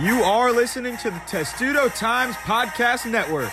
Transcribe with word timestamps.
You 0.00 0.22
are 0.22 0.50
listening 0.50 0.96
to 0.98 1.10
the 1.10 1.20
Testudo 1.26 1.90
Times 1.90 2.34
Podcast 2.36 3.04
Network. 3.04 3.52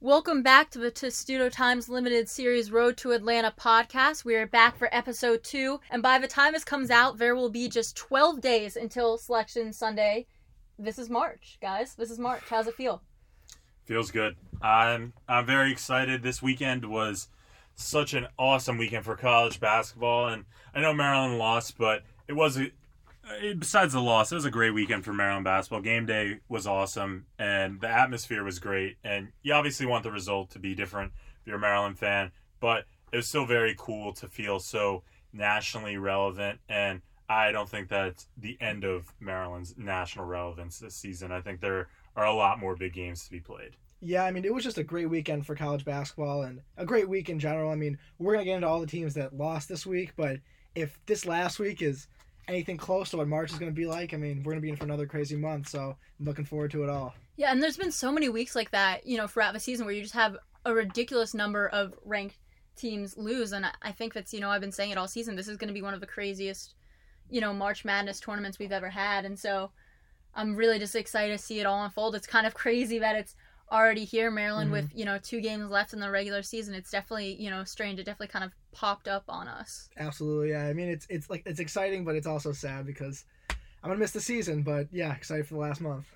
Welcome 0.00 0.42
back 0.42 0.70
to 0.70 0.78
the 0.78 0.90
Testudo 0.90 1.50
Times 1.50 1.90
Limited 1.90 2.30
Series 2.30 2.72
Road 2.72 2.96
to 2.96 3.12
Atlanta 3.12 3.52
podcast. 3.60 4.24
We 4.24 4.36
are 4.36 4.46
back 4.46 4.78
for 4.78 4.88
episode 4.90 5.44
two, 5.44 5.80
and 5.90 6.02
by 6.02 6.18
the 6.18 6.26
time 6.26 6.54
this 6.54 6.64
comes 6.64 6.90
out, 6.90 7.18
there 7.18 7.36
will 7.36 7.50
be 7.50 7.68
just 7.68 7.94
12 7.96 8.40
days 8.40 8.74
until 8.74 9.18
Selection 9.18 9.70
Sunday. 9.70 10.26
This 10.78 10.98
is 10.98 11.10
March, 11.10 11.58
guys. 11.60 11.94
This 11.94 12.10
is 12.10 12.18
March. 12.18 12.44
How's 12.48 12.68
it 12.68 12.74
feel? 12.74 13.02
Feels 13.88 14.10
good. 14.10 14.36
I'm 14.60 15.14
I'm 15.26 15.46
very 15.46 15.72
excited. 15.72 16.22
This 16.22 16.42
weekend 16.42 16.84
was 16.84 17.28
such 17.74 18.12
an 18.12 18.26
awesome 18.38 18.76
weekend 18.76 19.06
for 19.06 19.16
college 19.16 19.60
basketball, 19.60 20.28
and 20.28 20.44
I 20.74 20.82
know 20.82 20.92
Maryland 20.92 21.38
lost, 21.38 21.78
but 21.78 22.02
it 22.28 22.34
was 22.34 22.58
a 22.58 22.64
eh, 22.64 23.54
besides 23.58 23.94
the 23.94 24.02
loss, 24.02 24.30
it 24.30 24.34
was 24.34 24.44
a 24.44 24.50
great 24.50 24.72
weekend 24.72 25.06
for 25.06 25.14
Maryland 25.14 25.44
basketball. 25.44 25.80
Game 25.80 26.04
day 26.04 26.40
was 26.50 26.66
awesome, 26.66 27.24
and 27.38 27.80
the 27.80 27.88
atmosphere 27.88 28.44
was 28.44 28.58
great. 28.58 28.98
And 29.04 29.28
you 29.42 29.54
obviously 29.54 29.86
want 29.86 30.04
the 30.04 30.12
result 30.12 30.50
to 30.50 30.58
be 30.58 30.74
different 30.74 31.12
if 31.40 31.46
you're 31.46 31.56
a 31.56 31.58
Maryland 31.58 31.98
fan, 31.98 32.30
but 32.60 32.84
it 33.10 33.16
was 33.16 33.26
still 33.26 33.46
very 33.46 33.74
cool 33.78 34.12
to 34.12 34.28
feel 34.28 34.58
so 34.58 35.02
nationally 35.32 35.96
relevant. 35.96 36.60
And 36.68 37.00
I 37.26 37.52
don't 37.52 37.70
think 37.70 37.88
that's 37.88 38.26
the 38.36 38.58
end 38.60 38.84
of 38.84 39.14
Maryland's 39.18 39.78
national 39.78 40.26
relevance 40.26 40.78
this 40.78 40.94
season. 40.94 41.32
I 41.32 41.40
think 41.40 41.62
there 41.62 41.88
are 42.18 42.26
a 42.26 42.34
lot 42.34 42.58
more 42.58 42.76
big 42.76 42.92
games 42.92 43.24
to 43.24 43.30
be 43.30 43.40
played. 43.40 43.76
Yeah, 44.00 44.24
I 44.24 44.30
mean, 44.30 44.44
it 44.44 44.52
was 44.52 44.64
just 44.64 44.78
a 44.78 44.84
great 44.84 45.08
weekend 45.08 45.46
for 45.46 45.54
college 45.54 45.84
basketball 45.84 46.42
and 46.42 46.60
a 46.76 46.84
great 46.84 47.08
week 47.08 47.28
in 47.28 47.38
general. 47.38 47.70
I 47.70 47.74
mean, 47.74 47.98
we're 48.18 48.32
going 48.32 48.44
to 48.44 48.50
get 48.50 48.56
into 48.56 48.68
all 48.68 48.80
the 48.80 48.86
teams 48.86 49.14
that 49.14 49.36
lost 49.36 49.68
this 49.68 49.86
week, 49.86 50.12
but 50.16 50.38
if 50.74 50.98
this 51.06 51.26
last 51.26 51.58
week 51.58 51.82
is 51.82 52.06
anything 52.46 52.76
close 52.76 53.10
to 53.10 53.16
what 53.16 53.28
March 53.28 53.52
is 53.52 53.58
going 53.58 53.70
to 53.70 53.76
be 53.76 53.86
like, 53.86 54.14
I 54.14 54.16
mean, 54.16 54.38
we're 54.38 54.52
going 54.52 54.60
to 54.60 54.66
be 54.66 54.70
in 54.70 54.76
for 54.76 54.84
another 54.84 55.06
crazy 55.06 55.36
month. 55.36 55.68
So 55.68 55.96
I'm 56.18 56.24
looking 56.24 56.44
forward 56.44 56.70
to 56.72 56.84
it 56.84 56.90
all. 56.90 57.14
Yeah, 57.36 57.52
and 57.52 57.62
there's 57.62 57.76
been 57.76 57.92
so 57.92 58.10
many 58.10 58.28
weeks 58.28 58.56
like 58.56 58.70
that, 58.70 59.06
you 59.06 59.16
know, 59.16 59.26
throughout 59.26 59.52
the 59.52 59.60
season 59.60 59.86
where 59.86 59.94
you 59.94 60.02
just 60.02 60.14
have 60.14 60.36
a 60.64 60.72
ridiculous 60.74 61.34
number 61.34 61.68
of 61.68 61.94
ranked 62.04 62.36
teams 62.76 63.16
lose. 63.16 63.52
And 63.52 63.66
I 63.82 63.92
think 63.92 64.12
that's, 64.14 64.32
you 64.32 64.40
know, 64.40 64.50
I've 64.50 64.60
been 64.60 64.72
saying 64.72 64.90
it 64.90 64.98
all 64.98 65.08
season. 65.08 65.36
This 65.36 65.48
is 65.48 65.56
going 65.56 65.68
to 65.68 65.74
be 65.74 65.82
one 65.82 65.94
of 65.94 66.00
the 66.00 66.06
craziest, 66.06 66.74
you 67.30 67.40
know, 67.40 67.52
March 67.52 67.84
Madness 67.84 68.20
tournaments 68.20 68.58
we've 68.58 68.72
ever 68.72 68.88
had. 68.88 69.24
And 69.24 69.38
so 69.38 69.70
I'm 70.38 70.54
really 70.54 70.78
just 70.78 70.94
excited 70.94 71.36
to 71.36 71.44
see 71.44 71.58
it 71.58 71.66
all 71.66 71.84
unfold. 71.84 72.14
It's 72.14 72.26
kind 72.26 72.46
of 72.46 72.54
crazy 72.64 73.00
that 73.00 73.16
it's 73.16 73.34
already 73.70 74.04
here, 74.04 74.30
Maryland, 74.30 74.66
mm-hmm. 74.72 74.86
with 74.86 74.90
you 74.94 75.04
know 75.04 75.18
two 75.18 75.40
games 75.40 75.68
left 75.68 75.92
in 75.92 76.00
the 76.00 76.10
regular 76.10 76.42
season. 76.42 76.74
It's 76.74 76.90
definitely 76.90 77.34
you 77.34 77.50
know 77.50 77.64
strange. 77.64 77.98
It 77.98 78.04
definitely 78.04 78.28
kind 78.28 78.44
of 78.44 78.52
popped 78.72 79.08
up 79.08 79.24
on 79.28 79.48
us. 79.48 79.90
Absolutely, 79.98 80.50
yeah. 80.50 80.66
I 80.66 80.72
mean, 80.72 80.88
it's 80.88 81.06
it's 81.10 81.28
like 81.28 81.42
it's 81.44 81.60
exciting, 81.60 82.04
but 82.04 82.14
it's 82.14 82.26
also 82.26 82.52
sad 82.52 82.86
because 82.86 83.24
I'm 83.82 83.90
gonna 83.90 83.98
miss 83.98 84.12
the 84.12 84.20
season. 84.20 84.62
But 84.62 84.86
yeah, 84.92 85.12
excited 85.12 85.46
for 85.46 85.54
the 85.54 85.60
last 85.60 85.80
month. 85.80 86.06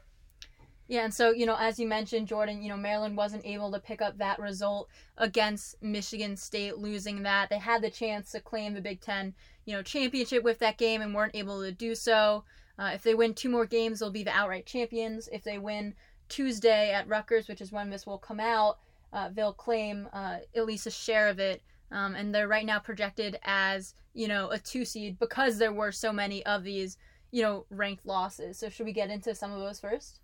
Yeah, 0.87 1.05
and 1.05 1.15
so 1.15 1.31
you 1.31 1.47
know, 1.47 1.57
as 1.59 1.81
you 1.81 1.89
mentioned, 1.89 2.29
Jordan, 2.29 2.63
you 2.63 2.69
know, 2.69 2.77
Maryland 2.77 3.17
wasn't 3.17 3.45
able 3.45 3.73
to 3.73 3.81
pick 3.81 4.01
up 4.01 4.19
that 4.19 4.39
result 4.39 4.89
against 5.19 5.83
Michigan 5.83 6.37
State, 6.37 6.79
losing 6.79 7.25
that. 7.25 7.51
They 7.51 7.59
had 7.59 7.83
the 7.83 7.91
chance 7.91 8.31
to 8.33 8.41
claim 8.41 8.75
the 8.75 8.81
Big 8.81 9.01
Ten, 9.01 9.35
you 9.65 9.75
know, 9.75 9.83
championship 9.83 10.45
with 10.45 10.61
that 10.61 10.79
game 10.79 11.03
and 11.03 11.15
weren't 11.15 11.35
able 11.35 11.63
to 11.63 11.73
do 11.73 11.95
so. 11.97 12.45
Uh, 12.79 12.91
if 12.95 13.03
they 13.03 13.15
win 13.15 13.35
two 13.35 13.49
more 13.49 13.67
games, 13.67 13.99
they'll 13.99 14.11
be 14.11 14.25
the 14.25 14.31
outright 14.31 14.67
champions. 14.67 15.29
If 15.31 15.45
they 15.45 15.59
win 15.59 15.95
Tuesday 16.29 16.93
at 16.93 17.09
Rutgers, 17.09 17.49
which 17.49 17.61
is 17.61 17.73
when 17.73 17.91
this 17.91 18.07
will 18.07 18.19
come 18.19 18.41
out, 18.41 18.79
uh, 19.13 19.29
they'll 19.33 19.53
claim 19.53 20.09
uh, 20.13 20.39
at 20.57 20.67
least 20.67 20.87
a 20.87 20.91
share 20.91 21.29
of 21.29 21.39
it. 21.39 21.63
Um, 21.91 22.15
and 22.15 22.35
they're 22.35 22.49
right 22.49 22.65
now 22.65 22.79
projected 22.79 23.39
as, 23.43 23.95
you 24.15 24.27
know, 24.27 24.49
a 24.51 24.59
two 24.59 24.85
seed 24.87 25.19
because 25.19 25.59
there 25.59 25.75
were 25.75 25.93
so 25.93 26.11
many 26.11 26.45
of 26.47 26.65
these, 26.65 26.97
you 27.31 27.43
know, 27.43 27.67
ranked 27.69 28.07
losses. 28.07 28.59
So 28.59 28.71
should 28.71 28.87
we 28.87 28.93
get 28.93 29.11
into 29.11 29.35
some 29.35 29.53
of 29.53 29.61
those 29.61 29.79
first? 29.79 30.21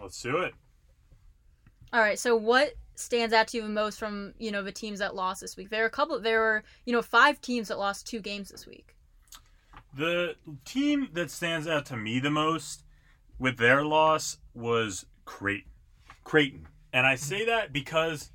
Let's 0.00 0.22
do 0.22 0.38
it. 0.38 0.54
All 1.92 2.00
right. 2.00 2.18
So 2.18 2.34
what 2.34 2.72
stands 2.94 3.34
out 3.34 3.48
to 3.48 3.58
you 3.58 3.62
the 3.64 3.68
most 3.68 3.98
from, 3.98 4.32
you 4.38 4.50
know, 4.50 4.62
the 4.62 4.72
teams 4.72 5.00
that 5.00 5.14
lost 5.14 5.42
this 5.42 5.56
week? 5.56 5.68
There 5.68 5.82
are 5.82 5.88
a 5.88 5.90
couple, 5.90 6.18
there 6.20 6.40
were, 6.40 6.64
you 6.86 6.94
know, 6.94 7.02
five 7.02 7.40
teams 7.42 7.68
that 7.68 7.78
lost 7.78 8.06
two 8.06 8.20
games 8.20 8.48
this 8.48 8.66
week. 8.66 8.96
The 9.92 10.36
team 10.64 11.08
that 11.12 11.30
stands 11.30 11.66
out 11.66 11.86
to 11.86 11.96
me 11.96 12.20
the 12.20 12.30
most 12.30 12.84
with 13.38 13.56
their 13.56 13.84
loss 13.84 14.38
was 14.54 15.06
Creighton. 15.24 15.70
Creighton. 16.24 16.68
And 16.92 17.06
I 17.06 17.14
say 17.14 17.44
that 17.46 17.72
because 17.72 18.30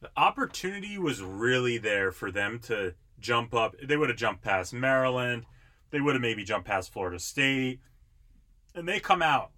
the 0.00 0.10
opportunity 0.16 0.98
was 0.98 1.22
really 1.22 1.78
there 1.78 2.10
for 2.12 2.30
them 2.30 2.58
to 2.64 2.94
jump 3.18 3.54
up. 3.54 3.76
They 3.82 3.96
would 3.96 4.08
have 4.08 4.18
jumped 4.18 4.42
past 4.42 4.72
Maryland. 4.72 5.44
They 5.90 6.00
would 6.00 6.14
have 6.14 6.22
maybe 6.22 6.44
jumped 6.44 6.66
past 6.66 6.92
Florida 6.92 7.18
State. 7.18 7.80
And 8.74 8.88
they 8.88 9.00
come 9.00 9.22
out 9.22 9.50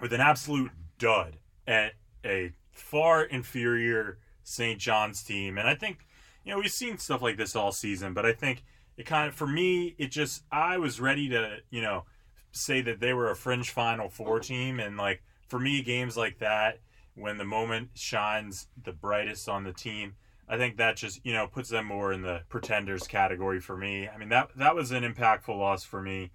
with 0.00 0.12
an 0.12 0.20
absolute 0.20 0.70
dud 0.98 1.38
at 1.66 1.92
a 2.24 2.52
far 2.70 3.22
inferior 3.22 4.18
St. 4.42 4.78
John's 4.78 5.22
team. 5.22 5.58
And 5.58 5.68
I 5.68 5.74
think, 5.74 6.06
you 6.44 6.52
know, 6.52 6.58
we've 6.58 6.70
seen 6.70 6.98
stuff 6.98 7.22
like 7.22 7.36
this 7.36 7.56
all 7.56 7.72
season, 7.72 8.14
but 8.14 8.24
I 8.24 8.32
think 8.32 8.64
it 8.98 9.06
kind 9.06 9.28
of, 9.28 9.34
for 9.34 9.46
me, 9.46 9.94
it 9.96 10.10
just, 10.10 10.44
I 10.52 10.76
was 10.76 11.00
ready 11.00 11.30
to, 11.30 11.58
you 11.70 11.80
know, 11.80 12.04
say 12.52 12.82
that 12.82 13.00
they 13.00 13.14
were 13.14 13.30
a 13.30 13.36
fringe 13.36 13.70
Final 13.70 14.10
Four 14.10 14.40
team. 14.40 14.80
And, 14.80 14.98
like, 14.98 15.22
for 15.48 15.58
me, 15.58 15.82
games 15.82 16.16
like 16.16 16.38
that, 16.40 16.80
when 17.14 17.38
the 17.38 17.44
moment 17.44 17.90
shines 17.94 18.68
the 18.84 18.92
brightest 18.92 19.48
on 19.48 19.64
the 19.64 19.72
team, 19.72 20.14
I 20.48 20.56
think 20.56 20.78
that 20.78 20.96
just 20.96 21.20
you 21.24 21.32
know 21.32 21.46
puts 21.46 21.68
them 21.68 21.86
more 21.86 22.12
in 22.12 22.22
the 22.22 22.42
pretenders 22.48 23.06
category 23.06 23.60
for 23.60 23.76
me. 23.76 24.08
I 24.08 24.16
mean 24.16 24.30
that 24.30 24.50
that 24.56 24.74
was 24.74 24.92
an 24.92 25.02
impactful 25.02 25.56
loss 25.56 25.84
for 25.84 26.00
me, 26.00 26.30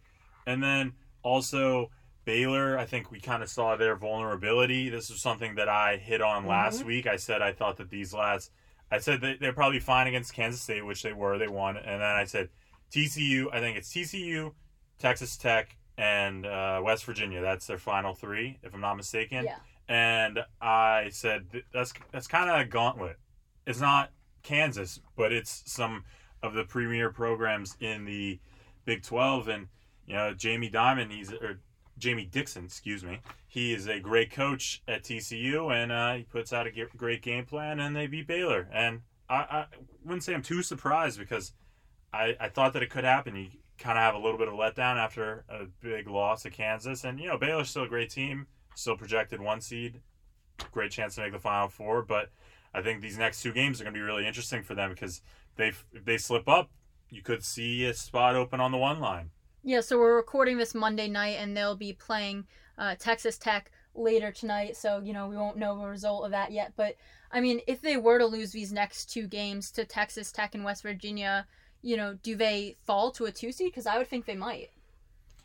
and 0.45 0.61
then 0.61 0.93
also 1.23 1.89
Baylor. 2.25 2.77
I 2.77 2.85
think 2.85 3.11
we 3.11 3.19
kind 3.19 3.41
of 3.41 3.49
saw 3.49 3.75
their 3.75 3.95
vulnerability. 3.95 4.89
This 4.89 5.09
was 5.09 5.21
something 5.21 5.55
that 5.55 5.67
I 5.67 5.97
hit 5.97 6.21
on 6.21 6.41
mm-hmm. 6.41 6.49
last 6.49 6.85
week. 6.85 7.07
I 7.07 7.15
said 7.15 7.41
I 7.41 7.53
thought 7.53 7.77
that 7.77 7.89
these 7.89 8.13
lads, 8.13 8.51
I 8.93 8.99
said 8.99 9.21
that 9.21 9.39
they're 9.39 9.53
probably 9.53 9.79
fine 9.79 10.05
against 10.05 10.35
Kansas 10.35 10.61
State, 10.61 10.85
which 10.85 11.01
they 11.01 11.13
were. 11.13 11.39
They 11.39 11.47
won, 11.47 11.77
and 11.77 11.99
then 11.99 12.03
I 12.03 12.25
said 12.25 12.49
TCU. 12.91 13.47
I 13.51 13.59
think 13.59 13.75
it's 13.75 13.91
TCU, 13.91 14.53
Texas 14.99 15.35
Tech, 15.35 15.75
and 15.97 16.45
uh, 16.45 16.79
West 16.83 17.03
Virginia. 17.05 17.41
That's 17.41 17.65
their 17.65 17.79
final 17.79 18.13
three, 18.13 18.59
if 18.61 18.75
I'm 18.75 18.81
not 18.81 18.93
mistaken. 18.93 19.45
Yeah. 19.45 19.55
And 19.89 20.39
I 20.61 21.07
said 21.09 21.47
that's 21.73 21.91
that's 22.11 22.27
kind 22.27 22.51
of 22.51 22.59
a 22.59 22.65
gauntlet. 22.65 23.17
It's 23.65 23.79
not 23.79 24.11
Kansas, 24.43 24.99
but 25.17 25.31
it's 25.31 25.63
some 25.65 26.03
of 26.43 26.53
the 26.53 26.63
premier 26.63 27.09
programs 27.09 27.75
in 27.79 28.05
the 28.05 28.39
Big 28.85 29.01
12. 29.01 29.47
And 29.47 29.67
you 30.05 30.13
know, 30.13 30.35
Jamie 30.35 30.69
Dimon, 30.69 31.11
he's 31.11 31.33
or 31.33 31.61
Jamie 31.97 32.25
Dixon, 32.25 32.65
excuse 32.65 33.03
me. 33.03 33.19
He 33.47 33.73
is 33.73 33.87
a 33.87 33.99
great 33.99 34.31
coach 34.31 34.81
at 34.87 35.03
TCU, 35.03 35.73
and 35.73 35.91
uh, 35.91 36.15
he 36.15 36.23
puts 36.23 36.51
out 36.51 36.67
a 36.67 36.71
great 36.97 37.21
game 37.21 37.45
plan, 37.45 37.79
and 37.79 37.95
they 37.95 38.07
beat 38.07 38.27
Baylor. 38.27 38.67
And 38.73 39.01
I, 39.29 39.35
I 39.35 39.65
wouldn't 40.03 40.23
say 40.23 40.33
I'm 40.33 40.41
too 40.41 40.63
surprised 40.63 41.19
because 41.19 41.53
I, 42.13 42.35
I 42.39 42.49
thought 42.49 42.73
that 42.73 42.83
it 42.83 42.89
could 42.89 43.03
happen. 43.03 43.35
You 43.35 43.49
kind 43.77 43.97
of 43.97 44.03
have 44.03 44.15
a 44.15 44.19
little 44.19 44.37
bit 44.37 44.47
of 44.47 44.53
letdown 44.53 44.97
after 44.97 45.45
a 45.49 45.65
big 45.81 46.07
loss 46.07 46.43
to 46.43 46.49
Kansas. 46.49 47.03
And, 47.03 47.19
you 47.19 47.27
know, 47.27 47.37
Baylor's 47.37 47.69
still 47.69 47.83
a 47.83 47.87
great 47.87 48.09
team, 48.09 48.47
still 48.75 48.97
projected 48.97 49.41
one 49.41 49.61
seed, 49.61 50.01
great 50.71 50.91
chance 50.91 51.15
to 51.15 51.21
make 51.21 51.31
the 51.31 51.39
Final 51.39 51.69
Four. 51.69 52.03
But 52.03 52.29
I 52.73 52.81
think 52.81 53.01
these 53.01 53.17
next 53.17 53.41
two 53.41 53.53
games 53.53 53.79
are 53.79 53.83
going 53.83 53.93
to 53.93 53.99
be 53.99 54.03
really 54.03 54.27
interesting 54.27 54.63
for 54.63 54.75
them 54.75 54.91
because 54.91 55.21
they 55.55 55.69
if 55.91 56.05
they 56.05 56.17
slip 56.17 56.47
up, 56.47 56.71
you 57.09 57.21
could 57.21 57.43
see 57.43 57.85
a 57.85 57.93
spot 57.93 58.35
open 58.35 58.59
on 58.59 58.71
the 58.71 58.77
one 58.77 58.99
line. 58.99 59.29
Yeah, 59.63 59.79
so 59.79 59.97
we're 59.97 60.15
recording 60.15 60.57
this 60.57 60.75
Monday 60.75 61.07
night, 61.07 61.37
and 61.39 61.55
they'll 61.55 61.75
be 61.75 61.93
playing 61.93 62.45
uh, 62.77 62.95
Texas 62.99 63.37
Tech 63.37 63.71
later 63.95 64.31
tonight. 64.31 64.75
So 64.75 64.99
you 64.99 65.13
know 65.13 65.27
we 65.27 65.37
won't 65.37 65.57
know 65.57 65.79
the 65.79 65.87
result 65.87 66.25
of 66.25 66.31
that 66.31 66.51
yet. 66.51 66.73
But 66.75 66.97
I 67.31 67.39
mean, 67.39 67.61
if 67.65 67.81
they 67.81 67.97
were 67.97 68.19
to 68.19 68.25
lose 68.25 68.51
these 68.51 68.73
next 68.73 69.09
two 69.11 69.25
games 69.25 69.71
to 69.71 69.85
Texas 69.85 70.31
Tech 70.31 70.53
and 70.53 70.65
West 70.65 70.83
Virginia, 70.83 71.47
you 71.81 71.95
know, 71.95 72.17
do 72.23 72.35
they 72.35 72.75
fall 72.85 73.11
to 73.11 73.25
a 73.25 73.31
two 73.31 73.51
seed? 73.51 73.71
Because 73.71 73.87
I 73.87 73.97
would 73.97 74.07
think 74.07 74.25
they 74.25 74.35
might. 74.35 74.69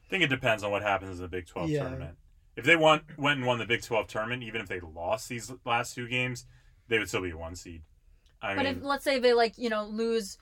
I 0.06 0.10
think 0.10 0.24
it 0.24 0.28
depends 0.28 0.64
on 0.64 0.70
what 0.70 0.82
happens 0.82 1.18
in 1.18 1.22
the 1.22 1.28
Big 1.28 1.46
12 1.46 1.68
yeah. 1.68 1.80
tournament. 1.80 2.16
If 2.56 2.64
they 2.64 2.76
won, 2.76 3.02
went 3.16 3.38
and 3.38 3.46
won 3.46 3.58
the 3.58 3.66
Big 3.66 3.82
12 3.82 4.08
tournament, 4.08 4.42
even 4.42 4.60
if 4.60 4.68
they 4.68 4.80
lost 4.80 5.28
these 5.28 5.52
last 5.64 5.94
two 5.94 6.08
games, 6.08 6.46
they 6.88 6.98
would 6.98 7.08
still 7.08 7.22
be 7.22 7.32
one 7.34 7.54
seed. 7.54 7.82
I 8.40 8.54
but 8.54 8.64
mean, 8.64 8.76
if 8.78 8.82
let's 8.82 9.04
say 9.04 9.18
they 9.18 9.32
like 9.32 9.58
you 9.58 9.68
know 9.68 9.84
lose, 9.84 10.38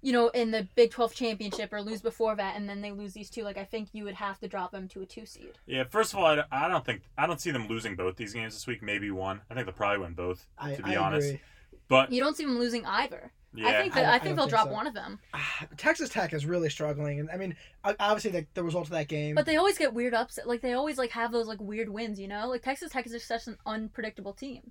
you 0.00 0.12
know, 0.12 0.28
in 0.28 0.50
the 0.50 0.68
Big 0.76 0.90
12 0.90 1.14
championship 1.14 1.72
or 1.72 1.82
lose 1.82 2.00
before 2.00 2.36
that, 2.36 2.56
and 2.56 2.68
then 2.68 2.80
they 2.80 2.92
lose 2.92 3.12
these 3.14 3.30
two, 3.30 3.42
like 3.42 3.56
I 3.58 3.64
think 3.64 3.88
you 3.92 4.04
would 4.04 4.14
have 4.14 4.38
to 4.40 4.48
drop 4.48 4.70
them 4.70 4.88
to 4.88 5.02
a 5.02 5.06
two 5.06 5.26
seed. 5.26 5.58
Yeah, 5.66 5.84
first 5.84 6.12
of 6.12 6.18
all, 6.20 6.26
I, 6.26 6.44
I 6.50 6.68
don't 6.68 6.84
think 6.84 7.02
I 7.16 7.26
don't 7.26 7.40
see 7.40 7.50
them 7.50 7.66
losing 7.68 7.96
both 7.96 8.16
these 8.16 8.32
games 8.32 8.54
this 8.54 8.66
week. 8.66 8.82
Maybe 8.82 9.10
one. 9.10 9.40
I 9.50 9.54
think 9.54 9.66
they'll 9.66 9.74
probably 9.74 9.98
win 9.98 10.14
both. 10.14 10.46
To 10.62 10.82
be 10.82 10.94
I 10.94 10.96
honest, 10.96 11.28
agree. 11.28 11.40
but 11.88 12.12
you 12.12 12.22
don't 12.22 12.36
see 12.36 12.44
them 12.44 12.58
losing 12.58 12.84
either. 12.86 13.32
Yeah. 13.54 13.68
I 13.68 13.80
think 13.82 13.96
I- 13.96 14.02
that 14.02 14.04
I 14.04 14.08
I, 14.08 14.12
don't 14.18 14.24
think 14.24 14.36
they'll 14.36 14.44
think 14.44 14.50
drop 14.50 14.68
so. 14.68 14.74
one 14.74 14.86
of 14.86 14.94
them. 14.94 15.18
Ah, 15.34 15.66
Texas 15.76 16.10
Tech 16.10 16.32
is 16.32 16.46
really 16.46 16.68
struggling, 16.70 17.18
and 17.18 17.30
I 17.30 17.36
mean, 17.36 17.56
obviously 17.82 18.30
the, 18.30 18.46
the 18.54 18.62
result 18.62 18.84
of 18.84 18.90
that 18.90 19.08
game. 19.08 19.34
But 19.34 19.46
they 19.46 19.56
always 19.56 19.78
get 19.78 19.94
weird 19.94 20.14
upset. 20.14 20.46
Like 20.46 20.60
they 20.60 20.74
always 20.74 20.98
like 20.98 21.10
have 21.10 21.32
those 21.32 21.48
like 21.48 21.60
weird 21.60 21.88
wins. 21.88 22.20
You 22.20 22.28
know, 22.28 22.46
like 22.48 22.62
Texas 22.62 22.92
Tech 22.92 23.06
is 23.06 23.12
just 23.12 23.26
such 23.26 23.46
an 23.46 23.56
unpredictable 23.66 24.32
team. 24.34 24.70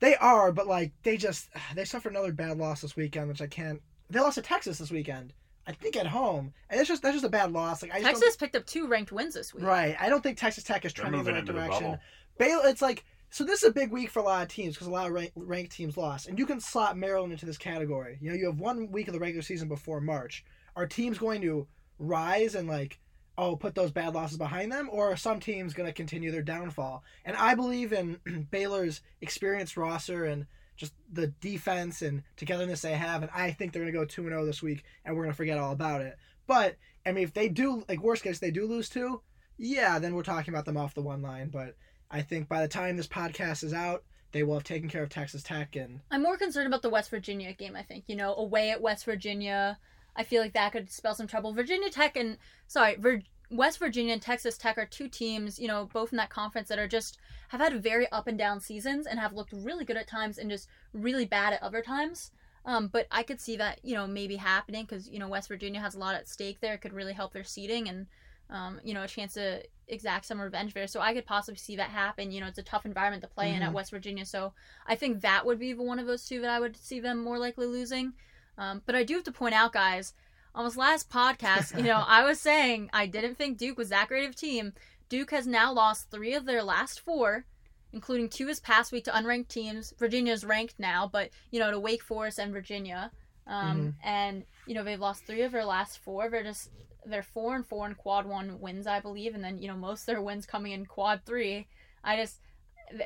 They 0.00 0.16
are, 0.16 0.52
but 0.52 0.66
like 0.66 0.92
they 1.02 1.16
just 1.16 1.48
ah, 1.56 1.72
they 1.74 1.84
suffered 1.84 2.10
another 2.12 2.32
bad 2.32 2.58
loss 2.58 2.82
this 2.82 2.96
weekend, 2.96 3.28
which 3.28 3.40
I 3.40 3.46
can't. 3.46 3.80
They 4.10 4.20
lost 4.20 4.34
to 4.36 4.42
Texas 4.42 4.78
this 4.78 4.90
weekend, 4.90 5.32
I 5.66 5.72
think 5.72 5.96
at 5.96 6.06
home, 6.06 6.52
and 6.68 6.78
it's 6.80 6.88
just 6.88 7.02
that's 7.02 7.14
just 7.14 7.24
a 7.24 7.30
bad 7.30 7.52
loss. 7.52 7.82
Like 7.82 7.92
I 7.92 8.00
just 8.00 8.20
Texas 8.20 8.36
picked 8.36 8.56
up 8.56 8.66
two 8.66 8.86
ranked 8.86 9.12
wins 9.12 9.34
this 9.34 9.54
week. 9.54 9.64
right? 9.64 9.96
I 9.98 10.08
don't 10.08 10.22
think 10.22 10.38
Texas 10.38 10.64
Tech 10.64 10.84
is 10.84 10.92
trending 10.92 11.20
in 11.20 11.24
the 11.24 11.32
right 11.32 11.40
into 11.40 11.52
the 11.52 11.58
direction. 11.58 11.98
Baylor, 12.38 12.66
it's 12.66 12.82
like 12.82 13.04
so. 13.30 13.44
This 13.44 13.62
is 13.62 13.70
a 13.70 13.72
big 13.72 13.90
week 13.90 14.10
for 14.10 14.20
a 14.20 14.22
lot 14.24 14.42
of 14.42 14.48
teams 14.48 14.74
because 14.74 14.86
a 14.86 14.90
lot 14.90 15.06
of 15.06 15.12
rank, 15.12 15.32
ranked 15.36 15.72
teams 15.72 15.96
lost, 15.96 16.28
and 16.28 16.38
you 16.38 16.46
can 16.46 16.60
slot 16.60 16.96
Maryland 16.96 17.32
into 17.32 17.46
this 17.46 17.58
category. 17.58 18.18
You 18.20 18.30
know, 18.30 18.36
you 18.36 18.46
have 18.46 18.58
one 18.60 18.90
week 18.90 19.08
of 19.08 19.14
the 19.14 19.20
regular 19.20 19.42
season 19.42 19.68
before 19.68 20.00
March. 20.00 20.44
Are 20.76 20.86
teams 20.86 21.18
going 21.18 21.40
to 21.42 21.66
rise 21.98 22.54
and 22.56 22.68
like, 22.68 22.98
oh, 23.38 23.56
put 23.56 23.74
those 23.74 23.90
bad 23.92 24.14
losses 24.14 24.36
behind 24.36 24.70
them, 24.72 24.88
or 24.92 25.12
are 25.12 25.16
some 25.16 25.40
teams 25.40 25.72
going 25.72 25.88
to 25.88 25.92
continue 25.92 26.30
their 26.30 26.42
downfall? 26.42 27.04
And 27.24 27.36
I 27.36 27.54
believe 27.54 27.92
in 27.92 28.18
Baylor's 28.50 29.00
experienced 29.20 29.76
roster 29.76 30.24
and 30.24 30.46
just 30.76 30.92
the 31.12 31.28
defense 31.40 32.02
and 32.02 32.22
togetherness 32.36 32.82
they 32.82 32.94
have, 32.94 33.22
and 33.22 33.30
I 33.34 33.52
think 33.52 33.72
they're 33.72 33.82
going 33.82 33.92
to 33.92 33.98
go 33.98 34.04
two 34.04 34.22
and 34.22 34.30
zero 34.30 34.44
this 34.44 34.62
week, 34.62 34.84
and 35.04 35.14
we're 35.14 35.22
going 35.22 35.32
to 35.32 35.36
forget 35.36 35.58
all 35.58 35.72
about 35.72 36.00
it. 36.00 36.16
But 36.46 36.76
I 37.06 37.12
mean, 37.12 37.24
if 37.24 37.32
they 37.32 37.48
do, 37.48 37.84
like 37.88 38.02
worst 38.02 38.22
case, 38.22 38.38
they 38.38 38.50
do 38.50 38.66
lose 38.66 38.88
two, 38.88 39.20
yeah, 39.56 39.98
then 39.98 40.14
we're 40.14 40.22
talking 40.22 40.52
about 40.52 40.64
them 40.64 40.76
off 40.76 40.94
the 40.94 41.02
one 41.02 41.22
line. 41.22 41.48
But 41.48 41.76
I 42.10 42.22
think 42.22 42.48
by 42.48 42.62
the 42.62 42.68
time 42.68 42.96
this 42.96 43.06
podcast 43.06 43.64
is 43.64 43.72
out, 43.72 44.04
they 44.32 44.42
will 44.42 44.54
have 44.54 44.64
taken 44.64 44.88
care 44.88 45.02
of 45.02 45.10
Texas 45.10 45.42
Tech, 45.42 45.76
and 45.76 46.00
I'm 46.10 46.22
more 46.22 46.36
concerned 46.36 46.66
about 46.66 46.82
the 46.82 46.90
West 46.90 47.10
Virginia 47.10 47.52
game. 47.52 47.76
I 47.76 47.82
think 47.82 48.04
you 48.08 48.16
know, 48.16 48.34
away 48.34 48.70
at 48.70 48.82
West 48.82 49.04
Virginia, 49.04 49.78
I 50.16 50.24
feel 50.24 50.42
like 50.42 50.54
that 50.54 50.72
could 50.72 50.90
spell 50.90 51.14
some 51.14 51.28
trouble. 51.28 51.52
Virginia 51.52 51.90
Tech 51.90 52.16
and 52.16 52.36
sorry, 52.66 52.96
Vir- 52.96 53.22
West 53.54 53.78
Virginia 53.78 54.12
and 54.12 54.22
Texas 54.22 54.58
Tech 54.58 54.76
are 54.78 54.86
two 54.86 55.06
teams, 55.06 55.60
you 55.60 55.68
know, 55.68 55.88
both 55.92 56.12
in 56.12 56.16
that 56.16 56.28
conference 56.28 56.68
that 56.68 56.78
are 56.78 56.88
just 56.88 57.18
have 57.48 57.60
had 57.60 57.80
very 57.82 58.10
up 58.10 58.26
and 58.26 58.36
down 58.36 58.60
seasons 58.60 59.06
and 59.06 59.20
have 59.20 59.32
looked 59.32 59.52
really 59.52 59.84
good 59.84 59.96
at 59.96 60.08
times 60.08 60.38
and 60.38 60.50
just 60.50 60.68
really 60.92 61.24
bad 61.24 61.52
at 61.52 61.62
other 61.62 61.80
times. 61.80 62.32
Um, 62.66 62.88
but 62.88 63.06
I 63.12 63.22
could 63.22 63.40
see 63.40 63.56
that 63.56 63.78
you 63.84 63.94
know 63.94 64.06
maybe 64.06 64.36
happening 64.36 64.84
because 64.84 65.08
you 65.08 65.18
know 65.18 65.28
West 65.28 65.48
Virginia 65.48 65.80
has 65.80 65.94
a 65.94 65.98
lot 65.98 66.14
at 66.16 66.28
stake 66.28 66.60
there. 66.60 66.74
It 66.74 66.80
could 66.80 66.92
really 66.92 67.12
help 67.12 67.32
their 67.32 67.44
seeding 67.44 67.88
and 67.88 68.06
um, 68.50 68.80
you 68.82 68.92
know 68.92 69.04
a 69.04 69.08
chance 69.08 69.34
to 69.34 69.62
exact 69.86 70.24
some 70.24 70.40
revenge 70.40 70.74
there. 70.74 70.86
So 70.88 71.00
I 71.00 71.14
could 71.14 71.26
possibly 71.26 71.58
see 71.58 71.76
that 71.76 71.90
happen. 71.90 72.32
You 72.32 72.40
know, 72.40 72.46
it's 72.48 72.58
a 72.58 72.62
tough 72.62 72.86
environment 72.86 73.22
to 73.22 73.28
play 73.28 73.54
in 73.54 73.62
at 73.62 73.70
Mhm. 73.70 73.74
West 73.74 73.90
Virginia. 73.90 74.24
So 74.24 74.52
I 74.86 74.96
think 74.96 75.20
that 75.20 75.46
would 75.46 75.58
be 75.58 75.74
one 75.74 75.98
of 75.98 76.06
those 76.06 76.26
two 76.26 76.40
that 76.40 76.50
I 76.50 76.58
would 76.58 76.76
see 76.76 77.00
them 77.00 77.22
more 77.22 77.38
likely 77.38 77.66
losing. 77.66 78.14
Um, 78.56 78.82
but 78.86 78.94
I 78.94 79.04
do 79.04 79.14
have 79.14 79.24
to 79.24 79.32
point 79.32 79.54
out, 79.54 79.72
guys, 79.72 80.14
on 80.54 80.64
this 80.64 80.76
last 80.76 81.10
podcast, 81.10 81.76
you 81.76 81.84
know, 81.84 82.04
I 82.06 82.24
was 82.24 82.40
saying 82.40 82.90
I 82.92 83.06
didn't 83.06 83.36
think 83.36 83.58
Duke 83.58 83.78
was 83.78 83.88
that 83.88 84.08
great 84.08 84.24
of 84.24 84.32
a 84.32 84.36
team. 84.36 84.72
Duke 85.08 85.30
has 85.32 85.46
now 85.46 85.72
lost 85.72 86.10
three 86.10 86.34
of 86.34 86.44
their 86.46 86.62
last 86.62 87.00
four, 87.00 87.44
including 87.92 88.28
two 88.28 88.46
this 88.46 88.60
past 88.60 88.92
week 88.92 89.04
to 89.04 89.10
unranked 89.12 89.48
teams. 89.48 89.92
Virginia's 89.98 90.44
ranked 90.44 90.74
now, 90.78 91.08
but 91.12 91.30
you 91.50 91.60
know, 91.60 91.70
to 91.70 91.78
Wake 91.80 92.02
Forest 92.02 92.38
and 92.38 92.52
Virginia. 92.52 93.10
Um, 93.46 93.94
And 94.02 94.44
you 94.66 94.74
know, 94.74 94.84
they've 94.84 95.00
lost 95.00 95.26
three 95.26 95.42
of 95.42 95.52
their 95.52 95.64
last 95.64 95.98
four. 95.98 96.30
They're 96.30 96.42
just 96.44 96.70
they're 97.06 97.22
four 97.22 97.54
and 97.54 97.66
four 97.66 97.86
in 97.86 97.94
quad 97.94 98.24
one 98.26 98.58
wins, 98.60 98.86
I 98.86 99.00
believe, 99.00 99.34
and 99.34 99.44
then 99.44 99.58
you 99.58 99.68
know 99.68 99.76
most 99.76 100.02
of 100.02 100.06
their 100.06 100.22
wins 100.22 100.46
coming 100.46 100.72
in 100.72 100.86
quad 100.86 101.20
three. 101.26 101.66
I 102.02 102.16
just 102.16 102.40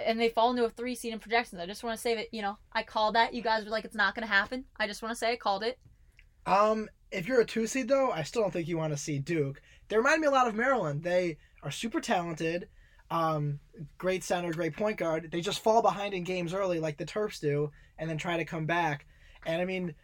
and 0.05 0.21
they 0.21 0.29
fall 0.29 0.51
into 0.51 0.65
a 0.65 0.71
three 0.71 0.95
seed 0.95 1.13
in 1.13 1.19
projections. 1.19 1.61
I 1.61 1.67
just 1.67 1.83
want 1.83 1.97
to 1.97 2.01
say 2.01 2.15
that 2.15 2.33
you 2.33 2.43
know 2.43 2.59
I 2.73 2.83
called 2.85 3.15
that. 3.17 3.35
You 3.35 3.43
guys 3.43 3.65
were 3.65 3.71
like, 3.71 3.85
it's 3.85 3.97
not 3.97 4.15
going 4.15 4.27
to 4.27 4.33
happen. 4.33 4.65
I 4.77 4.87
just 4.87 5.03
want 5.03 5.13
to 5.13 5.17
say 5.17 5.33
I 5.33 5.37
called 5.37 5.63
it. 5.65 5.79
um, 6.47 6.89
if 7.11 7.27
you're 7.27 7.41
a 7.41 7.45
two 7.45 7.67
seed 7.67 7.89
though, 7.89 8.11
I 8.11 8.23
still 8.23 8.43
don't 8.43 8.53
think 8.53 8.69
you 8.69 8.79
want 8.79 8.93
to 8.93 8.99
see 8.99 9.19
Duke. 9.19 9.61
They 9.89 9.97
remind 9.97 10.21
me 10.21 10.27
a 10.27 10.33
lot 10.33 10.49
of 10.49 10.55
Maryland. 10.55 11.03
They 11.03 11.39
are 11.63 11.71
super 11.71 12.01
talented, 12.01 12.69
um, 13.11 13.61
great 13.97 14.23
center, 14.23 14.53
great 14.53 14.77
point 14.77 14.99
guard. 14.99 15.31
They 15.31 15.41
just 15.41 15.63
fall 15.63 15.83
behind 15.83 16.15
in 16.15 16.25
games 16.25 16.53
early, 16.53 16.79
like 16.79 16.99
the 16.99 17.07
Terps 17.07 17.41
do, 17.41 17.71
and 17.99 18.09
then 18.09 18.19
try 18.19 18.37
to 18.37 18.45
come 18.45 18.67
back. 18.67 19.07
And 19.47 19.63
I 19.63 19.65
mean, 19.65 19.95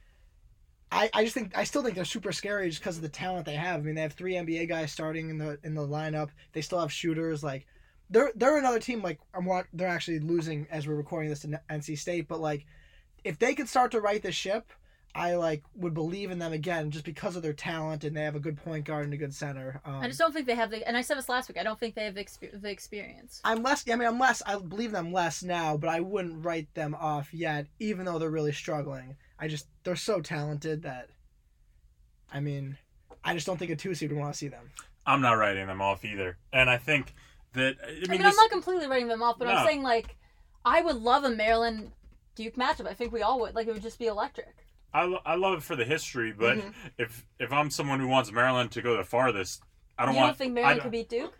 I, 0.90 1.10
I 1.12 1.24
just 1.24 1.34
think 1.34 1.56
I 1.56 1.64
still 1.64 1.82
think 1.82 1.96
they're 1.96 2.04
super 2.04 2.32
scary 2.32 2.68
just 2.68 2.80
because 2.80 2.96
of 2.96 3.02
the 3.02 3.08
talent 3.08 3.46
they 3.46 3.54
have. 3.54 3.80
I 3.80 3.82
mean, 3.82 3.94
they 3.94 4.02
have 4.02 4.12
three 4.12 4.34
NBA 4.34 4.68
guys 4.68 4.92
starting 4.92 5.28
in 5.28 5.38
the 5.38 5.58
in 5.64 5.74
the 5.74 5.86
lineup. 5.86 6.30
They 6.52 6.60
still 6.60 6.80
have 6.80 6.92
shooters. 6.92 7.42
Like 7.42 7.66
they're 8.10 8.32
they're 8.36 8.58
another 8.58 8.78
team. 8.78 9.02
Like 9.02 9.18
I'm 9.34 9.48
they're 9.72 9.88
actually 9.88 10.20
losing 10.20 10.66
as 10.70 10.86
we're 10.86 10.94
recording 10.94 11.30
this 11.30 11.40
to 11.40 11.60
NC 11.68 11.98
State. 11.98 12.28
But 12.28 12.40
like 12.40 12.64
if 13.24 13.38
they 13.38 13.54
could 13.54 13.68
start 13.68 13.90
to 13.92 14.00
right 14.00 14.22
the 14.22 14.32
ship, 14.32 14.70
I 15.16 15.36
like 15.36 15.62
would 15.76 15.94
believe 15.94 16.32
in 16.32 16.40
them 16.40 16.52
again 16.52 16.90
just 16.90 17.04
because 17.04 17.36
of 17.36 17.42
their 17.42 17.52
talent 17.52 18.02
and 18.02 18.16
they 18.16 18.22
have 18.22 18.34
a 18.34 18.40
good 18.40 18.56
point 18.56 18.84
guard 18.84 19.04
and 19.04 19.14
a 19.14 19.16
good 19.16 19.32
center. 19.32 19.80
Um, 19.84 20.00
I 20.00 20.08
just 20.08 20.18
don't 20.18 20.32
think 20.32 20.46
they 20.46 20.56
have 20.56 20.70
the. 20.70 20.86
And 20.86 20.96
I 20.96 21.02
said 21.02 21.16
this 21.16 21.28
last 21.28 21.48
week. 21.48 21.56
I 21.58 21.62
don't 21.62 21.78
think 21.78 21.94
they 21.94 22.04
have 22.04 22.14
the, 22.14 22.26
the 22.54 22.70
experience. 22.70 23.40
I'm 23.44 23.62
less. 23.62 23.88
I 23.88 23.94
mean, 23.94 24.08
I'm 24.08 24.18
less. 24.18 24.42
I 24.44 24.58
believe 24.58 24.90
them 24.90 25.12
less 25.12 25.44
now, 25.44 25.76
but 25.76 25.88
I 25.88 26.00
wouldn't 26.00 26.44
write 26.44 26.72
them 26.74 26.96
off 26.98 27.32
yet, 27.32 27.66
even 27.78 28.04
though 28.04 28.18
they're 28.18 28.30
really 28.30 28.52
struggling. 28.52 29.16
I 29.38 29.46
just 29.46 29.68
they're 29.84 29.94
so 29.94 30.20
talented 30.20 30.82
that. 30.82 31.10
I 32.32 32.40
mean, 32.40 32.76
I 33.22 33.34
just 33.34 33.46
don't 33.46 33.56
think 33.56 33.70
a 33.70 33.76
two 33.76 33.94
seed 33.94 34.10
would 34.10 34.18
want 34.18 34.32
to 34.32 34.38
see 34.38 34.48
them. 34.48 34.70
I'm 35.06 35.20
not 35.20 35.34
writing 35.34 35.68
them 35.68 35.80
off 35.80 36.04
either. 36.04 36.38
And 36.52 36.68
I 36.68 36.78
think 36.78 37.14
that 37.52 37.76
I 37.84 37.86
I 37.86 37.92
mean, 37.92 38.10
mean, 38.10 38.22
this, 38.22 38.30
I'm 38.30 38.36
not 38.36 38.50
completely 38.50 38.88
writing 38.88 39.06
them 39.08 39.22
off, 39.22 39.38
but 39.38 39.46
I'm 39.46 39.64
saying 39.64 39.82
like, 39.84 40.16
I 40.64 40.82
would 40.82 40.96
love 40.96 41.22
a 41.22 41.30
Maryland 41.30 41.92
Duke 42.34 42.56
matchup. 42.56 42.88
I 42.88 42.94
think 42.94 43.12
we 43.12 43.22
all 43.22 43.40
would. 43.40 43.54
Like 43.54 43.68
it 43.68 43.72
would 43.72 43.82
just 43.82 43.98
be 44.00 44.06
electric. 44.06 44.63
I, 44.94 45.04
lo- 45.04 45.20
I 45.26 45.34
love 45.34 45.58
it 45.58 45.62
for 45.64 45.74
the 45.76 45.84
history, 45.84 46.32
but 46.32 46.56
Mhm. 46.58 46.72
if 46.98 47.26
if 47.38 47.52
I'm 47.52 47.68
someone 47.70 47.98
who 48.00 48.06
wants 48.08 48.30
Maryland 48.32 48.70
to 48.72 48.80
go 48.82 48.96
the 48.96 49.04
farthest, 49.04 49.62
I 49.98 50.04
don't 50.06 50.14
you 50.14 50.20
want. 50.20 50.30
don't 50.30 50.38
think 50.38 50.54
Maryland 50.54 50.80
could 50.82 50.92
beat 50.92 51.08
Duke? 51.08 51.36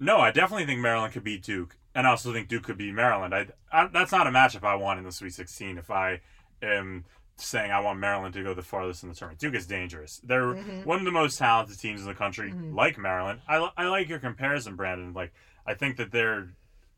No, 0.00 0.18
I 0.18 0.30
definitely 0.32 0.66
think 0.66 0.80
Maryland 0.80 1.12
could 1.12 1.22
beat 1.24 1.42
Duke, 1.42 1.76
and 1.94 2.06
I 2.06 2.10
also 2.10 2.32
think 2.32 2.48
Duke 2.48 2.64
could 2.64 2.78
beat 2.78 2.94
Maryland. 2.94 3.34
I, 3.34 3.46
I 3.70 3.86
that's 3.86 4.10
not 4.10 4.26
a 4.26 4.30
matchup 4.30 4.64
I 4.64 4.74
want 4.74 4.98
in 4.98 5.04
the 5.04 5.12
Sweet 5.12 5.34
16. 5.34 5.78
If 5.78 5.90
I 5.90 6.20
am 6.62 7.04
saying 7.36 7.70
I 7.70 7.80
want 7.80 7.98
Maryland 7.98 8.34
to 8.34 8.42
go 8.42 8.54
the 8.54 8.62
farthest 8.62 9.02
in 9.02 9.08
the 9.10 9.14
tournament, 9.14 9.40
Duke 9.40 9.54
is 9.54 9.66
dangerous. 9.66 10.20
They're 10.24 10.54
Mhm. 10.54 10.84
one 10.86 10.98
of 10.98 11.04
the 11.04 11.10
most 11.10 11.38
talented 11.38 11.78
teams 11.78 12.00
in 12.02 12.06
the 12.06 12.14
country, 12.14 12.52
Mhm. 12.52 12.74
like 12.74 12.98
Maryland. 12.98 13.40
I, 13.48 13.70
I 13.76 13.86
like 13.88 14.08
your 14.08 14.18
comparison, 14.18 14.76
Brandon. 14.76 15.12
Like 15.12 15.32
I 15.66 15.74
think 15.74 15.96
that 15.98 16.10
they're 16.10 16.50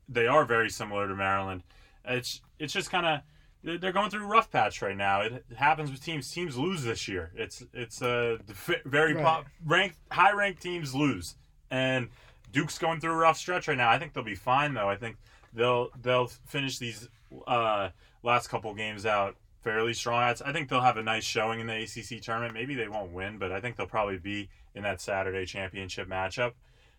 they 0.07 0.27
are 0.27 0.45
very 0.45 0.69
similar 0.69 1.07
to 1.07 1.15
Maryland. 1.15 1.63
It's 2.05 2.41
it's 2.59 2.71
just 2.73 2.89
kind 2.91 3.05
of 3.05 3.21
they're 3.65 3.91
going 3.91 4.09
through 4.09 4.23
a 4.23 4.27
rough 4.27 4.51
patch 4.51 4.81
right 4.81 4.95
now. 4.95 5.21
It 5.21 5.43
happens 5.57 5.91
with 5.91 6.03
teams. 6.03 6.29
Teams 6.31 6.57
lose 6.57 6.83
this 6.83 7.07
year. 7.07 7.31
It's 7.35 7.63
it's 7.73 8.01
uh, 8.01 8.37
the 8.45 8.79
very 8.85 9.13
Right. 9.13 9.23
pop, 9.23 9.45
ranked 9.65 9.97
high 10.11 10.31
ranked 10.33 10.61
teams 10.61 10.93
lose, 10.93 11.35
and 11.71 12.09
Duke's 12.51 12.77
going 12.77 12.99
through 12.99 13.13
a 13.13 13.17
rough 13.17 13.37
stretch 13.37 13.67
right 13.67 13.77
now. 13.77 13.89
I 13.89 13.97
think 13.99 14.13
they'll 14.13 14.23
be 14.23 14.35
fine 14.35 14.73
though. 14.73 14.89
I 14.89 14.95
think 14.95 15.17
they'll 15.53 15.89
they'll 16.01 16.27
finish 16.27 16.77
these 16.77 17.07
uh, 17.47 17.89
last 18.23 18.47
couple 18.49 18.73
games 18.75 19.05
out 19.05 19.35
fairly 19.63 19.93
strong. 19.93 20.21
I 20.21 20.35
I 20.47 20.53
think 20.53 20.69
they'll 20.69 20.81
have 20.81 20.97
a 20.97 21.03
nice 21.03 21.23
showing 21.23 21.59
in 21.59 21.67
the 21.67 21.75
ACC 21.83 22.21
tournament. 22.21 22.53
Maybe 22.53 22.75
they 22.75 22.87
won't 22.87 23.11
win, 23.11 23.37
but 23.39 23.51
I 23.51 23.59
think 23.61 23.75
they'll 23.77 23.87
probably 23.87 24.17
be 24.19 24.49
in 24.75 24.83
that 24.83 25.01
Saturday 25.01 25.45
championship 25.45 26.07
matchup. 26.07 26.53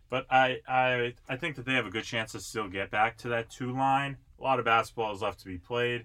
But 0.08 0.26
I, 0.30 0.60
I 0.68 1.14
I 1.28 1.36
think 1.36 1.56
that 1.56 1.64
they 1.66 1.74
have 1.74 1.86
a 1.86 1.90
good 1.90 2.04
chance 2.04 2.32
to 2.32 2.40
still 2.40 2.68
get 2.68 2.90
back 2.90 3.16
to 3.18 3.28
that 3.30 3.50
two 3.50 3.72
line. 3.72 4.16
A 4.38 4.42
lot 4.42 4.58
of 4.58 4.64
basketball 4.64 5.12
is 5.14 5.22
left 5.22 5.40
to 5.40 5.46
be 5.46 5.58
played, 5.58 6.04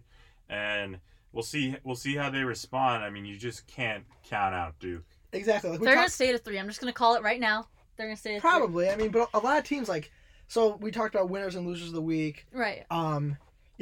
and 0.51 0.99
we'll 1.31 1.41
see 1.43 1.75
we'll 1.83 1.95
see 1.95 2.15
how 2.15 2.29
they 2.29 2.43
respond. 2.43 3.03
I 3.03 3.09
mean, 3.09 3.25
you 3.25 3.37
just 3.37 3.65
can't 3.65 4.03
count 4.29 4.53
out 4.53 4.77
Duke. 4.79 5.03
Exactly. 5.31 5.71
Like 5.71 5.79
They're 5.79 5.87
talked- 5.95 5.97
gonna 6.03 6.09
stay 6.09 6.33
at 6.33 6.43
three. 6.45 6.59
I'm 6.59 6.67
just 6.67 6.79
gonna 6.79 6.93
call 6.93 7.15
it 7.15 7.23
right 7.23 7.39
now. 7.39 7.67
They're 7.97 8.05
gonna 8.07 8.17
stay 8.17 8.35
at 8.35 8.41
Probably. 8.41 8.89
I 8.89 8.95
mean, 8.97 9.09
but 9.09 9.29
a 9.33 9.39
lot 9.39 9.57
of 9.57 9.63
teams 9.63 9.89
like 9.89 10.11
so 10.47 10.75
we 10.75 10.91
talked 10.91 11.15
about 11.15 11.29
winners 11.29 11.55
and 11.55 11.65
losers 11.65 11.87
of 11.87 11.93
the 11.93 12.01
week. 12.01 12.45
Right. 12.51 12.83
Um, 12.91 13.37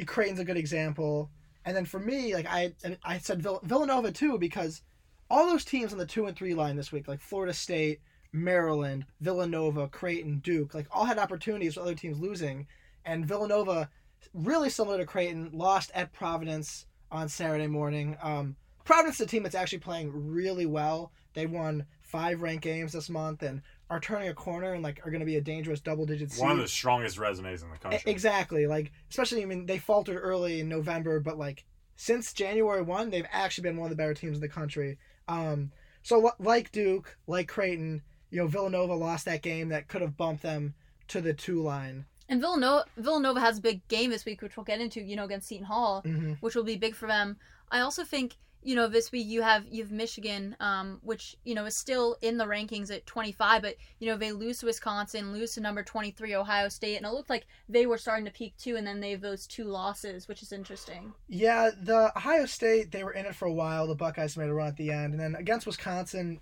Creighton's 0.06 0.38
a 0.40 0.44
good 0.44 0.56
example, 0.56 1.28
and 1.66 1.76
then 1.76 1.84
for 1.84 1.98
me, 2.00 2.34
like 2.34 2.46
I 2.48 2.72
I 3.04 3.18
said 3.18 3.42
Vill- 3.42 3.60
Villanova 3.64 4.10
too 4.12 4.38
because 4.38 4.80
all 5.28 5.46
those 5.46 5.64
teams 5.64 5.92
on 5.92 5.98
the 5.98 6.06
two 6.06 6.26
and 6.26 6.36
three 6.36 6.54
line 6.54 6.76
this 6.76 6.90
week, 6.92 7.06
like 7.06 7.20
Florida 7.20 7.52
State, 7.52 8.00
Maryland, 8.32 9.04
Villanova, 9.20 9.88
Creighton, 9.88 10.38
Duke, 10.38 10.72
like 10.74 10.86
all 10.90 11.04
had 11.04 11.18
opportunities 11.18 11.76
with 11.76 11.84
other 11.84 11.94
teams 11.94 12.18
losing, 12.18 12.66
and 13.04 13.26
Villanova, 13.26 13.90
really 14.34 14.70
similar 14.70 14.98
to 14.98 15.06
Creighton, 15.06 15.50
lost 15.52 15.90
at 15.94 16.12
Providence 16.12 16.86
on 17.10 17.28
Saturday 17.28 17.66
morning. 17.66 18.16
Um, 18.22 18.56
Providence 18.84 19.16
is 19.16 19.26
a 19.26 19.26
team 19.26 19.42
that's 19.42 19.54
actually 19.54 19.78
playing 19.78 20.10
really 20.12 20.66
well. 20.66 21.12
They 21.34 21.46
won 21.46 21.86
five 22.02 22.42
ranked 22.42 22.64
games 22.64 22.92
this 22.92 23.08
month 23.08 23.42
and 23.42 23.62
are 23.88 24.00
turning 24.00 24.28
a 24.28 24.34
corner 24.34 24.72
and 24.72 24.82
like 24.82 25.04
are 25.04 25.10
going 25.10 25.20
to 25.20 25.26
be 25.26 25.36
a 25.36 25.40
dangerous 25.40 25.80
double 25.80 26.06
digit 26.06 26.32
seed. 26.32 26.42
One 26.42 26.52
of 26.52 26.58
the 26.58 26.68
strongest 26.68 27.18
resumes 27.18 27.62
in 27.62 27.70
the 27.70 27.78
country. 27.78 28.00
Exactly. 28.06 28.66
Like, 28.66 28.92
especially, 29.10 29.42
I 29.42 29.46
mean, 29.46 29.66
they 29.66 29.78
faltered 29.78 30.18
early 30.20 30.60
in 30.60 30.68
November, 30.68 31.20
but 31.20 31.38
like 31.38 31.64
since 31.96 32.32
January 32.32 32.82
one, 32.82 33.10
they've 33.10 33.26
actually 33.30 33.62
been 33.62 33.76
one 33.76 33.86
of 33.86 33.90
the 33.90 34.00
better 34.00 34.14
teams 34.14 34.36
in 34.36 34.40
the 34.40 34.48
country. 34.48 34.98
Um, 35.28 35.70
so 36.02 36.18
li- 36.18 36.30
like 36.38 36.72
Duke, 36.72 37.16
like 37.26 37.48
Creighton, 37.48 38.02
you 38.30 38.38
know, 38.38 38.46
Villanova 38.46 38.94
lost 38.94 39.24
that 39.26 39.42
game 39.42 39.68
that 39.68 39.88
could 39.88 40.02
have 40.02 40.16
bumped 40.16 40.42
them 40.42 40.74
to 41.08 41.20
the 41.20 41.34
two 41.34 41.62
line. 41.62 42.06
And 42.30 42.40
Villanova 42.40 42.86
Villanova 42.96 43.40
has 43.40 43.58
a 43.58 43.60
big 43.60 43.86
game 43.88 44.10
this 44.10 44.24
week, 44.24 44.40
which 44.40 44.56
we'll 44.56 44.64
get 44.64 44.80
into. 44.80 45.02
You 45.02 45.16
know, 45.16 45.24
against 45.24 45.48
Seton 45.48 45.66
Hall. 45.66 46.02
Mm-hmm. 46.06 46.32
which 46.40 46.54
will 46.54 46.64
be 46.64 46.76
big 46.76 46.94
for 46.94 47.06
them. 47.06 47.36
I 47.70 47.80
also 47.80 48.04
think 48.04 48.36
you 48.62 48.74
know, 48.74 48.88
this 48.88 49.10
week 49.10 49.26
you 49.26 49.40
have 49.40 49.64
you 49.70 49.82
have 49.82 49.90
Michigan, 49.90 50.54
um, 50.60 50.98
which 51.02 51.36
you 51.44 51.54
know 51.54 51.64
is 51.64 51.76
still 51.76 52.16
in 52.20 52.36
the 52.36 52.44
rankings 52.44 52.90
at 52.90 53.06
25, 53.06 53.62
but 53.62 53.76
you 53.98 54.06
know 54.06 54.18
they 54.18 54.32
lose 54.32 54.58
to 54.58 54.66
Wisconsin, 54.66 55.32
lose 55.32 55.54
to 55.54 55.60
number 55.60 55.82
23 55.82 56.34
Ohio 56.34 56.68
State, 56.68 56.96
and 56.96 57.06
it 57.06 57.12
looked 57.12 57.30
like 57.30 57.46
they 57.68 57.86
were 57.86 57.96
starting 57.96 58.26
to 58.26 58.30
peak 58.30 58.54
too, 58.58 58.76
and 58.76 58.86
then 58.86 59.00
they 59.00 59.12
have 59.12 59.22
those 59.22 59.46
two 59.46 59.64
losses, 59.64 60.28
which 60.28 60.42
is 60.42 60.52
interesting. 60.52 61.14
Yeah, 61.28 61.70
the 61.80 62.12
Ohio 62.16 62.44
State 62.44 62.92
they 62.92 63.02
were 63.02 63.12
in 63.12 63.26
it 63.26 63.34
for 63.34 63.46
a 63.46 63.52
while. 63.52 63.86
The 63.86 63.94
Buckeyes 63.94 64.36
made 64.36 64.50
a 64.50 64.54
run 64.54 64.68
at 64.68 64.76
the 64.76 64.90
end, 64.90 65.14
and 65.14 65.20
then 65.20 65.36
against 65.36 65.66
Wisconsin, 65.66 66.40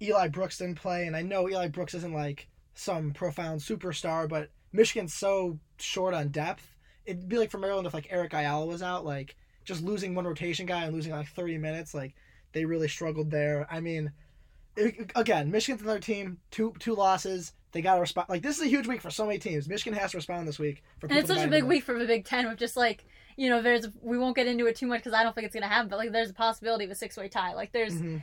Eli 0.00 0.28
Brooks 0.28 0.58
didn't 0.58 0.80
play, 0.80 1.06
and 1.06 1.14
I 1.14 1.22
know 1.22 1.48
Eli 1.48 1.68
Brooks 1.68 1.94
isn't 1.94 2.14
like 2.14 2.48
some 2.74 3.12
profound 3.12 3.60
superstar, 3.60 4.26
but 4.26 4.48
Michigan's 4.72 5.14
so 5.14 5.58
short 5.78 6.14
on 6.14 6.28
depth. 6.28 6.76
It'd 7.06 7.28
be 7.28 7.38
like 7.38 7.50
for 7.50 7.58
Maryland 7.58 7.86
if 7.86 7.94
like 7.94 8.08
Eric 8.10 8.34
Ayala 8.34 8.66
was 8.66 8.82
out, 8.82 9.04
like 9.04 9.36
just 9.64 9.82
losing 9.82 10.14
one 10.14 10.26
rotation 10.26 10.66
guy 10.66 10.84
and 10.84 10.94
losing 10.94 11.12
like 11.12 11.28
30 11.28 11.58
minutes, 11.58 11.94
like 11.94 12.14
they 12.52 12.64
really 12.64 12.88
struggled 12.88 13.30
there. 13.30 13.66
I 13.70 13.80
mean, 13.80 14.12
it, 14.76 15.10
again, 15.14 15.50
Michigan's 15.50 15.82
another 15.82 16.00
team, 16.00 16.38
two 16.50 16.74
two 16.78 16.94
losses. 16.94 17.52
They 17.72 17.82
got 17.82 17.94
to 17.94 18.00
respond. 18.00 18.28
Like 18.28 18.42
this 18.42 18.58
is 18.58 18.64
a 18.64 18.68
huge 18.68 18.86
week 18.86 19.00
for 19.00 19.10
so 19.10 19.26
many 19.26 19.38
teams. 19.38 19.68
Michigan 19.68 19.98
has 19.98 20.12
to 20.12 20.18
respond 20.18 20.46
this 20.46 20.58
week. 20.58 20.82
For 20.98 21.06
And 21.06 21.18
it's 21.18 21.28
such 21.28 21.44
a 21.44 21.48
big 21.48 21.64
week 21.64 21.84
for 21.84 21.98
the 21.98 22.06
Big 22.06 22.24
Ten 22.24 22.48
with 22.48 22.58
just 22.58 22.76
like 22.76 23.04
you 23.36 23.48
know, 23.48 23.62
there's 23.62 23.88
we 24.02 24.18
won't 24.18 24.36
get 24.36 24.46
into 24.46 24.66
it 24.66 24.76
too 24.76 24.86
much 24.86 25.00
because 25.00 25.14
I 25.14 25.22
don't 25.22 25.34
think 25.34 25.46
it's 25.46 25.54
gonna 25.54 25.68
happen, 25.68 25.88
but 25.88 25.98
like 25.98 26.12
there's 26.12 26.30
a 26.30 26.34
possibility 26.34 26.84
of 26.84 26.90
a 26.90 26.94
six 26.94 27.16
way 27.16 27.28
tie. 27.28 27.54
Like 27.54 27.72
there's 27.72 27.94
them. 27.96 28.22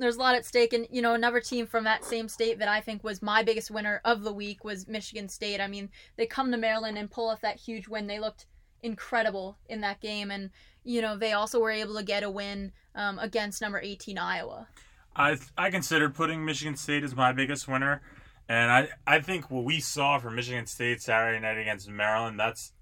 There's 0.00 0.16
a 0.16 0.18
lot 0.18 0.34
at 0.34 0.46
stake 0.46 0.72
and 0.72 0.86
you 0.90 1.02
know 1.02 1.14
another 1.14 1.40
team 1.40 1.66
from 1.66 1.84
that 1.84 2.04
same 2.04 2.28
state 2.28 2.58
that 2.58 2.68
i 2.68 2.80
think 2.80 3.04
was 3.04 3.20
my 3.20 3.42
biggest 3.42 3.70
winner 3.70 4.00
of 4.04 4.22
the 4.22 4.32
week 4.32 4.64
was 4.64 4.88
michigan 4.88 5.28
state. 5.28 5.60
I 5.60 5.66
mean 5.68 5.90
they 6.16 6.26
come 6.26 6.50
to 6.50 6.56
maryland 6.56 6.98
and 6.98 7.10
pull 7.10 7.28
off 7.28 7.42
that 7.42 7.56
huge 7.56 7.86
win. 7.86 8.06
They 8.06 8.18
looked 8.18 8.46
incredible 8.82 9.58
in 9.68 9.82
that 9.82 10.00
game 10.00 10.30
and 10.30 10.50
you 10.84 11.02
know 11.02 11.16
they 11.16 11.32
also 11.32 11.60
were 11.60 11.70
able 11.70 11.94
to 11.96 12.02
get 12.02 12.22
a 12.22 12.30
win 12.30 12.72
um, 12.94 13.18
against 13.18 13.60
number 13.60 13.80
18 13.80 14.18
iowa. 14.18 14.66
I 15.14 15.38
I 15.56 15.70
considered 15.70 16.14
putting 16.14 16.44
Michigan 16.44 16.76
State 16.76 17.04
as 17.04 17.14
my 17.14 17.32
biggest 17.32 17.68
winner, 17.68 18.00
and 18.48 18.70
I 18.70 18.88
I 19.06 19.20
think 19.20 19.50
what 19.50 19.64
we 19.64 19.80
saw 19.80 20.18
from 20.18 20.36
Michigan 20.36 20.66
State 20.66 21.02
Saturday 21.02 21.40
night 21.40 21.58
against 21.58 21.88
Maryland 21.88 22.38
that's 22.38 22.72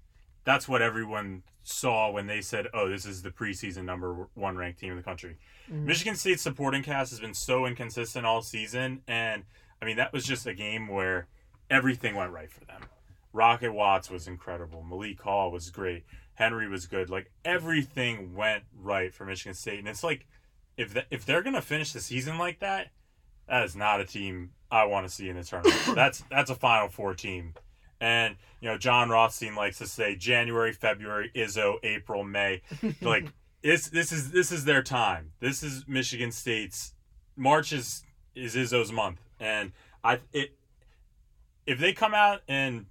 that's 0.49 0.67
what 0.67 0.81
everyone 0.81 1.43
saw 1.61 2.09
when 2.09 2.25
they 2.25 2.41
said, 2.41 2.67
"Oh, 2.73 2.89
this 2.89 3.05
is 3.05 3.21
the 3.21 3.29
preseason 3.29 3.83
number 3.83 4.27
one 4.33 4.57
ranked 4.57 4.79
team 4.79 4.91
in 4.91 4.97
the 4.97 5.03
country." 5.03 5.37
Mhm. 5.69 5.83
Michigan 5.83 6.15
State's 6.15 6.41
supporting 6.41 6.81
cast 6.81 7.11
has 7.11 7.19
been 7.19 7.35
so 7.35 7.67
inconsistent 7.67 8.25
all 8.25 8.41
season, 8.41 9.03
and 9.07 9.45
I 9.79 9.85
mean 9.85 9.97
that 9.97 10.11
was 10.11 10.25
just 10.25 10.47
a 10.47 10.53
game 10.55 10.87
where 10.87 11.27
everything 11.69 12.15
went 12.15 12.31
right 12.31 12.51
for 12.51 12.65
them. 12.65 12.81
Rocket 13.31 13.73
Watts 13.73 14.09
was 14.09 14.27
incredible. 14.27 14.81
Malik 14.81 15.21
Hall 15.21 15.51
was 15.51 15.69
great. 15.69 16.03
Henry 16.33 16.67
was 16.67 16.87
good. 16.87 17.11
Like 17.11 17.31
everything 17.45 18.33
went 18.33 18.63
right 18.73 19.13
for 19.13 19.25
Michigan 19.25 19.53
State, 19.53 19.77
and 19.77 19.87
it's 19.87 20.03
like 20.03 20.25
if 20.77 20.95
the, 20.95 21.05
if 21.11 21.25
they're 21.25 21.43
gonna 21.43 21.61
finish 21.61 21.93
the 21.93 21.99
season 21.99 22.39
like 22.39 22.59
that, 22.59 22.87
that 23.47 23.63
is 23.63 23.75
not 23.75 24.01
a 24.01 24.05
team 24.05 24.51
I 24.71 24.85
want 24.85 25.07
to 25.07 25.13
see 25.13 25.29
in 25.29 25.35
the 25.35 25.43
tournament. 25.43 25.79
that's 25.95 26.23
that's 26.31 26.49
a 26.49 26.55
Final 26.55 26.89
Four 26.89 27.13
team. 27.13 27.53
And 28.01 28.35
you 28.61 28.69
know, 28.69 28.77
Jon 28.77 29.09
Rothstein 29.09 29.55
likes 29.55 29.77
to 29.79 29.87
say 29.87 30.15
January, 30.15 30.71
February, 30.73 31.31
Izzo, 31.35 31.75
April, 31.83 32.23
May. 32.23 32.61
Like 33.01 33.27
it's 33.61 33.89
this 33.89 34.11
is 34.11 34.31
this 34.31 34.51
is 34.51 34.65
their 34.65 34.81
time. 34.83 35.31
This 35.39 35.63
is 35.63 35.85
Michigan 35.87 36.31
State's 36.31 36.93
March 37.35 37.73
is 37.73 38.03
is 38.35 38.55
Izzo's 38.55 38.91
month, 38.91 39.19
and 39.39 39.71
I 40.03 40.19
it 40.33 40.55
if 41.65 41.79
they 41.79 41.93
come 41.93 42.13
out 42.13 42.41
and 42.47 42.85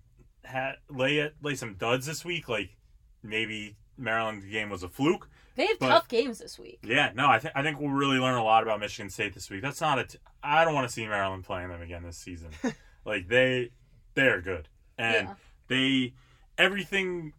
ha, 0.47 0.73
lay 0.91 1.19
it 1.19 1.37
lay 1.43 1.55
some 1.55 1.75
duds 1.75 2.07
this 2.07 2.25
week, 2.25 2.49
like 2.49 2.77
maybe 3.23 3.77
Maryland 3.97 4.43
game 4.51 4.69
was 4.71 4.83
a 4.83 4.89
fluke. 4.89 5.29
they 5.57 5.67
have 5.67 5.79
But- 5.79 5.89
tough 5.89 6.09
games 6.09 6.39
this 6.39 6.59
week 6.59 6.79
Yeah, 6.85 7.11
no, 7.15 7.27
I 7.29 7.39
think 7.39 7.55
I 7.57 7.63
think 7.63 7.81
we'll 7.81 7.91
really 7.91 8.19
learn 8.19 8.37
a 8.37 8.45
lot 8.45 8.63
about 8.63 8.79
Michigan 8.81 9.11
State 9.11 9.33
this 9.35 9.49
week. 9.51 9.63
That's 9.63 9.81
not 9.81 9.99
a. 9.99 10.05
T- 10.05 10.19
I 10.43 10.65
don't 10.65 10.75
want 10.75 10.87
to 10.87 10.93
see 10.93 11.07
Maryland 11.07 11.45
playing 11.45 11.69
them 11.71 11.81
again 11.83 12.03
this 12.05 12.17
season. 12.19 12.51
like 13.05 13.27
they, 13.29 13.71
they 14.15 14.29
are 14.29 14.41
good, 14.41 14.69
and 14.99 15.29
Yeah. 15.29 15.35
they 15.69 16.15
everything. 16.57 17.33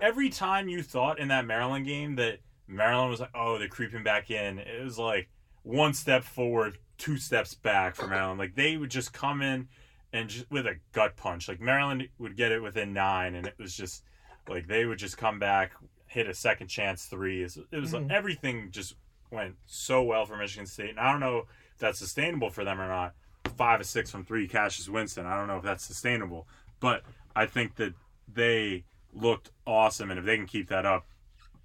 Every 0.00 0.30
time 0.30 0.68
you 0.68 0.82
thought 0.82 1.18
in 1.18 1.28
that 1.28 1.44
Maryland 1.46 1.84
game 1.86 2.14
that 2.16 2.38
Maryland 2.68 3.10
was 3.10 3.20
like, 3.20 3.30
oh, 3.34 3.58
they're 3.58 3.68
creeping 3.68 4.04
back 4.04 4.30
in, 4.30 4.58
it 4.60 4.82
was 4.82 4.98
like 4.98 5.28
one 5.64 5.92
step 5.92 6.22
forward, 6.22 6.78
two 6.96 7.16
steps 7.18 7.54
back 7.54 7.96
for 7.96 8.06
Maryland. 8.06 8.38
Like 8.38 8.54
they 8.54 8.76
would 8.76 8.90
just 8.90 9.12
come 9.12 9.42
in 9.42 9.68
and 10.12 10.28
just 10.28 10.48
with 10.50 10.66
a 10.66 10.76
gut 10.92 11.16
punch. 11.16 11.48
Like 11.48 11.60
Maryland 11.60 12.08
would 12.18 12.36
get 12.36 12.52
it 12.52 12.62
within 12.62 12.92
nine, 12.92 13.34
and 13.34 13.46
it 13.46 13.54
was 13.58 13.76
just 13.76 14.04
like 14.48 14.68
they 14.68 14.86
would 14.86 14.98
just 14.98 15.18
come 15.18 15.38
back, 15.40 15.72
hit 16.06 16.28
a 16.28 16.34
second 16.34 16.68
chance 16.68 17.06
three. 17.06 17.40
It 17.40 17.44
was, 17.44 17.58
it 17.72 17.78
was 17.78 17.92
like 17.92 18.04
Mhm. 18.04 18.12
everything 18.12 18.70
just 18.70 18.94
went 19.30 19.56
so 19.66 20.02
well 20.02 20.24
for 20.24 20.36
Michigan 20.36 20.66
State, 20.66 20.90
and 20.90 21.00
I 21.00 21.10
don't 21.10 21.20
know 21.20 21.38
if 21.72 21.78
that's 21.78 21.98
sustainable 21.98 22.50
for 22.50 22.62
them 22.64 22.80
or 22.80 22.86
not. 22.88 23.14
Five 23.56 23.80
or 23.80 23.84
six 23.84 24.10
from 24.10 24.24
three, 24.24 24.46
Cassius 24.48 24.88
Winston. 24.88 25.26
I 25.26 25.36
don't 25.36 25.48
know 25.48 25.56
if 25.58 25.64
that's 25.64 25.84
sustainable, 25.84 26.46
but 26.80 27.02
I 27.34 27.46
think 27.46 27.76
that 27.76 27.94
they 28.32 28.84
looked 29.12 29.50
awesome, 29.66 30.10
and 30.10 30.18
if 30.18 30.24
they 30.24 30.36
can 30.36 30.46
keep 30.46 30.68
that 30.68 30.86
up, 30.86 31.06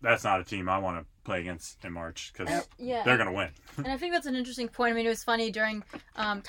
that's 0.02 0.24
not 0.24 0.40
a 0.40 0.44
team 0.44 0.70
I 0.70 0.78
want 0.78 1.00
to 1.00 1.06
play 1.30 1.42
against 1.42 1.84
in 1.84 1.94
March 1.94 2.34
because 2.34 2.66
yeah 2.78 3.04
they're 3.04 3.18
gonna 3.18 3.34
win. 3.34 3.50
and 3.78 3.88
I 3.88 3.98
think 3.98 4.14
that's 4.14 4.26
an 4.26 4.36
interesting 4.36 4.68
point. 4.68 4.94
I 4.94 4.96
mean, 4.96 5.06
it 5.06 5.10
was 5.10 5.24
funny 5.24 5.52
during 5.52 5.84
um, 6.16 6.42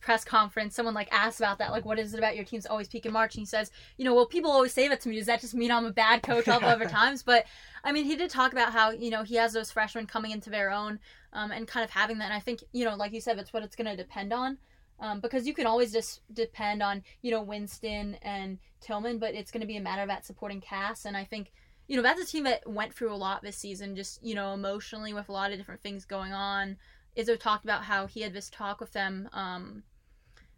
press 0.00 0.24
conference. 0.24 0.74
Someone 0.74 0.94
like 0.94 1.08
asked 1.12 1.40
about 1.40 1.58
that, 1.58 1.70
like, 1.70 1.84
"What 1.84 1.98
is 1.98 2.14
it 2.14 2.18
about 2.18 2.36
your 2.36 2.44
team's 2.44 2.66
always 2.66 2.88
peak 2.88 3.04
in 3.04 3.12
March?" 3.12 3.34
And 3.34 3.42
he 3.42 3.46
says, 3.46 3.70
"You 3.96 4.04
know, 4.04 4.14
well, 4.14 4.26
people 4.26 4.50
always 4.50 4.72
say 4.72 4.88
that 4.88 5.00
to 5.02 5.08
me. 5.08 5.16
Does 5.16 5.26
that 5.26 5.40
just 5.40 5.54
mean 5.54 5.70
I'm 5.70 5.84
a 5.84 5.92
bad 5.92 6.22
coach 6.22 6.48
all 6.48 6.60
the 6.60 6.66
other 6.66 6.84
times?" 6.88 7.22
But 7.22 7.44
I 7.84 7.92
mean, 7.92 8.04
he 8.04 8.16
did 8.16 8.30
talk 8.30 8.52
about 8.52 8.72
how 8.72 8.90
you 8.90 9.10
know 9.10 9.22
he 9.22 9.34
has 9.36 9.52
those 9.52 9.70
freshmen 9.70 10.06
coming 10.06 10.30
into 10.30 10.50
their 10.50 10.70
own 10.70 11.00
um, 11.32 11.50
and 11.50 11.66
kind 11.66 11.84
of 11.84 11.90
having 11.90 12.18
that. 12.18 12.26
And 12.26 12.34
I 12.34 12.40
think 12.40 12.62
you 12.72 12.84
know, 12.84 12.94
like 12.94 13.12
you 13.12 13.20
said, 13.20 13.36
that's 13.36 13.52
what 13.52 13.62
it's 13.62 13.76
going 13.76 13.90
to 13.90 13.96
depend 13.96 14.32
on. 14.32 14.58
Um, 15.02 15.20
because 15.20 15.46
you 15.46 15.52
can 15.52 15.66
always 15.66 15.92
just 15.92 16.20
depend 16.32 16.82
on 16.82 17.02
you 17.20 17.30
know 17.30 17.42
Winston 17.42 18.16
and 18.22 18.58
Tillman, 18.80 19.18
but 19.18 19.34
it's 19.34 19.50
going 19.50 19.60
to 19.60 19.66
be 19.66 19.76
a 19.76 19.82
matter 19.82 20.02
of 20.02 20.08
that 20.08 20.24
supporting 20.24 20.60
cast. 20.60 21.04
And 21.04 21.16
I 21.16 21.24
think 21.24 21.52
you 21.88 21.96
know, 21.96 22.02
that's 22.02 22.22
a 22.22 22.26
team 22.26 22.44
that 22.44 22.68
went 22.68 22.94
through 22.94 23.12
a 23.12 23.16
lot 23.16 23.42
this 23.42 23.56
season, 23.58 23.96
just, 23.96 24.24
you 24.24 24.34
know, 24.34 24.54
emotionally 24.54 25.12
with 25.12 25.28
a 25.28 25.32
lot 25.32 25.52
of 25.52 25.58
different 25.58 25.82
things 25.82 26.04
going 26.04 26.32
on. 26.32 26.76
Izzo 27.16 27.38
talked 27.38 27.64
about 27.64 27.84
how 27.84 28.06
he 28.06 28.22
had 28.22 28.32
this 28.32 28.48
talk 28.48 28.80
with 28.80 28.92
them 28.92 29.28
um, 29.32 29.82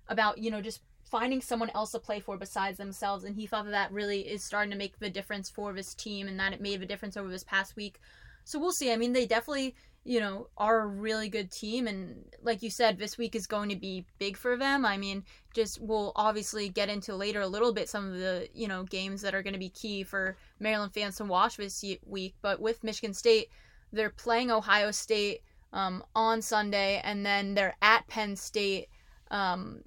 about, 0.09 0.39
you 0.39 0.51
know, 0.51 0.61
just 0.61 0.81
finding 1.11 1.41
someone 1.41 1.71
else 1.75 1.91
to 1.93 1.99
play 1.99 2.21
for 2.21 2.37
besides 2.37 2.79
themselves. 2.79 3.25
And 3.25 3.35
he 3.35 3.47
thought 3.47 3.65
that 3.65 3.73
that 3.73 3.93
really 3.93 4.21
is 4.21 4.45
starting 4.45 4.71
to 4.71 4.77
make 4.77 4.99
the 4.99 5.11
difference 5.11 5.51
for 5.51 5.73
this 5.73 5.95
team 5.95 6.29
and 6.29 6.39
that 6.39 6.53
it 6.53 6.61
made 6.61 6.83
a 6.83 6.87
difference 6.87 7.17
over 7.17 7.29
this 7.29 7.45
past 7.45 7.75
week. 7.75 7.99
So 8.45 8.59
we'll 8.59 8.73
see. 8.73 8.93
I 8.93 8.97
mean, 8.97 9.13
they 9.13 9.27
definitely, 9.27 9.75
you 10.05 10.21
know, 10.21 10.49
are 10.59 10.81
a 10.81 10.87
really 10.87 11.29
good 11.29 11.51
team. 11.51 11.87
And 11.87 12.25
like 12.43 12.63
you 12.63 12.71
said, 12.71 12.99
this 12.99 13.17
week 13.17 13.35
is 13.35 13.47
going 13.47 13.71
to 13.71 13.77
be 13.77 14.05
big 14.19 14.37
for 14.37 14.57
them. 14.57 14.85
I 14.85 14.99
mean, 14.99 15.25
just 15.55 15.81
we'll 15.81 16.13
obviously 16.15 16.69
get 16.69 16.91
into 16.91 17.17
later 17.17 17.41
a 17.41 17.47
little 17.47 17.73
bit 17.73 17.89
some 17.89 18.13
of 18.13 18.19
the, 18.19 18.49
you 18.55 18.69
know, 18.69 18.83
games 18.83 19.23
that 19.23 19.35
are 19.35 19.43
going 19.43 19.55
to 19.55 19.59
be 19.59 19.71
key 19.71 20.03
for 20.03 20.37
Maryland 20.61 20.93
fans 20.93 21.17
to 21.17 21.25
watch 21.25 21.57
this 21.57 21.83
week. 22.07 22.35
But 22.43 22.61
with 22.61 22.85
Michigan 22.85 23.15
State, 23.15 23.49
they're 23.93 24.11
playing 24.11 24.51
Ohio 24.51 24.91
State 24.91 25.41
um, 25.73 26.05
on 26.15 26.43
Sunday, 26.43 27.01
and 27.03 27.25
then 27.25 27.55
they're 27.55 27.77
at 27.81 28.07
Penn 28.07 28.37
State 28.37 28.89
um, 29.31 29.81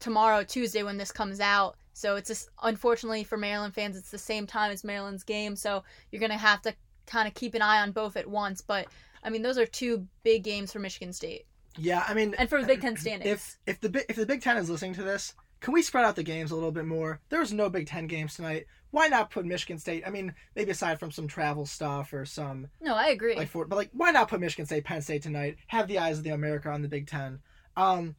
tomorrow, 0.00 0.42
Tuesday, 0.42 0.82
when 0.82 0.96
this 0.96 1.12
comes 1.12 1.38
out. 1.38 1.76
So 1.92 2.16
it's 2.16 2.28
just 2.28 2.48
unfortunately 2.62 3.24
for 3.24 3.36
Maryland 3.36 3.74
fans, 3.74 3.96
it's 3.96 4.10
the 4.10 4.18
same 4.18 4.46
time 4.46 4.72
as 4.72 4.84
Maryland's 4.84 5.22
game. 5.22 5.54
So 5.54 5.84
you're 6.10 6.20
gonna 6.20 6.36
have 6.36 6.62
to 6.62 6.74
kind 7.06 7.28
of 7.28 7.34
keep 7.34 7.54
an 7.54 7.62
eye 7.62 7.80
on 7.82 7.92
both 7.92 8.16
at 8.16 8.26
once. 8.26 8.60
But 8.60 8.86
I 9.22 9.30
mean, 9.30 9.42
those 9.42 9.58
are 9.58 9.66
two 9.66 10.06
big 10.22 10.44
games 10.44 10.72
for 10.72 10.78
Michigan 10.78 11.12
State 11.12 11.46
Yeah, 11.78 12.04
I 12.06 12.14
mean, 12.14 12.34
and 12.38 12.48
for 12.48 12.60
the 12.60 12.66
Big 12.66 12.80
Ten 12.80 12.96
standings. 12.96 13.30
if 13.30 13.58
if 13.66 13.80
the 13.80 14.04
if 14.08 14.16
the 14.16 14.26
Big 14.26 14.42
Ten 14.42 14.56
is 14.56 14.70
listening 14.70 14.94
to 14.94 15.02
this, 15.02 15.34
can 15.60 15.74
we 15.74 15.82
spread 15.82 16.04
out 16.04 16.16
the 16.16 16.22
games 16.22 16.50
a 16.50 16.54
little 16.54 16.72
bit 16.72 16.86
more? 16.86 17.20
There's 17.28 17.52
no 17.52 17.68
Big 17.68 17.86
Ten 17.86 18.06
games 18.06 18.34
tonight. 18.34 18.66
Why 18.90 19.06
not 19.06 19.30
put 19.30 19.44
Michigan 19.44 19.78
State? 19.78 20.02
I 20.06 20.10
mean, 20.10 20.34
maybe 20.56 20.72
aside 20.72 20.98
from 20.98 21.12
some 21.12 21.28
travel 21.28 21.64
stuff 21.64 22.12
or 22.12 22.24
some 22.24 22.68
no, 22.80 22.94
I 22.94 23.08
agree. 23.08 23.36
like 23.36 23.48
for, 23.48 23.64
but 23.66 23.76
like 23.76 23.90
why 23.92 24.10
not 24.10 24.28
put 24.28 24.40
Michigan 24.40 24.66
State, 24.66 24.84
Penn 24.84 25.02
State 25.02 25.22
tonight? 25.22 25.58
Have 25.68 25.86
the 25.86 25.98
eyes 25.98 26.18
of 26.18 26.24
the 26.24 26.30
America 26.30 26.70
on 26.70 26.82
the 26.82 26.88
Big 26.88 27.06
Ten. 27.06 27.40
Um, 27.76 28.16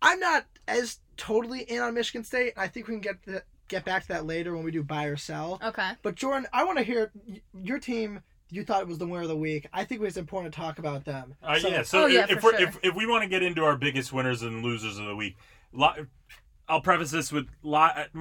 I'm 0.00 0.20
not 0.20 0.46
as 0.68 0.98
totally 1.16 1.62
in 1.62 1.80
on 1.80 1.94
Michigan 1.94 2.24
State. 2.24 2.54
I 2.56 2.68
think 2.68 2.88
we 2.88 2.94
can 2.94 3.00
get 3.00 3.22
the, 3.24 3.42
get 3.68 3.84
back 3.84 4.02
to 4.02 4.08
that 4.08 4.26
later 4.26 4.54
when 4.54 4.64
we 4.64 4.70
do 4.70 4.82
buy 4.82 5.06
or 5.06 5.16
sell. 5.16 5.60
okay. 5.64 5.92
But 6.02 6.14
Jordan, 6.14 6.46
I 6.52 6.64
want 6.64 6.78
to 6.78 6.84
hear 6.84 7.10
your 7.62 7.78
team. 7.78 8.20
You 8.52 8.64
thought 8.64 8.82
it 8.82 8.86
was 8.88 8.98
the 8.98 9.06
winner 9.06 9.22
of 9.22 9.28
the 9.28 9.36
week. 9.36 9.66
I 9.72 9.84
think 9.84 10.00
it 10.02 10.04
was 10.04 10.16
important 10.18 10.52
to 10.52 10.60
talk 10.60 10.78
about 10.78 11.04
them. 11.06 11.34
Uh, 11.42 11.58
So- 11.58 11.68
yeah, 11.68 11.82
so 11.82 12.02
Oh, 12.02 12.06
yeah, 12.06 12.24
if, 12.24 12.32
if 12.32 12.42
we're 12.42 12.58
sure. 12.58 12.68
if, 12.68 12.78
if 12.82 12.94
we 12.94 13.06
want 13.06 13.22
to 13.22 13.28
get 13.28 13.42
into 13.42 13.64
our 13.64 13.76
biggest 13.76 14.12
winners 14.12 14.42
and 14.42 14.62
losers 14.62 14.98
of 14.98 15.06
the 15.06 15.16
week, 15.16 15.36
I'll 16.68 16.80
preface 16.80 17.10
this 17.10 17.32
with 17.32 17.48
when 17.62 17.74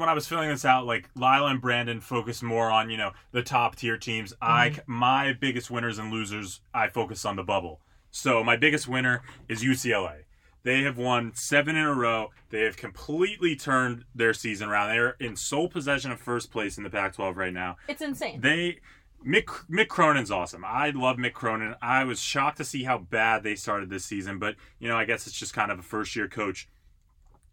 I 0.09 0.13
was 0.13 0.27
filling 0.27 0.49
this 0.49 0.65
out, 0.65 0.85
like 0.85 1.09
Lila 1.15 1.47
and 1.47 1.61
Brandon 1.61 1.99
focused 2.01 2.43
more 2.43 2.69
on 2.71 2.89
you 2.89 2.97
know 2.97 3.11
the 3.31 3.43
top 3.43 3.75
tier 3.75 3.97
teams. 3.97 4.33
I 4.41 4.77
my 4.87 5.33
biggest 5.33 5.69
winners 5.69 5.97
and 5.99 6.11
losers, 6.11 6.61
I 6.73 6.87
focus 6.87 7.23
on 7.23 7.35
the 7.35 7.43
bubble. 7.43 7.81
So 8.09 8.43
my 8.43 8.57
biggest 8.57 8.87
winner 8.87 9.21
is 9.47 9.63
UCLA. 9.63 10.23
They 10.63 10.81
have 10.83 10.97
won 10.97 11.31
seven 11.33 11.75
in 11.75 11.85
a 11.85 11.93
row. 11.93 12.29
They 12.49 12.61
have 12.61 12.77
completely 12.77 13.55
turned 13.55 14.05
their 14.13 14.33
season 14.33 14.69
around. 14.69 14.89
They're 14.89 15.15
in 15.19 15.35
sole 15.35 15.67
possession 15.69 16.11
of 16.11 16.19
first 16.19 16.51
place 16.51 16.77
in 16.77 16.83
the 16.83 16.89
Pac-12 16.89 17.35
right 17.35 17.53
now 17.53 17.77
It's 17.87 18.01
insane. 18.01 18.41
they 18.41 18.79
Mick 19.25 19.45
Mick 19.69 19.87
Cronin's 19.87 20.31
awesome. 20.31 20.65
I 20.65 20.89
love 20.91 21.17
Mick 21.17 21.33
Cronin. 21.33 21.75
I 21.81 22.03
was 22.03 22.19
shocked 22.19 22.57
to 22.57 22.63
see 22.63 22.83
how 22.83 22.97
bad 22.97 23.43
they 23.43 23.55
started 23.55 23.89
this 23.89 24.05
season, 24.05 24.39
but 24.39 24.55
you 24.79 24.87
know, 24.87 24.97
I 24.97 25.05
guess 25.05 25.27
it's 25.27 25.37
just 25.37 25.53
kind 25.53 25.71
of 25.71 25.79
a 25.79 25.83
first 25.83 26.15
year 26.15 26.27
coach 26.27 26.67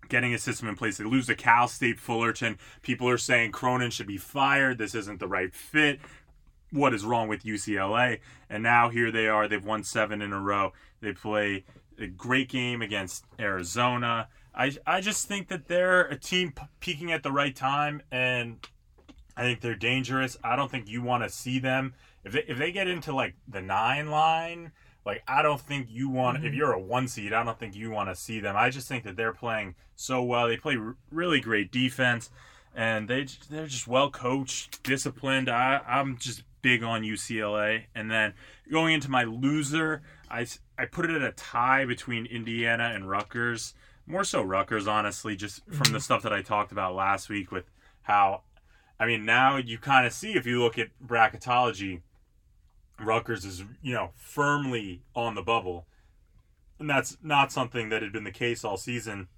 getting 0.08 0.32
a 0.32 0.38
system 0.38 0.68
in 0.68 0.76
place. 0.76 0.96
They 0.96 1.04
lose 1.04 1.26
to 1.26 1.34
Cal 1.34 1.68
State 1.68 2.00
Fullerton. 2.00 2.58
People 2.82 3.08
are 3.08 3.18
saying 3.18 3.52
Cronin 3.52 3.90
should 3.90 4.06
be 4.06 4.16
fired. 4.16 4.78
This 4.78 4.94
isn't 4.94 5.20
the 5.20 5.28
right 5.28 5.54
fit. 5.54 6.00
What 6.70 6.94
is 6.94 7.04
wrong 7.04 7.28
with 7.28 7.44
UCLA? 7.44 8.20
And 8.48 8.62
now 8.62 8.88
here 8.88 9.10
they 9.10 9.28
are. 9.28 9.48
They've 9.48 9.64
won 9.64 9.84
seven 9.84 10.22
in 10.22 10.32
a 10.32 10.40
row. 10.40 10.72
They 11.00 11.12
play 11.12 11.64
a 11.98 12.06
great 12.06 12.48
game 12.48 12.82
against 12.82 13.24
Arizona. 13.38 14.28
I 14.54 14.72
I 14.86 15.00
just 15.00 15.26
think 15.26 15.48
that 15.48 15.68
they're 15.68 16.02
a 16.06 16.16
team 16.16 16.54
peaking 16.80 17.12
at 17.12 17.22
the 17.22 17.32
right 17.32 17.54
time, 17.54 18.02
and 18.10 18.56
I 19.38 19.42
think 19.42 19.60
they're 19.60 19.76
dangerous. 19.76 20.36
I 20.42 20.56
don't 20.56 20.68
think 20.68 20.88
you 20.88 21.00
want 21.00 21.22
to 21.22 21.30
see 21.30 21.60
them 21.60 21.94
if 22.24 22.32
they, 22.32 22.42
if 22.48 22.58
they 22.58 22.72
get 22.72 22.88
into 22.88 23.14
like 23.14 23.36
the 23.46 23.62
nine 23.62 24.10
line. 24.10 24.72
Like 25.06 25.22
I 25.28 25.42
don't 25.42 25.60
think 25.60 25.86
you 25.88 26.08
want 26.08 26.38
if 26.38 26.42
mm-hmm. 26.42 26.54
you're 26.54 26.72
a 26.72 26.80
one 26.80 27.06
seed, 27.06 27.32
I 27.32 27.44
don't 27.44 27.58
think 27.58 27.76
you 27.76 27.88
want 27.90 28.08
to 28.08 28.16
see 28.16 28.40
them. 28.40 28.56
I 28.56 28.68
just 28.68 28.88
think 28.88 29.04
that 29.04 29.16
they're 29.16 29.32
playing 29.32 29.76
so 29.94 30.22
well. 30.24 30.48
They 30.48 30.56
play 30.56 30.76
r- 30.76 30.96
really 31.12 31.40
great 31.40 31.70
defense, 31.70 32.30
and 32.74 33.08
they 33.08 33.26
they're 33.48 33.68
just 33.68 33.86
well 33.86 34.10
coached, 34.10 34.82
disciplined. 34.82 35.48
I 35.48 35.82
I'm 35.86 36.18
just 36.18 36.42
big 36.60 36.82
on 36.82 37.02
UCLA. 37.02 37.84
And 37.94 38.10
then 38.10 38.34
going 38.70 38.92
into 38.92 39.08
my 39.08 39.22
loser, 39.22 40.02
I 40.28 40.46
I 40.76 40.84
put 40.84 41.08
it 41.08 41.14
at 41.14 41.22
a 41.22 41.32
tie 41.32 41.84
between 41.84 42.26
Indiana 42.26 42.90
and 42.92 43.08
Rutgers. 43.08 43.74
More 44.04 44.24
so 44.24 44.42
Rutgers, 44.42 44.88
honestly, 44.88 45.36
just 45.36 45.64
from 45.66 45.78
the 45.78 45.84
mm-hmm. 45.84 45.98
stuff 45.98 46.22
that 46.22 46.32
I 46.32 46.42
talked 46.42 46.72
about 46.72 46.96
last 46.96 47.28
week 47.28 47.52
with 47.52 47.70
how 48.02 48.42
I 49.00 49.06
mean, 49.06 49.24
now 49.24 49.56
you 49.56 49.78
kind 49.78 50.06
of 50.06 50.12
see 50.12 50.32
if 50.32 50.46
you 50.46 50.60
look 50.62 50.78
at 50.78 50.88
bracketology, 51.04 52.02
Rutgers 52.98 53.44
is, 53.44 53.64
you 53.80 53.94
know, 53.94 54.10
firmly 54.16 55.02
on 55.14 55.34
the 55.34 55.42
bubble. 55.42 55.86
And 56.80 56.90
that's 56.90 57.16
not 57.22 57.52
something 57.52 57.88
that 57.90 58.02
had 58.02 58.12
been 58.12 58.24
the 58.24 58.32
case 58.32 58.64
all 58.64 58.76
season. 58.76 59.28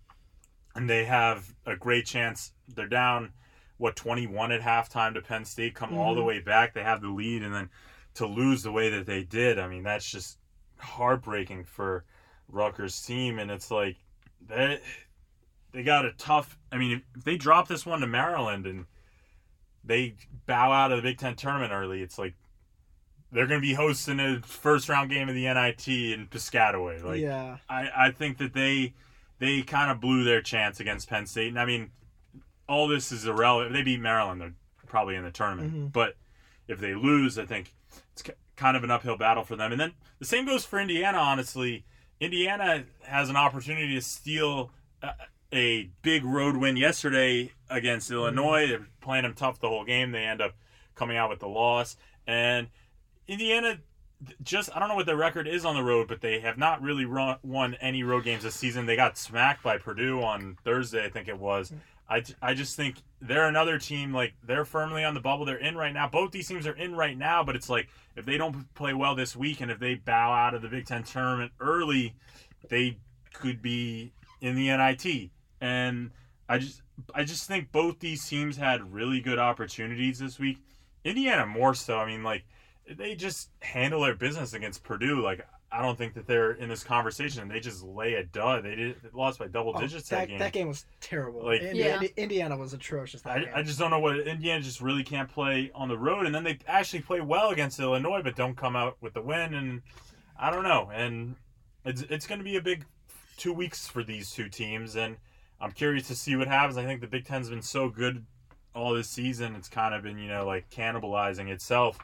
And 0.74 0.88
they 0.88 1.04
have 1.04 1.54
a 1.66 1.76
great 1.76 2.06
chance. 2.06 2.52
They're 2.68 2.86
down, 2.86 3.32
what, 3.76 3.96
21 3.96 4.52
at 4.52 4.62
halftime 4.62 5.14
to 5.14 5.20
Penn 5.20 5.44
State, 5.44 5.74
come 5.74 5.96
all 5.96 6.14
the 6.14 6.22
Mhm. 6.22 6.26
way 6.26 6.40
back. 6.40 6.72
They 6.72 6.82
have 6.82 7.02
the 7.02 7.08
lead. 7.08 7.42
And 7.42 7.54
then 7.54 7.70
to 8.14 8.26
lose 8.26 8.62
the 8.62 8.72
way 8.72 8.88
that 8.90 9.06
they 9.06 9.24
did, 9.24 9.58
I 9.58 9.68
mean, 9.68 9.82
that's 9.82 10.10
just 10.10 10.38
heartbreaking 10.78 11.64
for 11.64 12.04
Rutgers' 12.48 13.02
team. 13.02 13.38
And 13.38 13.50
it's 13.50 13.70
like, 13.70 13.96
they, 14.40 14.80
they 15.72 15.82
got 15.82 16.06
a 16.06 16.12
tough. 16.12 16.58
I 16.72 16.78
mean, 16.78 17.02
if 17.14 17.24
they 17.24 17.36
drop 17.36 17.68
this 17.68 17.84
one 17.84 18.00
to 18.00 18.06
Maryland 18.06 18.66
and 18.66 18.86
they 19.84 20.14
bow 20.46 20.72
out 20.72 20.92
of 20.92 20.98
the 20.98 21.02
Big 21.02 21.18
Ten 21.18 21.36
tournament 21.36 21.72
early, 21.72 22.02
it's 22.02 22.18
like 22.18 22.34
they're 23.32 23.46
going 23.46 23.60
to 23.60 23.66
be 23.66 23.74
hosting 23.74 24.20
a 24.20 24.40
first 24.42 24.88
round 24.88 25.10
game 25.10 25.28
of 25.28 25.34
the 25.34 25.44
NIT 25.44 25.88
in 25.88 26.26
Piscataway. 26.26 27.02
Like, 27.02 27.20
yeah. 27.20 27.58
I, 27.68 27.88
I 27.96 28.10
think 28.10 28.38
that 28.38 28.54
they 28.54 28.94
they 29.38 29.62
kind 29.62 29.90
of 29.90 30.00
blew 30.00 30.22
their 30.24 30.42
chance 30.42 30.80
against 30.80 31.08
Penn 31.08 31.26
State. 31.26 31.48
And 31.48 31.58
I 31.58 31.64
mean, 31.64 31.90
all 32.68 32.88
this 32.88 33.10
is 33.10 33.26
irrelevant. 33.26 33.72
They 33.72 33.82
beat 33.82 34.00
Maryland, 34.00 34.40
they're 34.40 34.54
probably 34.86 35.16
in 35.16 35.24
the 35.24 35.30
tournament. 35.30 35.74
Mhm. 35.74 35.92
But 35.92 36.16
if 36.68 36.78
they 36.78 36.94
lose, 36.94 37.38
I 37.38 37.46
think 37.46 37.74
it's 38.12 38.22
kind 38.56 38.76
of 38.76 38.84
an 38.84 38.90
uphill 38.90 39.16
battle 39.16 39.42
for 39.44 39.56
them. 39.56 39.72
And 39.72 39.80
then 39.80 39.92
the 40.18 40.24
same 40.24 40.44
goes 40.46 40.64
for 40.64 40.78
Indiana, 40.78 41.18
honestly. 41.18 41.84
Indiana 42.20 42.84
has 43.04 43.30
an 43.30 43.36
opportunity 43.36 43.94
to 43.94 44.02
steal 44.02 44.70
a, 45.02 45.12
a 45.52 45.90
big 46.02 46.24
road 46.24 46.56
win 46.56 46.76
yesterday 46.76 47.52
against 47.68 48.10
Illinois. 48.10 48.66
They're 48.68 48.86
playing 49.00 49.24
them 49.24 49.34
tough 49.34 49.60
the 49.60 49.68
whole 49.68 49.84
game. 49.84 50.12
They 50.12 50.24
end 50.24 50.40
up 50.40 50.54
coming 50.94 51.16
out 51.16 51.30
with 51.30 51.40
the 51.40 51.48
loss. 51.48 51.96
And 52.26 52.68
Indiana 53.26 53.78
just 54.42 54.74
I 54.74 54.78
don't 54.78 54.88
know 54.88 54.94
what 54.94 55.06
their 55.06 55.16
record 55.16 55.48
is 55.48 55.64
on 55.64 55.74
the 55.74 55.82
road, 55.82 56.08
but 56.08 56.20
they 56.20 56.40
have 56.40 56.58
not 56.58 56.82
really 56.82 57.04
run, 57.04 57.38
won 57.42 57.74
any 57.80 58.02
road 58.02 58.24
games 58.24 58.42
this 58.42 58.54
season. 58.54 58.86
They 58.86 58.96
got 58.96 59.16
smacked 59.16 59.62
by 59.62 59.78
Purdue 59.78 60.22
on 60.22 60.58
Thursday, 60.62 61.04
I 61.04 61.08
think 61.08 61.28
it 61.28 61.38
was. 61.38 61.72
I, 62.08 62.24
I 62.42 62.54
just 62.54 62.76
think 62.76 62.96
they're 63.20 63.46
another 63.46 63.78
team 63.78 64.12
like 64.12 64.34
they're 64.44 64.64
firmly 64.64 65.04
on 65.04 65.14
the 65.14 65.20
bubble. 65.20 65.44
They're 65.44 65.56
in 65.56 65.76
right 65.76 65.92
now. 65.92 66.08
Both 66.08 66.32
these 66.32 66.48
teams 66.48 66.66
are 66.66 66.76
in 66.76 66.94
right 66.94 67.16
now, 67.16 67.44
but 67.44 67.54
it's 67.54 67.70
like 67.70 67.88
if 68.16 68.26
they 68.26 68.36
don't 68.36 68.72
play 68.74 68.92
well 68.94 69.14
this 69.14 69.36
week 69.36 69.60
and 69.60 69.70
if 69.70 69.78
they 69.78 69.94
bow 69.94 70.32
out 70.32 70.54
of 70.54 70.60
the 70.60 70.68
Big 70.68 70.86
Ten 70.86 71.04
tournament 71.04 71.52
early, 71.60 72.14
they 72.68 72.98
could 73.32 73.62
be 73.62 74.12
in 74.40 74.56
the 74.56 74.68
NIT. 74.76 75.30
And 75.60 76.10
I 76.48 76.58
just 76.58 76.82
I 77.14 77.24
just 77.24 77.46
think 77.46 77.70
both 77.72 77.98
these 78.00 78.26
teams 78.28 78.56
had 78.56 78.92
really 78.92 79.20
good 79.20 79.38
opportunities 79.38 80.18
this 80.18 80.38
week. 80.38 80.58
Indiana 81.04 81.46
more 81.46 81.74
so. 81.74 81.98
I 81.98 82.06
mean, 82.06 82.22
like 82.22 82.44
they 82.88 83.14
just 83.14 83.50
handle 83.60 84.02
their 84.02 84.14
business 84.14 84.52
against 84.52 84.82
Purdue. 84.82 85.22
Like 85.22 85.46
I 85.72 85.82
don't 85.82 85.96
think 85.96 86.14
that 86.14 86.26
they're 86.26 86.52
in 86.52 86.68
this 86.68 86.82
conversation. 86.82 87.46
They 87.48 87.60
just 87.60 87.84
lay 87.84 88.14
a 88.14 88.24
dud. 88.24 88.64
They 88.64 88.74
did 88.74 88.96
they 89.02 89.08
lost 89.12 89.38
by 89.38 89.46
double 89.46 89.72
Oh, 89.76 89.80
digits 89.80 90.08
that, 90.08 90.20
that, 90.22 90.28
game. 90.28 90.38
that 90.40 90.52
game 90.52 90.66
was 90.68 90.84
terrible. 91.00 91.44
Like- 91.44 91.62
Indi- 91.62 91.78
Yeah. 91.78 92.00
Indiana 92.16 92.56
was 92.56 92.72
atrocious. 92.72 93.22
That 93.22 93.36
I, 93.36 93.40
game. 93.44 93.48
I 93.54 93.62
just 93.62 93.78
don't 93.78 93.90
know 93.90 94.00
what 94.00 94.18
Indiana 94.18 94.60
just 94.62 94.80
really 94.80 95.04
can't 95.04 95.28
play 95.30 95.70
on 95.74 95.88
the 95.88 95.96
road, 95.96 96.26
and 96.26 96.34
then 96.34 96.42
they 96.42 96.58
actually 96.66 97.02
play 97.02 97.20
well 97.20 97.50
against 97.50 97.78
Illinois, 97.78 98.20
but 98.22 98.34
don't 98.34 98.56
come 98.56 98.74
out 98.74 98.96
with 99.00 99.14
the 99.14 99.22
win. 99.22 99.54
And 99.54 99.82
I 100.36 100.50
don't 100.50 100.64
know. 100.64 100.90
And 100.92 101.36
it's 101.84 102.02
it's 102.02 102.26
going 102.26 102.38
to 102.40 102.44
be 102.44 102.56
a 102.56 102.62
big 102.62 102.84
two 103.36 103.52
weeks 103.52 103.86
for 103.86 104.02
these 104.02 104.32
two 104.32 104.48
teams, 104.48 104.96
and 104.96 105.16
I'm 105.60 105.72
curious 105.72 106.08
to 106.08 106.14
see 106.14 106.36
what 106.36 106.48
happens. 106.48 106.76
I 106.78 106.84
think 106.84 107.00
the 107.00 107.06
Big 107.06 107.24
Ten's 107.26 107.50
been 107.50 107.62
so 107.62 107.88
good 107.88 108.24
all 108.74 108.94
this 108.94 109.08
season; 109.08 109.54
it's 109.56 109.68
kind 109.68 109.94
of 109.94 110.02
been 110.02 110.18
you 110.18 110.28
know 110.28 110.46
like 110.46 110.70
cannibalizing 110.70 111.48
itself. 111.48 111.98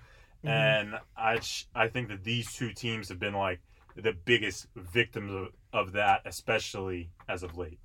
Mhm. 0.45 0.51
And 0.51 0.95
I 1.17 1.41
sh- 1.41 1.67
I 1.75 1.89
think 1.89 2.09
that 2.09 2.25
these 2.25 2.53
two 2.53 2.73
teams 2.73 3.09
have 3.09 3.19
been 3.19 3.35
like 3.35 3.61
the 3.97 4.13
biggest 4.13 4.67
victims 4.77 5.33
of, 5.33 5.49
of 5.73 5.93
that, 5.93 6.23
especially 6.27 7.11
as 7.29 7.43
of 7.43 7.57
late. 7.57 7.79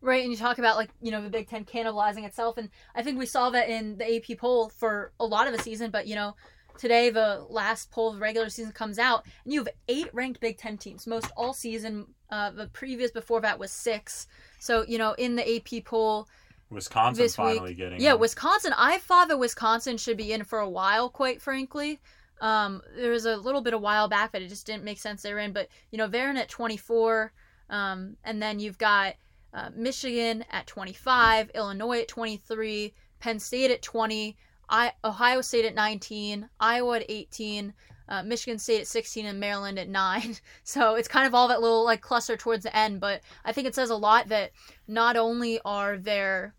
Right, 0.00 0.22
and 0.22 0.30
you 0.30 0.36
talk 0.36 0.58
about 0.58 0.76
like 0.76 0.90
you 1.00 1.10
know 1.10 1.22
the 1.22 1.30
Big 1.30 1.48
Ten 1.48 1.64
cannibalizing 1.64 2.24
itself, 2.24 2.58
and 2.58 2.68
I 2.94 3.02
think 3.02 3.18
we 3.18 3.24
saw 3.26 3.48
that 3.50 3.70
in 3.70 3.96
the 3.96 4.16
AP 4.16 4.36
poll 4.38 4.68
for 4.68 5.12
a 5.18 5.24
lot 5.24 5.46
of 5.46 5.56
the 5.56 5.62
season. 5.62 5.90
But 5.90 6.06
you 6.06 6.14
know, 6.14 6.36
today 6.78 7.10
the 7.10 7.44
last 7.48 7.90
poll 7.90 8.08
of 8.08 8.14
the 8.16 8.20
regular 8.20 8.48
season 8.48 8.72
comes 8.72 8.98
out, 8.98 9.24
and 9.44 9.52
you 9.52 9.60
have 9.60 9.68
eight 9.88 10.08
ranked 10.12 10.40
Big 10.40 10.58
Ten 10.58 10.76
teams, 10.78 11.06
most 11.06 11.30
all 11.36 11.52
season. 11.52 12.06
Uh, 12.30 12.50
the 12.50 12.66
previous 12.68 13.10
before 13.10 13.40
that 13.42 13.58
was 13.58 13.70
six. 13.70 14.26
So 14.58 14.84
you 14.88 14.98
know, 14.98 15.12
in 15.12 15.36
the 15.36 15.56
AP 15.56 15.84
poll, 15.84 16.28
Wisconsin 16.70 17.22
This 17.22 17.38
week- 17.38 17.56
finally 17.56 17.74
getting 17.74 18.00
yeah, 18.00 18.14
in. 18.14 18.20
Wisconsin. 18.20 18.72
I 18.76 18.98
thought 18.98 19.28
that 19.28 19.38
Wisconsin 19.38 19.96
should 19.96 20.16
be 20.16 20.32
in 20.32 20.44
for 20.44 20.58
a 20.58 20.68
while, 20.68 21.08
quite 21.08 21.40
frankly. 21.40 22.00
Um, 22.40 22.82
there 22.96 23.12
was 23.12 23.26
a 23.26 23.36
little 23.36 23.60
bit 23.60 23.74
of 23.74 23.80
a 23.80 23.82
while 23.82 24.08
back 24.08 24.32
that 24.32 24.42
it 24.42 24.48
just 24.48 24.66
didn't 24.66 24.84
make 24.84 24.98
sense 24.98 25.22
they 25.22 25.32
were 25.32 25.38
in, 25.38 25.52
but 25.52 25.68
you 25.90 25.98
know 25.98 26.08
they're 26.08 26.30
in 26.30 26.36
at 26.36 26.48
24, 26.48 27.32
um, 27.70 28.16
and 28.24 28.42
then 28.42 28.58
you've 28.58 28.78
got 28.78 29.14
uh, 29.54 29.70
Michigan 29.74 30.44
at 30.50 30.66
25, 30.66 31.52
Illinois 31.54 32.00
at 32.00 32.08
23, 32.08 32.92
Penn 33.20 33.38
State 33.38 33.70
at 33.70 33.82
20, 33.82 34.36
I, 34.68 34.92
Ohio 35.04 35.40
State 35.40 35.64
at 35.64 35.74
19, 35.74 36.48
Iowa 36.60 36.96
at 36.96 37.06
18, 37.08 37.74
uh, 38.08 38.22
Michigan 38.22 38.58
State 38.58 38.82
at 38.82 38.86
16, 38.86 39.26
and 39.26 39.40
Maryland 39.40 39.78
at 39.78 39.88
9. 39.88 40.36
So 40.64 40.94
it's 40.94 41.08
kind 41.08 41.26
of 41.26 41.34
all 41.34 41.48
that 41.48 41.60
little 41.60 41.84
like 41.84 42.00
cluster 42.00 42.36
towards 42.36 42.64
the 42.64 42.76
end, 42.76 43.00
but 43.00 43.20
I 43.44 43.52
think 43.52 43.66
it 43.66 43.74
says 43.74 43.90
a 43.90 43.96
lot 43.96 44.28
that 44.28 44.52
not 44.88 45.16
only 45.16 45.60
are 45.64 45.98
there 45.98 46.54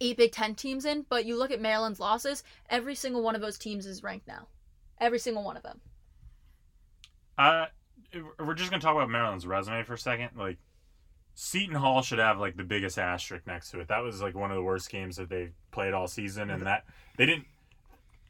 eight 0.00 0.16
Big 0.16 0.32
Ten 0.32 0.54
teams 0.54 0.84
in, 0.84 1.06
but 1.08 1.24
you 1.24 1.38
look 1.38 1.50
at 1.50 1.60
Maryland's 1.60 2.00
losses, 2.00 2.42
every 2.68 2.94
single 2.94 3.22
one 3.22 3.34
of 3.34 3.40
those 3.40 3.58
teams 3.58 3.86
is 3.86 4.02
ranked 4.02 4.26
now. 4.26 4.48
Every 4.98 5.18
single 5.18 5.44
one 5.44 5.56
of 5.56 5.62
them. 5.62 5.80
Uh, 7.38 7.66
we're 8.38 8.54
just 8.54 8.70
gonna 8.70 8.80
talk 8.80 8.94
about 8.94 9.10
Maryland's 9.10 9.46
resume 9.46 9.82
for 9.84 9.94
a 9.94 9.98
second. 9.98 10.30
Like, 10.36 10.58
Seton 11.34 11.74
Hall 11.74 12.02
should 12.02 12.20
have 12.20 12.38
like 12.38 12.56
the 12.56 12.64
biggest 12.64 12.98
asterisk 12.98 13.46
next 13.46 13.70
to 13.70 13.80
it. 13.80 13.88
That 13.88 14.02
was 14.02 14.22
like 14.22 14.34
one 14.34 14.50
of 14.50 14.56
the 14.56 14.62
worst 14.62 14.88
games 14.90 15.16
that 15.16 15.28
they 15.28 15.50
played 15.72 15.92
all 15.92 16.06
season, 16.06 16.50
and 16.50 16.66
that 16.66 16.84
they 17.16 17.26
didn't 17.26 17.46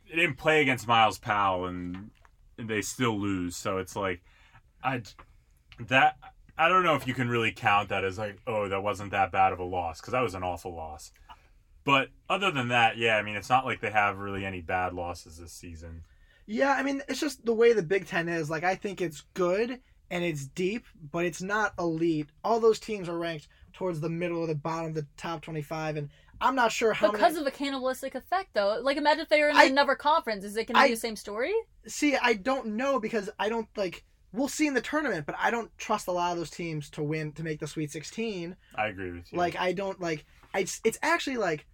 they 0.09 0.17
didn't 0.17 0.38
play 0.38 0.62
against 0.62 0.88
Myles 0.88 1.19
Powell, 1.19 1.67
and 1.67 2.11
they 2.57 2.81
still 2.81 3.19
lose. 3.19 3.57
So 3.57 3.79
it's 3.79 3.95
like, 3.95 4.23
I 4.83 5.03
that 5.81 6.17
I 6.57 6.69
don't 6.69 6.85
know 6.85 6.95
if 6.95 7.07
you 7.07 7.14
can 7.14 7.29
really 7.29 7.53
count 7.53 7.90
that 7.90 8.05
as 8.05 8.19
like, 8.19 8.38
oh, 8.47 8.69
that 8.69 8.83
wasn't 8.83 9.11
that 9.11 9.33
bad 9.33 9.53
of 9.53 9.59
a 9.59 9.64
loss 9.64 10.01
because 10.01 10.12
that 10.12 10.23
was 10.23 10.35
an 10.35 10.43
awful 10.43 10.75
loss. 10.75 11.12
But 11.85 12.09
other 12.31 12.51
than 12.51 12.69
that, 12.69 12.97
yeah, 12.97 13.17
I 13.17 13.23
mean, 13.23 13.37
it's 13.37 13.51
not 13.51 13.67
like 13.67 13.81
they 13.81 13.90
have 13.90 14.19
really 14.19 14.47
any 14.47 14.62
bad 14.62 14.95
losses 14.95 15.37
this 15.37 15.53
season. 15.53 16.05
Yeah, 16.47 16.73
I 16.73 16.83
mean, 16.83 17.03
it's 17.09 17.21
just 17.21 17.45
the 17.45 17.53
way 17.53 17.73
the 17.73 17.83
Big 17.83 18.07
Ten 18.07 18.29
is. 18.29 18.49
Like, 18.49 18.64
I 18.64 18.75
think 18.75 19.01
it's 19.01 19.23
good 19.35 19.81
and 20.11 20.25
it's 20.25 20.47
deep, 20.47 20.87
but 21.11 21.25
it's 21.25 21.43
not 21.43 21.75
elite. 21.79 22.29
All 22.43 22.61
those 22.61 22.79
teams 22.79 23.09
are 23.09 23.19
ranked 23.19 23.49
towards 23.73 24.01
the 24.01 24.09
middle 24.09 24.43
of 24.43 24.49
the 24.49 24.55
bottom 24.55 24.87
of 24.87 24.95
the 24.95 25.07
top 25.17 25.43
25, 25.43 25.97
and 25.97 26.09
I'm 26.40 26.55
not 26.55 26.73
sure 26.73 26.93
how 26.93 27.11
because 27.11 27.35
many... 27.35 27.47
of 27.47 27.55
a 27.55 27.57
cannibalistic 27.57 28.14
effect, 28.14 28.51
though. 28.55 28.79
Like, 28.81 28.97
imagine 28.97 29.23
if 29.23 29.29
they 29.29 29.40
were 29.40 29.49
in 29.49 29.57
I- 29.57 29.64
another 29.64 29.95
conference. 29.95 30.45
Is 30.45 30.57
it 30.57 30.67
going 30.67 30.75
to 30.75 30.81
I- 30.81 30.88
be 30.88 30.95
the 30.95 31.01
same 31.01 31.17
story? 31.17 31.53
See, 31.87 32.17
I 32.17 32.35
don't 32.35 32.77
know 32.77 33.01
because 33.01 33.31
I 33.38 33.49
don't, 33.49 33.69
like... 33.77 34.05
We'll 34.33 34.49
see 34.49 34.67
in 34.67 34.75
the 34.75 34.81
tournament, 34.81 35.27
but 35.27 35.37
I 35.38 35.53
don't 35.53 35.71
trust 35.79 36.09
a 36.09 36.11
lot 36.11 36.33
of 36.33 36.38
those 36.38 36.51
teams 36.51 36.90
to 36.90 37.05
win, 37.05 37.31
to 37.33 37.45
make 37.45 37.61
the 37.61 37.69
Sweet 37.69 37.93
16. 37.93 38.57
I 38.75 38.88
agree 38.88 39.12
with 39.12 39.33
you. 39.33 39.38
Like, 39.38 39.57
I 39.57 39.73
don't, 39.73 40.01
like... 40.01 40.25
I, 40.53 40.61
it's 40.61 40.99
actually, 41.03 41.37
like... 41.37 41.67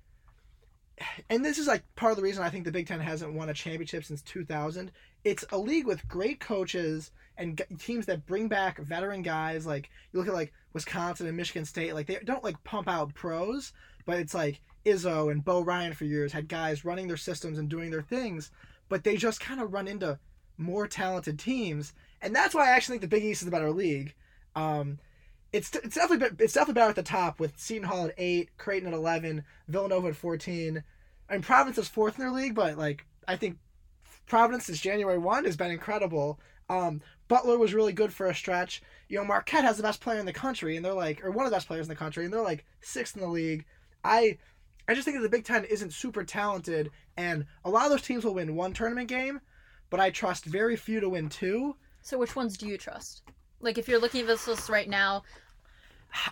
and 1.30 1.44
this 1.44 1.58
is 1.58 1.66
like 1.66 1.82
part 1.96 2.12
of 2.12 2.16
the 2.16 2.22
reason 2.22 2.42
I 2.42 2.50
think 2.50 2.64
the 2.64 2.72
Big 2.72 2.86
Ten 2.86 3.00
hasn't 3.00 3.32
won 3.32 3.48
a 3.48 3.54
championship 3.54 4.04
since 4.04 4.22
2000. 4.22 4.92
It's 5.24 5.44
a 5.50 5.58
league 5.58 5.86
with 5.86 6.06
great 6.06 6.40
coaches 6.40 7.10
and 7.40 7.58
g- 7.58 7.76
teams 7.76 8.06
that 8.06 8.26
bring 8.26 8.46
back 8.46 8.78
veteran 8.78 9.22
guys. 9.22 9.66
Like 9.66 9.90
you 10.12 10.20
look 10.20 10.28
at 10.28 10.34
like 10.34 10.52
Wisconsin 10.72 11.26
and 11.26 11.36
Michigan 11.36 11.64
State. 11.64 11.94
Like 11.94 12.06
they 12.06 12.18
don't 12.24 12.44
like 12.44 12.62
pump 12.62 12.88
out 12.88 13.14
pros, 13.14 13.72
but 14.06 14.18
it's 14.18 14.34
like 14.34 14.60
Izzo 14.86 15.32
and 15.32 15.44
Bo 15.44 15.62
Ryan 15.62 15.92
for 15.92 16.04
years 16.04 16.32
had 16.32 16.48
guys 16.48 16.84
running 16.84 17.08
their 17.08 17.16
systems 17.16 17.58
and 17.58 17.68
doing 17.68 17.90
their 17.90 18.02
things, 18.02 18.50
but 18.88 19.02
they 19.02 19.16
just 19.16 19.40
kind 19.40 19.60
of 19.60 19.72
run 19.72 19.88
into 19.88 20.18
more 20.56 20.86
talented 20.86 21.38
teams, 21.38 21.94
and 22.20 22.34
that's 22.36 22.54
why 22.54 22.68
I 22.68 22.72
actually 22.72 22.94
think 22.94 23.02
the 23.02 23.16
Big 23.16 23.24
East 23.24 23.42
is 23.42 23.48
a 23.48 23.50
better 23.50 23.70
league. 23.70 24.14
Um, 24.54 24.98
it's 25.52 25.74
it's 25.74 25.96
definitely 25.96 26.44
it's 26.44 26.52
definitely 26.52 26.74
better 26.74 26.90
at 26.90 26.96
the 26.96 27.02
top 27.02 27.40
with 27.40 27.58
Seton 27.58 27.88
Hall 27.88 28.06
at 28.06 28.14
eight, 28.18 28.50
Creighton 28.58 28.88
at 28.88 28.94
eleven, 28.94 29.44
Villanova 29.68 30.08
at 30.08 30.16
fourteen. 30.16 30.84
I 31.28 31.34
mean 31.34 31.42
Providence 31.42 31.78
is 31.78 31.88
fourth 31.88 32.18
in 32.18 32.24
their 32.24 32.32
league, 32.32 32.54
but 32.54 32.76
like 32.78 33.06
I 33.26 33.36
think 33.36 33.58
Providence 34.26 34.66
since 34.66 34.80
January 34.80 35.18
one 35.18 35.44
has 35.44 35.56
been 35.56 35.70
incredible. 35.70 36.38
Um, 36.68 37.00
Butler 37.30 37.58
was 37.58 37.72
really 37.72 37.92
good 37.92 38.12
for 38.12 38.26
a 38.26 38.34
stretch. 38.34 38.82
You 39.08 39.16
know 39.16 39.24
Marquette 39.24 39.62
has 39.62 39.76
the 39.76 39.84
best 39.84 40.00
player 40.00 40.18
in 40.18 40.26
the 40.26 40.32
country, 40.32 40.74
and 40.74 40.84
they're 40.84 40.92
like 40.92 41.24
or 41.24 41.30
one 41.30 41.46
of 41.46 41.52
the 41.52 41.54
best 41.54 41.68
players 41.68 41.86
in 41.86 41.88
the 41.88 41.94
country, 41.94 42.24
and 42.24 42.34
they're 42.34 42.42
like 42.42 42.64
sixth 42.80 43.14
in 43.14 43.22
the 43.22 43.28
league. 43.28 43.64
I 44.02 44.36
I 44.88 44.94
just 44.94 45.04
think 45.04 45.16
that 45.16 45.22
the 45.22 45.28
Big 45.28 45.44
Ten 45.44 45.64
isn't 45.64 45.92
super 45.92 46.24
talented, 46.24 46.90
and 47.16 47.46
a 47.64 47.70
lot 47.70 47.84
of 47.84 47.92
those 47.92 48.02
teams 48.02 48.24
will 48.24 48.34
win 48.34 48.56
one 48.56 48.72
tournament 48.72 49.08
game, 49.08 49.40
but 49.90 50.00
I 50.00 50.10
trust 50.10 50.44
very 50.44 50.74
few 50.74 50.98
to 50.98 51.08
win 51.08 51.28
two. 51.28 51.76
So 52.02 52.18
which 52.18 52.34
ones 52.34 52.58
do 52.58 52.66
you 52.66 52.76
trust? 52.76 53.22
Like 53.60 53.78
if 53.78 53.86
you're 53.86 54.00
looking 54.00 54.22
at 54.22 54.26
this 54.26 54.48
list 54.48 54.68
right 54.68 54.88
now, 54.88 55.22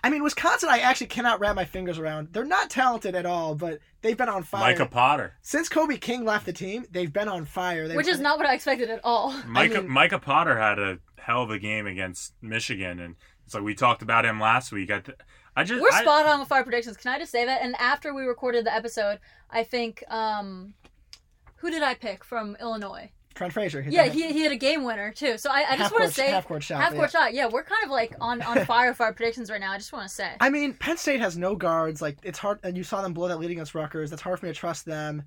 I 0.03 0.11
mean, 0.11 0.23
Wisconsin, 0.23 0.69
I 0.71 0.79
actually 0.79 1.07
cannot 1.09 1.41
wrap 1.41 1.55
my 1.57 1.65
fingers 1.65 1.99
around. 1.99 2.29
They're 2.33 2.45
not 2.45 2.71
talented 2.71 3.15
at 3.15 3.27
all, 3.27 3.55
but 3.55 3.79
they've 4.03 4.17
been 4.17 4.29
on 4.29 4.43
fire. 4.43 4.61
Micah 4.73 4.87
Potter. 4.87 5.35
Since 5.43 5.69
Kobe 5.69 5.97
King 5.97 6.25
left 6.25 6.47
the 6.47 6.53
team, 6.53 6.85
they've 6.91 7.13
been 7.13 7.29
on 7.29 7.45
fire. 7.45 7.87
They've, 7.89 7.97
which 7.97 8.09
is 8.09 8.21
not 8.21 8.39
what 8.39 8.47
I 8.47 8.55
expected 8.55 8.91
at 8.91 9.01
all. 9.05 9.33
Micah 9.47 9.83
mean- 9.83 9.91
Micah 9.91 10.19
Potter 10.19 10.59
had 10.59 10.79
a 10.79 10.99
hell 11.19 11.43
of 11.43 11.51
a 11.51 11.59
game 11.59 11.87
against 11.87 12.35
Michigan, 12.43 12.99
and 12.99 13.17
it's 13.45 13.55
like 13.55 13.63
we 13.63 13.75
talked 13.75 14.03
about 14.03 14.25
him 14.25 14.41
last 14.41 14.73
week. 14.73 14.91
I, 14.91 15.01
th- 15.01 15.19
I 15.57 15.65
just 15.65 15.83
We're 15.83 15.91
I- 15.93 16.03
spot 16.03 16.27
on 16.27 16.41
with 16.41 16.51
our 16.53 16.63
predictions. 16.63 16.97
Can 16.97 17.13
I 17.13 17.19
just 17.19 17.33
say 17.33 17.45
that? 17.45 17.63
And 17.63 17.75
after 17.77 18.15
we 18.15 18.23
recorded 18.23 18.67
the 18.67 18.75
episode, 18.75 19.19
I 19.51 19.63
think 19.65 20.03
um 20.11 20.75
who 21.57 21.71
did 21.71 21.83
I 21.83 21.95
pick 21.95 22.25
from 22.25 22.57
Illinois? 22.61 23.11
Trent 23.39 23.53
Frazier. 23.53 23.87
Yeah, 23.89 24.07
he, 24.07 24.33
he 24.33 24.43
had 24.43 24.51
a 24.51 24.57
game 24.57 24.83
winner 24.83 25.13
too. 25.13 25.39
So 25.39 25.49
I, 25.49 25.65
I 25.71 25.77
just 25.77 25.93
want 25.93 26.05
to 26.05 26.11
say 26.11 26.29
half 26.29 26.49
court 26.49 26.63
shot. 26.63 26.83
half 26.83 26.93
yeah. 26.93 26.99
court 26.99 27.11
shot. 27.13 27.33
Yeah, 27.33 27.47
we're 27.47 27.63
kind 27.63 27.85
of 27.85 27.91
like 27.91 28.13
on 28.21 28.43
on 28.43 28.65
fire 28.65 28.91
with 28.91 29.01
our 29.01 29.13
predictions 29.13 29.49
right 29.49 29.61
now. 29.61 29.71
I 29.71 29.79
just 29.79 29.93
want 29.93 30.09
to 30.09 30.15
say. 30.15 30.33
I 30.41 30.51
mean, 30.51 30.75
Penn 30.75 30.97
State 30.97 31.21
has 31.21 31.39
no 31.39 31.55
guards. 31.55 32.03
Like 32.03 32.19
it's 32.25 32.39
hard, 32.39 32.59
and 32.65 32.77
you 32.77 32.83
saw 32.83 33.01
them 33.01 33.15
blow 33.15 33.29
that 33.29 33.39
lead 33.39 33.53
against 33.53 33.77
Rutgers. 33.77 34.11
That's 34.11 34.21
hard 34.21 34.41
for 34.41 34.47
me 34.47 34.53
to 34.53 34.59
trust 34.59 34.85
them. 34.85 35.23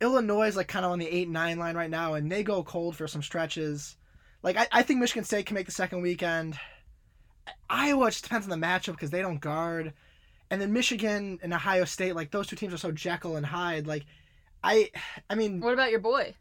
Illinois 0.00 0.46
is 0.46 0.56
like 0.56 0.68
kind 0.68 0.84
of 0.84 0.92
on 0.92 1.00
the 1.00 1.08
eight 1.08 1.28
nine 1.28 1.58
line 1.58 1.76
right 1.76 1.90
now, 1.90 2.14
and 2.14 2.30
they 2.30 2.44
go 2.44 2.62
cold 2.62 2.94
for 2.94 3.08
some 3.08 3.22
stretches. 3.22 3.96
Like 4.44 4.56
I, 4.56 4.68
I 4.70 4.82
think 4.82 5.00
Michigan 5.00 5.24
State 5.24 5.46
can 5.46 5.54
make 5.54 5.66
the 5.66 5.72
second 5.72 6.00
weekend. 6.00 6.56
Iowa 7.68 8.10
just 8.10 8.22
depends 8.22 8.48
on 8.48 8.60
the 8.60 8.64
matchup 8.64 8.92
because 8.92 9.10
they 9.10 9.20
don't 9.20 9.40
guard, 9.40 9.92
and 10.48 10.60
then 10.60 10.72
Michigan 10.72 11.40
and 11.42 11.52
Ohio 11.52 11.84
State, 11.84 12.14
like 12.14 12.30
those 12.30 12.46
two 12.46 12.54
teams 12.54 12.72
are 12.72 12.78
so 12.78 12.92
Jekyll 12.92 13.34
and 13.34 13.44
Hyde. 13.44 13.88
Like, 13.88 14.04
I, 14.62 14.90
I 15.28 15.34
mean, 15.34 15.60
What 15.60 15.74
about 15.74 15.90
your 15.90 16.00
boy? 16.00 16.34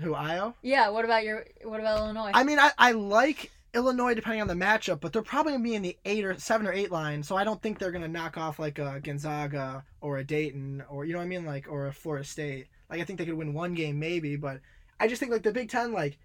Who 0.00 0.14
Io? 0.14 0.54
Yeah. 0.62 0.88
What 0.90 1.04
about 1.04 1.24
your 1.24 1.44
what 1.62 1.80
about 1.80 1.98
Illinois? 1.98 2.30
I 2.34 2.44
mean, 2.44 2.58
I, 2.58 2.72
I 2.78 2.92
like 2.92 3.50
Illinois 3.74 4.14
depending 4.14 4.40
on 4.40 4.48
the 4.48 4.54
matchup, 4.54 5.00
but 5.00 5.12
they're 5.12 5.22
probably 5.22 5.52
gonna 5.52 5.64
be 5.64 5.74
in 5.74 5.82
the 5.82 5.98
eight 6.04 6.24
or 6.24 6.38
seven 6.38 6.66
or 6.66 6.72
eight 6.72 6.90
line, 6.90 7.22
so 7.22 7.36
I 7.36 7.44
don't 7.44 7.60
think 7.60 7.78
they're 7.78 7.92
gonna 7.92 8.08
knock 8.08 8.38
off 8.38 8.58
like 8.58 8.78
a 8.78 9.00
Gonzaga 9.02 9.84
or 10.00 10.16
a 10.16 10.24
Dayton 10.24 10.82
or 10.88 11.04
you 11.04 11.12
know 11.12 11.18
what 11.18 11.26
I 11.26 11.28
mean, 11.28 11.44
like 11.44 11.66
or 11.70 11.86
a 11.86 11.92
Florida 11.92 12.24
State. 12.24 12.68
Like 12.88 13.00
I 13.00 13.04
think 13.04 13.18
they 13.18 13.26
could 13.26 13.34
win 13.34 13.52
one 13.52 13.74
game 13.74 13.98
maybe, 13.98 14.36
but 14.36 14.60
I 14.98 15.08
just 15.08 15.20
think 15.20 15.30
like 15.30 15.42
the 15.42 15.52
Big 15.52 15.68
Ten, 15.68 15.92
like 15.92 16.18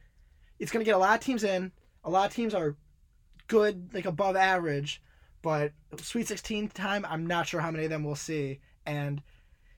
it's 0.59 0.71
gonna 0.71 0.85
get 0.85 0.95
a 0.95 0.99
lot 0.99 1.19
of 1.19 1.25
teams 1.25 1.43
in. 1.43 1.71
A 2.03 2.09
lot 2.09 2.29
of 2.29 2.33
teams 2.33 2.53
are 2.53 2.77
good, 3.47 3.93
like 3.93 4.05
above 4.05 4.35
average, 4.37 5.01
but 5.41 5.73
Sweet 5.97 6.27
Sixteen 6.27 6.69
time, 6.69 7.05
I'm 7.07 7.27
not 7.27 7.47
sure 7.47 7.59
how 7.59 7.71
many 7.71 7.83
of 7.83 7.89
them 7.89 8.05
we'll 8.05 8.15
see. 8.15 8.59
And 8.85 9.21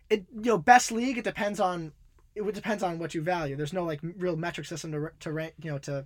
it, 0.09 0.25
you 0.31 0.51
know, 0.51 0.57
best 0.57 0.91
league, 0.91 1.17
it 1.17 1.23
depends 1.23 1.59
on. 1.59 1.91
It 2.35 2.41
would- 2.41 2.55
depends 2.55 2.83
on 2.83 2.99
what 2.99 3.13
you 3.13 3.21
value. 3.21 3.55
There's 3.55 3.73
no 3.73 3.83
like 3.85 3.99
real 4.17 4.35
metric 4.35 4.67
system 4.67 4.91
to 4.91 5.11
to 5.19 5.31
rank, 5.31 5.53
you 5.61 5.71
know, 5.71 5.77
to 5.79 6.05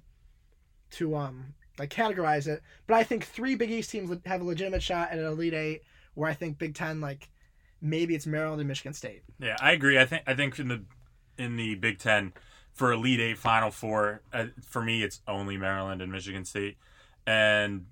to 0.91 1.15
um 1.15 1.53
like 1.79 1.89
categorize 1.89 2.47
it. 2.47 2.61
But 2.87 2.95
I 2.95 3.03
think 3.03 3.25
three 3.25 3.55
Big 3.55 3.71
East 3.71 3.91
teams 3.91 4.09
have 4.25 4.41
a 4.41 4.43
legitimate 4.43 4.83
shot 4.83 5.11
at 5.11 5.19
an 5.19 5.25
Elite 5.25 5.53
Eight. 5.53 5.81
Where 6.15 6.29
I 6.29 6.33
think 6.33 6.57
Big 6.57 6.73
Ten, 6.73 6.99
like 6.99 7.29
maybe 7.79 8.15
it's 8.15 8.25
Maryland 8.25 8.59
and 8.59 8.67
Michigan 8.67 8.93
State. 8.93 9.21
Yeah, 9.39 9.55
I 9.61 9.71
agree. 9.73 9.99
I 9.99 10.05
think 10.05 10.23
I 10.25 10.33
think 10.33 10.57
in 10.57 10.67
the 10.67 10.83
in 11.37 11.55
the 11.57 11.75
Big 11.75 11.99
Ten 11.99 12.33
for 12.73 12.91
Elite 12.91 13.19
Eight, 13.19 13.37
Final 13.37 13.69
Four, 13.69 14.21
uh, 14.33 14.47
for 14.67 14.81
me 14.83 15.03
it's 15.03 15.21
only 15.27 15.57
Maryland 15.57 16.01
and 16.01 16.11
Michigan 16.11 16.43
State, 16.43 16.77
and 17.27 17.85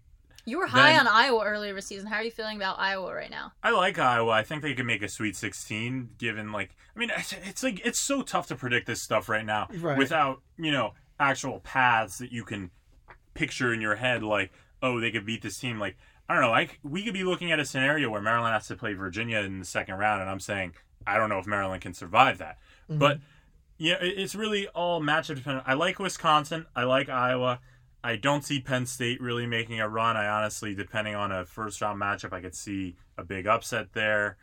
you 0.45 0.58
were 0.60 0.67
high 0.67 0.91
then- 0.93 1.08
on 1.08 1.13
Iowa 1.13 1.43
earlier 1.43 1.73
this 1.73 1.88
season. 1.88 2.08
How 2.08 2.17
are 2.17 2.23
you 2.23 2.31
feeling 2.31 2.58
about 2.58 2.79
Iowa 2.79 3.13
right 3.13 3.29
now? 3.31 3.51
I 3.63 3.71
like 3.71 3.97
Iowa. 3.99 4.31
I 4.31 4.43
think 4.43 4.62
they 4.62 4.73
can 4.73 4.86
make 4.86 5.01
a 5.01 5.10
Sweet 5.10 5.36
Sixteen. 5.36 6.10
Given 6.17 6.51
like, 6.51 6.75
I 6.95 6.99
mean, 6.99 7.12
it's, 7.17 7.34
it's 7.45 7.63
like 7.63 7.81
it's 7.86 7.99
so 7.99 8.21
tough 8.21 8.47
to 8.47 8.55
predict 8.55 8.88
this 8.88 9.01
stuff 9.01 9.27
right 9.29 9.45
now 9.45 9.67
Right. 9.79 9.97
without 9.97 10.41
you 10.58 10.71
know 10.71 10.93
actual 11.19 11.60
paths 11.62 12.17
that 12.19 12.31
you 12.31 12.43
can 12.43 12.71
picture 13.34 13.73
in 13.73 13.81
your 13.81 13.95
head. 13.95 14.23
Like, 14.23 14.51
oh, 14.81 14.99
they 14.99 15.12
could 15.12 15.25
beat 15.25 15.41
this 15.41 15.58
team. 15.58 15.79
Like, 15.79 15.97
I 16.29 16.34
don't 16.34 16.43
know. 16.43 16.49
Like, 16.51 16.79
we 16.84 17.03
could 17.03 17.13
be 17.13 17.23
looking 17.23 17.51
at 17.51 17.60
a 17.60 17.65
scenario 17.65 18.10
where 18.10 18.21
Maryland 18.21 18.53
has 18.53 18.67
to 18.67 18.75
play 18.75 18.93
Virginia 18.93 19.39
in 19.39 19.60
the 19.60 19.65
second 19.65 19.95
round, 19.95 20.21
and 20.21 20.29
I'm 20.29 20.39
saying 20.39 20.73
I 21.08 21.17
don't 21.17 21.29
know 21.29 21.39
if 21.39 21.45
Maryland 21.47 21.81
can 21.81 21.93
survive 21.93 22.38
that. 22.39 22.58
Mm-hmm. 22.89 22.99
But 22.99 23.19
yeah, 23.77 23.95
it's 23.99 24.36
really 24.36 24.67
all 24.69 25.01
matchup 25.01 25.36
dependent. 25.36 25.65
I 25.67 25.73
like 25.73 25.99
Wisconsin. 25.99 26.65
I 26.75 26.84
like 26.84 27.10
Iowa. 27.10 27.60
I 28.05 28.15
don't 28.17 28.43
see 28.45 28.59
Penn 28.59 28.85
State 28.85 29.19
really 29.19 29.47
making 29.47 29.79
a 29.79 29.89
run. 29.89 30.15
I 30.15 30.27
honestly, 30.27 30.75
depending 30.75 31.15
on 31.15 31.31
a 31.31 31.45
first 31.45 31.81
round 31.81 31.99
matchup, 32.01 32.33
I 32.33 32.41
could 32.41 32.55
see 32.55 32.95
a 33.17 33.23
big 33.23 33.47
upset 33.47 33.93
there. 33.93 34.37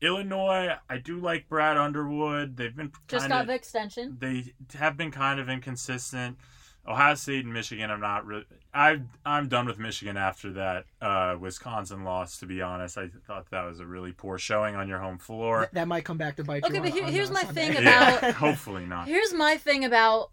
Illinois, 0.00 0.76
I 0.88 0.98
do 0.98 1.18
like 1.18 1.48
Brad 1.48 1.76
Underwood. 1.76 2.56
They've 2.56 2.74
been 2.74 2.92
Just 3.08 3.22
kind 3.22 3.30
got 3.32 3.40
of 3.42 3.46
the 3.48 3.54
extension. 3.54 4.16
they 4.20 4.52
have 4.78 4.96
been 4.96 5.10
kind 5.10 5.40
of 5.40 5.48
inconsistent. 5.48 6.38
Ohio 6.86 7.14
State 7.16 7.44
and 7.44 7.52
Michigan, 7.52 7.90
I'm 7.90 8.00
not 8.00 8.24
really. 8.24 8.44
I 8.72 9.00
I'm 9.26 9.48
done 9.48 9.66
with 9.66 9.78
Michigan 9.78 10.16
after 10.16 10.52
that 10.54 10.84
uh, 11.02 11.36
Wisconsin 11.38 12.02
loss. 12.04 12.38
To 12.38 12.46
be 12.46 12.62
honest, 12.62 12.96
I 12.96 13.08
thought 13.26 13.50
that 13.50 13.64
was 13.64 13.80
a 13.80 13.86
really 13.86 14.12
poor 14.12 14.38
showing 14.38 14.74
on 14.74 14.88
your 14.88 14.98
home 14.98 15.18
floor. 15.18 15.58
Th- 15.60 15.70
that 15.72 15.88
might 15.88 16.04
come 16.04 16.16
back 16.16 16.36
to 16.36 16.44
bite 16.44 16.64
Okay, 16.64 16.76
you. 16.76 16.80
but 16.80 16.90
on- 16.90 16.96
here- 16.96 17.04
on, 17.04 17.12
here's 17.12 17.30
uh, 17.30 17.34
my 17.34 17.42
Sunday. 17.42 17.74
thing 17.74 17.82
Yeah, 17.84 18.16
about- 18.18 18.34
hopefully 18.34 18.86
not. 18.86 19.06
Here's 19.06 19.34
my 19.34 19.56
thing 19.58 19.84
about 19.84 20.30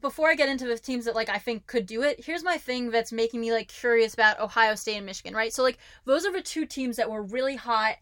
before 0.00 0.30
I 0.30 0.34
get 0.34 0.48
into 0.48 0.66
the 0.66 0.78
teams 0.78 1.04
that 1.04 1.14
like 1.14 1.28
I 1.28 1.38
think 1.38 1.66
could 1.66 1.86
do 1.86 2.02
it. 2.02 2.24
Here's 2.24 2.42
my 2.42 2.58
thing 2.58 2.90
that's 2.90 3.12
making 3.12 3.40
me 3.40 3.52
like 3.52 3.68
curious 3.68 4.14
about 4.14 4.40
Ohio 4.40 4.74
State 4.74 4.96
and 4.96 5.06
Michigan, 5.06 5.34
right? 5.34 5.52
So 5.52 5.62
like 5.62 5.78
those 6.04 6.24
are 6.24 6.32
the 6.32 6.42
two 6.42 6.66
teams 6.66 6.96
that 6.96 7.10
were 7.10 7.22
really 7.22 7.56
hot 7.56 7.96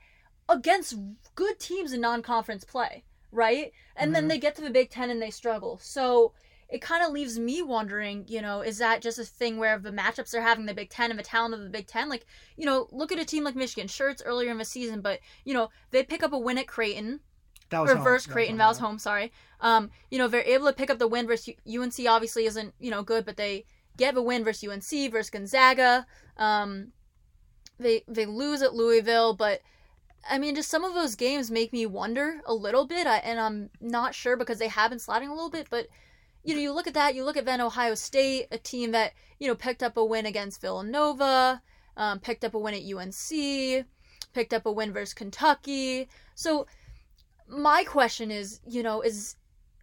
against 0.48 0.96
good 1.34 1.58
teams 1.58 1.92
in 1.92 2.00
non-conference 2.00 2.64
play, 2.64 3.04
right? 3.30 3.72
And 3.96 4.14
then 4.14 4.24
Mhm. 4.24 4.28
they 4.28 4.38
get 4.38 4.56
to 4.56 4.62
the 4.62 4.70
Big 4.70 4.90
10 4.90 5.10
and 5.10 5.22
they 5.22 5.30
struggle. 5.30 5.78
So 5.78 6.32
it 6.68 6.80
kind 6.80 7.04
of 7.04 7.12
leaves 7.12 7.38
me 7.38 7.62
wondering, 7.62 8.24
you 8.28 8.40
know, 8.40 8.60
is 8.60 8.78
that 8.78 9.02
just 9.02 9.18
a 9.18 9.24
thing 9.24 9.58
where 9.58 9.78
the 9.78 9.90
matchups 9.90 10.30
they're 10.30 10.42
having 10.42 10.66
the 10.66 10.74
Big 10.74 10.88
Ten 10.88 11.10
and 11.10 11.18
the 11.18 11.24
talent 11.24 11.54
of 11.54 11.60
the 11.60 11.68
Big 11.68 11.88
Ten? 11.88 12.08
Like, 12.08 12.26
you 12.56 12.64
know, 12.64 12.88
look 12.92 13.10
at 13.10 13.18
a 13.18 13.24
team 13.24 13.42
like 13.42 13.56
Michigan. 13.56 13.88
Sure, 13.88 14.08
it's 14.08 14.22
earlier 14.22 14.52
in 14.52 14.58
the 14.58 14.64
season, 14.64 15.00
but, 15.00 15.18
you 15.44 15.52
know, 15.52 15.70
they 15.90 16.04
pick 16.04 16.22
up 16.22 16.32
a 16.32 16.38
win 16.38 16.58
at 16.58 16.68
Creighton 16.68 17.20
That 17.70 17.80
was 17.80 17.90
reverse 17.92 18.26
home. 18.26 18.32
Creighton, 18.32 18.56
Val's 18.56 18.78
home. 18.78 18.90
home. 18.90 18.98
Sorry. 18.98 19.32
Um, 19.60 19.90
you 20.10 20.18
know 20.18 20.28
they're 20.28 20.42
able 20.42 20.66
to 20.66 20.72
pick 20.72 20.90
up 20.90 20.98
the 20.98 21.08
win 21.08 21.26
versus 21.26 21.54
UNC. 21.66 21.94
Obviously, 22.06 22.44
isn't 22.46 22.74
you 22.78 22.90
know 22.90 23.02
good, 23.02 23.24
but 23.24 23.36
they 23.36 23.64
get 23.96 24.16
a 24.16 24.22
win 24.22 24.44
versus 24.44 24.68
UNC 24.68 25.12
versus 25.12 25.30
Gonzaga. 25.30 26.06
Um, 26.36 26.92
they 27.78 28.02
they 28.08 28.26
lose 28.26 28.62
at 28.62 28.74
Louisville, 28.74 29.34
but 29.34 29.60
I 30.28 30.38
mean, 30.38 30.54
just 30.54 30.68
some 30.68 30.84
of 30.84 30.94
those 30.94 31.14
games 31.14 31.50
make 31.50 31.72
me 31.72 31.86
wonder 31.86 32.40
a 32.44 32.54
little 32.54 32.86
bit. 32.86 33.06
I, 33.06 33.18
and 33.18 33.40
I'm 33.40 33.70
not 33.80 34.14
sure 34.14 34.36
because 34.36 34.58
they 34.58 34.68
have 34.68 34.90
been 34.90 34.98
sliding 34.98 35.28
a 35.28 35.34
little 35.34 35.50
bit, 35.50 35.68
but. 35.70 35.86
You 36.42 36.54
know, 36.54 36.62
you 36.62 36.72
look 36.72 36.86
at 36.86 36.94
that. 36.94 37.14
You 37.14 37.26
look 37.26 37.36
at 37.36 37.44
then 37.44 37.60
Ohio 37.60 37.94
State, 37.94 38.46
a 38.50 38.56
team 38.56 38.92
that 38.92 39.12
you 39.38 39.46
know 39.46 39.54
picked 39.54 39.82
up 39.82 39.98
a 39.98 40.02
win 40.02 40.24
against 40.24 40.62
Villanova, 40.62 41.60
um, 41.98 42.18
picked 42.18 42.46
up 42.46 42.54
a 42.54 42.58
win 42.58 42.72
at 42.72 42.82
UNC, 42.82 43.84
picked 44.32 44.54
up 44.54 44.64
a 44.64 44.72
win 44.72 44.90
versus 44.90 45.12
Kentucky. 45.12 46.08
So 46.34 46.66
my 47.50 47.84
question 47.84 48.30
is, 48.30 48.60
you 48.66 48.82
know, 48.82 49.02
is 49.02 49.36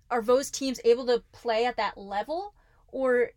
are 0.09 0.21
those 0.21 0.49
teams 0.49 0.79
able 0.85 1.05
to 1.07 1.23
play 1.33 1.65
at 1.65 1.77
that 1.77 1.97
level 1.97 2.53
or 2.87 3.31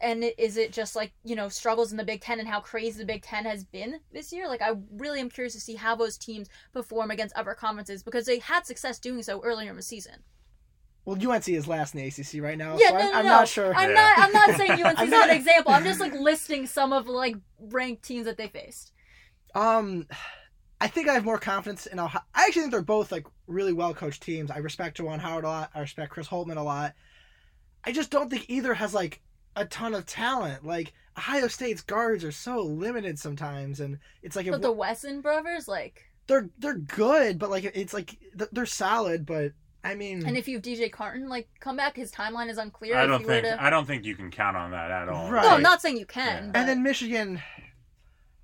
and 0.00 0.24
is 0.38 0.56
it 0.56 0.72
just 0.72 0.94
like, 0.94 1.12
you 1.24 1.34
know, 1.34 1.48
struggles 1.48 1.90
in 1.90 1.98
the 1.98 2.04
Big 2.04 2.20
10 2.20 2.38
and 2.38 2.48
how 2.48 2.60
crazy 2.60 2.98
the 3.00 3.04
Big 3.04 3.22
10 3.22 3.44
has 3.44 3.64
been 3.64 3.98
this 4.12 4.32
year? 4.32 4.46
Like 4.46 4.62
I 4.62 4.74
really 4.92 5.18
am 5.20 5.28
curious 5.28 5.54
to 5.54 5.60
see 5.60 5.74
how 5.74 5.96
those 5.96 6.16
teams 6.16 6.48
perform 6.72 7.10
against 7.10 7.34
other 7.36 7.54
conferences 7.54 8.02
because 8.04 8.24
they 8.26 8.38
had 8.38 8.64
success 8.64 8.98
doing 9.00 9.22
so 9.22 9.42
earlier 9.42 9.70
in 9.70 9.76
the 9.76 9.82
season. 9.82 10.22
Well, 11.04 11.16
UNC 11.30 11.48
is 11.48 11.66
last 11.66 11.94
in 11.94 12.00
the 12.02 12.06
ACC 12.06 12.42
right 12.42 12.58
now, 12.58 12.76
Yeah, 12.78 12.88
so 12.88 12.94
no, 12.94 13.00
I'm, 13.00 13.10
no, 13.12 13.18
I'm 13.18 13.24
no. 13.24 13.30
not 13.30 13.48
sure. 13.48 13.74
I'm 13.74 13.90
Yeah. 13.90 13.94
not 13.94 14.18
I'm 14.18 14.32
not 14.32 14.56
saying 14.56 14.70
UNC 14.84 15.00
is 15.02 15.10
not- 15.10 15.30
an 15.30 15.36
example. 15.36 15.72
I'm 15.72 15.84
just 15.84 16.00
like 16.00 16.12
listing 16.12 16.66
some 16.66 16.92
of 16.92 17.08
like 17.08 17.36
ranked 17.58 18.02
teams 18.04 18.26
that 18.26 18.36
they 18.36 18.48
faced. 18.48 18.92
Um, 19.54 20.06
I 20.80 20.86
think 20.86 21.08
I 21.08 21.14
have 21.14 21.24
more 21.24 21.38
confidence 21.38 21.86
in 21.86 21.98
Ohio. 21.98 22.22
I 22.34 22.44
actually 22.44 22.62
think 22.62 22.72
they're 22.72 22.82
both 22.82 23.10
like 23.10 23.26
really 23.46 23.72
well 23.72 23.94
coached 23.94 24.22
teams. 24.22 24.50
I 24.50 24.58
respect 24.58 24.98
Juwan 24.98 25.18
Howard 25.18 25.44
a 25.44 25.48
lot. 25.48 25.70
I 25.74 25.80
respect 25.80 26.12
Chris 26.12 26.28
Holtmann 26.28 26.56
a 26.56 26.62
lot. 26.62 26.94
I 27.84 27.92
just 27.92 28.10
don't 28.10 28.30
think 28.30 28.46
either 28.48 28.74
has 28.74 28.94
like 28.94 29.20
a 29.56 29.64
ton 29.64 29.94
of 29.94 30.06
talent. 30.06 30.64
Like 30.64 30.92
Ohio 31.16 31.48
State's 31.48 31.80
guards 31.80 32.24
are 32.24 32.32
so 32.32 32.62
limited 32.62 33.18
sometimes, 33.18 33.80
and 33.80 33.98
it's 34.22 34.36
like 34.36 34.46
if 34.46 34.52
But 34.52 34.62
the 34.62 34.72
Wesson 34.72 35.20
brothers, 35.20 35.66
like, 35.66 36.04
they're 36.28 36.48
they're 36.58 36.74
good, 36.74 37.38
but 37.38 37.50
like 37.50 37.64
it's 37.64 37.92
like 37.92 38.16
they're 38.52 38.66
solid. 38.66 39.26
But 39.26 39.52
I 39.82 39.96
mean, 39.96 40.24
and 40.26 40.36
if 40.36 40.46
you 40.46 40.56
have 40.56 40.62
DJ 40.62 40.92
Carton, 40.92 41.28
like, 41.28 41.48
come 41.60 41.76
back, 41.76 41.96
his 41.96 42.12
timeline 42.12 42.50
is 42.50 42.58
unclear. 42.58 42.96
I 42.96 43.06
don't 43.06 43.22
you 43.22 43.26
think 43.26 43.44
to... 43.44 43.62
I 43.62 43.70
don't 43.70 43.86
think 43.86 44.04
you 44.04 44.14
can 44.14 44.30
count 44.30 44.56
on 44.56 44.70
that 44.72 44.90
at 44.90 45.08
all. 45.08 45.30
Right. 45.30 45.42
No, 45.42 45.50
I'm 45.50 45.62
not 45.62 45.80
saying 45.80 45.96
you 45.96 46.06
can. 46.06 46.44
Yeah. 46.44 46.50
But... 46.52 46.58
and 46.58 46.68
then 46.68 46.82
Michigan. 46.82 47.40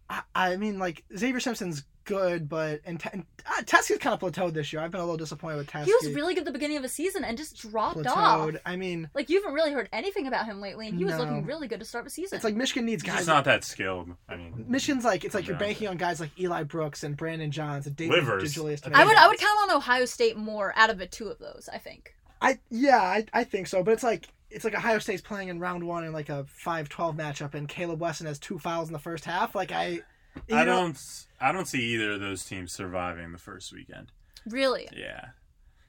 I, 0.08 0.22
I 0.34 0.56
mean, 0.56 0.78
like 0.78 1.04
Xavier 1.16 1.40
Simpson's 1.40 1.84
good, 2.04 2.48
but 2.48 2.80
and, 2.84 3.00
Te- 3.00 3.08
and 3.12 3.24
uh, 3.46 3.62
Teske's 3.62 3.98
kind 3.98 4.14
of 4.14 4.20
plateaued 4.20 4.52
this 4.54 4.72
year. 4.72 4.82
I've 4.82 4.90
been 4.90 5.00
a 5.00 5.04
little 5.04 5.16
disappointed 5.16 5.56
with 5.58 5.66
Teskey. 5.70 5.84
he 5.84 5.92
was 5.94 6.10
really 6.14 6.34
good 6.34 6.40
at 6.40 6.46
the 6.46 6.52
beginning 6.52 6.76
of 6.76 6.82
the 6.82 6.88
season 6.88 7.24
and 7.24 7.36
just 7.36 7.56
dropped 7.58 8.06
off. 8.06 8.48
plateaued. 8.50 8.60
I 8.64 8.76
mean, 8.76 9.08
Like 9.14 9.30
you 9.30 9.40
haven't 9.40 9.54
really 9.54 9.72
heard 9.72 9.88
anything 9.92 10.26
about 10.26 10.46
him 10.46 10.60
lately, 10.60 10.88
and 10.88 10.96
he 10.98 11.04
was 11.04 11.14
No. 11.14 11.20
looking 11.20 11.44
really 11.46 11.68
good 11.68 11.80
to 11.80 11.86
start 11.86 12.04
the 12.04 12.10
season. 12.10 12.36
it's 12.36 12.44
like 12.44 12.54
Michigan 12.54 12.86
needs 12.86 13.02
guys. 13.02 13.16
just 13.16 13.28
not 13.28 13.44
that 13.44 13.64
skilled. 13.64 14.10
I 14.28 14.36
mean, 14.36 14.64
Michigan's 14.68 15.04
like 15.04 15.24
it's 15.24 15.34
like 15.34 15.46
you're 15.46 15.56
banking 15.58 15.88
on 15.88 15.96
guys 15.96 16.20
like 16.20 16.30
Eli 16.38 16.62
Brooks 16.64 17.02
and 17.04 17.16
Brandon 17.16 17.50
Johns 17.50 17.86
and 17.86 17.96
David 17.96 18.16
Livers. 18.16 18.54
DeJulius. 18.54 18.86
I 18.94 19.02
I 19.02 19.04
would 19.04 19.16
I 19.16 19.28
would 19.28 19.38
count 19.38 19.70
on 19.70 19.76
Ohio 19.76 20.04
State 20.04 20.36
more 20.36 20.72
out 20.76 20.90
of 20.90 20.98
the 20.98 21.06
two 21.06 21.28
of 21.28 21.38
those. 21.38 21.68
I 21.72 21.78
think. 21.78 22.14
I 22.40 22.58
yeah, 22.70 22.98
I, 22.98 23.24
I 23.32 23.44
think 23.44 23.66
so, 23.68 23.82
but 23.82 23.92
it's 23.92 24.02
like 24.02 24.28
it's 24.50 24.64
like 24.64 24.74
Ohio 24.74 24.98
State's 24.98 25.22
playing 25.22 25.48
in 25.48 25.58
round 25.58 25.82
one 25.84 26.04
in 26.04 26.12
like 26.12 26.28
a 26.28 26.46
5-12 26.64 27.16
matchup, 27.16 27.54
and 27.54 27.68
Caleb 27.68 28.00
Wesson 28.00 28.26
has 28.26 28.38
two 28.38 28.56
fouls 28.58 28.88
in 28.88 28.92
the 28.92 28.98
first 29.00 29.24
half. 29.24 29.54
Like 29.56 29.72
I, 29.72 30.00
you 30.48 30.56
I 30.56 30.64
know- 30.64 30.76
don't 30.82 31.26
I 31.40 31.52
don't 31.52 31.66
see 31.66 31.82
either 31.94 32.12
of 32.12 32.20
those 32.20 32.44
teams 32.44 32.72
surviving 32.72 33.32
the 33.32 33.38
first 33.38 33.72
weekend. 33.72 34.12
Really, 34.46 34.88
Yeah, 34.94 35.28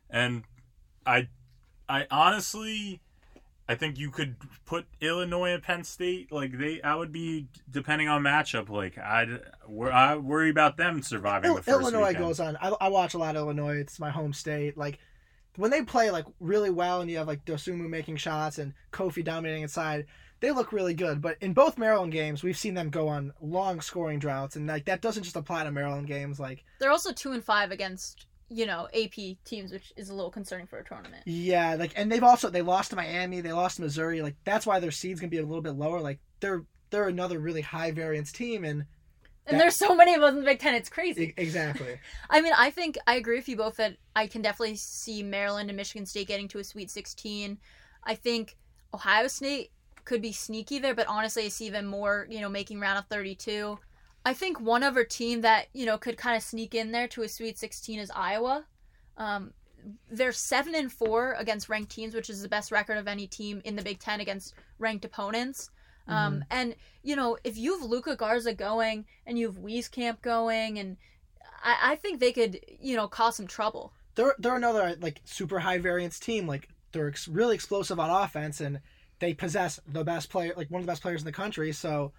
and 0.10 0.43
I 1.05 1.27
I 1.89 2.08
honestly 2.12 3.01
I 3.67 3.75
think 3.75 3.97
you 3.97 4.12
could 4.12 4.36
put 4.65 4.86
Illinois 5.01 5.53
and 5.53 5.63
Penn 5.63 5.84
State 5.84 6.31
like 6.31 6.58
they 6.58 6.81
I 6.81 6.95
would 6.95 7.12
be 7.12 7.47
depending 7.69 8.08
on 8.08 8.21
matchup 8.23 8.69
like 8.69 8.97
I'd 8.97 9.41
I 9.91 10.15
worry 10.17 10.49
about 10.49 10.77
them 10.77 11.01
surviving 11.01 11.49
Il- 11.51 11.55
the 11.58 11.63
first 11.63 11.81
Illinois 11.81 12.08
weekend. 12.10 12.25
goes 12.25 12.39
on. 12.39 12.58
I, 12.58 12.69
I 12.81 12.88
watch 12.89 13.13
a 13.13 13.17
lot 13.17 13.36
of 13.36 13.41
Illinois. 13.43 13.77
It's 13.77 13.99
my 13.99 14.10
home 14.10 14.34
state. 14.34 14.77
Like 14.77 14.99
when 15.58 15.71
they 15.71 15.81
play 15.84 16.12
like 16.12 16.25
really 16.39 16.69
well, 16.69 17.01
and 17.01 17.10
you 17.10 17.17
have 17.17 17.27
like 17.27 17.43
Dosunmu 17.45 17.89
making 17.89 18.17
shots 18.17 18.58
and 18.58 18.73
Kofi 18.91 19.23
dominating 19.23 19.63
inside, 19.63 20.05
they 20.45 20.51
look 20.51 20.71
really 20.71 20.93
good. 20.93 21.21
But 21.21 21.38
in 21.41 21.53
both 21.53 21.77
Maryland 21.79 22.12
games, 22.12 22.43
we've 22.43 22.58
seen 22.58 22.75
them 22.75 22.89
go 22.91 23.08
on 23.08 23.34
long 23.41 23.81
scoring 23.81 24.19
droughts, 24.19 24.55
and 24.55 24.67
like 24.67 24.86
that 24.86 25.01
doesn't 25.01 25.23
just 25.23 25.36
apply 25.36 25.63
to 25.63 25.71
Maryland 25.71 26.05
games. 26.08 26.39
Like 26.39 26.63
they're 26.79 26.91
also 26.91 27.12
two 27.12 27.31
and 27.31 27.43
five 27.43 27.71
against 27.71 28.27
you 28.49 28.67
know 28.67 28.88
AP 28.93 29.38
teams, 29.43 29.71
which 29.71 29.91
is 29.97 30.10
a 30.10 30.13
little 30.13 30.29
concerning 30.29 30.67
for 30.67 30.77
a 30.77 30.84
tournament. 30.86 31.23
yeah, 31.25 31.73
like 31.75 31.93
and 31.95 32.12
they've 32.12 32.23
also 32.23 32.49
they 32.51 32.62
lost 32.62 32.91
to 32.91 32.95
Miami, 32.95 33.41
they 33.41 33.53
lost 33.53 33.77
to 33.77 33.81
Missouri. 33.81 34.21
Like 34.21 34.36
that's 34.43 34.67
why 34.67 34.79
their 34.79 34.91
seed's 34.91 35.19
gonna 35.19 35.31
be 35.31 35.39
a 35.39 35.45
little 35.45 35.63
bit 35.63 35.73
lower. 35.73 35.99
Like 35.99 36.19
they're 36.41 36.63
they're 36.91 37.08
another 37.08 37.39
really 37.39 37.62
high 37.62 37.89
variance 37.91 38.31
team, 38.31 38.63
and 38.63 38.86
And 39.47 39.55
That- 39.55 39.60
there's 39.63 39.77
so 39.77 39.95
many 39.95 40.13
of 40.13 40.21
us 40.21 40.31
in 40.34 40.39
the 40.39 40.45
Big 40.45 40.60
Ten, 40.60 40.75
it's 40.75 40.89
crazy. 40.89 41.34
exactly. 41.38 41.99
I 42.29 42.41
mean, 42.41 42.53
I 42.55 42.69
think 42.69 42.97
I 43.08 43.15
agree 43.15 43.38
with 43.38 43.49
you 43.49 43.55
both 43.58 43.77
that 43.77 43.97
I 44.15 44.27
can 44.27 44.41
definitely 44.43 44.75
see 44.75 45.23
Maryland 45.23 45.69
and 45.71 45.77
Michigan 45.77 46.05
State 46.05 46.27
getting 46.27 46.47
to 46.49 46.60
a 46.60 46.63
Sweet 46.63 46.89
16. 46.91 47.58
I 48.03 48.13
think 48.15 48.55
Ohio 48.93 49.27
State 49.27 49.71
could 50.06 50.22
be 50.22 50.32
sneaky 50.32 50.80
there, 50.80 50.96
but 50.96 51.08
honestly, 51.08 51.48
it's 51.48 51.62
even 51.62 51.86
more, 51.86 52.28
you 52.30 52.39
know, 52.39 52.50
making 52.50 52.80
round 52.80 52.98
of 52.98 53.06
32. 53.08 53.78
I 54.24 54.34
think 54.34 54.60
one 54.60 54.84
other 54.84 55.04
team 55.04 55.41
that, 55.41 55.68
you 55.74 55.86
know, 55.86 55.98
could 55.98 56.18
kind 56.18 56.36
of 56.36 56.44
sneak 56.44 56.74
in 56.74 56.91
there 56.91 57.08
to 57.10 57.24
a 57.24 57.28
Sweet 57.28 57.58
16 57.58 58.00
is 58.00 58.12
Iowa. 58.15 58.65
Um, 59.18 59.54
they're 60.10 60.32
7 60.32 60.74
and 60.74 60.91
4 60.91 61.36
against 61.38 61.70
ranked 61.70 61.91
teams, 61.91 62.15
which 62.15 62.30
is 62.30 62.41
the 62.41 62.50
best 62.50 62.72
record 62.72 62.98
of 62.98 63.08
any 63.08 63.28
team 63.28 63.62
in 63.65 63.76
the 63.76 63.84
Big 63.84 64.00
Ten 64.00 64.20
against 64.20 64.56
ranked 64.80 65.06
opponents. 65.06 65.70
Um, 66.08 66.46
and 66.52 66.76
you 67.04 67.15
know, 67.15 67.38
if 67.44 67.58
you 67.58 67.80
have 67.80 67.89
Luka 67.89 68.15
Garza 68.15 68.54
going 68.54 69.06
and 69.26 69.39
you 69.39 69.48
have 69.48 69.58
Wieskamp 69.58 70.22
going, 70.22 70.78
and 70.78 70.98
I, 71.63 71.94
I 71.94 71.96
think 71.96 72.20
they 72.20 72.32
could, 72.32 72.60
you 72.80 72.96
know, 72.96 73.08
cause 73.08 73.36
some 73.36 73.48
trouble. 73.48 73.94
they're 74.15 74.36
they're 74.38 74.56
another 74.56 74.96
like 75.02 75.22
super 75.26 75.60
high 75.60 75.80
variance 75.80 76.20
team. 76.20 76.48
Like 76.48 76.70
they're 76.91 77.08
ex- 77.08 77.28
really 77.28 77.56
explosive 77.56 78.00
on 78.00 78.10
offense, 78.10 78.62
and 78.62 78.80
they 79.19 79.34
possess 79.34 79.80
the 79.88 80.04
best 80.04 80.30
player, 80.30 80.54
like 80.56 80.69
one 80.69 80.82
of 80.82 80.86
the 80.86 80.91
best 80.91 81.01
players 81.01 81.21
in 81.21 81.25
the 81.25 81.32
country. 81.32 81.71
So, 81.71 82.12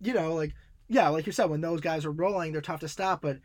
you 0.00 0.14
know, 0.14 0.34
like 0.34 0.54
yeah, 0.88 1.08
like 1.08 1.26
you 1.26 1.32
said, 1.32 1.48
when 1.48 1.60
those 1.60 1.80
guys 1.80 2.04
are 2.04 2.10
rolling, 2.10 2.52
they're 2.52 2.60
tough 2.60 2.80
to 2.80 2.88
stop. 2.88 3.22
But 3.22 3.38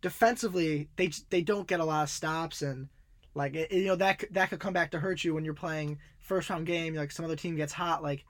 defensively, 0.00 0.88
they 0.96 1.10
they 1.30 1.42
don't 1.42 1.66
get 1.66 1.80
a 1.80 1.84
lot 1.84 2.04
of 2.04 2.10
stops, 2.10 2.62
and 2.62 2.88
like 3.34 3.54
it, 3.54 3.72
you 3.72 3.86
know 3.86 3.96
that 3.96 4.24
that 4.30 4.50
could 4.50 4.60
come 4.60 4.72
back 4.72 4.92
to 4.92 5.00
hurt 5.00 5.24
you 5.24 5.34
when 5.34 5.44
you're 5.44 5.54
playing 5.54 5.98
first 6.20 6.50
round 6.50 6.66
game. 6.66 6.94
Like 6.94 7.10
some 7.10 7.24
other 7.24 7.36
team 7.36 7.56
gets 7.56 7.72
hot, 7.72 8.02
like 8.02 8.24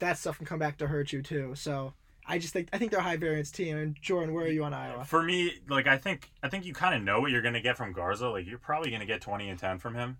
that 0.00 0.18
stuff 0.18 0.38
can 0.38 0.46
come 0.46 0.58
back 0.58 0.78
to 0.78 0.86
hurt 0.86 1.12
you 1.12 1.22
too. 1.22 1.54
So. 1.54 1.94
I 2.30 2.38
just 2.38 2.52
think 2.52 2.68
I 2.74 2.76
think 2.76 2.90
they're 2.90 3.00
a 3.00 3.02
high 3.02 3.16
variance 3.16 3.50
team. 3.50 3.78
And 3.78 3.96
Jordan, 4.02 4.34
where 4.34 4.44
are 4.44 4.50
you 4.50 4.62
on 4.62 4.74
Iowa? 4.74 5.02
For 5.06 5.22
me, 5.22 5.50
like 5.66 5.86
I 5.86 5.96
think 5.96 6.30
I 6.42 6.50
think 6.50 6.66
you 6.66 6.74
kind 6.74 6.94
of 6.94 7.02
know 7.02 7.20
what 7.20 7.30
you're 7.30 7.40
gonna 7.40 7.62
get 7.62 7.78
from 7.78 7.94
Garza. 7.94 8.28
Like 8.28 8.46
you're 8.46 8.58
probably 8.58 8.90
gonna 8.90 9.06
get 9.06 9.22
20 9.22 9.48
and 9.48 9.58
10 9.58 9.78
from 9.78 9.94
him. 9.94 10.18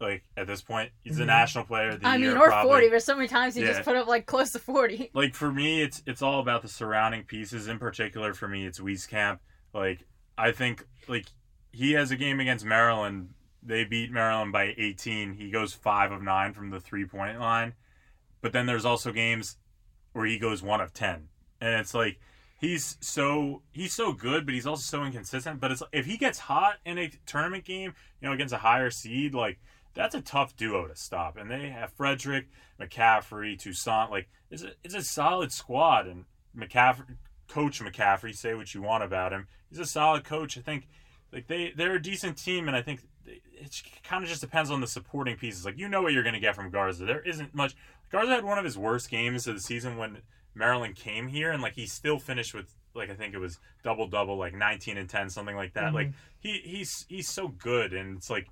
Like 0.00 0.24
at 0.36 0.46
this 0.46 0.62
point, 0.62 0.90
he's 1.02 1.18
a 1.18 1.24
Mhm. 1.24 1.26
national 1.26 1.64
player 1.64 1.90
of 1.90 2.00
the 2.00 2.06
I 2.08 2.16
year. 2.16 2.28
mean, 2.30 2.38
or 2.38 2.46
probably. 2.46 2.70
40. 2.70 2.88
There's 2.88 3.04
so 3.04 3.14
many 3.16 3.28
times 3.28 3.54
he 3.54 3.60
Yeah. 3.60 3.68
just 3.68 3.82
put 3.82 3.96
up 3.96 4.06
like 4.08 4.24
close 4.26 4.50
to 4.52 4.58
40. 4.58 5.10
like 5.14 5.34
for 5.34 5.52
me 5.52 5.82
it's 5.82 6.02
it's 6.06 6.22
all 6.22 6.40
about 6.40 6.62
the 6.62 6.68
surrounding 6.68 7.24
pieces 7.24 7.68
in 7.68 7.78
particular 7.78 8.32
for 8.32 8.48
me 8.48 8.64
it's 8.66 8.80
Wieskamp 8.80 9.38
like 9.74 10.04
I 10.38 10.52
think 10.52 10.86
like 11.06 11.26
he 11.70 11.92
has 11.92 12.10
a 12.10 12.16
game 12.16 12.40
against 12.40 12.64
Maryland 12.64 13.34
they 13.62 13.84
beat 13.84 14.10
Maryland 14.10 14.52
by 14.52 14.74
18 14.78 15.34
he 15.34 15.50
goes 15.50 15.74
5 15.74 16.10
of 16.12 16.22
9 16.22 16.54
from 16.54 16.70
the 16.70 16.80
three 16.80 17.04
point 17.04 17.38
line 17.38 17.74
but 18.40 18.52
then 18.52 18.64
there's 18.64 18.86
also 18.86 19.12
games 19.12 19.58
where 20.12 20.24
he 20.24 20.38
goes 20.38 20.62
1 20.62 20.80
of 20.80 20.94
10 20.94 21.28
and 21.60 21.74
it's 21.78 21.92
like 21.92 22.18
he's 22.58 22.96
so 23.00 23.62
he's 23.70 23.92
so 23.92 24.14
good 24.14 24.46
but 24.46 24.54
he's 24.54 24.66
also 24.66 24.80
so 24.82 25.04
inconsistent 25.04 25.60
but 25.60 25.70
it's 25.70 25.82
if 25.92 26.06
he 26.06 26.16
gets 26.16 26.38
hot 26.38 26.78
in 26.86 26.96
a 26.98 27.10
tournament 27.26 27.64
game 27.66 27.92
you 28.20 28.26
know 28.28 28.32
against 28.34 28.54
a 28.54 28.58
higher 28.58 28.90
seed 28.90 29.34
like 29.34 29.58
that's 29.94 30.14
a 30.14 30.20
tough 30.20 30.56
duo 30.56 30.86
to 30.86 30.96
stop 30.96 31.36
and 31.36 31.50
they 31.50 31.68
have 31.70 31.96
Fredrick 31.96 32.46
McCaffery, 32.80 33.58
Toussaint. 33.58 34.10
Like 34.10 34.28
it's 34.50 34.62
a 34.62 34.72
it's 34.82 34.94
a 34.94 35.02
solid 35.02 35.52
squad, 35.52 36.06
and 36.06 36.24
McCaffery, 36.56 37.16
Coach 37.48 37.80
McCaffery, 37.80 38.34
say 38.34 38.54
what 38.54 38.74
you 38.74 38.82
want 38.82 39.04
about 39.04 39.32
him. 39.32 39.46
He's 39.68 39.78
a 39.78 39.86
solid 39.86 40.24
coach. 40.24 40.56
I 40.58 40.60
think 40.62 40.88
like 41.32 41.46
they 41.46 41.72
they're 41.76 41.96
a 41.96 42.02
decent 42.02 42.36
team, 42.36 42.66
and 42.68 42.76
I 42.76 42.82
think 42.82 43.00
it 43.26 43.82
kind 44.02 44.24
of 44.24 44.30
just 44.30 44.40
depends 44.40 44.70
on 44.70 44.80
the 44.80 44.86
supporting 44.86 45.36
pieces. 45.36 45.64
Like 45.64 45.78
you 45.78 45.88
know 45.88 46.02
what 46.02 46.12
you're 46.12 46.22
going 46.22 46.34
to 46.34 46.40
get 46.40 46.54
from 46.54 46.70
Garza. 46.70 47.04
There 47.04 47.20
isn't 47.20 47.54
much. 47.54 47.76
Garza 48.10 48.32
had 48.32 48.44
one 48.44 48.58
of 48.58 48.64
his 48.64 48.78
worst 48.78 49.10
games 49.10 49.46
of 49.46 49.54
the 49.54 49.60
season 49.60 49.96
when 49.96 50.18
Maryland 50.54 50.96
came 50.96 51.28
here, 51.28 51.50
and 51.52 51.62
like 51.62 51.74
he 51.74 51.86
still 51.86 52.18
finished 52.18 52.54
with 52.54 52.74
like 52.94 53.10
I 53.10 53.14
think 53.14 53.34
it 53.34 53.38
was 53.38 53.58
double 53.84 54.08
double, 54.08 54.36
like 54.36 54.54
19 54.54 54.96
and 54.96 55.08
10, 55.08 55.30
something 55.30 55.54
like 55.54 55.74
that. 55.74 55.92
Mhm. 55.92 55.94
Like 55.94 56.12
he 56.40 56.60
he's 56.64 57.06
he's 57.08 57.28
so 57.28 57.48
good, 57.48 57.92
and 57.92 58.16
it's 58.16 58.30
like 58.30 58.48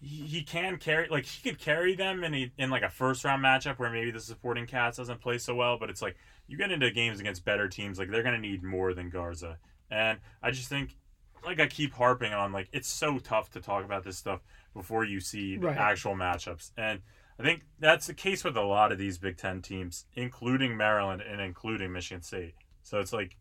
he, 0.00 0.16
he 0.26 0.42
can 0.42 0.76
carry 0.76 1.08
like 1.08 1.24
he 1.26 1.48
could 1.48 1.58
carry 1.58 1.94
them 1.94 2.22
in 2.24 2.34
a, 2.34 2.52
in 2.58 2.70
like 2.70 2.82
a 2.82 2.88
first 2.90 3.24
round 3.24 3.44
matchup 3.44 3.78
where 3.78 3.90
maybe 3.90 4.10
the 4.10 4.20
supporting 4.20 4.66
cast 4.66 4.98
doesn't 4.98 5.20
play 5.20 5.38
so 5.38 5.54
well, 5.54 5.78
but 5.78 5.90
it's 5.90 6.02
like 6.02 6.16
you 6.46 6.56
get 6.56 6.70
into 6.70 6.90
games 6.90 7.20
against 7.20 7.44
better 7.44 7.68
teams, 7.68 7.98
like 7.98 8.10
they're 8.10 8.22
gonna 8.22 8.38
need 8.38 8.62
more 8.62 8.94
than 8.94 9.10
Garza, 9.10 9.58
and 9.90 10.18
I 10.42 10.50
just 10.50 10.68
think 10.68 10.96
like 11.44 11.60
I 11.60 11.66
keep 11.66 11.92
harping 11.94 12.32
on 12.32 12.52
like 12.52 12.68
it's 12.72 12.88
so 12.88 13.18
tough 13.18 13.50
to 13.50 13.60
talk 13.60 13.84
about 13.84 14.04
this 14.04 14.16
stuff 14.16 14.40
before 14.74 15.04
you 15.04 15.20
see 15.20 15.56
the 15.56 15.66
Right. 15.66 15.76
actual 15.76 16.14
matchups, 16.14 16.70
and 16.76 17.00
I 17.38 17.42
think 17.42 17.62
that's 17.78 18.06
the 18.06 18.14
case 18.14 18.42
with 18.44 18.56
a 18.56 18.62
lot 18.62 18.90
of 18.92 18.98
these 18.98 19.18
Big 19.18 19.36
Ten 19.36 19.62
teams, 19.62 20.06
including 20.14 20.76
Maryland 20.76 21.22
and 21.22 21.40
including 21.40 21.92
Michigan 21.92 22.22
State. 22.22 22.54
So 22.82 23.00
it's 23.00 23.12
like 23.12 23.36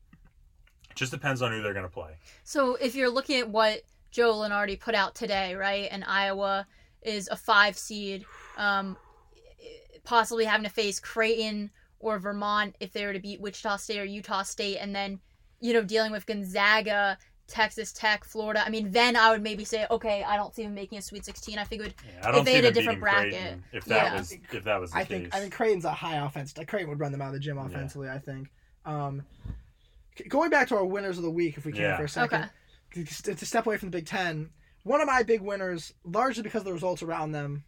it 0.90 0.96
just 0.96 1.12
depends 1.12 1.42
on 1.42 1.52
who 1.52 1.62
they're 1.62 1.74
gonna 1.74 1.88
play. 1.90 2.18
So 2.44 2.76
if 2.76 2.96
you're 2.96 3.10
looking 3.10 3.40
at 3.40 3.50
what 3.50 3.82
Joe 4.12 4.34
Lunardi 4.34 4.80
put 4.80 4.96
out 4.96 5.16
today, 5.16 5.56
right, 5.56 5.88
and 5.92 6.04
Iowa 6.06 6.66
is 7.02 7.28
a 7.30 7.36
five 7.36 7.78
seed, 7.78 8.26
um, 8.58 8.98
possibly 10.04 10.46
having 10.46 10.64
to 10.64 10.70
face 10.70 11.00
Creighton 11.00 11.70
or 12.00 12.20
Vermont 12.20 12.76
if 12.80 12.94
they 12.94 13.06
were 13.06 13.14
to 13.14 13.20
beat 13.20 13.42
Wichita 13.42 13.78
State 13.78 14.00
or 14.00 14.06
Utah 14.06 14.44
State, 14.44 14.78
and 14.78 14.96
then 14.96 15.20
you 15.60 15.74
know 15.74 15.84
dealing 15.84 16.12
with 16.12 16.26
Gonzaga, 16.26 17.18
Texas 17.48 17.92
Tech, 17.94 18.24
Florida. 18.26 18.64
I 18.66 18.70
mean, 18.70 18.92
then 18.92 19.16
I 19.16 19.32
would 19.32 19.42
maybe 19.42 19.64
say, 19.66 19.86
okay, 19.90 20.24
I 20.24 20.36
don't 20.36 20.54
see 20.54 20.64
them 20.64 20.74
making 20.74 20.98
a 20.98 21.02
Sweet 21.02 21.24
16. 21.26 21.58
I 21.58 21.64
figured 21.64 21.94
Yeah, 22.06 22.28
I 22.28 22.32
don't 22.32 22.44
they 22.46 22.56
had 22.56 22.66
a 22.66 22.72
different 22.72 23.00
bracket. 23.00 23.32
Creighton 23.34 23.64
if 23.72 23.86
that 23.86 23.96
Yeah. 24.12 24.18
was 24.18 24.32
if 24.52 24.64
that 24.66 24.80
was 24.82 24.92
the 24.92 24.98
I 24.98 25.06
case. 25.06 25.08
think 25.08 25.36
I 25.36 25.40
think 25.40 25.54
Creighton's 25.54 25.86
a 25.86 25.92
high 25.92 26.18
offense. 26.18 26.54
Creighton 26.54 26.90
would 26.90 27.00
run 27.00 27.12
them 27.12 27.22
out 27.22 27.28
of 27.28 27.34
the 27.34 27.40
gym 27.40 27.58
offensively. 27.58 28.10
I 28.10 28.20
think. 28.20 28.50
Um, 28.86 29.24
going 30.30 30.50
back 30.50 30.68
to 30.70 30.76
our 30.76 30.86
winners 30.86 31.18
of 31.18 31.24
the 31.24 31.30
week, 31.32 31.58
if 31.58 31.66
we 31.66 31.72
can 31.72 31.82
Yeah. 31.82 31.98
for 31.98 32.04
a 32.06 32.10
second, 32.10 32.42
Okay. 32.44 32.50
To, 32.94 33.36
to 33.36 33.46
step 33.46 33.66
away 33.66 33.78
from 33.78 33.90
the 33.90 33.98
Big 33.98 34.06
Ten. 34.06 34.50
One 34.84 35.02
of 35.02 35.08
my 35.08 35.24
big 35.24 35.42
winners, 35.42 35.94
largely 36.04 36.44
because 36.44 36.62
of 36.62 36.66
the 36.66 36.74
results 36.74 37.04
around 37.04 37.32
them, 37.32 37.64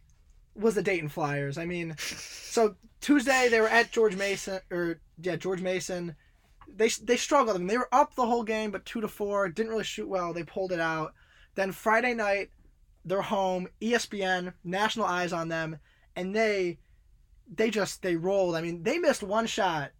was 0.54 0.74
the 0.74 0.82
Dayton 0.82 1.08
Flyers. 1.08 1.58
I 1.58 1.66
mean, 1.66 1.94
so 1.98 2.76
Tuesday 3.00 3.48
they 3.50 3.60
were 3.60 3.68
at 3.68 3.92
George 3.92 4.16
Mason, 4.16 4.60
or 4.70 5.00
yeah, 5.20 5.36
George 5.36 5.60
Mason. 5.60 6.16
they 6.68 6.88
they 7.02 7.16
struggled. 7.16 7.56
I 7.56 7.58
mean, 7.58 7.68
they 7.68 7.78
were 7.78 7.92
up 7.92 8.14
the 8.14 8.26
whole 8.26 8.44
game, 8.44 8.70
but 8.70 8.84
two 8.84 9.00
to 9.00 9.08
four, 9.08 9.48
didn't 9.48 9.70
really 9.70 9.84
shoot 9.84 10.08
well. 10.08 10.32
They 10.32 10.44
pulled 10.44 10.72
it 10.72 10.80
out. 10.80 11.14
Then 11.54 11.72
Friday 11.72 12.14
night, 12.14 12.50
they're 13.04 13.22
home. 13.22 13.68
ESPN, 13.80 14.54
national 14.64 15.06
eyes 15.06 15.32
on 15.32 15.48
them, 15.48 15.78
and 16.16 16.34
they 16.34 16.78
they 17.52 17.70
just 17.70 18.02
they 18.02 18.16
rolled. 18.16 18.54
I 18.54 18.62
mean, 18.62 18.82
they 18.82 18.98
missed 18.98 19.22
one 19.22 19.46
shot 19.46 19.90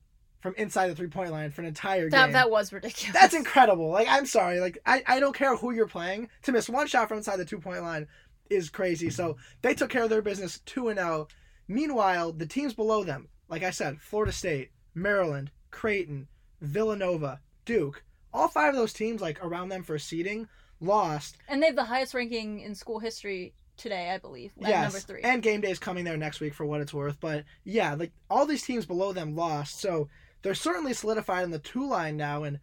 from 0.40 0.54
inside 0.56 0.88
the 0.88 0.94
three 0.94 1.08
point 1.08 1.30
line 1.30 1.50
for 1.50 1.60
an 1.62 1.68
entire 1.68 2.10
That 2.10 2.26
game. 2.26 2.32
that 2.32 2.50
was 2.50 2.72
ridiculous. 2.72 3.14
That's 3.14 3.34
incredible. 3.34 3.90
Like 3.90 4.08
I'm 4.08 4.26
sorry. 4.26 4.60
Like 4.60 4.78
I, 4.84 5.02
I 5.06 5.20
don't 5.20 5.34
care 5.34 5.56
who 5.56 5.72
you're 5.72 5.86
playing. 5.86 6.28
To 6.42 6.52
miss 6.52 6.68
one 6.68 6.86
shot 6.86 7.08
from 7.08 7.18
inside 7.18 7.36
the 7.36 7.44
two 7.44 7.58
point 7.58 7.82
line 7.82 8.06
is 8.48 8.70
crazy. 8.70 9.10
So 9.10 9.36
they 9.62 9.74
took 9.74 9.90
care 9.90 10.04
of 10.04 10.10
their 10.10 10.22
business 10.22 10.60
two 10.66 10.88
and 10.88 10.98
zero. 10.98 11.28
Meanwhile, 11.68 12.32
the 12.32 12.46
teams 12.46 12.74
below 12.74 13.04
them, 13.04 13.28
like 13.48 13.62
I 13.62 13.70
said, 13.70 14.00
Florida 14.00 14.32
State, 14.32 14.70
Maryland, 14.94 15.52
Creighton, 15.70 16.26
Villanova, 16.60 17.40
Duke, 17.64 18.02
all 18.32 18.48
five 18.48 18.70
of 18.70 18.76
those 18.76 18.92
teams 18.92 19.20
like 19.20 19.44
around 19.44 19.68
them 19.68 19.82
for 19.84 19.98
seeding 19.98 20.48
lost. 20.80 21.36
And 21.48 21.62
they 21.62 21.66
have 21.66 21.76
the 21.76 21.84
highest 21.84 22.14
ranking 22.14 22.60
in 22.60 22.74
school 22.74 22.98
history 22.98 23.54
today, 23.76 24.10
I 24.10 24.18
believe. 24.18 24.52
At 24.62 24.68
yes, 24.68 25.06
and 25.22 25.42
game 25.42 25.60
day 25.60 25.70
is 25.70 25.78
coming 25.78 26.04
there 26.04 26.16
next 26.16 26.40
week 26.40 26.54
for 26.54 26.66
what 26.66 26.80
it's 26.80 26.94
worth. 26.94 27.18
But 27.20 27.44
yeah, 27.64 27.94
like 27.94 28.12
all 28.28 28.46
these 28.46 28.62
teams 28.62 28.86
below 28.86 29.12
them 29.12 29.34
lost, 29.34 29.80
so 29.80 30.08
they're 30.42 30.54
certainly 30.54 30.92
solidified 30.94 31.44
in 31.44 31.50
the 31.50 31.58
two 31.58 31.86
line 31.88 32.16
now. 32.16 32.44
And 32.44 32.60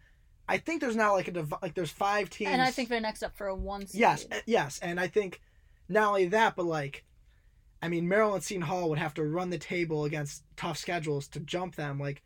I 0.47 0.57
think 0.57 0.81
there's 0.81 0.95
now 0.95 1.13
like 1.13 1.27
a 1.27 1.31
div- 1.31 1.53
like 1.61 1.73
there's 1.75 1.91
five 1.91 2.29
teams. 2.29 2.51
And 2.51 2.61
I 2.61 2.71
think 2.71 2.89
they're 2.89 2.99
next 2.99 3.23
up 3.23 3.35
for 3.35 3.47
a 3.47 3.55
one 3.55 3.85
seed. 3.87 4.01
Yes, 4.01 4.25
uh, 4.31 4.35
yes, 4.45 4.79
and 4.81 4.99
I 4.99 5.07
think 5.07 5.41
not 5.89 6.07
only 6.09 6.27
that, 6.29 6.55
but 6.55 6.65
like, 6.65 7.03
I 7.81 7.89
mean, 7.89 8.07
Maryland 8.07 8.43
Seton 8.43 8.63
Hall 8.63 8.89
would 8.89 8.99
have 8.99 9.13
to 9.15 9.23
run 9.23 9.49
the 9.49 9.57
table 9.57 10.05
against 10.05 10.43
tough 10.55 10.77
schedules 10.77 11.27
to 11.29 11.39
jump 11.39 11.75
them. 11.75 11.99
Like, 11.99 12.23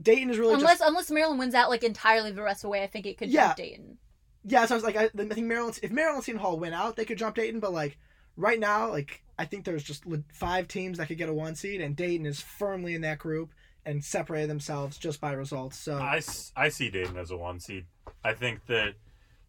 Dayton 0.00 0.30
is 0.30 0.38
really 0.38 0.54
Unless 0.54 0.78
just 0.78 0.88
unless 0.88 1.10
Maryland 1.10 1.38
wins 1.38 1.54
out 1.54 1.70
like 1.70 1.82
entirely 1.82 2.30
the 2.30 2.42
rest 2.42 2.58
of 2.58 2.62
the 2.62 2.68
way, 2.68 2.82
I 2.82 2.86
think 2.86 3.06
it 3.06 3.18
could 3.18 3.30
Yeah. 3.30 3.46
jump 3.48 3.56
Dayton. 3.56 3.98
yeah. 4.44 4.64
So 4.66 4.74
I 4.74 4.76
was 4.76 4.84
like, 4.84 4.96
I, 4.96 5.04
I 5.04 5.08
think 5.08 5.46
Maryland, 5.46 5.78
if 5.82 5.90
Maryland 5.90 6.24
Seton 6.24 6.40
Hall 6.40 6.58
win 6.58 6.72
out, 6.72 6.96
they 6.96 7.04
could 7.04 7.18
jump 7.18 7.34
Dayton. 7.36 7.58
But 7.60 7.72
like 7.72 7.98
right 8.36 8.60
now, 8.60 8.90
like 8.90 9.22
I 9.38 9.44
think 9.44 9.64
there's 9.64 9.82
just 9.82 10.04
five 10.32 10.68
teams 10.68 10.98
that 10.98 11.08
could 11.08 11.18
get 11.18 11.28
a 11.28 11.34
one 11.34 11.54
seed, 11.54 11.80
and 11.80 11.96
Dayton 11.96 12.26
is 12.26 12.40
firmly 12.40 12.94
in 12.94 13.00
that 13.02 13.18
group 13.18 13.50
and 13.88 14.04
separated 14.04 14.50
themselves 14.50 14.98
just 14.98 15.18
by 15.18 15.32
results. 15.32 15.78
So 15.78 15.98
I 15.98 16.20
see 16.20 16.90
Dayton 16.90 17.16
as 17.16 17.30
a 17.30 17.36
one 17.36 17.58
seed. 17.58 17.86
I 18.22 18.34
think 18.34 18.66
that 18.66 18.94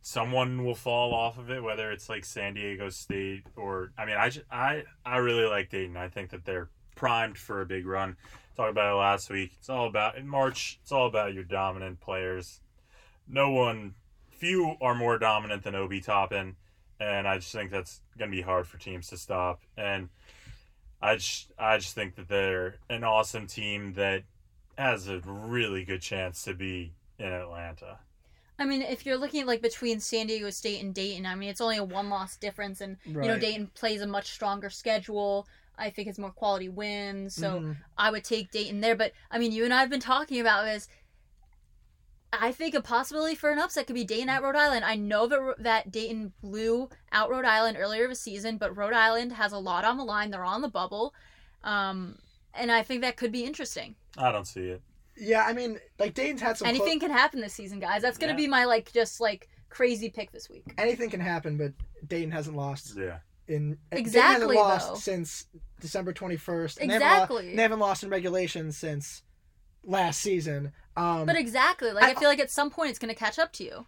someone 0.02 0.64
will 0.64 0.76
fall 0.76 1.14
off 1.14 1.38
of 1.38 1.52
it, 1.52 1.62
whether 1.62 1.92
it's 1.92 2.08
like 2.08 2.24
San 2.24 2.54
Diego 2.54 2.90
State 2.90 3.44
or 3.58 3.92
I 3.98 4.06
mean, 4.06 4.16
I 4.16 4.32
I 4.50 4.84
I 5.06 5.18
really 5.18 5.46
like 5.46 5.70
Dayton. 5.70 5.98
I 5.98 6.08
think 6.08 6.30
that 6.30 6.46
they're 6.46 6.70
primed 6.96 7.38
for 7.38 7.62
a 7.62 7.66
big 7.66 7.86
run. 7.86 8.16
Talked 8.56 8.72
about 8.72 8.94
it 8.94 8.98
last 8.98 9.30
week. 9.30 9.52
It's 9.60 9.70
all 9.70 9.88
about 9.88 10.18
in 10.18 10.28
March. 10.28 10.80
It's 10.82 10.92
all 10.92 11.08
about 11.08 11.34
your 11.34 11.44
dominant 11.44 12.00
players. 12.00 12.62
No 13.28 13.52
one, 13.52 13.96
few 14.30 14.76
are 14.82 14.96
more 14.96 15.20
dominant 15.20 15.64
than 15.64 15.76
Obi 15.76 16.00
Toppin, 16.00 16.56
and 17.00 17.28
I 17.28 17.38
just 17.38 17.52
think 17.52 17.72
that's 17.72 18.02
going 18.18 18.32
to 18.32 18.36
be 18.36 18.42
hard 18.42 18.68
for 18.68 18.78
teams 18.78 19.10
to 19.10 19.18
stop. 19.18 19.62
And 19.78 20.10
I 21.02 21.16
just 21.16 21.52
I 21.58 21.78
just 21.78 21.96
think 21.96 22.16
that 22.16 22.28
they're 22.28 22.76
an 22.90 23.04
awesome 23.04 23.48
team 23.48 23.94
that 23.94 24.24
has 24.78 25.08
a 25.08 25.20
really 25.20 25.84
good 25.86 26.02
chance 26.02 26.44
to 26.44 26.54
be 26.54 26.94
in 27.18 27.28
Atlanta. 27.28 28.00
I 28.58 28.66
mean, 28.66 28.82
if 28.82 29.06
you're 29.06 29.18
looking 29.18 29.42
at 29.42 29.48
like 29.48 29.62
between 29.62 30.02
San 30.02 30.28
Diego 30.28 30.50
State 30.50 30.84
and 30.84 30.94
Dayton, 30.94 31.26
I 31.26 31.36
mean, 31.36 31.50
it's 31.50 31.62
only 31.62 31.78
a 31.78 31.84
one 31.84 32.10
loss 32.10 32.36
difference, 32.36 32.82
and 32.82 32.98
you 33.06 33.14
know 33.22 33.40
Dayton 33.40 33.68
plays 33.74 34.02
a 34.02 34.08
much 34.08 34.32
stronger 34.32 34.70
schedule. 34.70 35.48
I 35.78 35.90
think 35.90 36.10
it's 36.10 36.20
more 36.20 36.32
quality 36.32 36.68
wins, 36.68 37.36
so 37.36 37.62
Mhm. 37.62 37.78
I 37.98 38.12
would 38.12 38.26
take 38.26 38.52
Dayton 38.52 38.82
there. 38.82 38.98
But 38.98 39.14
I 39.32 39.40
mean, 39.40 39.54
you 39.54 39.64
and 39.64 39.74
I 39.74 39.80
have 39.80 39.90
been 39.90 40.02
talking 40.02 40.42
about 40.42 40.66
this. 40.66 40.90
I 42.32 42.52
think 42.52 42.76
a 42.76 42.82
possibility 42.82 43.34
for 43.36 43.50
an 43.50 43.58
upset 43.60 43.88
could 43.88 43.96
be 43.96 44.04
Dayton 44.04 44.30
at 44.30 44.44
Rhode 44.44 44.56
Island. 44.56 44.86
I 44.86 44.96
know 44.96 45.26
that 45.28 45.56
that 45.60 45.92
Dayton 45.92 46.34
blew 46.44 46.90
out 47.12 47.30
Rhode 47.32 47.46
Island 47.46 47.78
earlier 47.80 48.08
this 48.08 48.22
season, 48.22 48.58
but 48.58 48.76
Rhode 48.78 48.94
Island 48.94 49.34
has 49.34 49.52
a 49.52 49.58
lot 49.58 49.84
on 49.86 49.98
the 49.98 50.04
line. 50.04 50.30
They're 50.30 50.46
on 50.46 50.62
the 50.62 50.68
bubble, 50.70 51.14
um, 51.64 52.20
and 52.54 52.72
I 52.72 52.84
think 52.84 53.02
that 53.02 53.18
could 53.18 53.32
be 53.32 53.44
interesting. 53.46 53.96
I 54.18 54.32
don't 54.32 54.46
see 54.46 54.62
it. 54.68 54.82
yeah, 55.18 55.44
I 55.44 55.54
mean, 55.54 55.80
like 55.98 56.14
Dayton's 56.14 56.42
had 56.42 56.58
some 56.58 56.66
clo- 56.68 56.76
Anything 56.76 57.00
can 57.00 57.12
happen 57.12 57.42
this 57.42 57.54
season, 57.54 57.80
guys. 57.80 58.02
That's 58.02 58.18
gonna 58.18 58.34
Yeah. 58.34 58.38
be 58.38 58.48
my 58.48 58.66
like 58.66 58.92
just 58.94 59.20
like 59.20 59.50
crazy 59.70 60.10
pick 60.10 60.32
this 60.32 60.50
week. 60.50 60.64
anything 60.78 61.10
can 61.10 61.20
happen, 61.20 61.58
but 61.58 61.74
Dayton 62.08 62.32
hasn't 62.32 62.56
lost 62.56 62.96
Yeah. 62.98 63.20
in 63.48 63.72
Dayton 63.72 63.78
Exactly, 63.92 64.56
hasn't 64.56 64.70
lost 64.70 64.88
though. 64.90 64.96
since 64.96 65.46
December 65.80 66.14
21st. 66.14 66.78
And 66.80 66.90
They 66.90 66.94
haven't, 66.94 67.08
lo- 67.08 67.38
Exactly. 67.38 67.56
they 67.56 67.62
haven't 67.62 67.80
lost 67.80 68.04
in 68.04 68.10
regulation 68.10 68.72
since 68.72 69.24
last 69.90 70.22
season. 70.22 70.72
Um, 70.96 71.26
But 71.26 71.36
exactly, 71.38 71.92
like 71.92 72.04
I, 72.04 72.12
I- 72.12 72.16
feel 72.16 72.30
like 72.30 72.40
at 72.40 72.52
some 72.52 72.70
point 72.70 72.90
it's 72.92 73.00
gonna 73.00 73.16
catch 73.16 73.40
up 73.40 73.52
to 73.54 73.64
you. 73.64 73.86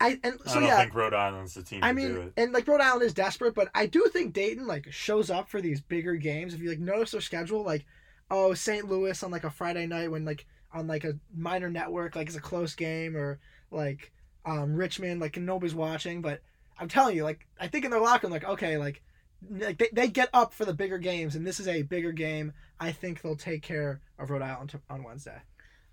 I 0.00 0.18
and 0.24 0.38
I 0.44 0.48
so 0.50 0.54
don't 0.60 0.64
yeah, 0.64 0.76
think 0.80 0.94
Rhode 0.94 1.14
Island's 1.14 1.54
the 1.54 1.62
team 1.62 1.82
I 1.82 1.92
to 1.92 2.00
do 2.00 2.08
mean, 2.08 2.16
it. 2.28 2.32
and 2.36 2.52
like 2.52 2.66
Rhode 2.66 2.80
Island 2.80 3.04
is 3.04 3.14
desperate, 3.14 3.54
but 3.54 3.68
I 3.74 3.86
do 3.86 4.08
think 4.12 4.32
Dayton 4.32 4.66
like 4.66 4.90
shows 4.92 5.30
up 5.30 5.48
for 5.48 5.60
these 5.60 5.80
bigger 5.80 6.16
games. 6.16 6.52
If 6.52 6.60
you 6.60 6.68
like 6.68 6.80
notice 6.80 7.12
their 7.12 7.20
schedule, 7.20 7.62
like 7.64 7.86
oh 8.30 8.54
St. 8.54 8.88
Louis 8.88 9.22
on 9.22 9.30
like 9.30 9.44
a 9.44 9.50
Friday 9.50 9.86
night 9.86 10.10
when 10.10 10.24
like 10.24 10.46
on 10.72 10.88
like 10.88 11.04
a 11.04 11.14
minor 11.34 11.70
network, 11.70 12.16
like 12.16 12.26
it's 12.26 12.36
a 12.36 12.40
close 12.40 12.74
game, 12.74 13.16
or 13.16 13.38
like 13.70 14.12
um 14.44 14.74
Richmond, 14.74 15.20
like 15.20 15.36
nobody's 15.36 15.74
watching. 15.76 16.20
But 16.22 16.42
I'm 16.78 16.88
telling 16.88 17.14
you, 17.16 17.22
like 17.22 17.46
I 17.60 17.68
think 17.68 17.84
in 17.84 17.92
their 17.92 18.00
locker 18.00 18.26
room, 18.26 18.32
like 18.32 18.44
okay, 18.48 18.76
like 18.78 19.00
like 19.50 19.78
they, 19.78 19.88
they 19.92 20.08
get 20.08 20.28
up 20.32 20.52
for 20.52 20.64
the 20.64 20.74
bigger 20.74 20.98
games, 20.98 21.36
and 21.36 21.46
this 21.46 21.60
is 21.60 21.68
a 21.68 21.82
bigger 21.82 22.12
game. 22.12 22.52
I 22.80 22.92
think 22.92 23.22
they'll 23.22 23.36
take 23.36 23.62
care 23.62 24.00
of 24.18 24.30
Rhode 24.30 24.42
Island 24.42 24.78
on 24.90 25.02
Wednesday. 25.02 25.38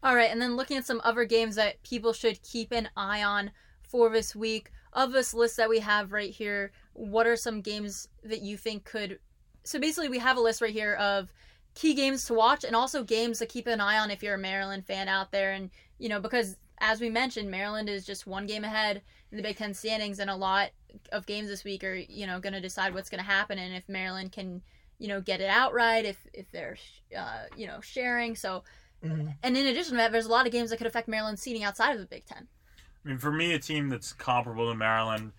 All 0.03 0.15
right, 0.15 0.31
and 0.31 0.41
then 0.41 0.55
looking 0.55 0.77
at 0.77 0.85
some 0.85 1.01
other 1.03 1.25
games 1.25 1.55
that 1.55 1.81
people 1.83 2.13
should 2.13 2.41
keep 2.41 2.71
an 2.71 2.89
eye 2.97 3.23
on 3.23 3.51
for 3.83 4.09
this 4.09 4.35
week. 4.35 4.71
Of 4.93 5.13
this 5.13 5.33
list 5.33 5.55
that 5.55 5.69
we 5.69 5.79
have 5.79 6.11
right 6.11 6.31
here, 6.31 6.73
what 6.93 7.25
are 7.25 7.37
some 7.37 7.61
games 7.61 8.09
that 8.23 8.41
you 8.41 8.57
think 8.57 8.83
could? 8.83 9.19
So 9.63 9.79
basically, 9.79 10.09
we 10.09 10.19
have 10.19 10.35
a 10.35 10.41
list 10.41 10.61
right 10.61 10.73
here 10.73 10.95
of 10.95 11.31
key 11.75 11.93
games 11.93 12.25
to 12.25 12.33
watch 12.33 12.65
and 12.65 12.75
also 12.75 13.03
games 13.03 13.39
to 13.39 13.45
keep 13.45 13.67
an 13.67 13.79
eye 13.79 13.99
on 13.99 14.11
if 14.11 14.21
you're 14.21 14.35
a 14.35 14.39
Maryland 14.39 14.85
fan 14.85 15.07
out 15.07 15.31
there. 15.31 15.53
And 15.53 15.69
you 15.97 16.09
know, 16.09 16.19
because 16.19 16.57
as 16.79 16.99
we 16.99 17.09
mentioned, 17.09 17.49
Maryland 17.49 17.87
is 17.87 18.05
just 18.05 18.27
one 18.27 18.47
game 18.47 18.65
ahead 18.65 19.01
in 19.31 19.37
the 19.37 19.43
Big 19.43 19.57
Ten 19.57 19.73
standings, 19.73 20.19
and 20.19 20.29
a 20.29 20.35
lot 20.35 20.69
of 21.11 21.25
games 21.25 21.47
this 21.47 21.63
week 21.63 21.83
are 21.83 21.95
you 21.95 22.27
know 22.27 22.39
going 22.39 22.53
to 22.53 22.61
decide 22.61 22.93
what's 22.93 23.09
going 23.09 23.23
to 23.23 23.29
happen 23.29 23.57
and 23.57 23.73
if 23.73 23.87
Maryland 23.87 24.31
can 24.33 24.61
you 24.99 25.07
know 25.07 25.21
get 25.21 25.39
it 25.41 25.49
outright 25.49 26.05
if 26.05 26.17
if 26.33 26.51
they're 26.51 26.77
uh, 27.17 27.43
you 27.55 27.67
know 27.67 27.79
sharing. 27.81 28.35
So 28.35 28.63
Mhm. 29.03 29.33
and 29.41 29.57
in 29.57 29.65
addition 29.65 29.91
to 29.93 29.97
that, 29.97 30.11
there's 30.11 30.27
a 30.27 30.29
lot 30.31 30.45
of 30.45 30.51
games 30.51 30.69
that 30.69 30.77
could 30.77 30.85
affect 30.85 31.07
Maryland's 31.07 31.41
seating 31.41 31.63
outside 31.63 31.93
of 31.93 31.99
the 31.99 32.05
Big 32.05 32.25
Ten. 32.25 32.47
I 33.03 33.09
mean, 33.09 33.17
for 33.17 33.31
me, 33.31 33.53
a 33.53 33.57
team 33.59 33.89
that's 33.89 34.13
comparable 34.13 34.69
to 34.69 34.75
Maryland, 34.77 35.31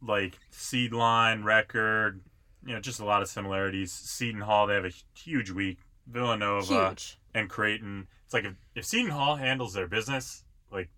like 0.00 0.38
seed 0.50 0.92
line, 0.92 1.42
record, 1.44 2.22
you 2.64 2.72
know, 2.72 2.80
just 2.80 2.98
a 3.00 3.04
lot 3.04 3.20
of 3.20 3.28
similarities. 3.28 3.92
Seton 3.92 4.40
Hall, 4.40 4.66
they 4.66 4.74
have 4.74 4.84
a 4.86 4.92
huge 5.14 5.50
week. 5.50 5.78
Villanova 6.06 6.88
Huge. 6.88 7.18
and 7.34 7.48
Creighton. 7.48 8.08
It's 8.24 8.34
like 8.34 8.44
if, 8.44 8.54
if 8.74 8.84
Seton 8.84 9.10
Hall 9.10 9.36
handles 9.36 9.72
their 9.74 9.86
business, 9.86 10.42
like 10.70 10.88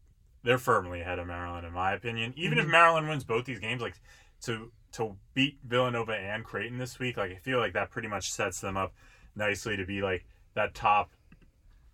they're 0.44 0.58
firmly 0.58 1.00
ahead 1.00 1.18
of 1.18 1.26
Maryland, 1.26 1.66
in 1.66 1.72
my 1.72 1.92
opinion. 1.92 2.32
Even 2.36 2.58
if 2.58 2.66
Mhm. 2.66 2.70
Maryland 2.70 3.08
wins 3.08 3.24
both 3.24 3.44
these 3.46 3.58
games, 3.58 3.82
like 3.82 3.94
to 4.42 4.70
to 4.92 5.16
beat 5.32 5.58
Villanova 5.64 6.14
and 6.14 6.44
Creighton 6.44 6.78
this 6.78 7.00
week, 7.00 7.16
like 7.16 7.32
I 7.32 7.36
feel 7.36 7.58
like 7.58 7.72
that 7.72 7.90
pretty 7.90 8.06
much 8.06 8.30
sets 8.30 8.60
them 8.60 8.76
up 8.76 8.94
nicely 9.34 9.76
to 9.76 9.84
be 9.84 10.00
like 10.02 10.24
that 10.54 10.72
top 10.74 11.10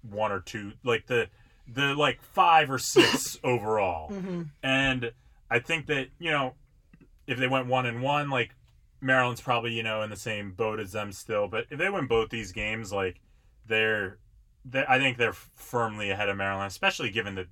one 0.03 0.31
or 0.33 0.41
two, 0.41 0.73
like 0.85 1.07
the 1.07 1.29
the 1.67 1.95
like 1.95 2.21
five 2.21 2.71
or 2.71 2.79
six 2.79 3.39
overall. 3.45 4.11
Mm-hmm. 4.11 4.43
And 4.63 5.13
I 5.51 5.61
think 5.61 5.87
that, 5.87 6.09
you 6.19 6.31
know, 6.31 6.55
if 7.27 7.39
they 7.39 7.47
went 7.49 7.69
one 7.69 7.87
and 7.87 8.03
one, 8.03 8.29
like 8.29 8.55
Maryland's 9.01 9.41
probably, 9.41 9.73
you 9.73 9.83
know, 9.83 10.03
in 10.03 10.11
the 10.11 10.17
same 10.17 10.53
boat 10.53 10.79
as 10.81 10.93
them 10.93 11.13
still. 11.13 11.49
But 11.49 11.67
if 11.71 11.79
they 11.79 11.89
win 11.89 12.07
both 12.07 12.29
these 12.31 12.53
games, 12.53 12.93
like 12.93 13.21
they're, 13.67 14.19
they 14.65 14.85
I 14.87 14.99
think 14.99 15.17
they're 15.17 15.33
firmly 15.33 16.11
ahead 16.11 16.29
of 16.29 16.37
Maryland, 16.37 16.67
especially 16.69 17.11
given 17.11 17.35
that 17.37 17.47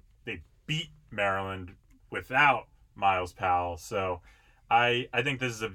beat 0.69 0.91
Maryland 1.11 1.73
without 2.11 2.69
Myles 2.95 3.33
Powell. 3.33 3.77
So 3.77 4.21
I 4.71 5.09
I 5.12 5.23
think 5.23 5.41
this 5.41 5.53
is 5.53 5.62
a 5.62 5.73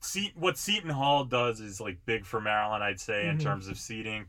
seat 0.00 0.36
what 0.36 0.56
Seton 0.56 0.90
Hall 0.90 1.24
does 1.24 1.58
is 1.58 1.80
like 1.80 1.98
big 2.06 2.24
for 2.26 2.40
Maryland, 2.40 2.84
I'd 2.84 3.00
say, 3.00 3.26
in 3.26 3.38
Mhm. 3.38 3.42
terms 3.42 3.66
of 3.66 3.76
seeding. 3.78 4.26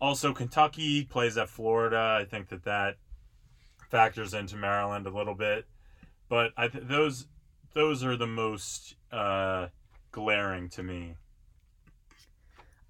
Also, 0.00 0.32
Kentucky 0.32 1.04
plays 1.04 1.38
at 1.38 1.48
Florida. 1.48 2.18
I 2.20 2.24
think 2.24 2.48
that 2.48 2.64
that 2.64 2.96
factors 3.88 4.34
into 4.34 4.56
Maryland 4.56 5.06
a 5.06 5.10
little 5.10 5.34
bit, 5.34 5.68
but 6.28 6.52
I 6.56 6.66
th- 6.66 6.84
those 6.88 7.28
those 7.74 8.02
are 8.02 8.16
the 8.16 8.26
most 8.26 8.96
uh, 9.12 9.68
glaring 10.10 10.68
to 10.70 10.82
me. 10.82 11.16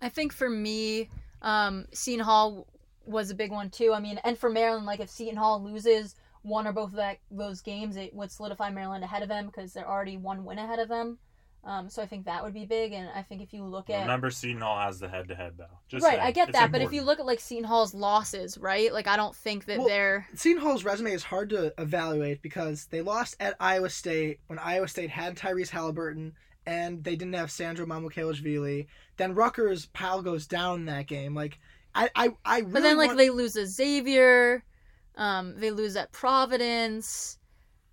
I 0.01 0.09
think 0.09 0.33
for 0.33 0.49
me, 0.49 1.09
um, 1.43 1.87
Seton 1.93 2.25
Hall 2.25 2.67
was 3.05 3.31
a 3.31 3.35
big 3.35 3.51
one 3.51 3.71
too. 3.71 3.93
I 3.93 4.01
mean, 4.01 4.19
and 4.25 4.39
for 4.39 4.49
Maryland, 4.51 4.87
like 4.87 5.01
if 5.01 5.11
Seton 5.11 5.37
Hall 5.37 5.63
loses 5.63 6.15
one 6.43 6.67
or 6.67 6.73
both 6.73 6.91
of 6.91 6.97
that 6.97 7.19
those 7.31 7.61
games, 7.61 7.97
it 7.97 8.15
would 8.15 8.31
solidify 8.31 8.71
Maryland 8.71 9.05
ahead 9.05 9.23
of 9.23 9.29
them 9.29 9.47
because 9.47 9.73
they're 9.73 9.89
already 9.89 10.17
one 10.17 10.45
win 10.45 10.59
ahead 10.59 10.79
of 10.79 10.89
them. 10.89 11.19
Um, 11.65 11.89
so 11.89 12.03
I 12.03 12.07
think 12.07 12.25
that 12.25 12.43
would 12.43 12.55
be 12.55 12.67
big, 12.67 12.93
and 12.93 13.09
I 13.15 13.23
think 13.23 13.41
if 13.41 13.53
you 13.53 13.63
look 13.63 13.89
at 13.89 14.01
Remember, 14.01 14.33
Seton 14.33 14.61
Hall 14.61 14.77
has 14.81 14.99
the 14.99 15.09
head-to-head 15.09 15.53
though. 15.57 15.67
Just 15.87 16.03
right, 16.03 16.15
saying. 16.15 16.27
I 16.27 16.33
get 16.33 16.49
It's 16.49 16.59
that, 16.59 16.73
but 16.73 16.81
if 16.81 16.93
you 16.93 17.03
look 17.03 17.21
at 17.21 17.27
like 17.27 17.39
Seton 17.39 17.63
Hall's 17.63 17.95
losses, 17.95 18.59
right? 18.59 18.93
Like 18.93 19.07
I 19.07 19.17
don't 19.17 19.37
think 19.37 19.67
that 19.67 19.79
Well, 19.79 19.87
they're 19.87 20.27
Seton 20.35 20.61
Hall's 20.61 20.83
resume 20.83 21.13
is 21.13 21.23
hard 21.23 21.51
to 21.51 21.73
evaluate 21.79 22.43
because 22.43 22.87
they 22.87 23.01
lost 23.01 23.37
at 23.39 23.55
Iowa 23.61 23.91
State 23.91 24.41
when 24.49 24.59
Iowa 24.59 24.89
State 24.89 25.11
had 25.11 25.37
Tyrese 25.37 25.71
Halliburton 25.71 26.35
and 26.67 27.05
they 27.05 27.15
didn't 27.15 27.35
have 27.35 27.51
Sandro 27.51 27.87
Mamukelashvili. 27.87 28.87
Then 29.17 29.35
Rutgers' 29.35 29.87
pile 29.87 30.23
goes 30.23 30.49
down 30.49 30.81
in 30.81 30.87
that 30.87 31.07
game. 31.07 31.33
Like 31.33 31.61
I, 31.95 32.11
I, 32.15 32.29
I 32.45 32.59
really. 32.59 32.73
But 32.73 32.83
then, 32.83 32.97
like, 32.97 33.07
want- 33.09 33.19
they 33.19 33.31
lose 33.31 33.53
to 33.55 33.67
Xavier. 33.67 34.65
Um, 35.17 35.59
they 35.59 35.71
lose 35.71 35.97
at 35.97 36.13
Providence. 36.13 37.39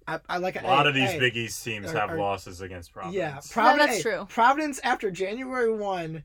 I, 0.07 0.19
I 0.27 0.37
like 0.37 0.61
a 0.61 0.65
lot 0.65 0.83
hey, 0.85 0.89
of 0.89 0.95
these 0.95 1.11
hey, 1.11 1.19
Big 1.19 1.37
East 1.37 1.63
teams 1.63 1.91
are- 1.91 1.97
have 1.99 2.11
are- 2.11 2.17
losses 2.17 2.61
against 2.61 2.93
Providence. 2.93 3.15
Yeah, 3.15 3.39
Providence. 3.51 3.91
that's 3.91 4.01
true. 4.01 4.25
Providence 4.29 4.79
after 4.83 5.11
January 5.11 5.71
one 5.71 6.23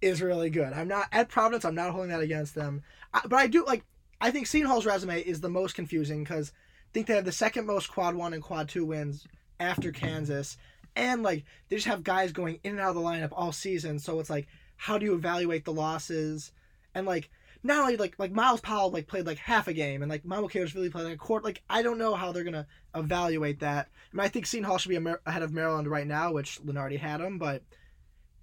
is 0.00 0.22
really 0.22 0.50
good. 0.50 0.72
I'm 0.72 0.88
not 0.88 1.08
at 1.12 1.28
Providence. 1.28 1.64
I'm 1.64 1.74
not 1.74 1.90
holding 1.92 2.10
that 2.10 2.20
against 2.20 2.54
them. 2.54 2.82
I, 3.12 3.22
but 3.26 3.36
I 3.36 3.46
do 3.46 3.64
like. 3.66 3.84
I 4.20 4.30
think 4.30 4.46
Seton 4.46 4.68
Hall's 4.68 4.86
resume 4.86 5.20
is 5.20 5.40
the 5.40 5.48
most 5.50 5.74
confusing 5.74 6.24
because 6.24 6.52
I 6.54 6.88
think 6.94 7.06
they 7.06 7.14
have 7.14 7.24
the 7.26 7.32
second 7.32 7.66
most 7.66 7.90
quad 7.90 8.14
one 8.14 8.32
and 8.32 8.42
quad 8.42 8.68
two 8.68 8.86
wins 8.86 9.26
after 9.60 9.92
Kansas, 9.92 10.56
and 10.94 11.22
like 11.22 11.44
they 11.68 11.76
just 11.76 11.88
have 11.88 12.02
guys 12.04 12.32
going 12.32 12.58
in 12.64 12.72
and 12.72 12.80
out 12.80 12.90
of 12.90 12.94
the 12.94 13.00
lineup 13.02 13.32
all 13.32 13.52
season. 13.52 13.98
So 13.98 14.18
it's 14.20 14.30
like, 14.30 14.46
how 14.76 14.96
do 14.96 15.04
you 15.04 15.14
evaluate 15.14 15.64
the 15.64 15.72
losses? 15.72 16.52
And 16.94 17.06
like 17.06 17.28
not 17.66 17.80
only 17.82 17.96
like 17.96 18.14
like 18.18 18.32
Myles 18.32 18.60
Powell 18.60 18.90
like 18.90 19.06
played 19.06 19.26
like 19.26 19.38
half 19.38 19.68
a 19.68 19.72
game, 19.72 20.02
and 20.02 20.10
like 20.10 20.24
Mamo 20.24 20.52
really 20.74 20.90
played 20.90 21.04
like 21.04 21.14
a 21.14 21.18
quarter. 21.18 21.44
Like 21.44 21.62
I 21.68 21.82
don't 21.82 21.98
know 21.98 22.14
how 22.14 22.32
they're 22.32 22.44
gonna 22.44 22.66
evaluate 22.94 23.60
that. 23.60 23.88
I 24.12 24.16
mean, 24.16 24.24
I 24.24 24.28
think 24.28 24.46
Seton 24.46 24.64
Hall 24.64 24.78
should 24.78 24.88
be 24.90 25.14
ahead 25.26 25.42
of 25.42 25.52
Maryland 25.52 25.88
right 25.88 26.06
now, 26.06 26.32
which 26.32 26.60
Lunardi 26.64 26.98
had 26.98 27.20
them, 27.20 27.38
but 27.38 27.62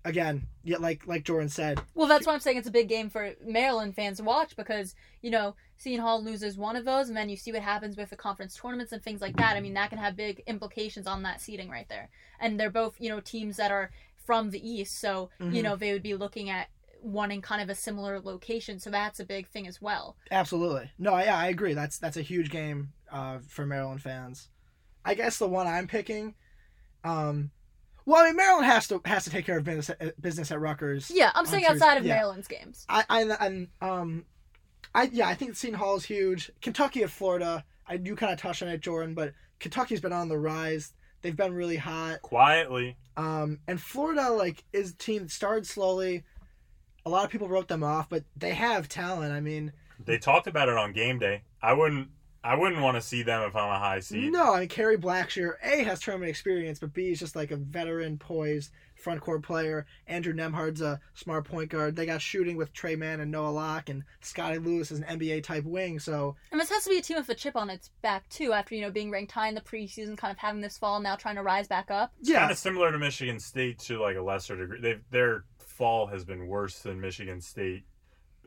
again, 0.06 0.48
yeah, 0.64 0.78
like 0.78 1.08
like 1.08 1.24
Jordan 1.24 1.50
said, 1.50 1.82
Well, 1.96 2.08
that's 2.08 2.28
why 2.28 2.34
I'm 2.34 2.40
saying 2.40 2.58
it's 2.58 2.68
a 2.68 2.72
big 2.72 2.90
game 2.90 3.10
for 3.10 3.34
Maryland 3.46 3.96
fans 3.96 4.18
to 4.18 4.24
watch 4.24 4.56
because 4.56 4.96
you 5.22 5.32
know 5.32 5.56
Seton 5.78 6.02
Hall 6.02 6.24
loses 6.24 6.58
one 6.58 6.76
of 6.76 6.86
those, 6.86 7.08
and 7.08 7.18
then 7.18 7.30
you 7.30 7.38
see 7.38 7.52
what 7.52 7.62
happens 7.62 7.98
with 7.98 8.10
the 8.10 8.16
conference 8.16 8.56
tournaments 8.56 8.92
and 8.92 9.02
things 9.02 9.22
like 9.22 9.38
that. 9.38 9.56
I 9.56 9.62
mean, 9.62 9.74
that 9.76 9.90
can 9.90 10.00
have 10.00 10.16
big 10.16 10.44
implications 10.48 11.08
on 11.08 11.24
that 11.24 11.42
seating 11.42 11.70
right 11.70 11.88
there. 11.90 12.10
And 12.40 12.60
they're 12.60 12.70
both 12.70 12.96
you 13.00 13.10
know 13.10 13.20
teams 13.20 13.58
that 13.58 13.72
are 13.72 13.92
from 14.26 14.52
the 14.52 14.70
East, 14.70 15.00
so 15.00 15.30
you 15.40 15.62
Mhm. 15.62 15.64
know 15.64 15.76
they 15.76 15.94
would 15.94 16.04
be 16.04 16.16
looking 16.16 16.50
at 16.50 16.68
wanting 17.04 17.42
kind 17.42 17.62
of 17.62 17.70
a 17.70 17.76
similar 17.76 18.20
location. 18.20 18.80
So 18.80 18.90
that's 18.90 19.20
a 19.20 19.26
big 19.26 19.48
thing 19.50 19.68
as 19.68 19.82
well. 19.82 20.16
absolutely. 20.32 20.90
No, 20.98 21.18
yeah, 21.18 21.38
I 21.38 21.48
agree. 21.48 21.74
That's 21.74 21.98
that's 22.00 22.18
a 22.18 22.22
huge 22.22 22.50
game 22.50 22.94
uh, 23.12 23.40
for 23.48 23.66
Maryland 23.66 24.02
fans. 24.02 24.50
I 25.06 25.14
guess 25.16 25.38
the 25.38 25.48
one 25.48 25.68
I'm 25.68 25.88
picking, 25.88 26.34
um, 27.04 27.52
well, 28.06 28.22
I 28.24 28.28
mean 28.28 28.36
Maryland 28.38 28.66
has 28.66 28.88
to 28.88 29.02
has 29.06 29.24
to 29.26 29.30
take 29.30 29.46
care 29.46 29.58
of 29.58 29.64
business 29.64 29.90
at, 30.00 30.22
business 30.22 30.52
at 30.52 30.60
Rutgers. 30.60 31.12
Yeah, 31.14 31.32
I'm 31.36 31.42
On 31.42 31.46
saying 31.46 31.64
Tuesday- 31.64 31.74
outside 31.86 31.98
of 31.98 32.06
yeah. 32.06 32.16
Maryland's 32.16 32.48
games. 32.48 32.86
I 32.90 33.04
I 33.10 33.22
and 33.40 33.68
um, 33.82 34.26
I 34.96 35.10
yeah, 35.12 35.28
I 35.28 35.36
think 35.36 35.56
Seton 35.56 35.78
Hall 35.78 35.96
is 35.98 36.06
huge. 36.06 36.52
Kentucky 36.62 37.04
at 37.04 37.10
Florida, 37.10 37.64
I 37.88 37.98
do 37.98 38.16
kind 38.16 38.32
of 38.32 38.40
touch 38.40 38.62
on 38.62 38.70
it, 38.70 38.82
Jordan, 38.82 39.14
but 39.14 39.34
Kentucky's 39.60 40.02
been 40.02 40.14
on 40.14 40.30
the 40.30 40.38
rise. 40.38 40.94
They've 41.22 41.36
been 41.36 41.54
really 41.54 41.78
hot. 41.78 42.22
Quietly, 42.22 42.98
Um, 43.16 43.60
and 43.68 43.80
Florida 43.82 44.30
like 44.30 44.64
is 44.74 44.92
a 44.92 44.96
team 44.98 45.24
that 45.24 45.32
started 45.32 45.66
slowly. 45.66 46.24
A 47.06 47.10
lot 47.10 47.26
of 47.26 47.32
people 47.32 47.48
wrote 47.48 47.68
them 47.68 47.84
off, 47.84 48.10
but 48.10 48.24
they 48.36 48.54
have 48.54 48.88
talent. 48.88 49.34
I 49.34 49.42
mean, 49.42 49.74
they 50.04 50.18
talked 50.18 50.48
about 50.48 50.70
it 50.70 50.78
on 50.78 50.94
game 50.94 51.20
day. 51.20 51.44
I 51.62 51.74
wouldn't. 51.74 52.10
I 52.46 52.56
wouldn't 52.56 52.82
want 52.82 52.96
to 52.96 53.02
see 53.02 53.24
them 53.24 53.44
if 53.44 53.56
I'm 53.56 53.72
a 53.72 53.80
high 53.80 54.02
seed. 54.02 54.34
no, 54.34 54.54
I 54.54 54.60
mean 54.62 54.70
Kerry 54.70 54.98
Blackshear 54.98 55.54
A 55.64 55.84
has 55.84 56.02
tournament 56.02 56.30
experience, 56.30 56.78
but 56.78 56.94
B 56.94 57.10
is 57.10 57.20
just 57.20 57.38
like 57.38 57.52
a 57.52 57.56
veteran, 57.56 58.18
poised 58.18 58.72
front 58.98 59.22
court 59.22 59.44
player. 59.44 59.86
Andrew 60.08 60.34
Nembhard's 60.34 60.82
a 60.82 61.00
smart 61.14 61.46
point 61.46 61.70
guard. 61.70 61.96
They 61.96 62.06
got 62.06 62.22
shooting 62.22 62.58
with 62.58 62.74
Tre 62.74 62.96
Mann 62.98 63.22
and 63.22 63.32
Noah 63.32 63.50
Locke, 63.50 63.90
and 63.90 64.04
Scottie 64.22 64.58
Lewis 64.58 64.92
is 64.92 65.00
an 65.00 65.20
NBA 65.20 65.44
type 65.44 65.64
wing. 65.64 66.00
So 66.00 66.36
And 66.52 66.60
this 66.60 66.70
has 66.70 66.84
to 66.84 66.90
be 66.90 66.98
a 66.98 67.02
team 67.02 67.18
with 67.18 67.30
a 67.30 67.36
chip 67.36 67.56
on 67.56 67.70
its 67.70 67.92
back 68.02 68.28
too. 68.28 68.52
After 68.52 68.76
you 68.76 68.82
know 68.82 68.92
being 68.92 69.10
ranked 69.10 69.32
high 69.32 69.48
in 69.48 69.56
the 69.56 69.62
preseason, 69.62 70.18
kind 70.18 70.32
of 70.32 70.38
having 70.38 70.60
this 70.60 70.78
fall, 70.78 71.00
now 71.00 71.16
trying 71.16 71.36
to 71.36 71.44
rise 71.44 71.70
back 71.70 71.92
up. 71.92 72.12
yeah, 72.22 72.40
Kind 72.40 72.52
of 72.52 72.58
similar 72.58 72.92
to 72.92 72.98
Michigan 72.98 73.40
State 73.40 73.80
to 73.80 74.02
like 74.02 74.18
a 74.18 74.22
lesser 74.22 74.58
degree. 74.58 74.82
They 74.82 74.98
their 75.12 75.46
fall 75.74 76.08
has 76.08 76.24
been 76.24 76.48
worse 76.48 76.80
than 76.80 77.02
Michigan 77.02 77.42
State, 77.42 77.84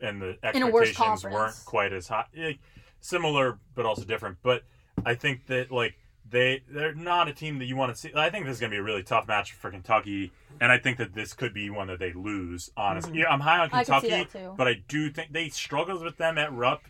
and 0.01 0.21
the 0.21 0.37
In 0.55 0.63
a 0.63 0.67
worse 0.67 0.89
expectations 0.89 1.23
weren't 1.25 1.55
quite 1.65 1.93
as 1.93 2.07
high. 2.07 2.25
eh, 2.35 2.53
Similar, 2.99 3.59
but 3.75 3.85
also 3.85 4.03
different. 4.03 4.37
But 4.41 4.63
I 5.05 5.13
think 5.15 5.45
that 5.47 5.71
like 5.71 5.97
they 6.29 6.63
they're 6.69 6.95
not 6.95 7.27
a 7.27 7.33
team 7.33 7.59
that 7.59 7.65
you 7.65 7.75
want 7.75 7.93
to 7.93 7.99
see. 7.99 8.11
I 8.15 8.29
think 8.29 8.45
this 8.45 8.55
is 8.55 8.59
going 8.59 8.71
to 8.71 8.75
be 8.75 8.79
a 8.79 8.83
really 8.83 9.03
tough 9.03 9.27
match 9.27 9.53
for 9.53 9.69
Kentucky, 9.69 10.31
and 10.59 10.71
I 10.71 10.77
think 10.79 10.97
that 10.97 11.13
this 11.13 11.33
could 11.33 11.53
be 11.53 11.69
one 11.69 11.87
that 11.87 11.99
they 11.99 12.11
lose. 12.13 12.71
Honestly, 12.75 13.19
yeah, 13.19 13.29
I'm 13.29 13.39
high 13.41 13.59
on 13.59 13.69
I 13.71 13.83
Kentucky, 13.83 14.25
too. 14.31 14.53
but 14.57 14.67
I 14.67 14.83
do 14.87 15.09
think 15.11 15.31
they 15.31 15.49
struggled 15.49 16.03
with 16.03 16.17
them 16.17 16.37
at 16.37 16.51
Rupp. 16.51 16.81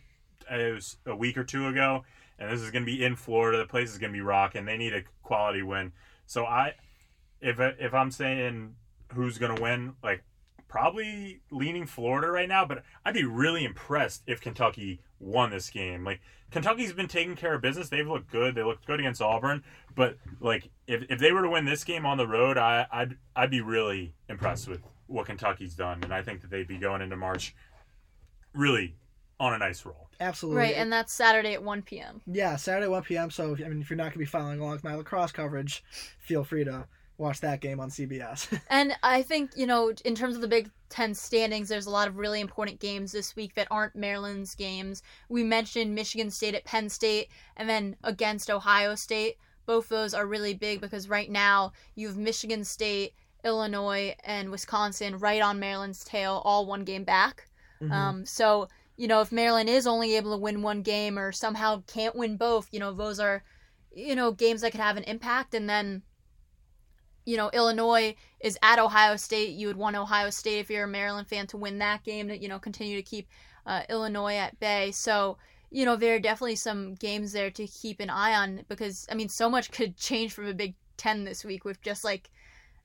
uh, 0.52 0.56
It 0.56 0.74
was 0.74 0.98
a 1.06 1.16
week 1.16 1.38
or 1.38 1.44
two 1.44 1.68
ago, 1.68 2.04
and 2.40 2.50
this 2.52 2.62
is 2.62 2.72
going 2.72 2.84
to 2.84 2.92
be 2.92 3.04
in 3.04 3.16
Florida. 3.16 3.58
The 3.58 3.66
place 3.66 3.92
is 3.92 3.98
going 3.98 4.12
to 4.14 4.18
be 4.18 4.22
rocking. 4.22 4.66
They 4.66 4.78
need 4.78 4.94
a 4.94 5.04
quality 5.24 5.62
win. 5.62 5.92
So 6.26 6.46
I, 6.46 6.74
if 7.42 7.60
if 7.60 7.94
I'm 7.94 8.12
saying 8.12 8.76
who's 9.14 9.38
going 9.38 9.56
to 9.56 9.62
win, 9.62 9.94
like 10.02 10.24
probably 10.68 11.42
leaning 11.52 11.86
Florida 11.86 12.30
right 12.30 12.50
now, 12.50 12.66
but 12.66 12.84
I'd 13.06 13.14
be 13.14 13.24
really 13.24 13.64
impressed 13.64 14.24
if 14.28 14.42
Kentucky 14.42 15.00
won 15.20 15.50
this 15.50 15.70
game. 15.70 16.04
Like 16.04 16.22
Kentucky's 16.52 16.94
been 16.94 17.08
taking 17.08 17.36
care 17.36 17.56
of 17.56 17.62
business. 17.62 17.90
They've 17.90 18.08
looked 18.08 18.32
good. 18.32 18.56
They 18.56 18.64
looked 18.64 18.86
good 18.86 19.00
against 19.00 19.22
Auburn, 19.22 19.64
but 19.96 20.18
like 20.40 20.70
if, 20.88 21.04
if 21.10 21.20
they 21.20 21.32
were 21.32 21.42
to 21.42 21.50
win 21.50 21.66
this 21.66 21.84
game 21.84 22.06
on 22.06 22.18
the 22.18 22.28
road, 22.28 22.58
I 22.58 22.86
I'd 22.92 23.18
I'd 23.36 23.52
be 23.52 23.62
really 23.62 24.14
impressed 24.30 24.68
with 24.68 24.82
what 25.08 25.26
Kentucky's 25.26 25.74
done, 25.74 26.04
and 26.04 26.14
I 26.14 26.22
think 26.22 26.42
that 26.42 26.50
they'd 26.50 26.68
be 26.68 26.78
going 26.78 27.02
into 27.02 27.16
March 27.16 27.56
really 28.54 28.96
on 29.40 29.54
a 29.54 29.58
nice 29.58 29.86
roll. 29.86 30.10
absolutely. 30.20 30.62
Right, 30.62 30.76
and 30.76 30.92
that's 30.92 31.14
Saturday 31.14 31.54
at 31.54 31.62
1 31.64 31.84
p.m. 31.84 32.22
yeah, 32.26 32.56
Saturday 32.56 32.88
one 32.88 33.04
p.m. 33.04 33.30
So 33.30 33.56
I 33.56 33.70
mean, 33.70 33.82
if 33.82 33.90
you're 33.90 33.98
not 33.98 34.06
gonna 34.06 34.18
be 34.18 34.26
following 34.26 34.60
along 34.60 34.72
with 34.74 34.84
my 34.84 34.96
lacrosse 34.96 35.32
coverage, 35.32 35.84
feel 36.20 36.44
free 36.44 36.64
to 36.64 36.88
watch 37.18 37.42
that 37.42 37.62
game 37.62 37.80
on 37.80 37.90
CBS. 37.90 38.60
And 38.70 38.94
I 39.04 39.22
think, 39.24 39.52
you 39.56 39.66
know, 39.66 39.92
in 40.06 40.16
terms 40.16 40.36
of 40.36 40.42
the 40.42 40.48
Big 40.48 40.70
Ten 40.90 41.14
standings, 41.14 41.70
there's 41.70 41.86
a 41.86 41.92
lot 41.92 42.08
of 42.08 42.18
really 42.18 42.40
important 42.42 42.80
games 42.80 43.12
this 43.12 43.36
week 43.36 43.56
that 43.56 43.68
aren't 43.72 43.96
Maryland's 43.96 44.56
games. 44.56 45.02
We 45.30 45.44
mentioned 45.44 45.96
Michigan 45.96 46.30
State 46.30 46.56
at 46.56 46.66
Penn 46.66 46.90
State 46.90 47.30
and 47.56 47.68
then 47.70 47.96
against 48.04 48.50
Ohio 48.50 48.96
State. 48.96 49.38
Both 49.66 49.90
those 49.90 50.14
are 50.14 50.26
really 50.26 50.54
big 50.54 50.80
because 50.80 51.10
right 51.10 51.30
now 51.30 51.74
you 51.96 52.08
have 52.08 52.18
Michigan 52.18 52.64
State, 52.64 53.14
Illinois, 53.44 54.16
and 54.24 54.50
Wisconsin 54.50 55.18
right 55.18 55.42
on 55.42 55.60
Maryland's 55.60 56.04
tail, 56.04 56.42
all 56.46 56.66
one 56.66 56.84
game 56.86 57.04
back. 57.04 57.50
Mhm. 57.82 57.92
Um, 57.92 58.26
so, 58.26 58.70
you 58.96 59.08
know, 59.08 59.22
if 59.22 59.32
Maryland 59.32 59.70
is 59.70 59.86
only 59.86 60.16
able 60.16 60.32
to 60.32 60.42
win 60.42 60.62
one 60.62 60.82
game 60.84 61.20
or 61.20 61.32
somehow 61.32 61.84
can't 61.88 62.16
win 62.16 62.38
both, 62.38 62.70
you 62.72 62.80
know, 62.80 62.94
those 62.94 63.20
are, 63.20 63.44
you 63.94 64.16
know, 64.16 64.32
games 64.32 64.62
that 64.62 64.72
could 64.72 64.82
have 64.82 64.98
an 64.98 65.04
impact. 65.04 65.54
And 65.54 65.70
then, 65.70 66.04
you 67.28 67.36
know, 67.36 67.50
Illinois 67.52 68.16
is 68.40 68.58
at 68.64 68.80
Ohio 68.80 69.18
State. 69.18 69.50
You 69.50 69.68
would 69.68 69.76
want 69.76 69.98
Ohio 69.98 70.30
State 70.30 70.60
if 70.60 70.70
you're 70.70 70.86
a 70.86 70.88
Maryland 70.88 71.28
fan 71.28 71.46
to 71.48 71.58
win 71.58 71.80
that 71.80 72.06
game 72.06 72.30
to, 72.30 72.38
you 72.38 72.48
know, 72.48 72.58
continue 72.58 72.96
to 72.96 73.04
keep 73.04 73.28
uh, 73.66 73.82
Illinois 73.90 74.36
at 74.36 74.58
bay. 74.62 74.92
So, 74.94 75.38
you 75.70 75.84
know, 75.84 75.98
there 75.98 76.16
are 76.16 76.20
definitely 76.20 76.56
some 76.56 76.96
games 76.96 77.34
there 77.34 77.52
to 77.52 77.68
keep 77.68 78.00
an 78.00 78.10
eye 78.10 78.34
on 78.34 78.62
because, 78.70 79.06
I 79.12 79.16
mean, 79.16 79.28
so 79.28 79.50
much 79.50 79.72
could 79.78 79.98
change 79.98 80.32
from 80.32 80.48
a 80.48 80.54
Big 80.54 80.76
Ten 80.96 81.26
this 81.26 81.44
week 81.44 81.66
with 81.66 81.82
just 81.82 82.06
like 82.06 82.30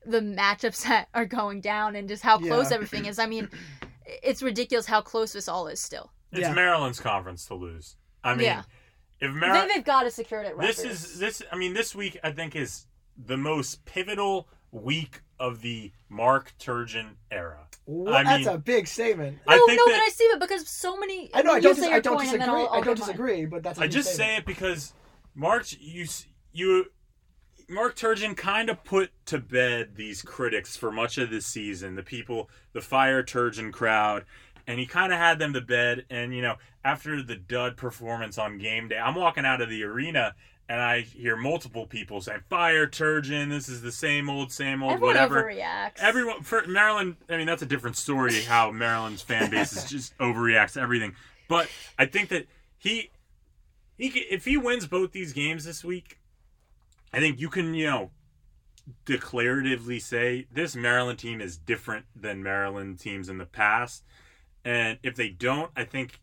the 0.04 0.18
matchups 0.20 0.82
that 0.88 1.06
are 1.14 1.24
going 1.24 1.60
down 1.60 1.94
and 1.94 2.08
just 2.08 2.24
how 2.24 2.38
close 2.38 2.70
Yeah. 2.70 2.74
everything 2.78 3.06
is. 3.06 3.20
I 3.20 3.26
mean, 3.26 3.48
it's 4.24 4.42
ridiculous 4.42 4.86
how 4.86 5.02
close 5.02 5.32
this 5.32 5.46
all 5.46 5.68
is 5.68 5.78
still. 5.78 6.10
It's 6.32 6.40
Yeah. 6.40 6.52
Maryland's 6.52 6.98
conference 6.98 7.46
to 7.46 7.54
lose. 7.54 7.94
I 8.24 8.34
mean, 8.34 8.46
Yeah. 8.46 8.62
if 9.20 9.30
Maryland. 9.32 9.68
think 9.68 9.72
they've 9.74 9.84
got 9.84 10.02
to 10.02 10.10
secure 10.10 10.40
it 10.42 10.46
at 10.48 10.58
this 10.58 10.80
is 10.80 11.20
this 11.20 11.42
i 11.52 11.56
mean 11.56 11.74
this 11.74 11.94
week 11.94 12.18
i 12.24 12.32
think 12.32 12.56
is 12.56 12.86
the 13.16 13.36
most 13.36 13.84
pivotal 13.84 14.48
week 14.70 15.20
of 15.38 15.60
the 15.60 15.92
mark 16.08 16.54
turgeon 16.58 17.10
era 17.30 17.66
What? 17.84 18.14
I 18.14 18.22
That's 18.22 18.46
mean- 18.46 18.54
a 18.54 18.58
big 18.58 18.86
statement. 18.86 19.38
no, 19.46 19.54
I 19.54 19.56
think 19.66 19.78
no, 19.78 19.84
that- 19.86 19.98
but 19.98 20.00
I 20.00 20.08
see 20.08 20.24
it 20.24 20.40
because 20.40 20.68
so 20.68 20.96
many. 20.96 21.30
I 21.34 21.42
know. 21.42 21.52
I 21.52 21.60
don't. 21.60 21.74
Dis- 21.76 21.84
I 21.84 22.00
don't 22.00 22.14
point, 22.16 22.30
disagree. 22.30 22.46
I'll- 22.46 22.56
I'll 22.68 22.68
I 22.68 22.74
don't 22.76 22.84
give 22.84 22.86
mine. 22.86 23.06
disagree. 23.08 23.44
But 23.46 23.62
that's. 23.64 23.78
a 23.78 23.82
i 23.82 23.84
big 23.86 23.92
just 23.92 24.14
statement. 24.14 24.30
say 24.30 24.36
it 24.38 24.46
because 24.46 24.92
mark 25.34 25.66
you 25.80 26.06
you 26.52 26.86
mark 27.68 27.96
turgeon 27.96 28.36
kind 28.36 28.68
of 28.70 28.82
put 28.84 29.10
to 29.26 29.38
bed 29.38 29.96
these 29.96 30.22
critics 30.22 30.76
for 30.76 30.90
much 30.92 31.16
of 31.18 31.30
this 31.30 31.46
season 31.46 31.94
the 31.94 32.02
people 32.02 32.50
the 32.72 32.80
fire 32.82 33.22
turgeon 33.22 33.72
crowd 33.72 34.24
and 34.66 34.78
he 34.78 34.84
kind 34.86 35.12
of 35.12 35.18
had 35.18 35.38
them 35.38 35.52
to 35.54 35.60
bed 35.60 36.04
and 36.10 36.34
you 36.34 36.42
know 36.42 36.56
after 36.84 37.22
the 37.22 37.36
dud 37.36 37.76
performance 37.78 38.36
on 38.36 38.58
game 38.58 38.88
day 38.88 38.98
i'm 38.98 39.14
walking 39.14 39.46
out 39.46 39.62
of 39.62 39.70
the 39.70 39.82
arena 39.82 40.34
and 40.72 40.80
I 40.80 41.02
hear 41.02 41.36
multiple 41.36 41.86
people 41.86 42.22
saying, 42.22 42.44
"Fire 42.48 42.86
Turgeon! 42.86 43.50
This 43.50 43.68
is 43.68 43.82
the 43.82 43.92
same 43.92 44.30
old, 44.30 44.50
same 44.50 44.82
old, 44.82 44.94
Everyone 44.94 45.14
whatever." 45.14 45.44
overreacts. 45.44 45.98
Everyone 45.98 46.42
for 46.42 46.66
Maryland. 46.66 47.16
I 47.28 47.36
mean, 47.36 47.46
that's 47.46 47.60
a 47.60 47.66
different 47.66 47.98
story. 47.98 48.40
How 48.40 48.70
Maryland's 48.70 49.20
fan 49.20 49.50
base 49.50 49.76
is 49.76 49.84
just 49.84 50.16
overreacts 50.16 50.72
to 50.72 50.80
everything. 50.80 51.14
But 51.46 51.68
I 51.98 52.06
think 52.06 52.30
that 52.30 52.46
he, 52.78 53.10
he, 53.98 54.06
if 54.30 54.46
he 54.46 54.56
wins 54.56 54.86
both 54.86 55.12
these 55.12 55.34
games 55.34 55.66
this 55.66 55.84
week, 55.84 56.18
I 57.12 57.20
think 57.20 57.38
you 57.38 57.50
can, 57.50 57.74
you 57.74 57.90
know, 57.90 58.10
declaratively 59.04 60.00
say 60.00 60.46
this 60.50 60.74
Maryland 60.74 61.18
team 61.18 61.42
is 61.42 61.58
different 61.58 62.06
than 62.16 62.42
Maryland 62.42 62.98
teams 62.98 63.28
in 63.28 63.36
the 63.36 63.44
past. 63.44 64.04
And 64.64 64.98
if 65.02 65.16
they 65.16 65.28
don't, 65.28 65.70
I 65.76 65.84
think 65.84 66.18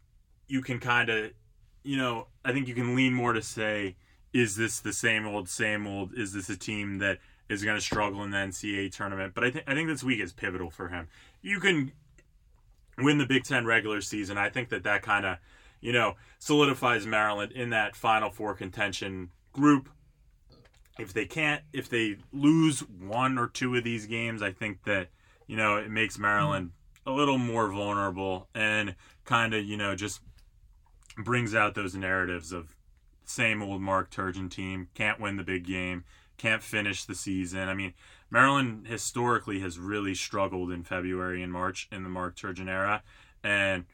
you 0.48 0.64
can 0.64 0.80
kind 0.80 1.10
of, 1.12 1.34
you 1.84 1.98
know, 1.98 2.30
I 2.44 2.52
think 2.52 2.68
you 2.68 2.74
can 2.74 2.96
lean 2.96 3.14
more 3.14 3.34
to 3.34 3.44
say, 3.44 3.96
is 4.34 4.56
this 4.56 4.80
the 4.80 4.94
same 4.94 5.28
old, 5.28 5.50
same 5.50 5.88
old? 5.88 6.14
Is 6.14 6.34
this 6.34 6.50
a 6.50 6.58
team 6.58 7.00
that 7.00 7.20
is 7.48 7.64
going 7.64 7.78
to 7.78 7.82
struggle 7.82 8.24
in 8.24 8.32
the 8.32 8.38
NCAA 8.38 8.96
tournament? 8.96 9.34
But 9.34 9.44
I 9.44 9.52
think 9.52 9.66
I 9.68 9.74
think 9.74 9.88
this 9.88 10.04
week 10.04 10.20
is 10.20 10.34
pivotal 10.34 10.70
for 10.70 10.90
him. 10.90 11.08
You 11.42 11.60
can 11.60 11.92
win 12.98 13.18
the 13.18 13.26
Big 13.26 13.44
Ten 13.44 13.66
regular 13.66 14.02
season. 14.02 14.38
I 14.38 14.50
think 14.50 14.70
that 14.70 14.84
that 14.84 15.02
kind 15.02 15.26
of, 15.26 15.38
you 15.82 15.92
know, 15.92 16.16
solidifies 16.38 17.06
Maryland 17.06 17.52
in 17.52 17.72
that 17.72 17.96
Final 17.96 18.30
Four 18.30 18.54
contention 18.54 19.32
group 19.54 19.90
if 21.00 21.14
they 21.14 21.26
can't, 21.26 21.64
if 21.72 21.90
they 21.90 22.18
lose 22.34 22.82
one 22.82 23.38
or 23.38 23.48
two 23.48 23.76
of 23.76 23.84
these 23.84 24.06
games, 24.06 24.42
I 24.42 24.52
think 24.52 24.84
that 24.84 25.08
you 25.48 25.56
know 25.56 25.78
it 25.78 25.90
makes 25.90 26.20
Maryland 26.20 26.72
a 27.06 27.12
little 27.12 27.38
more 27.38 27.72
vulnerable 27.72 28.50
and 28.54 28.96
kind 29.26 29.54
of 29.54 29.64
you 29.64 29.78
know 29.78 29.96
just 29.96 30.22
brings 31.18 31.56
out 31.56 31.74
those 31.74 31.96
narratives 31.96 32.52
of 32.52 32.76
same 33.30 33.62
old 33.62 33.82
Mark 33.82 34.10
Turgeon 34.10 34.50
team 34.50 34.90
can't 34.96 35.20
win 35.20 35.38
the 35.38 35.44
big 35.44 35.66
game, 35.66 36.04
can't 36.38 36.64
finish 36.64 37.06
the 37.06 37.14
season. 37.14 37.70
I 37.70 37.74
mean, 37.76 37.94
Maryland 38.32 38.88
historically 38.88 39.60
has 39.60 39.78
really 39.78 40.16
struggled 40.16 40.72
in 40.72 40.84
February 40.84 41.44
and 41.44 41.54
March 41.54 41.88
in 41.92 42.04
the 42.04 42.10
Mark 42.10 42.36
Turgeon 42.36 42.68
era, 42.68 43.04
and 43.44 43.86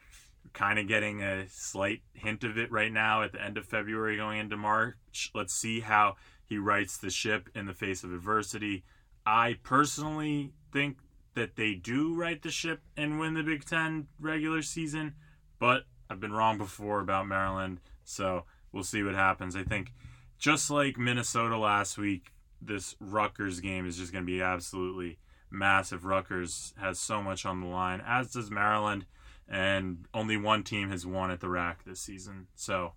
kind 0.52 0.78
of 0.78 0.88
getting 0.88 1.22
a 1.22 1.46
slight 1.50 2.00
hint 2.14 2.44
of 2.44 2.56
it 2.56 2.72
right 2.72 2.92
now 2.92 3.22
at 3.22 3.32
the 3.32 3.42
end 3.42 3.58
of 3.58 3.66
February 3.66 4.16
going 4.16 4.38
into 4.38 4.56
March. 4.56 5.30
Let's 5.34 5.52
see 5.52 5.80
how 5.80 6.16
he 6.46 6.56
rights 6.56 6.96
the 6.96 7.10
ship 7.10 7.50
in 7.54 7.66
the 7.66 7.74
face 7.74 8.04
of 8.04 8.14
adversity. 8.14 8.84
I 9.26 9.58
personally 9.62 10.52
think 10.72 10.98
that 11.34 11.56
they 11.56 11.74
do 11.74 12.14
right 12.14 12.40
the 12.40 12.50
ship 12.50 12.80
and 12.96 13.20
win 13.20 13.34
the 13.34 13.42
Big 13.42 13.66
Ten 13.66 14.06
regular 14.18 14.62
season, 14.62 15.14
but 15.58 15.84
I've 16.08 16.20
been 16.20 16.32
wrong 16.32 16.56
before 16.56 17.00
about 17.00 17.26
Maryland, 17.26 17.80
so 18.04 18.44
we'll 18.76 18.84
see 18.84 19.02
what 19.02 19.14
happens. 19.14 19.56
I 19.56 19.64
think 19.64 19.92
just 20.38 20.70
like 20.70 20.98
Minnesota 20.98 21.56
last 21.56 21.96
week, 21.96 22.32
this 22.60 22.94
Rutgers 23.00 23.60
game 23.60 23.86
is 23.86 23.96
just 23.96 24.12
going 24.12 24.24
to 24.24 24.30
be 24.30 24.42
absolutely 24.42 25.18
massive. 25.50 26.04
Rutgers 26.04 26.74
has 26.78 26.98
so 26.98 27.22
much 27.22 27.46
on 27.46 27.60
the 27.60 27.66
line, 27.66 28.02
as 28.06 28.32
does 28.32 28.50
Maryland, 28.50 29.06
and 29.48 30.04
only 30.12 30.36
one 30.36 30.62
team 30.62 30.90
has 30.90 31.06
won 31.06 31.30
at 31.30 31.40
the 31.40 31.48
RAC 31.48 31.84
this 31.84 32.00
season. 32.00 32.48
So 32.54 32.92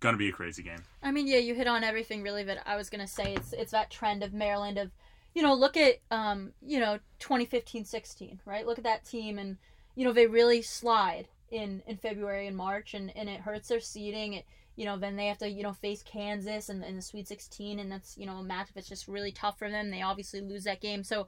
gonna 0.00 0.16
be 0.16 0.28
a 0.28 0.32
crazy 0.32 0.62
game. 0.62 0.82
I 1.02 1.12
mean, 1.12 1.28
yeah, 1.28 1.38
you 1.38 1.54
hit 1.54 1.68
on 1.68 1.84
everything 1.84 2.22
really 2.22 2.42
that 2.42 2.58
I 2.66 2.76
was 2.76 2.90
gonna 2.90 3.06
say. 3.06 3.34
It's 3.34 3.52
it's 3.52 3.70
that 3.70 3.90
trend 3.90 4.24
of 4.24 4.32
Maryland 4.32 4.78
of, 4.78 4.90
you 5.32 5.42
know, 5.42 5.54
look 5.54 5.76
at 5.76 6.00
um, 6.10 6.52
you 6.60 6.80
know, 6.80 6.98
2015-16, 7.20 8.38
right? 8.44 8.66
Look 8.66 8.78
at 8.78 8.84
that 8.84 9.04
team 9.04 9.38
and 9.38 9.58
you 9.94 10.04
know, 10.04 10.12
they 10.12 10.26
really 10.26 10.60
slide 10.60 11.28
in 11.50 11.82
in 11.86 11.96
February 11.96 12.46
and 12.46 12.56
March 12.56 12.94
and 12.94 13.16
and 13.16 13.28
it 13.28 13.40
hurts 13.40 13.68
their 13.68 13.80
seeding. 13.80 14.34
It 14.34 14.44
you 14.76 14.84
know, 14.84 14.96
then 14.96 15.16
they 15.16 15.26
have 15.26 15.38
to, 15.38 15.48
you 15.48 15.62
know, 15.62 15.72
face 15.72 16.02
Kansas 16.02 16.68
and 16.68 16.84
in 16.84 16.96
the 16.96 17.02
Sweet 17.02 17.28
16 17.28 17.78
and 17.78 17.90
that's, 17.90 18.16
you 18.16 18.26
know, 18.26 18.36
a 18.36 18.42
match 18.42 18.68
that's 18.74 18.88
just 18.88 19.08
really 19.08 19.32
tough 19.32 19.58
for 19.58 19.70
them. 19.70 19.90
They 19.90 20.02
obviously 20.02 20.40
lose 20.40 20.64
that 20.64 20.80
game. 20.80 21.04
So 21.04 21.26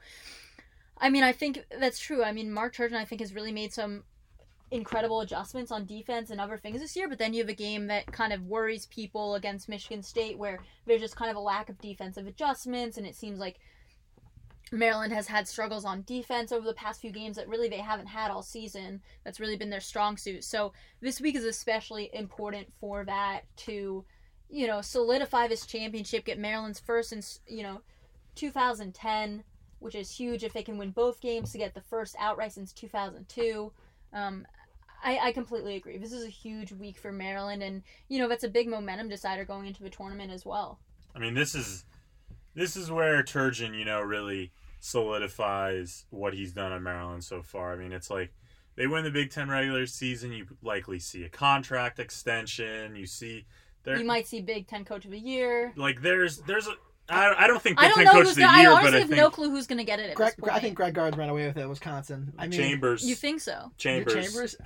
I 0.99 1.11
mean, 1.11 1.25
I 1.25 1.33
think 1.33 1.65
that's 1.79 1.99
true. 1.99 2.23
I 2.23 2.33
mean, 2.33 2.53
Mark 2.53 2.75
Turgeon, 2.75 2.95
I 2.95 3.05
think, 3.05 3.21
has 3.21 3.35
really 3.35 3.53
made 3.53 3.73
some 3.73 4.05
incredible 4.71 5.21
adjustments 5.21 5.71
on 5.71 5.87
defense 5.87 6.31
and 6.31 6.41
other 6.41 6.57
things 6.57 6.81
this 6.81 6.97
year, 6.97 7.09
but 7.09 7.19
then 7.19 7.35
you 7.35 7.41
have 7.43 7.49
a 7.49 7.55
game 7.55 7.87
that 7.89 8.11
kind 8.13 8.33
of 8.33 8.47
worries 8.47 8.87
people 8.87 9.35
against 9.35 9.69
Michigan 9.69 10.03
State 10.03 10.39
where 10.39 10.59
there's 10.87 11.01
just 11.01 11.17
kind 11.17 11.31
of 11.31 11.37
a 11.37 11.41
lack 11.41 11.69
of 11.69 11.81
defensive 11.81 12.27
adjustments 12.27 12.97
and 12.97 13.07
it 13.07 13.15
seems 13.15 13.39
like 13.39 13.59
Maryland 14.75 15.13
has 15.13 15.27
had 15.27 15.47
struggles 15.47 15.85
on 15.85 16.03
defense 16.03 16.53
over 16.53 16.67
the 16.67 16.75
past 16.75 17.01
few 17.01 17.11
games 17.11 17.37
that 17.37 17.49
really 17.49 17.69
they 17.69 17.79
haven't 17.79 18.07
had 18.07 18.31
all 18.31 18.43
season. 18.43 19.01
That's 19.25 19.41
really 19.41 19.57
been 19.57 19.71
their 19.71 19.81
strong 19.81 20.17
suit. 20.17 20.45
So 20.45 20.73
this 21.01 21.21
week 21.21 21.37
is 21.37 21.45
especially 21.45 22.11
important 22.13 22.73
for 22.81 23.05
that 23.05 23.43
to, 23.59 24.05
you 24.51 24.67
know, 24.67 24.81
solidify 24.81 25.49
this 25.49 25.67
championship, 25.67 26.25
get 26.25 26.39
Maryland's 26.39 26.81
first 26.81 27.13
in, 27.13 27.23
you 27.47 27.63
know, 27.63 27.81
2010, 28.35 29.45
which 29.79 29.95
is 29.95 30.11
huge 30.11 30.45
if 30.45 30.53
they 30.53 30.63
can 30.63 30.77
win 30.77 30.91
both 30.91 31.21
games 31.21 31.53
to 31.53 31.59
get 31.59 31.75
the 31.75 31.81
first 31.81 32.17
outright 32.19 32.53
since 32.53 32.73
2002. 32.73 33.73
Um, 34.13 34.47
I, 35.05 35.19
I 35.19 35.33
completely 35.33 35.77
agree. 35.77 35.99
This 35.99 36.13
is 36.13 36.25
a 36.25 36.31
huge 36.31 36.73
week 36.73 36.97
for 36.97 37.13
Maryland, 37.13 37.63
and 37.63 37.83
you 38.09 38.19
know 38.19 38.29
that's 38.29 38.45
a 38.45 38.49
big 38.49 38.69
momentum 38.69 39.11
decider 39.11 39.45
going 39.45 39.67
into 39.67 39.83
the 39.83 39.91
tournament 39.91 40.33
as 40.33 40.47
well. 40.47 40.81
I 41.15 41.19
mean, 41.19 41.35
this 41.35 41.55
is 41.55 41.85
this 42.55 42.75
is 42.75 42.91
where 42.91 43.23
Turgeon, 43.23 43.79
you 43.79 43.85
know, 43.85 44.01
really 44.01 44.51
solidifies 44.85 46.05
what 46.11 46.35
he's 46.35 46.53
done 46.53 46.71
at 46.71 46.83
Maryland 46.83 47.25
so 47.25 47.43
far. 47.43 47.73
I 47.73 47.77
mean, 47.77 47.91
it's 47.91 48.11
like 48.11 48.35
they 48.77 48.87
win 48.87 49.03
the 49.03 49.11
Big 49.11 49.31
Ten 49.31 49.49
regular 49.49 49.87
season, 49.87 50.31
you 50.31 50.47
likely 50.63 50.99
see 50.99 51.25
a 51.25 51.29
contract 51.31 51.99
extension. 51.99 52.95
You 52.95 53.07
see, 53.07 53.47
there 53.85 53.99
you 53.99 54.05
might 54.05 54.27
see 54.27 54.43
Big 54.43 54.69
Ten 54.69 54.85
Coach 54.85 55.07
of 55.07 55.11
the 55.11 55.19
Year. 55.19 55.73
Like 55.75 56.03
there's 56.03 56.39
there's 56.39 56.67
a 56.67 56.75
I, 57.09 57.45
I 57.45 57.47
don't 57.47 57.63
think 57.63 57.79
Big 57.79 57.87
I 57.87 57.89
don't 57.89 57.97
Ten 57.97 58.05
know 58.05 58.13
Coach 58.13 58.29
of 58.29 58.35
the 58.35 58.41
gonna, 58.43 58.61
Year, 58.61 58.71
I 58.71 58.73
honestly 58.73 58.91
but 58.91 58.95
I 58.95 58.99
have 58.99 59.09
think 59.09 59.21
no 59.21 59.31
clue 59.31 59.51
who's 59.51 59.67
going 59.67 59.79
to 59.79 59.85
get 59.85 60.01
it. 60.01 60.11
At 60.11 60.17
Greg, 60.17 60.33
this 60.33 60.41
point. 60.41 60.53
I 60.53 60.61
think 60.61 60.75
Greg 60.75 60.95
Gard 60.95 61.17
ran 61.17 61.31
away 61.31 61.47
with 61.47 61.57
it 61.57 61.63
at 61.63 61.69
Wisconsin. 61.69 62.35
I 62.39 62.47
mean, 62.47 62.53
Chambers. 62.59 63.09
You 63.09 63.15
think 63.15 63.41
so? 63.41 63.73
Chambers. 63.79 64.13
Chambers. 64.13 64.57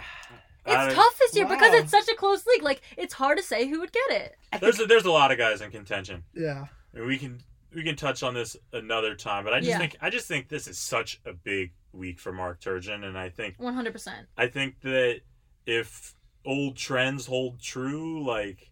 It's 0.66 0.94
tough 0.94 1.18
this 1.18 1.34
year 1.34 1.46
wow. 1.46 1.54
because 1.54 1.74
it's 1.74 1.90
such 1.90 2.08
a 2.08 2.16
close 2.16 2.44
league. 2.46 2.62
Like 2.62 2.82
it's 2.96 3.14
hard 3.14 3.38
to 3.38 3.44
say 3.44 3.68
who 3.68 3.80
would 3.80 3.92
get 3.92 4.10
it. 4.10 4.36
There's 4.60 4.80
a, 4.80 4.86
there's 4.86 5.04
a 5.04 5.12
lot 5.12 5.30
of 5.30 5.38
guys 5.38 5.60
in 5.60 5.70
contention. 5.70 6.24
Yeah. 6.34 6.66
And 6.92 7.06
we 7.06 7.18
can 7.18 7.40
we 7.74 7.82
can 7.82 7.96
touch 7.96 8.22
on 8.22 8.34
this 8.34 8.56
another 8.72 9.14
time, 9.14 9.44
but 9.44 9.52
I 9.52 9.58
just 9.58 9.70
yeah. 9.70 9.78
think 9.78 9.96
I 10.00 10.10
just 10.10 10.26
think 10.26 10.48
this 10.48 10.66
is 10.66 10.78
such 10.78 11.20
a 11.24 11.32
big 11.32 11.72
week 11.92 12.18
for 12.18 12.32
Mark 12.32 12.60
Turgeon, 12.60 13.04
and 13.04 13.16
I 13.18 13.28
think 13.28 13.54
100. 13.58 13.92
percent 13.92 14.26
I 14.36 14.46
think 14.46 14.80
that 14.82 15.20
if 15.66 16.14
old 16.44 16.76
trends 16.76 17.26
hold 17.26 17.60
true, 17.60 18.24
like 18.24 18.70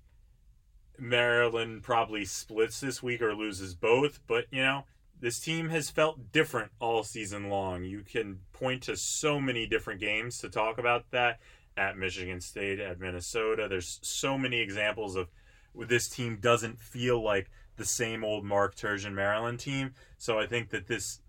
Maryland 0.98 1.82
probably 1.82 2.24
splits 2.24 2.80
this 2.80 3.02
week 3.02 3.20
or 3.20 3.34
loses 3.34 3.74
both, 3.74 4.20
but 4.26 4.46
you 4.50 4.62
know, 4.62 4.84
this 5.20 5.38
team 5.38 5.68
has 5.68 5.90
felt 5.90 6.32
different 6.32 6.70
all 6.80 7.02
season 7.02 7.48
long. 7.48 7.84
You 7.84 8.00
can 8.00 8.40
point 8.52 8.82
to 8.84 8.96
so 8.96 9.40
many 9.40 9.66
different 9.66 10.00
games 10.00 10.38
to 10.38 10.48
talk 10.48 10.78
about 10.78 11.10
that 11.10 11.40
at 11.76 11.98
Michigan 11.98 12.40
State, 12.40 12.80
at 12.80 12.98
Minnesota. 12.98 13.66
There's 13.68 13.98
so 14.02 14.38
many 14.38 14.60
examples 14.60 15.16
of 15.16 15.28
this 15.74 16.08
team 16.08 16.38
doesn't 16.40 16.80
feel 16.80 17.22
like 17.22 17.50
the 17.76 17.84
same 17.84 18.24
old 18.24 18.44
Mark 18.44 18.74
Turgeon 18.74 19.12
Maryland 19.12 19.60
team. 19.60 19.94
So 20.18 20.38
I 20.38 20.46
think 20.46 20.70
that 20.70 20.86
this 20.86 21.20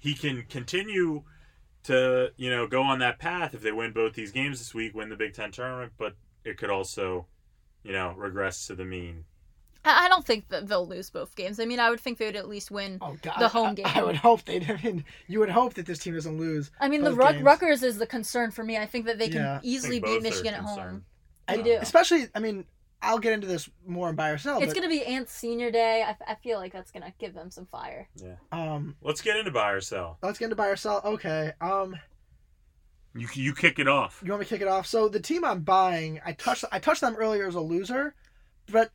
he 0.00 0.14
can 0.14 0.44
continue 0.48 1.22
to, 1.84 2.32
you 2.36 2.50
know, 2.50 2.66
go 2.66 2.82
on 2.82 2.98
that 3.00 3.18
path 3.18 3.54
if 3.54 3.62
they 3.62 3.72
win 3.72 3.92
both 3.92 4.14
these 4.14 4.32
games 4.32 4.58
this 4.58 4.74
week, 4.74 4.94
win 4.94 5.08
the 5.08 5.16
Big 5.16 5.34
Ten 5.34 5.50
tournament, 5.50 5.92
but 5.98 6.16
it 6.44 6.56
could 6.56 6.70
also 6.70 7.26
you 7.84 7.92
know, 7.92 8.14
regress 8.16 8.66
to 8.66 8.74
the 8.74 8.84
mean. 8.84 9.24
I 9.86 10.08
don't 10.08 10.24
think 10.24 10.48
that 10.48 10.66
they'll 10.66 10.86
lose 10.86 11.10
both 11.10 11.36
games. 11.36 11.60
I 11.60 11.66
mean, 11.66 11.78
I 11.78 11.90
would 11.90 12.00
think 12.00 12.16
they 12.16 12.24
would 12.24 12.36
at 12.36 12.48
least 12.48 12.70
win 12.70 12.96
oh, 13.02 13.18
God. 13.20 13.38
the 13.38 13.48
home 13.48 13.74
game. 13.74 13.84
I, 13.86 14.00
I, 14.00 14.02
would 14.02 14.16
hope 14.16 14.42
they'd. 14.46 14.68
I 14.70 14.80
mean, 14.82 15.04
you 15.28 15.40
would 15.40 15.50
hope 15.50 15.74
that 15.74 15.84
this 15.84 15.98
team 15.98 16.14
doesn't 16.14 16.38
lose. 16.38 16.70
I 16.80 16.88
mean, 16.88 17.02
the 17.02 17.12
Ruck, 17.12 17.36
Rutgers 17.42 17.82
is 17.82 17.98
the 17.98 18.06
concern 18.06 18.50
for 18.50 18.64
me. 18.64 18.78
I 18.78 18.86
think 18.86 19.04
that 19.04 19.18
they 19.18 19.28
can 19.28 19.42
yeah. 19.42 19.60
easily 19.62 20.00
beat 20.00 20.22
Michigan 20.22 20.54
at 20.54 20.60
home. 20.60 21.04
I 21.46 21.58
do. 21.58 21.76
Especially, 21.78 22.28
I 22.34 22.38
mean, 22.40 22.64
I'll 23.04 23.18
get 23.18 23.32
into 23.32 23.46
this 23.46 23.68
more 23.86 24.08
in 24.10 24.16
buy 24.16 24.30
or 24.30 24.38
sell. 24.38 24.58
It's 24.58 24.72
but... 24.72 24.80
going 24.80 24.88
to 24.88 24.88
be 24.88 25.04
Ant's 25.04 25.32
senior 25.32 25.70
day. 25.70 26.02
I, 26.06 26.16
I 26.32 26.34
feel 26.36 26.58
like 26.58 26.72
that's 26.72 26.90
going 26.90 27.02
to 27.02 27.12
give 27.18 27.34
them 27.34 27.50
some 27.50 27.66
fire. 27.66 28.08
Yeah. 28.16 28.36
Um. 28.52 28.96
Let's 29.02 29.20
get 29.20 29.36
into 29.36 29.50
buy 29.50 29.72
or 29.72 29.80
sell. 29.80 30.18
Let's 30.22 30.38
get 30.38 30.46
into 30.46 30.56
buy 30.56 30.68
or 30.68 30.76
sell. 30.76 31.00
Okay. 31.04 31.52
Um. 31.60 31.96
You 33.14 33.28
you 33.34 33.54
kick 33.54 33.78
it 33.78 33.86
off. 33.86 34.20
You 34.24 34.30
want 34.32 34.40
me 34.40 34.46
to 34.46 34.54
kick 34.54 34.62
it 34.62 34.68
off? 34.68 34.86
So 34.86 35.08
the 35.08 35.20
team 35.20 35.44
I'm 35.44 35.60
buying, 35.60 36.20
I 36.24 36.32
touched 36.32 36.64
I 36.72 36.80
touched 36.80 37.00
them 37.00 37.14
earlier 37.16 37.46
as 37.46 37.54
a 37.54 37.60
loser, 37.60 38.14
but 38.70 38.90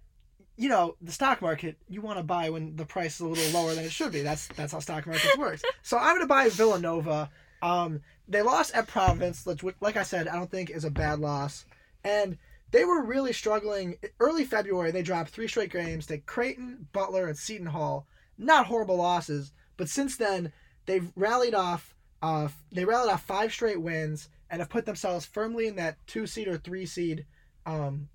you 0.58 0.68
know 0.68 0.98
the 1.02 1.12
stock 1.12 1.42
market 1.42 1.78
you 1.88 2.02
want 2.02 2.18
to 2.18 2.24
buy 2.24 2.50
when 2.50 2.76
the 2.76 2.86
price 2.86 3.16
is 3.16 3.22
a 3.22 3.28
little 3.28 3.62
lower 3.62 3.74
than 3.74 3.86
it 3.86 3.92
should 3.92 4.12
be. 4.12 4.22
That's 4.22 4.48
that's 4.50 4.74
how 4.74 4.80
stock 4.80 5.08
markets 5.08 5.38
works. 5.38 5.64
so 5.84 5.98
I'm 5.98 6.16
going 6.16 6.22
to 6.22 6.28
buy 6.28 6.50
Villanova. 6.50 7.30
Um, 7.62 8.02
they 8.28 8.42
lost 8.42 8.76
at 8.76 8.88
Providence, 8.88 9.46
which, 9.46 9.76
like 9.80 9.98
I 9.98 10.04
said, 10.04 10.28
I 10.28 10.36
don't 10.36 10.52
think 10.52 10.70
is 10.70 10.84
a 10.84 10.92
bad 10.92 11.20
loss, 11.20 11.66
and 12.04 12.38
they 12.72 12.86
were 12.86 13.04
really 13.04 13.34
struggling. 13.34 13.98
Early 14.20 14.44
February, 14.44 14.92
they 14.92 15.02
dropped 15.02 15.32
three 15.32 15.48
straight 15.48 15.72
games 15.72 16.06
to 16.08 16.20
Creighton, 16.20 16.88
Butler, 16.94 17.28
and 17.28 17.38
Seton 17.38 17.68
Hall. 17.68 18.08
Not 18.38 18.68
horrible 18.68 18.98
losses, 18.98 19.52
but 19.78 19.90
since 19.90 20.16
then 20.18 20.52
they've 20.86 21.12
rallied 21.16 21.54
off 21.54 21.96
uh, 22.22 22.50
they 22.72 22.86
rallied 22.86 23.12
off 23.12 23.24
five 23.24 23.52
straight 23.52 23.82
wins 23.82 24.30
and 24.50 24.60
have 24.62 24.70
put 24.70 24.86
themselves 24.86 25.26
firmly 25.26 25.68
in 25.68 25.76
that 25.78 25.96
two 26.08 26.28
seed 26.28 26.48
or 26.48 26.58
three 26.58 26.86
seed 26.86 27.26
um, 27.66 28.10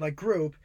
like 0.00 0.16
group. 0.16 0.56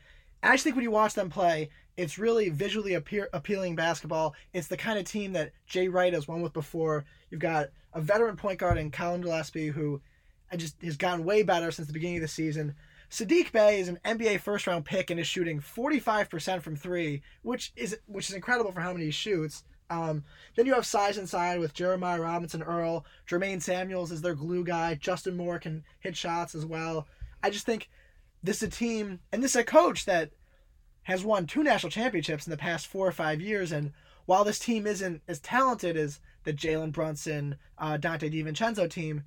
I 0.41 0.53
just 0.53 0.63
think 0.63 0.75
when 0.75 0.83
you 0.83 0.91
watch 0.91 1.13
them 1.13 1.29
play, 1.29 1.69
it's 1.97 2.17
really 2.17 2.49
visually 2.49 2.93
appear, 2.93 3.29
appealing 3.33 3.75
basketball. 3.75 4.35
It's 4.53 4.67
the 4.67 4.77
kind 4.77 4.97
of 4.99 5.05
team 5.05 5.33
that 5.33 5.51
Jay 5.65 5.87
Wright 5.87 6.13
has 6.13 6.27
won 6.27 6.41
with 6.41 6.53
before. 6.53 7.05
You've 7.29 7.41
got 7.41 7.69
a 7.93 8.01
veteran 8.01 8.37
point 8.37 8.59
guard 8.59 8.77
in 8.77 8.91
Collin 8.91 9.21
Gillespie 9.21 9.67
who 9.67 10.01
I 10.51 10.57
just 10.57 10.81
has 10.81 10.97
gotten 10.97 11.25
way 11.25 11.43
better 11.43 11.71
since 11.71 11.87
the 11.87 11.93
beginning 11.93 12.17
of 12.17 12.21
the 12.21 12.27
season. 12.27 12.75
Sadiq 13.09 13.51
Bey 13.51 13.79
is 13.79 13.87
an 13.87 13.99
NBA 14.03 14.41
first 14.41 14.67
round 14.67 14.85
pick 14.85 15.09
and 15.09 15.19
is 15.19 15.27
shooting 15.27 15.61
45% 15.61 16.61
from 16.61 16.75
three, 16.75 17.21
which 17.41 17.71
is 17.75 17.97
which 18.05 18.29
is 18.29 18.35
incredible 18.35 18.71
for 18.71 18.81
how 18.81 18.91
many 18.91 19.05
he 19.05 19.11
shoots. 19.11 19.63
Um, 19.89 20.25
then 20.55 20.65
you 20.65 20.73
have 20.73 20.85
size 20.85 21.17
inside 21.17 21.59
with 21.59 21.73
Jeremiah 21.73 22.19
Robinson 22.19 22.61
Earl. 22.61 23.05
Jermaine 23.25 23.61
Samuels 23.61 24.11
is 24.11 24.21
their 24.21 24.35
glue 24.35 24.65
guy. 24.65 24.95
Justin 24.95 25.37
Moore 25.37 25.59
can 25.59 25.85
hit 25.99 26.17
shots 26.17 26.53
as 26.53 26.65
well. 26.65 27.07
I 27.41 27.49
just 27.49 27.65
think 27.65 27.89
this 28.43 28.57
is 28.57 28.67
a 28.67 28.71
team, 28.71 29.19
and 29.31 29.41
this 29.41 29.51
is 29.51 29.61
a 29.61 29.63
coach 29.63 30.05
that 30.05 30.31
has 31.03 31.23
won 31.23 31.47
two 31.47 31.63
national 31.63 31.91
championships 31.91 32.45
in 32.45 32.51
the 32.51 32.57
past 32.57 32.87
four 32.87 33.07
or 33.07 33.13
five 33.13 33.39
years. 33.39 33.71
And 33.71 33.93
while 34.25 34.43
this 34.43 34.59
team 34.59 34.85
isn't 34.85 35.21
as 35.29 35.39
talented 35.39 35.95
as 35.95 36.19
the 36.43 36.51
Jalen 36.51 36.91
Brunson, 36.91 37.55
uh, 37.77 37.97
Donte 37.97 38.29
DiVincenzo 38.29 38.89
team, 38.89 39.23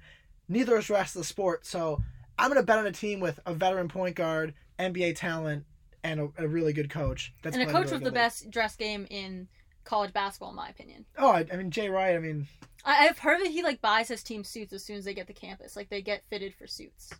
neither 0.46 0.76
is 0.76 0.88
the 0.88 0.94
rest 0.94 1.16
of 1.16 1.22
the 1.22 1.26
sport. 1.26 1.64
So 1.64 2.02
I'm 2.40 2.48
going 2.48 2.60
to 2.60 2.66
bet 2.66 2.78
on 2.78 2.86
a 2.86 2.92
team 2.92 3.20
with 3.20 3.38
a 3.44 3.52
veteran 3.52 3.88
point 3.88 4.16
guard, 4.16 4.54
NBA 4.78 5.16
talent, 5.16 5.66
and 6.02 6.20
a, 6.20 6.28
a 6.38 6.48
really 6.48 6.72
good 6.72 6.88
coach. 6.88 7.34
That's 7.42 7.54
and 7.54 7.68
a 7.68 7.70
coach 7.70 7.90
with 7.90 8.02
the 8.02 8.10
best 8.10 8.50
dress 8.50 8.76
game 8.76 9.06
in 9.10 9.46
college 9.84 10.14
basketball, 10.14 10.50
in 10.50 10.56
my 10.56 10.70
opinion. 10.70 11.04
Oh, 11.18 11.28
I, 11.28 11.44
I 11.52 11.56
mean 11.56 11.70
Jay 11.70 11.90
Wright. 11.90 12.16
I 12.16 12.18
mean, 12.18 12.48
I, 12.84 13.04
have 13.04 13.18
heard 13.18 13.40
that 13.40 13.48
he 13.48 13.62
like 13.62 13.82
buys 13.82 14.08
his 14.08 14.22
team 14.22 14.42
suits 14.42 14.72
as 14.72 14.82
soon 14.82 14.96
as 14.96 15.04
they 15.04 15.12
get 15.12 15.26
to 15.26 15.34
campus. 15.34 15.76
Like 15.76 15.90
they 15.90 16.00
get 16.00 16.22
fitted 16.30 16.54
for 16.54 16.66
suits. 16.66 17.10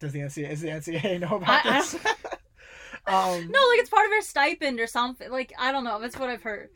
Does 0.00 0.12
the 0.12 0.20
NCAA 0.20 0.48
does 0.48 0.60
the 0.60 0.68
NCAA 0.68 1.20
know 1.20 1.36
about 1.36 1.64
I, 1.64 1.78
this? 1.78 1.94
um, 3.06 3.50
no, 3.50 3.60
like 3.68 3.78
it's 3.78 3.90
part 3.90 4.06
of 4.06 4.10
their 4.10 4.22
stipend 4.22 4.80
or 4.80 4.88
something. 4.88 5.30
Like 5.30 5.52
I 5.56 5.70
don't 5.70 5.84
know. 5.84 6.00
That's 6.00 6.18
what 6.18 6.30
I've 6.30 6.42
heard. 6.42 6.70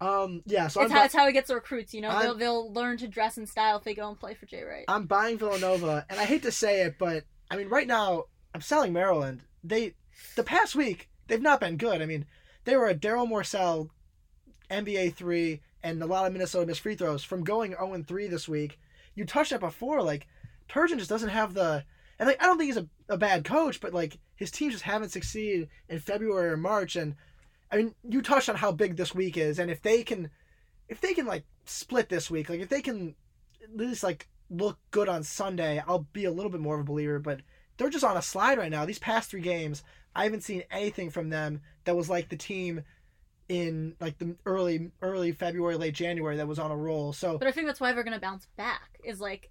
Um, 0.00 0.42
yeah, 0.46 0.68
so 0.68 0.82
it's 0.82 0.92
how, 0.92 1.04
it's 1.04 1.14
how 1.14 1.26
he 1.26 1.32
gets 1.32 1.48
the 1.48 1.54
recruits. 1.54 1.92
You 1.92 2.02
know, 2.02 2.20
they'll 2.20 2.34
they'll 2.34 2.72
learn 2.72 2.98
to 2.98 3.08
dress 3.08 3.36
in 3.36 3.46
style 3.46 3.78
if 3.78 3.84
they 3.84 3.94
go 3.94 4.08
and 4.08 4.18
play 4.18 4.34
for 4.34 4.46
Jay 4.46 4.62
Wright. 4.62 4.84
I'm 4.86 5.06
buying 5.06 5.38
Villanova, 5.38 6.06
and 6.08 6.20
I 6.20 6.24
hate 6.24 6.42
to 6.44 6.52
say 6.52 6.82
it, 6.82 6.96
but 6.98 7.24
I 7.50 7.56
mean, 7.56 7.68
right 7.68 7.86
now 7.86 8.24
I'm 8.54 8.60
selling 8.60 8.92
Maryland. 8.92 9.42
They 9.64 9.94
the 10.36 10.44
past 10.44 10.76
week 10.76 11.08
they've 11.26 11.42
not 11.42 11.60
been 11.60 11.76
good. 11.76 12.00
I 12.00 12.06
mean, 12.06 12.26
they 12.64 12.76
were 12.76 12.88
a 12.88 12.94
Darryl 12.94 13.28
Morsell 13.28 13.90
NBA 14.70 15.14
three 15.14 15.62
and 15.82 16.02
a 16.02 16.06
lot 16.06 16.26
of 16.26 16.32
Minnesota 16.32 16.66
missed 16.66 16.80
free 16.80 16.94
throws 16.94 17.24
from 17.24 17.44
going 17.44 17.72
0 17.72 18.04
3 18.06 18.26
this 18.28 18.48
week. 18.48 18.78
You 19.14 19.24
touched 19.24 19.50
that 19.50 19.60
before, 19.60 20.02
like 20.02 20.26
Turgeon 20.68 20.98
just 20.98 21.10
doesn't 21.10 21.28
have 21.30 21.54
the 21.54 21.84
and 22.18 22.26
like 22.26 22.42
I 22.42 22.46
don't 22.46 22.58
think 22.58 22.68
he's 22.68 22.82
a, 22.82 22.88
a 23.08 23.16
bad 23.16 23.44
coach, 23.44 23.80
but 23.80 23.94
like 23.94 24.18
his 24.36 24.50
teams 24.50 24.74
just 24.74 24.84
haven't 24.84 25.10
succeeded 25.10 25.68
in 25.88 25.98
February 25.98 26.50
or 26.50 26.56
March 26.56 26.96
and 26.96 27.14
I 27.70 27.76
mean, 27.76 27.94
you 28.08 28.22
touched 28.22 28.48
on 28.48 28.56
how 28.56 28.72
big 28.72 28.96
this 28.96 29.14
week 29.14 29.36
is, 29.36 29.58
and 29.58 29.70
if 29.70 29.82
they 29.82 30.02
can, 30.02 30.30
if 30.88 31.00
they 31.00 31.14
can 31.14 31.26
like 31.26 31.44
split 31.64 32.08
this 32.08 32.30
week, 32.30 32.48
like 32.48 32.60
if 32.60 32.68
they 32.68 32.80
can 32.80 33.14
at 33.62 33.76
least 33.76 34.02
like 34.02 34.28
look 34.50 34.78
good 34.90 35.08
on 35.08 35.22
Sunday, 35.22 35.82
I'll 35.86 36.06
be 36.12 36.24
a 36.24 36.30
little 36.30 36.50
bit 36.50 36.60
more 36.60 36.76
of 36.76 36.80
a 36.80 36.84
believer. 36.84 37.18
But 37.18 37.40
they're 37.76 37.90
just 37.90 38.04
on 38.04 38.16
a 38.16 38.22
slide 38.22 38.58
right 38.58 38.70
now. 38.70 38.84
These 38.84 38.98
past 38.98 39.30
three 39.30 39.40
games, 39.40 39.82
I 40.14 40.24
haven't 40.24 40.42
seen 40.42 40.64
anything 40.70 41.10
from 41.10 41.28
them 41.30 41.60
that 41.84 41.96
was 41.96 42.08
like 42.08 42.28
the 42.28 42.36
team 42.36 42.82
in 43.48 43.94
like 44.00 44.18
the 44.18 44.36
early 44.46 44.90
early 45.02 45.32
February, 45.32 45.76
late 45.76 45.94
January 45.94 46.36
that 46.36 46.48
was 46.48 46.58
on 46.58 46.70
a 46.70 46.76
roll. 46.76 47.12
So, 47.12 47.38
but 47.38 47.48
I 47.48 47.52
think 47.52 47.66
that's 47.66 47.80
why 47.80 47.92
they're 47.92 48.04
gonna 48.04 48.20
bounce 48.20 48.46
back. 48.56 48.98
Is 49.04 49.20
like 49.20 49.50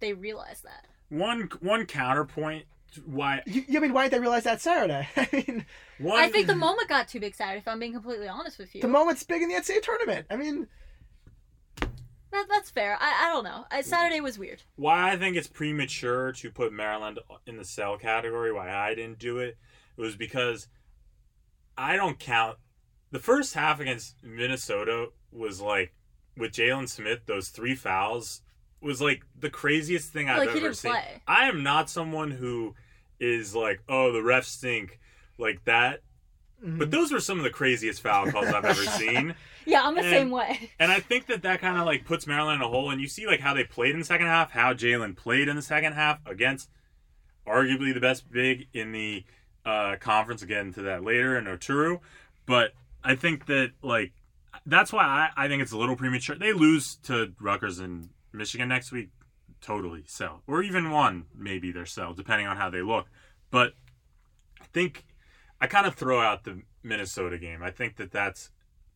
they 0.00 0.12
realize 0.12 0.62
that. 0.62 0.86
One 1.08 1.48
one 1.60 1.86
counterpoint 1.86 2.66
why 3.04 3.42
you, 3.46 3.64
you 3.68 3.80
mean 3.80 3.92
why 3.92 4.04
didn't 4.04 4.12
they 4.12 4.20
realize 4.20 4.44
that 4.44 4.60
Saturday? 4.60 5.08
I 5.16 5.28
mean, 5.32 5.66
one, 5.98 6.18
I 6.18 6.28
think 6.28 6.46
the 6.46 6.54
moment 6.54 6.88
got 6.88 7.08
too 7.08 7.20
big 7.20 7.34
Saturday. 7.34 7.58
If 7.58 7.68
I'm 7.68 7.78
being 7.78 7.92
completely 7.92 8.28
honest 8.28 8.58
with 8.58 8.74
you, 8.74 8.80
the 8.80 8.88
moment's 8.88 9.22
big 9.22 9.42
in 9.42 9.48
the 9.48 9.54
NCAA 9.54 9.82
tournament. 9.82 10.26
I 10.30 10.36
mean, 10.36 10.66
that, 11.80 12.46
that's 12.48 12.70
fair. 12.70 12.96
I, 13.00 13.26
I 13.26 13.32
don't 13.32 13.44
know. 13.44 13.66
I, 13.70 13.82
Saturday 13.82 14.20
was 14.20 14.38
weird. 14.38 14.62
Why 14.76 15.12
I 15.12 15.16
think 15.16 15.36
it's 15.36 15.48
premature 15.48 16.32
to 16.32 16.50
put 16.50 16.72
Maryland 16.72 17.18
in 17.46 17.56
the 17.56 17.64
sell 17.64 17.98
category. 17.98 18.52
Why 18.52 18.72
I 18.72 18.94
didn't 18.94 19.18
do 19.18 19.38
it, 19.38 19.56
it 19.96 20.00
was 20.00 20.16
because 20.16 20.68
I 21.76 21.96
don't 21.96 22.18
count 22.18 22.58
the 23.10 23.18
first 23.18 23.54
half 23.54 23.80
against 23.80 24.16
Minnesota 24.22 25.08
was 25.32 25.60
like 25.60 25.94
with 26.36 26.52
Jalen 26.52 26.88
Smith 26.88 27.20
those 27.26 27.48
three 27.48 27.74
fouls 27.74 28.42
was 28.80 29.00
like 29.00 29.22
the 29.38 29.50
craziest 29.50 30.12
thing 30.12 30.28
I've 30.28 30.38
like, 30.38 30.56
ever 30.56 30.74
seen. 30.74 30.92
Play. 30.92 31.22
I 31.26 31.48
am 31.48 31.62
not 31.62 31.90
someone 31.90 32.30
who 32.30 32.74
is 33.18 33.54
like, 33.54 33.82
oh, 33.88 34.12
the 34.12 34.20
refs 34.20 34.44
stink 34.44 35.00
like 35.38 35.64
that. 35.64 36.00
Mm-hmm. 36.64 36.78
But 36.78 36.90
those 36.90 37.12
were 37.12 37.20
some 37.20 37.38
of 37.38 37.44
the 37.44 37.50
craziest 37.50 38.00
foul 38.00 38.30
calls 38.30 38.46
I've 38.46 38.64
ever 38.64 38.84
seen. 38.84 39.34
yeah, 39.66 39.82
I'm 39.82 39.94
the 39.94 40.00
and, 40.00 40.10
same 40.10 40.30
way. 40.30 40.70
And 40.78 40.90
I 40.90 41.00
think 41.00 41.26
that 41.26 41.42
that 41.42 41.60
kind 41.60 41.78
of 41.78 41.84
like 41.86 42.04
puts 42.04 42.26
Maryland 42.26 42.62
in 42.62 42.66
a 42.66 42.70
hole. 42.70 42.90
And 42.90 43.00
you 43.00 43.08
see 43.08 43.26
like 43.26 43.40
how 43.40 43.54
they 43.54 43.64
played 43.64 43.92
in 43.92 43.98
the 43.98 44.06
second 44.06 44.26
half, 44.26 44.50
how 44.50 44.72
Jalen 44.72 45.16
played 45.16 45.48
in 45.48 45.56
the 45.56 45.62
second 45.62 45.94
half 45.94 46.18
against 46.26 46.70
arguably 47.46 47.92
the 47.92 48.00
best 48.00 48.30
big 48.30 48.68
in 48.72 48.92
the 48.92 49.24
uh, 49.64 49.96
conference. 50.00 50.42
Again, 50.42 50.72
to 50.74 50.82
that 50.82 51.04
later 51.04 51.36
in 51.36 51.44
Oturu. 51.44 52.00
But 52.46 52.72
I 53.04 53.16
think 53.16 53.46
that 53.46 53.72
like 53.82 54.12
that's 54.64 54.92
why 54.92 55.02
I, 55.02 55.44
I 55.44 55.48
think 55.48 55.62
it's 55.62 55.72
a 55.72 55.78
little 55.78 55.96
premature. 55.96 56.36
They 56.36 56.52
lose 56.52 56.96
to 57.04 57.32
Rutgers 57.38 57.78
and 57.78 58.08
Michigan 58.36 58.68
next 58.68 58.92
week, 58.92 59.10
totally 59.60 60.04
sell. 60.06 60.42
Or 60.46 60.62
even 60.62 60.90
one, 60.90 61.26
maybe 61.34 61.72
they're 61.72 61.86
sell, 61.86 62.12
depending 62.12 62.46
on 62.46 62.56
how 62.56 62.70
they 62.70 62.82
look. 62.82 63.06
But 63.50 63.74
I 64.60 64.64
think 64.72 65.04
I 65.60 65.66
kind 65.66 65.86
of 65.86 65.94
throw 65.94 66.20
out 66.20 66.44
the 66.44 66.62
Minnesota 66.82 67.38
game. 67.38 67.62
I 67.62 67.70
think 67.70 67.96
that 67.96 68.12
that's 68.12 68.50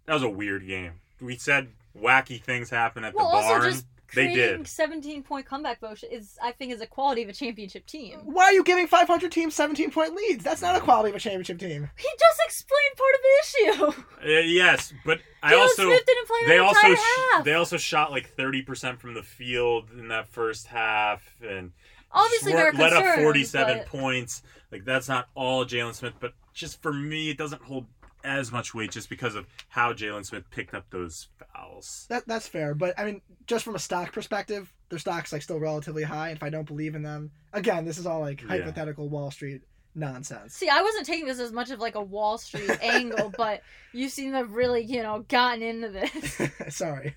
that 0.07 0.15
was 0.15 0.23
a 0.23 0.29
weird 0.29 0.67
game. 0.67 1.01
We 1.21 1.37
said 1.37 1.69
wacky 1.97 2.41
things 2.43 2.71
happen 2.71 3.05
at 3.05 3.15
well, 3.15 3.31
the 3.31 3.37
barn. 3.37 3.63
Just 3.73 3.87
they 4.15 4.35
did. 4.35 4.67
17 4.67 5.23
point 5.23 5.47
comeback 5.47 5.81
vote 5.81 6.03
is 6.11 6.39
I 6.43 6.53
think 6.53 6.73
is 6.73 6.81
a 6.81 6.87
quality 6.87 7.23
of 7.23 7.29
a 7.29 7.33
championship 7.33 7.87
team. 7.87 8.21
Why 8.25 8.45
are 8.45 8.53
you 8.53 8.65
giving 8.65 8.87
500 8.87 9.31
teams 9.31 9.55
17 9.55 9.91
point 9.91 10.15
leads? 10.15 10.45
That's 10.45 10.63
not 10.63 10.77
a 10.77 10.81
quality 10.81 11.11
of 11.11 11.17
a 11.17 11.21
championship 11.21 11.59
team. 11.59 11.91
He 11.97 12.09
just 12.19 12.41
explained 12.45 12.97
part 12.97 13.15
of 13.15 13.21
the 13.23 13.93
issue. 13.93 14.03
Uh, 14.21 14.41
yes, 14.41 14.93
but 15.05 15.21
I 15.43 15.55
also 15.55 15.85
Smith 15.85 16.05
didn't 16.07 16.27
play 16.27 16.39
they 16.47 16.59
also 16.59 16.95
sh- 16.95 17.45
they 17.45 17.55
also 17.55 17.77
shot 17.77 18.11
like 18.11 18.37
30% 18.37 18.99
from 18.99 19.15
the 19.15 19.23
field 19.23 19.91
in 19.99 20.09
that 20.09 20.29
first 20.29 20.67
half 20.67 21.23
and 21.43 21.73
obviously 22.13 22.53
they're 22.53 22.73
let 22.73 22.93
up 22.93 23.17
47 23.17 23.79
but... 23.79 23.87
points. 23.87 24.43
Like 24.71 24.85
that's 24.85 25.09
not 25.09 25.29
all 25.35 25.65
Jalen 25.65 25.95
Smith, 25.95 26.15
but 26.21 26.35
just 26.53 26.83
for 26.83 26.93
me 26.93 27.31
it 27.31 27.39
doesn't 27.39 27.63
hold 27.63 27.87
as 28.25 28.53
much 28.53 28.75
weight 28.75 28.91
just 28.91 29.09
because 29.09 29.35
of 29.35 29.47
how 29.69 29.93
Jalen 29.93 30.25
Smith 30.25 30.45
picked 30.51 30.75
up 30.75 30.87
those 30.91 31.29
fouls. 31.55 32.07
That 32.09 32.27
that's 32.27 32.49
fair, 32.49 32.75
but 32.75 32.99
I 32.99 33.05
mean, 33.05 33.21
just 33.47 33.65
from 33.65 33.75
a 33.75 33.79
stock 33.79 34.13
perspective, 34.13 34.73
their 34.89 34.99
stock's 34.99 35.33
like 35.33 35.43
still 35.43 35.61
relatively 35.61 36.03
high. 36.03 36.29
And 36.29 36.37
if 36.37 36.43
I 36.43 36.51
don't 36.51 36.67
believe 36.67 36.95
in 36.95 37.03
them, 37.03 37.31
again, 37.53 37.85
this 37.85 37.99
is 37.99 38.07
all 38.07 38.21
like 38.21 38.43
hypothetical 38.43 39.05
yeah. 39.05 39.11
Wall 39.11 39.31
Street 39.31 39.63
nonsense. 39.95 40.55
See, 40.55 40.69
I 40.69 40.83
wasn't 40.83 41.07
taking 41.07 41.27
this 41.27 41.41
as 41.41 41.53
much 41.53 41.71
of 41.71 41.81
like 41.81 41.95
a 41.95 42.03
Wall 42.03 42.39
Street 42.39 42.71
angle, 42.83 43.33
but 43.37 43.63
you 43.93 44.09
seem 44.09 44.31
to 44.33 44.39
have 44.39 44.53
really, 44.53 44.83
you 44.83 45.03
know, 45.03 45.25
gotten 45.29 45.63
into 45.63 45.89
this. 45.89 46.41
Sorry. 46.75 47.17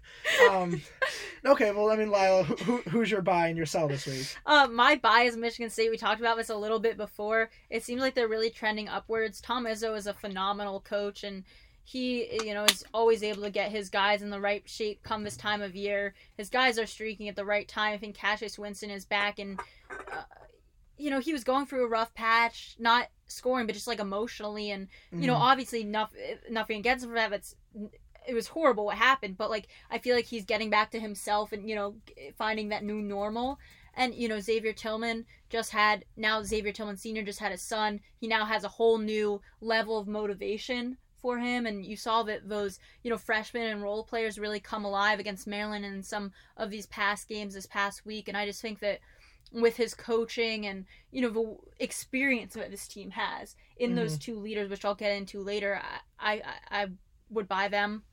Um, 0.49 0.81
okay, 1.45 1.71
well, 1.71 1.91
I 1.91 1.95
mean, 1.95 2.11
Lila, 2.11 2.43
who, 2.43 2.77
who's 2.89 3.11
your 3.11 3.21
buy 3.21 3.47
and 3.47 3.57
your 3.57 3.65
sell 3.65 3.87
this 3.87 4.05
week? 4.05 4.35
Uh, 4.45 4.67
my 4.71 4.95
buy 4.95 5.21
is 5.21 5.37
Michigan 5.37 5.69
State. 5.69 5.91
We 5.91 5.97
talked 5.97 6.19
about 6.19 6.37
this 6.37 6.49
a 6.49 6.55
little 6.55 6.79
bit 6.79 6.97
before. 6.97 7.49
It 7.69 7.83
seems 7.83 8.01
like 8.01 8.15
they're 8.15 8.27
really 8.27 8.49
trending 8.49 8.89
upwards. 8.89 9.41
Tom 9.41 9.65
Izzo 9.65 9.95
is 9.97 10.07
a 10.07 10.13
phenomenal 10.13 10.81
coach, 10.81 11.23
and 11.23 11.43
he, 11.85 12.39
you 12.45 12.53
know, 12.53 12.63
is 12.63 12.85
always 12.93 13.23
able 13.23 13.43
to 13.43 13.49
get 13.49 13.71
his 13.71 13.89
guys 13.89 14.21
in 14.21 14.29
the 14.29 14.39
right 14.39 14.67
shape 14.67 15.03
come 15.03 15.23
this 15.23 15.37
time 15.37 15.61
of 15.61 15.75
year. 15.75 16.13
His 16.37 16.49
guys 16.49 16.79
are 16.79 16.85
streaking 16.85 17.27
at 17.27 17.35
the 17.35 17.45
right 17.45 17.67
time. 17.67 17.93
I 17.93 17.97
think 17.97 18.15
Cassius 18.15 18.57
Winston 18.57 18.89
is 18.89 19.05
back, 19.05 19.39
and 19.39 19.59
uh, 19.91 20.23
you 21.03 21.09
know, 21.09 21.19
he 21.19 21.33
was 21.33 21.43
going 21.43 21.65
through 21.65 21.83
a 21.83 21.89
rough 21.89 22.13
patch, 22.13 22.77
not 22.79 23.09
scoring, 23.27 23.67
but 23.67 23.73
just 23.73 23.87
like 23.87 23.99
emotionally, 23.99 24.71
and 24.71 24.87
you 25.11 25.17
mm-hmm. 25.17 25.27
know, 25.27 25.35
obviously 25.35 25.83
nothing, 25.83 26.37
nothing 26.49 26.79
against 26.79 27.03
him 27.03 27.11
for 27.11 27.15
that. 27.15 27.29
But 27.29 27.53
it 28.25 28.33
was 28.33 28.47
horrible 28.47 28.85
what 28.85 28.95
happened, 28.95 29.37
but 29.37 29.49
like 29.49 29.67
I 29.91 29.97
feel 29.97 30.15
like 30.15 30.25
he's 30.25 30.45
getting 30.45 30.69
back 30.69 30.91
to 30.91 31.01
himself 31.01 31.51
and 31.51 31.67
you 31.69 31.75
know 31.75 31.95
finding 32.37 32.69
that 32.69 32.85
new 32.85 33.01
normal. 33.01 33.59
And 33.95 34.15
you 34.15 34.29
know 34.29 34.39
Xavier 34.39 34.71
Tillman 34.71 35.25
just 35.49 35.71
had 35.71 36.05
now 36.15 36.41
Xavier 36.41 36.71
Tillman 36.71 36.95
Senior 36.95 37.23
just 37.23 37.39
had 37.39 37.51
a 37.51 37.57
son. 37.57 37.99
He 38.17 38.27
now 38.27 38.45
has 38.45 38.63
a 38.63 38.69
whole 38.69 38.97
new 38.97 39.41
level 39.59 39.99
of 39.99 40.07
motivation 40.07 40.97
for 41.21 41.37
him 41.37 41.65
and 41.65 41.85
you 41.85 41.95
saw 41.95 42.21
that 42.23 42.49
those 42.49 42.79
you 43.01 43.09
know 43.09 43.17
freshmen 43.17 43.67
and 43.67 43.81
role 43.81 44.03
players 44.03 44.37
really 44.37 44.59
come 44.59 44.83
alive 44.83 45.19
against 45.19 45.47
Maryland 45.47 45.85
in 45.85 46.03
some 46.03 46.33
of 46.57 46.69
these 46.69 46.85
past 46.87 47.29
games 47.29 47.53
this 47.53 47.65
past 47.65 48.05
week 48.05 48.27
and 48.27 48.35
I 48.35 48.45
just 48.45 48.61
think 48.61 48.79
that 48.79 48.99
with 49.53 49.77
his 49.77 49.93
coaching 49.93 50.65
and 50.65 50.85
you 51.11 51.21
know 51.21 51.29
the 51.29 51.83
experience 51.83 52.55
that 52.55 52.71
this 52.71 52.87
team 52.87 53.11
has 53.11 53.55
in 53.77 53.91
mm-hmm. 53.91 53.99
those 53.99 54.17
two 54.17 54.39
leaders, 54.39 54.69
which 54.69 54.83
I'll 54.83 54.95
get 54.95 55.15
into 55.15 55.41
later. 55.41 55.79
I, 56.19 56.41
I 56.41 56.41
I 56.71 56.87
would 57.29 57.47
buy 57.47 57.67
them. 57.67 58.03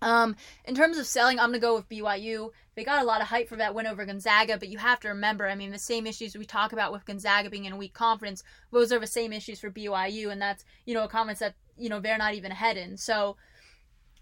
Um, 0.00 0.34
in 0.64 0.74
terms 0.74 0.98
of 0.98 1.06
selling, 1.06 1.38
I'm 1.38 1.50
gonna 1.50 1.60
go 1.60 1.76
with 1.76 1.88
BYU. 1.88 2.50
They 2.74 2.84
got 2.84 3.02
a 3.02 3.04
lot 3.04 3.20
of 3.20 3.28
hype 3.28 3.48
for 3.48 3.56
that 3.56 3.74
win 3.74 3.86
over 3.86 4.04
Gonzaga, 4.04 4.58
but 4.58 4.68
you 4.68 4.78
have 4.78 4.98
to 5.00 5.08
remember, 5.08 5.46
I 5.46 5.54
mean, 5.54 5.70
the 5.70 5.78
same 5.78 6.06
issues 6.06 6.36
we 6.36 6.44
talk 6.44 6.72
about 6.72 6.90
with 6.90 7.04
Gonzaga 7.04 7.50
being 7.50 7.66
in 7.66 7.74
a 7.74 7.76
weak 7.76 7.92
conference, 7.92 8.42
those 8.72 8.92
are 8.92 8.98
the 8.98 9.06
same 9.06 9.32
issues 9.32 9.60
for 9.60 9.70
BYU, 9.70 10.30
and 10.30 10.40
that's 10.40 10.64
you 10.86 10.94
know 10.94 11.04
a 11.04 11.08
conference 11.08 11.40
that 11.40 11.54
you 11.76 11.88
know 11.88 12.00
they're 12.00 12.18
not 12.18 12.34
even 12.34 12.52
ahead 12.52 12.76
in. 12.76 12.96
So, 12.96 13.36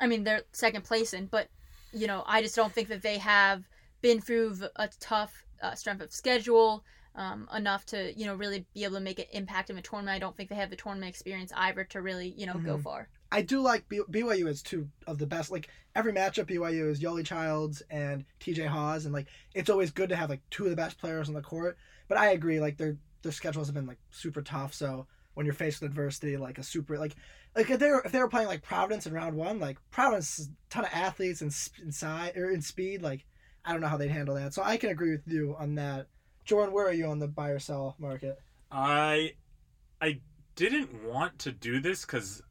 I 0.00 0.06
mean, 0.06 0.24
they're 0.24 0.42
second 0.52 0.84
place 0.84 1.14
in, 1.14 1.26
but 1.26 1.48
you 1.92 2.06
know, 2.06 2.24
I 2.26 2.42
just 2.42 2.56
don't 2.56 2.72
think 2.72 2.88
that 2.88 3.02
they 3.02 3.18
have 3.18 3.64
been 4.00 4.20
through 4.20 4.56
a 4.76 4.88
tough 5.00 5.44
uh, 5.62 5.74
strength 5.74 6.02
of 6.02 6.12
schedule. 6.12 6.84
um, 7.16 7.48
enough 7.52 7.84
to 7.84 8.16
you 8.16 8.24
know 8.24 8.36
really 8.36 8.64
be 8.72 8.84
able 8.84 8.94
to 8.94 9.00
make 9.00 9.18
an 9.18 9.24
impact 9.32 9.68
in 9.68 9.76
a 9.76 9.82
tournament. 9.82 10.14
I 10.14 10.20
don't 10.20 10.36
think 10.36 10.48
they 10.48 10.54
have 10.54 10.70
the 10.70 10.76
tournament 10.76 11.08
experience 11.10 11.52
either 11.56 11.82
to 11.86 12.00
really 12.00 12.28
you 12.36 12.46
know 12.46 12.54
go 12.54 12.76
Mhm. 12.78 12.82
far. 12.84 13.08
I 13.32 13.42
do 13.42 13.60
like 13.60 13.88
B- 13.88 14.02
BYU 14.08 14.46
is 14.46 14.62
two 14.62 14.88
of 15.08 15.18
the 15.18 15.26
best. 15.26 15.50
Like 15.50 15.68
every 15.96 16.12
matchup, 16.12 16.46
BYU 16.46 16.88
is 16.88 17.00
Yoeli 17.00 17.26
Childs 17.26 17.82
and 17.90 18.24
TJ 18.38 18.68
Haws, 18.68 19.06
and 19.06 19.12
like 19.12 19.26
it's 19.54 19.68
always 19.68 19.90
good 19.90 20.08
to 20.10 20.16
have 20.16 20.30
like 20.30 20.40
two 20.50 20.62
of 20.64 20.70
the 20.70 20.76
best 20.76 20.98
players 20.98 21.28
on 21.28 21.34
the 21.34 21.42
court. 21.42 21.76
But 22.06 22.16
I 22.16 22.30
agree, 22.30 22.60
like 22.60 22.76
their 22.76 22.96
their 23.22 23.32
schedules 23.32 23.66
have 23.66 23.74
been 23.74 23.86
like 23.88 23.98
super 24.10 24.40
tough. 24.40 24.72
So 24.72 25.08
when 25.34 25.44
you're 25.46 25.52
faced 25.52 25.80
with 25.82 25.90
adversity, 25.90 26.36
like 26.36 26.58
a 26.58 26.62
super 26.62 26.96
like 26.96 27.16
like 27.56 27.68
if 27.70 27.80
they 27.80 27.90
were 27.90 28.02
if 28.04 28.12
they 28.12 28.20
were 28.20 28.28
playing 28.28 28.46
like 28.48 28.62
Providence 28.62 29.04
in 29.06 29.12
round 29.12 29.36
one, 29.36 29.58
like 29.58 29.78
Providence 29.90 30.38
is 30.38 30.46
a 30.46 30.50
ton 30.70 30.84
of 30.84 30.90
athletes 30.92 31.40
and 31.42 31.52
in 31.82 31.90
size 31.90 32.36
or 32.36 32.50
in 32.50 32.62
speed, 32.62 33.02
like 33.02 33.26
I 33.64 33.72
don't 33.72 33.80
know 33.80 33.88
how 33.88 33.96
they'd 33.96 34.10
handle 34.10 34.34
that. 34.36 34.54
So 34.54 34.62
I 34.62 34.76
can 34.76 34.90
agree 34.90 35.10
with 35.12 35.26
you 35.26 35.54
on 35.58 35.74
that. 35.76 36.06
Jordan, 36.44 36.74
where 36.74 36.86
are 36.86 36.92
you 36.92 37.06
on 37.06 37.18
the 37.18 37.28
buy 37.28 37.50
or 37.50 37.58
sell 37.58 37.94
market? 37.98 38.38
I 38.70 39.34
I 40.00 40.20
didn't 40.56 41.04
want 41.04 41.38
to 41.40 41.52
do 41.52 41.80
this 41.80 42.04
because 42.04 42.42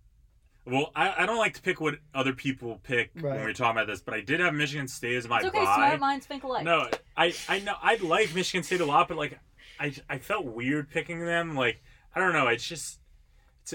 well 0.65 0.91
I, 0.95 1.23
I 1.23 1.25
don't 1.25 1.37
like 1.37 1.53
to 1.55 1.61
pick 1.61 1.81
what 1.81 1.95
other 2.13 2.33
people 2.33 2.79
pick 2.83 3.11
Right. 3.15 3.35
when 3.35 3.43
we're 3.43 3.53
talking 3.53 3.77
about 3.77 3.87
this, 3.87 4.01
but 4.01 4.13
I 4.13 4.21
did 4.21 4.39
have 4.39 4.53
Michigan 4.53 4.87
State 4.87 5.15
as 5.15 5.27
my 5.27 5.37
It's 5.37 5.47
okay, 5.47 5.63
buy. 5.63 5.75
smart 5.75 5.99
minds 5.99 6.25
think 6.25 6.43
alike. 6.43 6.63
No, 6.63 6.87
I 7.17 7.33
I 7.47 7.59
know 7.59 7.75
I 7.81 7.95
like 7.95 8.33
Michigan 8.35 8.63
State 8.63 8.81
a 8.81 8.85
lot, 8.85 9.07
but 9.07 9.17
like 9.17 9.39
I 9.79 9.93
I 10.09 10.17
felt 10.19 10.45
weird 10.45 10.89
picking 10.89 11.25
them. 11.25 11.55
Like 11.55 11.81
I 12.15 12.19
don't 12.19 12.33
know. 12.33 12.47
It's 12.47 12.67
just 12.67 12.99
it's, 13.63 13.73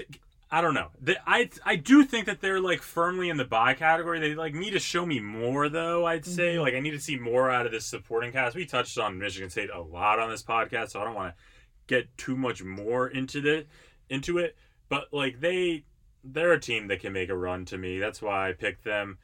I 0.55 0.61
don't 0.61 0.73
know. 0.73 0.87
The, 1.01 1.17
I 1.29 1.49
I 1.65 1.75
do 1.75 2.05
think 2.05 2.27
that 2.27 2.39
they're 2.39 2.61
like 2.61 2.81
firmly 2.81 3.27
in 3.29 3.35
the 3.35 3.43
buy 3.43 3.73
category. 3.73 4.21
They 4.21 4.35
like 4.35 4.53
need 4.55 4.71
to 4.71 4.79
show 4.79 5.05
me 5.05 5.19
more 5.19 5.67
though. 5.67 6.05
I'd 6.05 6.25
say 6.25 6.55
Mhm. 6.55 6.61
like 6.61 6.73
I 6.75 6.79
need 6.79 6.91
to 6.91 6.99
see 6.99 7.17
more 7.17 7.51
out 7.51 7.65
of 7.65 7.73
this 7.73 7.85
supporting 7.85 8.31
cast. 8.31 8.55
We 8.55 8.65
touched 8.65 8.97
on 8.97 9.17
Michigan 9.19 9.49
State 9.49 9.69
a 9.69 9.81
lot 9.81 10.17
on 10.17 10.29
this 10.29 10.43
podcast, 10.43 10.91
so 10.91 11.01
I 11.01 11.03
don't 11.03 11.13
want 11.13 11.35
to 11.35 11.43
get 11.87 12.15
too 12.17 12.37
much 12.37 12.63
more 12.63 13.09
into 13.09 13.41
the 13.41 13.65
into 14.09 14.37
it. 14.37 14.55
But 14.87 15.11
like 15.13 15.41
they 15.41 15.83
they're 16.23 16.53
a 16.53 16.59
team 16.59 16.87
that 16.87 17.01
can 17.01 17.11
make 17.11 17.27
a 17.29 17.35
run 17.35 17.65
to 17.65 17.77
me. 17.77 17.99
That's 17.99 18.21
why 18.21 18.47
I 18.47 18.53
picked 18.53 18.85
them. 18.85 19.17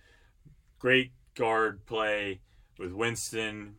Great 0.80 1.14
guard 1.36 1.86
play 1.86 2.42
with 2.78 2.92
Winston. 2.92 3.76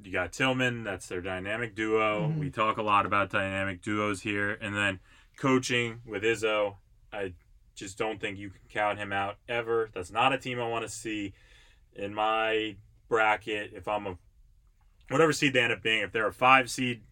You 0.00 0.12
got 0.12 0.32
Tillman. 0.32 0.84
That's 0.84 1.08
their 1.08 1.20
dynamic 1.20 1.74
duo. 1.74 2.28
Mhm. 2.28 2.38
We 2.38 2.50
talk 2.50 2.76
a 2.76 2.82
lot 2.82 3.04
about 3.04 3.30
dynamic 3.30 3.82
duos 3.82 4.22
here. 4.22 4.52
And 4.60 4.76
then 4.76 5.00
coaching 5.36 6.02
with 6.06 6.22
Izzo. 6.22 6.76
I 7.14 7.32
just 7.74 7.98
don't 7.98 8.20
think 8.20 8.38
you 8.38 8.50
can 8.50 8.60
count 8.68 8.98
him 8.98 9.12
out 9.12 9.36
ever. 9.48 9.90
That's 9.94 10.10
not 10.10 10.32
a 10.32 10.38
team 10.38 10.60
I 10.60 10.68
want 10.68 10.84
to 10.84 10.90
see 10.90 11.32
in 11.94 12.14
my 12.14 12.76
bracket. 13.08 13.72
If 13.74 13.88
I'm 13.88 14.06
a 14.06 14.18
whatever 15.08 15.32
seed 15.32 15.52
they 15.52 15.60
end 15.60 15.72
up 15.72 15.82
being, 15.82 16.02
if 16.02 16.12
they're 16.12 16.26
a 16.26 16.32
five 16.32 16.70
seed, 16.70 17.02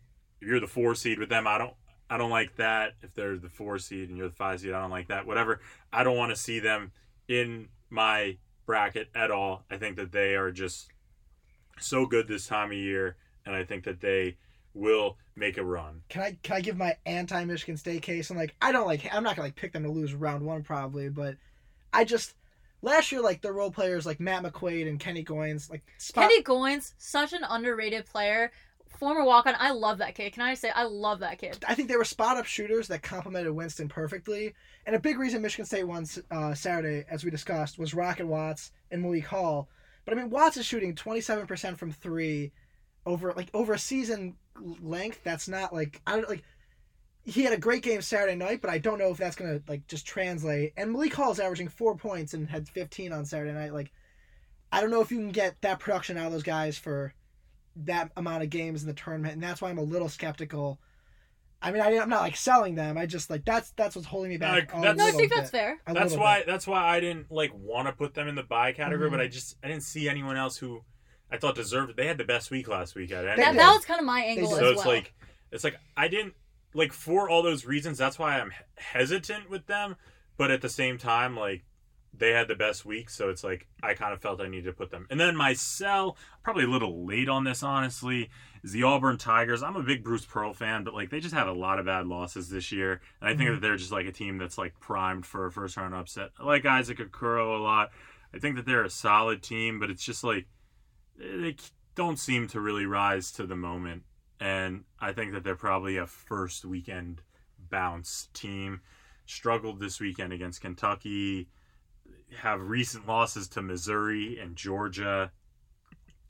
if 0.41 0.49
you're 0.49 0.61
the 0.61 0.67
four 0.67 0.95
seed 0.95 1.19
with 1.19 1.29
them, 1.29 1.47
I 1.47 1.59
don't 1.59 1.75
I 2.11 2.17
don't 2.17 2.31
like 2.31 2.57
that. 2.57 2.95
If 3.03 3.15
they're 3.15 3.39
the 3.39 3.49
four 3.49 3.79
seed 3.79 4.09
and 4.09 4.19
you're 4.19 4.29
the 4.29 4.35
five 4.35 4.61
seed, 4.61 4.73
I 4.73 4.81
don't 4.81 4.91
like 4.91 5.09
that. 5.09 5.27
Whatever. 5.27 5.61
I 5.93 6.05
don't 6.05 6.17
want 6.17 6.31
to 6.31 6.37
see 6.37 6.59
them 6.59 6.93
in 7.29 7.69
my 7.91 8.37
bracket 8.67 9.09
at 9.15 9.31
all. 9.31 9.65
I 9.71 9.77
think 9.77 9.97
that 9.97 10.13
they 10.13 10.35
are 10.35 10.51
just 10.51 10.91
so 11.79 12.07
good 12.07 12.29
this 12.29 12.47
time 12.47 12.71
of 12.71 12.77
year, 12.77 13.17
and 13.47 13.55
I 13.55 13.65
think 13.65 13.85
that 13.85 14.01
they 14.01 14.37
will 14.75 15.16
make 15.37 15.59
a 15.59 15.64
run. 15.64 16.03
Can 16.09 16.23
I 16.23 16.37
can 16.43 16.57
I 16.57 16.61
give 16.61 16.77
my 16.77 16.97
anti 17.07 17.45
Michigan 17.45 17.77
State 17.77 18.03
case? 18.03 18.31
I'm 18.31 18.37
like 18.37 18.55
I 18.61 18.73
don't 18.73 18.87
like 18.87 19.07
I'm 19.12 19.23
not 19.23 19.37
gonna 19.37 19.47
like 19.47 19.57
pick 19.57 19.73
them 19.73 19.83
to 19.85 19.91
lose 19.91 20.14
round 20.14 20.45
one 20.45 20.62
probably, 20.62 21.09
but 21.09 21.37
I 21.93 22.05
just 22.05 22.35
last 22.81 23.12
year 23.12 23.23
like 23.23 23.41
the 23.41 23.53
role 23.53 23.70
players 23.70 24.07
like 24.07 24.20
Matt 24.20 24.43
McQuaid 24.43 24.89
and 24.89 24.99
Kenny 25.01 25.25
Goins 25.25 25.70
like 25.70 25.83
spot 25.99 26.29
Kenny 26.29 26.43
Goins, 26.43 26.95
such 26.99 27.33
an 27.33 27.45
underrated 27.49 28.07
player, 28.07 28.51
former 28.99 29.25
walk 29.25 29.47
on. 29.47 29.55
I 29.59 29.73
love 29.73 29.99
that 29.99 30.14
kid. 30.14 30.33
Can 30.33 30.43
I 30.43 30.55
say 30.55 30.70
I 30.70 30.85
love 30.85 31.20
that 31.20 31.39
kid? 31.39 31.59
I 31.66 31.75
think 31.75 31.89
they 31.89 31.97
were 31.97 32.05
spot 32.05 32.37
up 32.37 32.47
shooters 32.47 32.89
that 32.89 33.03
complemented 33.03 33.53
Winston 33.53 33.89
perfectly. 33.89 34.55
And 34.87 34.97
a 34.97 35.01
big 35.01 35.18
reason 35.18 35.43
Michigan 35.43 35.66
State 35.66 35.85
won 35.85 36.07
uh, 36.31 36.55
Saturday, 36.55 37.05
as 37.11 37.25
we 37.25 37.31
discussed, 37.31 37.79
was 37.79 37.95
Rocket 37.95 38.27
Watts 38.27 38.73
and 38.91 39.03
Malik 39.03 39.27
Hall. 39.27 39.68
But 40.05 40.14
I 40.14 40.20
mean, 40.20 40.31
Watts 40.31 40.57
is 40.57 40.66
shooting 40.66 40.95
27% 40.95 41.77
from 41.77 41.93
three 41.93 42.53
over 43.07 43.33
like 43.35 43.49
over 43.55 43.73
a 43.73 43.79
season 43.79 44.37
length. 44.81 45.21
That's 45.25 45.49
not 45.49 45.73
like 45.73 46.01
I 46.07 46.17
don't 46.17 46.29
like. 46.29 46.43
He 47.25 47.45
had 47.45 47.53
a 47.53 47.59
great 47.59 47.83
game 47.85 48.03
Saturday 48.03 48.35
night, 48.35 48.61
but 48.61 48.71
I 48.71 48.79
don't 48.79 48.99
know 48.99 49.11
if 49.11 49.17
that's 49.19 49.37
gonna 49.37 49.61
like 49.69 49.87
just 49.87 50.07
translate. 50.07 50.73
And 50.77 50.93
Malik 50.93 51.15
Hall 51.15 51.31
is 51.31 51.39
averaging 51.41 51.69
four 51.69 51.97
points 51.97 52.35
and 52.35 52.49
had 52.49 52.69
15 52.69 53.13
on 53.13 53.25
Saturday 53.25 53.53
night. 53.53 53.73
Like, 53.73 53.93
I 54.73 54.81
don't 54.81 54.91
know 54.91 55.03
if 55.03 55.11
you 55.13 55.19
can 55.19 55.31
get 55.31 55.61
that 55.63 55.79
production 55.79 56.17
out 56.17 56.27
of 56.27 56.33
those 56.33 56.43
guys 56.43 56.77
for 56.79 57.15
that 57.77 58.11
amount 58.17 58.43
of 58.43 58.51
games 58.51 58.83
in 58.83 58.89
the 58.89 58.95
tournament, 58.95 59.35
and 59.35 59.43
that's 59.43 59.63
why 59.63 59.71
I'm 59.71 59.79
a 59.79 59.83
little 59.83 60.09
skeptical. 60.09 60.79
I 61.65 61.71
mean, 61.71 61.81
I, 61.81 61.97
I'm 61.97 62.09
not 62.09 62.23
like 62.23 62.35
selling 62.35 62.75
them. 62.75 62.99
I 62.99 63.07
just 63.07 63.31
like 63.31 63.45
that's 63.45 63.71
that's 63.77 63.95
what's 63.95 64.09
holding 64.09 64.31
me 64.31 64.37
back. 64.37 64.75
Uh, 64.75 64.79
a 64.79 64.81
that's- 64.81 64.97
No, 64.97 65.05
I 65.05 65.07
little 65.07 65.21
think 65.21 65.31
bit. 65.31 65.37
that's 65.39 65.51
fair. 65.51 65.79
A 65.87 65.95
that's 65.95 66.17
why 66.17 66.39
bit. 66.39 66.47
that's 66.49 66.67
why 66.67 66.83
I 66.85 66.99
didn't 66.99 67.31
like 67.31 67.53
want 67.55 67.87
to 67.87 67.93
put 67.93 68.15
them 68.15 68.27
in 68.27 68.35
the 68.35 68.43
buy 68.43 68.73
category, 68.73 69.09
Mhm. 69.09 69.13
but 69.13 69.21
I 69.21 69.29
just 69.29 69.57
I 69.63 69.69
didn't 69.69 69.85
see 69.85 70.09
anyone 70.09 70.37
else 70.37 70.57
who 70.57 70.83
I 71.33 71.39
thought 71.39 71.55
deserved 71.55 71.91
it. 71.91 71.97
They 71.97 72.07
had 72.07 72.18
the 72.18 72.24
best 72.24 72.51
week 72.51 72.68
last 72.68 72.95
week 72.95 73.11
at 73.11 73.22
They 73.24 73.33
it. 73.33 73.37
That, 73.39 73.57
that 73.57 73.72
was 73.72 73.85
kind 73.85 73.99
of 73.99 74.07
my 74.07 74.20
angle 74.22 74.49
did. 74.49 74.53
as 74.53 74.59
so 74.59 74.62
well. 74.64 74.72
it's 74.72 74.85
like 74.87 75.14
it's 75.51 75.64
like 75.64 75.76
I 75.97 76.09
didn't 76.09 76.35
like 76.74 76.93
for 76.93 77.28
all 77.30 77.43
those 77.43 77.64
reasons. 77.64 77.99
That's 77.99 78.18
why 78.18 78.39
I'm 78.39 78.53
hesitant 78.76 79.49
with 79.51 79.66
them. 79.66 79.97
But 80.37 80.51
at 80.51 80.61
the 80.61 80.68
same 80.68 80.99
time, 80.99 81.37
like 81.37 81.64
they 82.14 82.33
had 82.33 82.47
the 82.49 82.55
best 82.55 82.85
week, 82.85 83.09
so 83.09 83.30
it's 83.30 83.43
like 83.43 83.66
I 83.83 83.95
kind 83.95 84.12
of 84.12 84.20
felt 84.20 84.41
I 84.43 84.49
needed 84.49 84.66
to 84.66 84.72
put 84.72 84.91
them. 84.91 85.07
And 85.11 85.18
then 85.18 85.35
my 85.35 85.55
sell, 85.55 86.16
probably 86.43 86.64
a 86.64 86.68
little 86.68 87.07
late 87.07 87.28
on 87.28 87.45
this, 87.45 87.62
honestly, 87.62 88.28
is 88.62 88.72
the 88.72 88.83
Auburn 88.83 89.16
Tigers. 89.16 89.62
I'm 89.62 89.76
a 89.76 89.83
big 89.83 90.05
Bruce 90.05 90.26
Pearl 90.26 90.53
fan, 90.53 90.85
but 90.85 90.93
like 90.95 91.09
they 91.11 91.20
just 91.20 91.35
had 91.35 91.47
a 91.49 91.53
lot 91.53 91.78
of 91.78 91.87
bad 91.87 92.07
losses 92.07 92.51
this 92.51 92.70
year, 92.72 93.01
and 93.20 93.30
I 93.30 93.35
think 93.37 93.49
Mhm. 93.49 93.55
that 93.55 93.61
they're 93.62 93.76
just 93.76 93.93
like 93.93 94.07
a 94.07 94.12
team 94.12 94.37
that's 94.37 94.59
like 94.59 94.78
primed 94.80 95.24
for 95.24 95.47
a 95.47 95.51
first 95.53 95.76
round 95.78 95.95
upset. 95.95 96.30
I 96.39 96.45
like 96.45 96.66
Isaac 96.66 96.99
Okoro 96.99 97.59
a 97.59 97.62
lot. 97.62 97.91
I 98.35 98.39
think 98.39 98.57
that 98.57 98.66
they're 98.66 98.85
a 98.85 98.91
solid 98.91 99.43
team, 99.43 99.78
but 99.80 99.91
it's 99.91 100.05
just 100.05 100.22
like 100.24 100.47
they 101.23 101.57
don't 101.95 102.18
seem 102.18 102.49
to 102.49 102.61
really 102.61 102.87
rise 102.87 103.31
to 103.33 103.47
the 103.47 103.57
moment. 103.57 104.03
And 104.41 104.85
I 105.01 105.12
think 105.12 105.33
that 105.33 105.45
they're 105.45 105.55
probably 105.55 105.97
a 105.97 106.07
first 106.07 106.64
weekend 106.64 107.23
bounce 107.70 108.29
team. 108.35 108.81
Struggled 109.27 109.79
this 109.79 110.01
weekend 110.01 110.33
against 110.33 110.61
Kentucky, 110.61 111.49
have 112.39 112.61
recent 112.61 113.07
losses 113.07 113.47
to 113.49 113.62
Missouri 113.62 114.39
and 114.39 114.57
Georgia. 114.57 115.31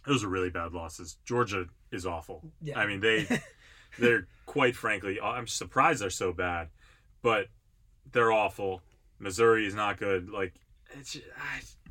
Those 0.06 0.22
are 0.22 0.28
really 0.28 0.50
bad 0.50 0.72
losses. 0.72 1.16
Georgia 1.24 1.66
is 1.90 2.04
awful. 2.04 2.42
Yeah. 2.60 2.78
I 2.78 2.86
mean, 2.86 3.00
they 3.00 3.26
they're 3.98 4.26
quite 4.46 4.76
frankly, 4.76 5.18
uh, 5.18 5.26
I'm 5.26 5.46
surprised 5.46 6.02
they're 6.02 6.10
so 6.10 6.32
bad, 6.32 6.68
but 7.22 7.46
they're 8.12 8.32
awful. 8.32 8.82
Missouri 9.18 9.66
is 9.66 9.74
not 9.74 9.98
good. 9.98 10.28
Like 10.28 10.54
it's 10.98 11.16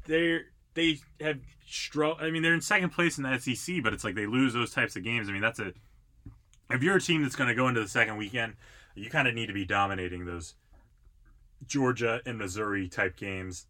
they 0.05 0.41
they 0.73 0.99
have 1.19 1.39
struggled. 1.67 2.21
I 2.21 2.31
mean, 2.31 2.43
they're 2.43 2.53
in 2.53 2.61
second 2.61 2.89
place 2.89 3.17
in 3.17 3.23
the 3.23 3.37
SEC, 3.37 3.83
but 3.83 3.93
it's 3.93 4.03
like 4.03 4.15
they 4.15 4.25
lose 4.25 4.53
those 4.53 4.71
types 4.71 4.95
of 4.95 5.03
games. 5.03 5.29
I 5.29 5.31
mean, 5.31 5.41
that's 5.41 5.59
a 5.59 5.73
if 6.69 6.81
you're 6.81 6.97
a 6.97 7.01
team 7.01 7.21
that's 7.21 7.35
going 7.35 7.49
to 7.49 7.55
go 7.55 7.67
into 7.67 7.81
the 7.81 7.87
second 7.87 8.17
weekend, 8.17 8.55
you 8.95 9.09
kind 9.09 9.27
of 9.27 9.33
need 9.35 9.47
to 9.47 9.53
be 9.53 9.65
dominating 9.65 10.25
those 10.25 10.55
Georgia 11.67 12.21
and 12.25 12.37
Missouri 12.37 12.87
type 12.87 13.17
games. 13.17 13.67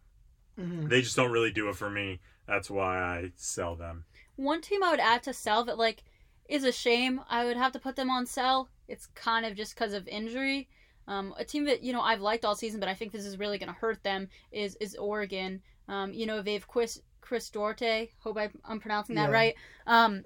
Mhm. 0.57 0.89
They 0.89 1.01
just 1.01 1.15
don't 1.15 1.31
really 1.31 1.51
do 1.51 1.69
it 1.69 1.75
for 1.75 1.89
me. 1.89 2.19
That's 2.47 2.69
why 2.69 2.99
I 2.99 3.31
sell 3.35 3.75
them. 3.75 4.05
One 4.35 4.61
team 4.61 4.83
I 4.83 4.91
would 4.91 4.99
add 4.99 5.23
to 5.23 5.33
sell 5.33 5.63
that 5.65 5.77
like 5.77 6.03
is 6.47 6.63
a 6.63 6.71
shame. 6.71 7.21
I 7.29 7.45
would 7.45 7.57
have 7.57 7.71
to 7.73 7.79
put 7.79 7.95
them 7.95 8.09
on 8.09 8.25
sell. 8.25 8.69
It's 8.87 9.07
kind 9.07 9.45
of 9.45 9.55
just 9.55 9.73
because 9.75 9.93
of 9.93 10.07
injury. 10.07 10.67
Um, 11.07 11.33
a 11.37 11.45
team 11.45 11.65
that 11.65 11.81
you 11.81 11.93
know 11.93 12.01
I've 12.01 12.21
liked 12.21 12.45
all 12.45 12.55
season, 12.55 12.79
but 12.79 12.89
I 12.89 12.93
think 12.93 13.11
this 13.11 13.25
is 13.25 13.37
really 13.39 13.57
going 13.57 13.73
to 13.73 13.79
hurt 13.79 14.03
them 14.03 14.29
is 14.51 14.75
is 14.79 14.95
Oregon. 14.95 15.61
Um, 15.91 16.13
you 16.13 16.25
know 16.25 16.41
they 16.41 16.57
Chris 16.59 16.99
Chris 17.21 17.49
Duarte. 17.49 18.09
Hope 18.19 18.37
I, 18.37 18.49
I'm 18.65 18.79
pronouncing 18.79 19.15
that 19.15 19.29
Yeah. 19.29 19.35
right. 19.35 19.55
Um, 19.85 20.23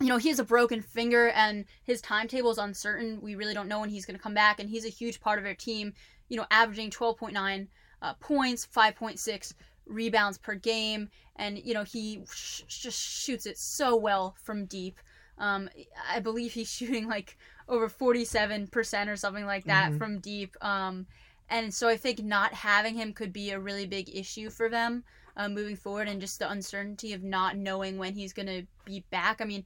you 0.00 0.08
know 0.08 0.16
he 0.16 0.28
has 0.30 0.38
a 0.40 0.44
broken 0.44 0.80
finger 0.82 1.28
and 1.28 1.64
his 1.84 2.00
timetable 2.00 2.50
is 2.50 2.58
uncertain. 2.58 3.20
We 3.22 3.36
really 3.36 3.54
don't 3.54 3.68
know 3.68 3.80
when 3.80 3.90
he's 3.90 4.04
going 4.06 4.16
to 4.16 4.22
come 4.22 4.34
back, 4.34 4.58
and 4.58 4.68
he's 4.68 4.84
a 4.84 4.88
huge 4.88 5.20
part 5.20 5.38
of 5.38 5.44
their 5.44 5.54
team. 5.54 5.92
You 6.28 6.38
know, 6.38 6.46
averaging 6.50 6.90
12.9 6.90 7.68
uh, 8.02 8.14
points, 8.14 8.66
5.6 8.74 9.52
rebounds 9.86 10.38
per 10.38 10.54
game, 10.54 11.10
and 11.36 11.58
you 11.58 11.74
know 11.74 11.84
he 11.84 12.22
sh- 12.34 12.62
just 12.66 12.98
shoots 12.98 13.46
it 13.46 13.58
so 13.58 13.94
well 13.94 14.34
from 14.42 14.64
deep. 14.66 14.98
Um, 15.38 15.68
I 16.10 16.20
believe 16.20 16.52
he's 16.54 16.70
shooting 16.78 17.06
like 17.08 17.36
over 17.68 17.88
47% 17.88 19.08
or 19.08 19.16
something 19.16 19.46
like 19.46 19.64
that 19.64 19.92
Mhm. 19.92 19.98
from 19.98 20.18
deep. 20.20 20.56
Um, 20.62 21.06
and 21.48 21.72
so 21.72 21.88
I 21.88 21.96
think 21.96 22.22
not 22.22 22.52
having 22.52 22.94
him 22.94 23.12
could 23.12 23.32
be 23.32 23.50
a 23.50 23.60
really 23.60 23.86
big 23.86 24.14
issue 24.14 24.50
for 24.50 24.68
them 24.68 25.04
uh, 25.36 25.48
moving 25.48 25.76
forward, 25.76 26.08
and 26.08 26.20
just 26.20 26.38
the 26.38 26.50
uncertainty 26.50 27.12
of 27.12 27.22
not 27.22 27.56
knowing 27.56 27.98
when 27.98 28.14
he's 28.14 28.32
going 28.32 28.46
to 28.46 28.62
be 28.84 29.04
back. 29.10 29.40
I 29.40 29.44
mean, 29.44 29.64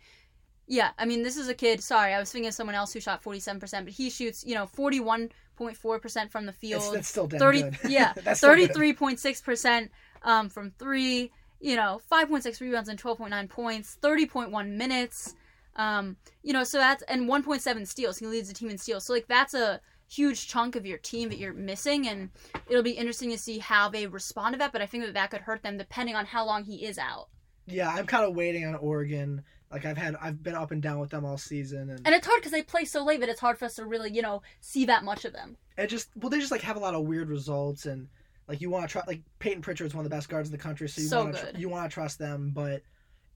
yeah, 0.66 0.90
I 0.98 1.04
mean, 1.04 1.22
this 1.22 1.36
is 1.36 1.48
a 1.48 1.54
kid. 1.54 1.82
Sorry, 1.82 2.12
I 2.12 2.18
was 2.18 2.30
thinking 2.30 2.48
of 2.48 2.54
someone 2.54 2.74
else 2.74 2.92
who 2.92 3.00
shot 3.00 3.22
47%, 3.22 3.84
but 3.84 3.92
he 3.92 4.10
shoots, 4.10 4.44
you 4.46 4.54
know, 4.54 4.66
41.4% 4.66 6.30
from 6.30 6.46
the 6.46 6.52
field. 6.52 6.82
It's, 6.82 6.92
that's 6.92 7.08
still 7.08 7.26
damn 7.26 7.40
30 7.40 7.62
good. 7.62 7.78
yeah 7.88 8.12
That's 8.22 8.40
still 8.40 8.54
good. 8.54 8.70
33.6% 8.70 9.88
um, 10.22 10.48
from 10.48 10.72
three 10.78 11.30
you 11.60 11.74
know 11.74 12.00
5.6 12.10 12.60
rebounds 12.60 12.88
and 12.88 13.02
12.9 13.02 13.48
points 13.48 13.98
30.1 14.00 14.68
minutes 14.76 15.34
Um, 15.74 16.16
you 16.42 16.52
know, 16.52 16.64
so 16.64 16.78
that's 16.78 17.02
and 17.04 17.28
1.7 17.28 17.86
steals. 17.86 18.18
He 18.18 18.26
leads 18.26 18.48
the 18.48 18.54
team 18.54 18.68
in 18.68 18.78
steals. 18.78 19.04
So 19.04 19.12
like 19.12 19.28
that's 19.28 19.54
a 19.54 19.80
huge 20.08 20.48
chunk 20.48 20.74
of 20.76 20.86
your 20.86 20.98
team 20.98 21.28
that 21.28 21.38
you're 21.38 21.52
missing, 21.52 22.08
and 22.08 22.30
it'll 22.68 22.82
be 22.82 22.92
interesting 22.92 23.30
to 23.30 23.38
see 23.38 23.58
how 23.58 23.88
they 23.88 24.06
respond 24.06 24.54
to 24.54 24.58
that. 24.58 24.72
But 24.72 24.82
I 24.82 24.86
think 24.86 25.04
that 25.04 25.14
that 25.14 25.30
could 25.30 25.42
hurt 25.42 25.62
them 25.62 25.76
depending 25.78 26.16
on 26.16 26.26
how 26.26 26.44
long 26.44 26.64
he 26.64 26.84
is 26.84 26.98
out. 26.98 27.28
Yeah, 27.66 27.90
I'm 27.90 28.06
kind 28.06 28.24
of 28.24 28.34
waiting 28.34 28.64
on 28.66 28.74
Oregon. 28.76 29.42
Like 29.70 29.84
I've 29.84 29.98
had, 29.98 30.16
I've 30.20 30.42
been 30.42 30.54
up 30.54 30.70
and 30.70 30.80
down 30.80 30.98
with 30.98 31.10
them 31.10 31.26
all 31.26 31.36
season, 31.36 31.90
and 31.90 32.00
And 32.06 32.14
it's 32.14 32.26
hard 32.26 32.40
because 32.40 32.52
they 32.52 32.62
play 32.62 32.86
so 32.86 33.04
late 33.04 33.20
that 33.20 33.28
it's 33.28 33.40
hard 33.40 33.58
for 33.58 33.66
us 33.66 33.74
to 33.74 33.84
really, 33.84 34.10
you 34.10 34.22
know, 34.22 34.40
see 34.60 34.86
that 34.86 35.04
much 35.04 35.26
of 35.26 35.34
them. 35.34 35.58
it 35.76 35.88
just 35.88 36.08
well, 36.16 36.30
they 36.30 36.38
just 36.40 36.50
like 36.50 36.62
have 36.62 36.76
a 36.76 36.80
lot 36.80 36.94
of 36.94 37.02
weird 37.02 37.28
results, 37.28 37.84
and 37.84 38.08
like 38.48 38.62
you 38.62 38.70
want 38.70 38.88
to 38.88 38.92
try. 38.92 39.02
Like 39.06 39.20
Payton 39.40 39.60
Pritchard's 39.60 39.94
one 39.94 40.04
of 40.06 40.10
the 40.10 40.16
best 40.16 40.30
guards 40.30 40.48
in 40.48 40.52
the 40.52 40.62
country, 40.62 40.88
so 40.88 41.02
you 41.02 41.08
So 41.08 41.24
want 41.24 41.36
to 41.36 41.60
you 41.60 41.68
want 41.68 41.90
to 41.90 41.92
trust 41.92 42.18
them. 42.18 42.52
But 42.54 42.82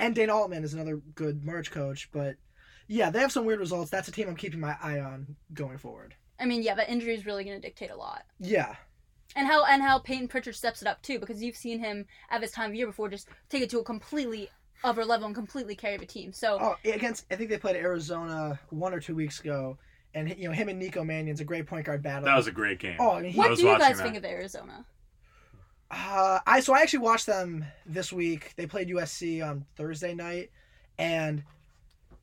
and 0.00 0.14
Dana 0.14 0.34
Altman 0.34 0.64
is 0.64 0.72
another 0.72 0.96
good 1.14 1.44
merch 1.44 1.70
coach, 1.70 2.08
but 2.12 2.36
yeah, 2.88 3.10
they 3.10 3.20
have 3.20 3.30
some 3.30 3.44
weird 3.44 3.60
results. 3.60 3.90
That's 3.90 4.08
a 4.08 4.12
team 4.12 4.28
I'm 4.28 4.36
keeping 4.36 4.58
my 4.60 4.74
eye 4.82 5.00
on 5.00 5.36
going 5.52 5.76
forward. 5.76 6.14
I 6.40 6.46
mean, 6.46 6.62
yeah, 6.62 6.74
but 6.74 6.88
injury 6.88 7.14
is 7.14 7.26
really 7.26 7.44
going 7.44 7.60
to 7.60 7.66
dictate 7.66 7.90
a 7.90 7.96
lot. 7.96 8.24
Yeah, 8.40 8.74
And 9.36 9.46
how 9.46 9.64
and 9.64 9.82
how 9.82 9.98
Payton 9.98 10.28
Pritchard 10.28 10.56
steps 10.56 10.82
it 10.82 10.88
up 10.88 11.00
too, 11.02 11.18
because 11.18 11.42
you've 11.42 11.56
seen 11.56 11.78
him 11.78 12.06
at 12.30 12.40
this 12.40 12.50
time 12.52 12.70
of 12.70 12.74
year 12.76 12.86
before 12.86 13.08
just 13.08 13.28
take 13.48 13.62
it 13.62 13.70
to 13.70 13.78
a 13.78 13.84
completely 13.84 14.48
other 14.84 15.04
level 15.04 15.26
and 15.26 15.34
completely 15.34 15.76
carry 15.76 15.96
the 15.96 16.06
team. 16.06 16.32
So 16.32 16.58
Oh, 16.60 16.76
against 16.90 17.26
I 17.30 17.36
think 17.36 17.50
they 17.50 17.58
played 17.58 17.76
Arizona 17.76 18.58
one 18.70 18.92
or 18.92 18.98
two 19.00 19.14
weeks 19.14 19.38
ago, 19.40 19.78
and 20.14 20.28
you 20.36 20.48
know 20.48 20.52
him 20.52 20.68
and 20.68 20.78
Nico 20.78 21.04
Mannion's 21.04 21.40
a 21.40 21.44
great 21.44 21.66
point 21.66 21.86
guard 21.86 22.02
battle. 22.02 22.24
That 22.24 22.36
was 22.36 22.48
a 22.48 22.52
great 22.52 22.80
game. 22.80 22.96
oh, 22.98 23.12
I 23.12 23.22
mean, 23.22 23.32
he, 23.32 23.38
what 23.38 23.50
was 23.50 23.60
do 23.60 23.66
you 23.68 23.78
guys 23.78 23.98
that. 23.98 24.02
think 24.02 24.16
of 24.16 24.24
Arizona? 24.24 24.84
Uh, 25.90 26.40
I 26.46 26.60
so 26.60 26.74
I 26.74 26.80
actually 26.80 27.00
watched 27.00 27.26
them 27.26 27.64
this 27.86 28.12
week. 28.12 28.54
They 28.56 28.66
played 28.66 28.88
USC 28.88 29.46
on 29.46 29.66
Thursday 29.76 30.14
night, 30.14 30.50
and 30.98 31.44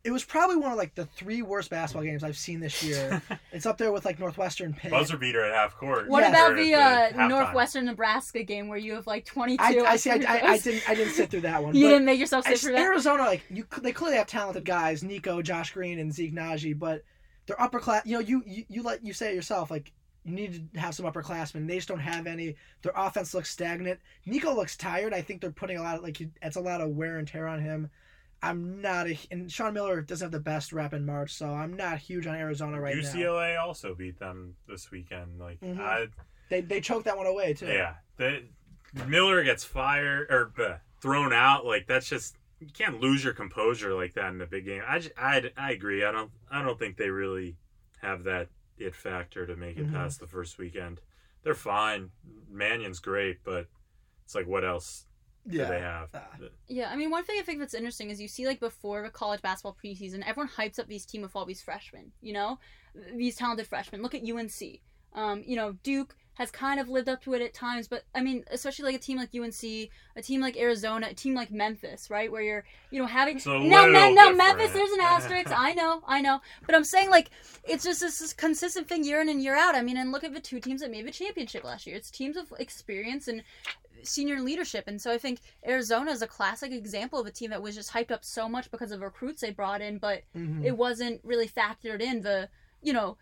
it 0.03 0.11
was 0.11 0.23
probably 0.23 0.55
one 0.55 0.71
of 0.71 0.77
like 0.77 0.95
the 0.95 1.05
three 1.05 1.41
worst 1.41 1.69
basketball 1.69 2.03
games 2.03 2.23
I've 2.23 2.37
seen 2.37 2.59
this 2.61 2.81
year. 2.83 3.21
it's 3.51 3.65
up 3.65 3.77
there 3.77 3.91
with 3.91 4.05
like 4.05 4.17
Northwestern 4.19 4.73
Pitt. 4.73 4.91
Buzzer 4.91 5.17
beater 5.17 5.43
at 5.43 5.53
half 5.53 5.75
court. 5.75 6.07
What 6.07 6.21
Yeah. 6.21 6.29
about 6.29 6.51
Or 6.53 6.55
the 6.55 6.73
uh. 6.73 7.27
Northwestern 7.27 7.85
Nebraska 7.85 8.43
game 8.43 8.67
where 8.69 8.77
you 8.77 8.93
have 8.95 9.07
like 9.07 9.25
22? 9.25 9.61
I, 9.61 9.83
I 9.85 9.95
see. 9.97 10.11
I, 10.11 10.15
I, 10.15 10.51
I 10.53 10.57
didn't. 10.63 10.89
I 10.89 10.95
didn't 10.95 11.13
sit 11.13 11.29
through 11.29 11.41
that 11.41 11.61
one. 11.63 11.75
You 11.75 11.87
didn't 11.89 12.05
make 12.05 12.19
yourself 12.19 12.45
sit 12.45 12.51
just- 12.51 12.63
through 12.63 12.73
that. 12.73 12.81
Arizona, 12.81 13.23
like 13.23 13.43
you, 13.49 13.65
they 13.81 13.91
clearly 13.91 14.17
have 14.17 14.27
talented 14.27 14.63
guys: 14.65 15.03
Nico, 15.03 15.41
Josh 15.41 15.73
Green, 15.73 15.99
and 15.99 16.13
Zeke 16.13 16.33
Nnaji. 16.33 16.77
But 16.79 17.03
they're 17.45 17.61
upper 17.61 17.79
class. 17.79 18.05
You 18.05 18.13
know, 18.13 18.19
you 18.21 18.41
you, 18.45 18.63
you 18.69 18.83
let 18.83 19.03
you 19.03 19.11
say 19.13 19.31
it 19.31 19.35
yourself. 19.35 19.69
Like 19.69 19.91
you 20.23 20.33
need 20.33 20.73
to 20.73 20.79
have 20.79 20.95
some 20.95 21.05
upperclassmen. 21.05 21.67
They 21.67 21.75
just 21.75 21.87
don't 21.89 21.99
have 21.99 22.25
any. 22.25 22.55
Their 22.83 22.93
offense 22.95 23.33
looks 23.33 23.49
stagnant. 23.49 23.99
Nico 24.25 24.53
looks 24.55 24.77
tired. 24.77 25.13
I 25.13 25.21
think 25.21 25.41
they're 25.41 25.51
putting 25.51 25.77
a 25.77 25.81
lot 25.81 25.97
of 25.97 26.03
like 26.03 26.21
it's 26.41 26.55
a 26.55 26.61
lot 26.61 26.79
of 26.81 26.89
wear 26.91 27.17
and 27.17 27.27
tear 27.27 27.47
on 27.47 27.59
him. 27.61 27.89
I'm 28.41 28.81
not 28.81 29.07
a 29.07 29.17
and 29.31 29.51
Sean 29.51 29.73
Miller 29.73 30.01
doesn't 30.01 30.25
have 30.25 30.31
the 30.31 30.39
best 30.39 30.71
rep 30.71 30.93
in 30.93 31.05
March, 31.05 31.33
so 31.33 31.47
I'm 31.53 31.75
not 31.75 31.99
huge 31.99 32.25
on 32.25 32.35
Arizona 32.35 32.79
right 32.79 32.95
now. 32.95 33.01
UCLA 33.01 33.59
also 33.61 33.93
beat 33.95 34.17
them 34.19 34.55
this 34.67 34.91
weekend. 34.91 35.39
Like 35.39 35.59
Mhm. 35.59 35.79
I, 35.79 36.07
They 36.49 36.61
they 36.61 36.79
choked 36.81 37.05
that 37.05 37.17
one 37.17 37.27
away 37.27 37.53
too. 37.53 37.67
yeah, 37.67 37.95
the, 38.17 38.43
Miller 39.07 39.43
gets 39.43 39.63
fired 39.63 40.31
or 40.31 40.51
uh, 40.63 40.77
thrown 41.01 41.33
out. 41.33 41.65
Like 41.65 41.85
that's 41.87 42.07
just 42.09 42.37
you 42.59 42.67
can't 42.73 42.99
lose 42.99 43.23
your 43.23 43.33
composure 43.33 43.93
like 43.93 44.13
that 44.13 44.31
in 44.33 44.41
a 44.41 44.47
big 44.47 44.65
game. 44.65 44.81
I 44.87 45.03
I 45.17 45.51
I 45.57 45.71
agree. 45.71 46.03
I 46.05 46.11
don't 46.11 46.31
I 46.49 46.63
don't 46.63 46.79
think 46.79 46.95
they 46.97 47.09
really 47.09 47.57
have 48.01 48.23
that 48.23 48.47
it 48.77 48.95
factor 48.95 49.45
to 49.45 49.55
make 49.57 49.77
it 49.77 49.87
Mhm. 49.87 49.93
past 49.93 50.21
the 50.21 50.27
first 50.27 50.57
weekend. 50.57 51.01
They're 51.43 51.53
fine. 51.53 52.11
Mannion's 52.49 52.99
great, 52.99 53.43
but 53.43 53.67
it's 54.23 54.33
like 54.35 54.47
what 54.47 54.63
else 54.63 55.05
do 55.49 55.57
they 55.57 55.79
have? 55.79 56.09
Ah. 56.13 56.27
Yeah, 56.67 56.89
I 56.89 56.95
mean, 56.95 57.09
one 57.09 57.23
thing 57.23 57.37
I 57.39 57.43
think 57.43 57.59
that's 57.59 57.73
interesting 57.73 58.09
is 58.09 58.21
you 58.21 58.27
see, 58.27 58.45
like, 58.45 58.59
before 58.59 59.01
the 59.03 59.09
college 59.09 59.41
basketball 59.41 59.77
preseason, 59.83 60.23
everyone 60.25 60.49
hypes 60.49 60.79
up 60.79 60.87
these 60.87 61.05
team 61.05 61.23
of 61.23 61.35
all 61.35 61.45
these 61.45 61.61
freshmen, 61.61 62.11
you 62.21 62.33
know? 62.33 62.59
These 63.15 63.35
talented 63.35 63.67
freshmen. 63.67 64.01
Look 64.01 64.15
at 64.15 64.23
UNC. 64.23 64.81
Um, 65.13 65.43
you 65.45 65.55
know, 65.55 65.73
Duke 65.83 66.15
has 66.35 66.51
kind 66.51 66.79
of 66.79 66.87
lived 66.87 67.09
up 67.09 67.21
to 67.23 67.33
it 67.33 67.41
at 67.41 67.53
times, 67.53 67.87
but, 67.87 68.03
I 68.15 68.21
mean, 68.21 68.45
especially 68.49 68.85
like 68.85 68.95
a 68.95 68.99
team 68.99 69.17
like 69.17 69.35
UNC, 69.35 69.89
a 70.15 70.21
team 70.21 70.39
like 70.39 70.55
Arizona, 70.55 71.07
a 71.09 71.13
team 71.13 71.33
like 71.33 71.51
Memphis, 71.51 72.09
right? 72.09 72.31
Where 72.31 72.41
you're, 72.41 72.63
you 72.91 72.99
know, 72.99 73.07
having. 73.07 73.37
It's 73.37 73.45
a 73.45 73.49
no, 73.49 73.89
no, 73.89 74.09
no. 74.11 74.33
Memphis, 74.33 74.71
there's 74.71 74.91
an 74.91 74.99
asterisk. 75.01 75.51
I 75.51 75.73
know, 75.73 76.01
I 76.07 76.21
know. 76.21 76.39
But 76.65 76.75
I'm 76.75 76.85
saying, 76.85 77.09
like, 77.09 77.31
it's 77.67 77.83
just 77.83 77.99
this, 77.99 78.19
this 78.19 78.31
consistent 78.31 78.87
thing 78.87 79.03
year 79.03 79.19
in 79.19 79.27
and 79.27 79.43
year 79.43 79.55
out. 79.55 79.75
I 79.75 79.81
mean, 79.81 79.97
and 79.97 80.13
look 80.13 80.23
at 80.23 80.33
the 80.33 80.39
two 80.39 80.61
teams 80.61 80.79
that 80.79 80.91
made 80.91 81.05
the 81.05 81.11
championship 81.11 81.65
last 81.65 81.85
year. 81.85 81.97
It's 81.97 82.09
teams 82.09 82.37
of 82.37 82.53
experience 82.57 83.27
and 83.27 83.43
senior 84.03 84.39
leadership. 84.41 84.85
And 84.87 85.01
so 85.01 85.11
I 85.11 85.17
think 85.17 85.39
Arizona 85.65 86.11
is 86.11 86.21
a 86.21 86.27
classic 86.27 86.71
example 86.71 87.19
of 87.19 87.27
a 87.27 87.31
team 87.31 87.49
that 87.51 87.61
was 87.61 87.75
just 87.75 87.91
hyped 87.91 88.11
up 88.11 88.23
so 88.25 88.47
much 88.49 88.71
because 88.71 88.91
of 88.91 89.01
recruits 89.01 89.41
they 89.41 89.51
brought 89.51 89.81
in, 89.81 89.97
but 89.97 90.23
Mhm. 90.35 90.63
it 90.63 90.77
wasn't 90.77 91.21
really 91.23 91.47
factored 91.47 92.01
in 92.01 92.21
the, 92.21 92.49
you 92.81 92.93
know, 92.93 93.17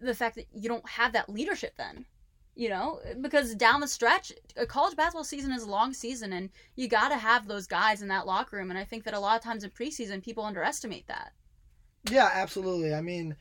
the 0.00 0.14
fact 0.14 0.36
that 0.36 0.46
you 0.52 0.68
don't 0.68 0.88
have 0.88 1.12
that 1.12 1.28
leadership 1.28 1.74
then. 1.76 2.06
You 2.58 2.70
know, 2.70 3.00
because 3.20 3.54
down 3.54 3.80
the 3.80 3.86
stretch, 3.86 4.32
a 4.56 4.64
college 4.64 4.96
basketball 4.96 5.24
season 5.24 5.52
is 5.52 5.64
a 5.64 5.70
long 5.70 5.92
season, 5.92 6.32
and 6.32 6.48
you 6.74 6.88
got 6.88 7.10
to 7.10 7.18
have 7.18 7.46
those 7.46 7.66
guys 7.66 8.00
in 8.00 8.08
that 8.08 8.26
locker 8.26 8.56
room. 8.56 8.70
And 8.70 8.78
I 8.78 8.84
think 8.84 9.04
that 9.04 9.12
a 9.12 9.20
lot 9.20 9.36
of 9.36 9.42
times 9.42 9.62
in 9.62 9.68
preseason, 9.68 10.22
people 10.22 10.42
underestimate 10.42 11.06
that. 11.08 11.34
Yeah, 12.10 12.30
absolutely. 12.32 12.94
I 12.94 13.02
mean, 13.02 13.36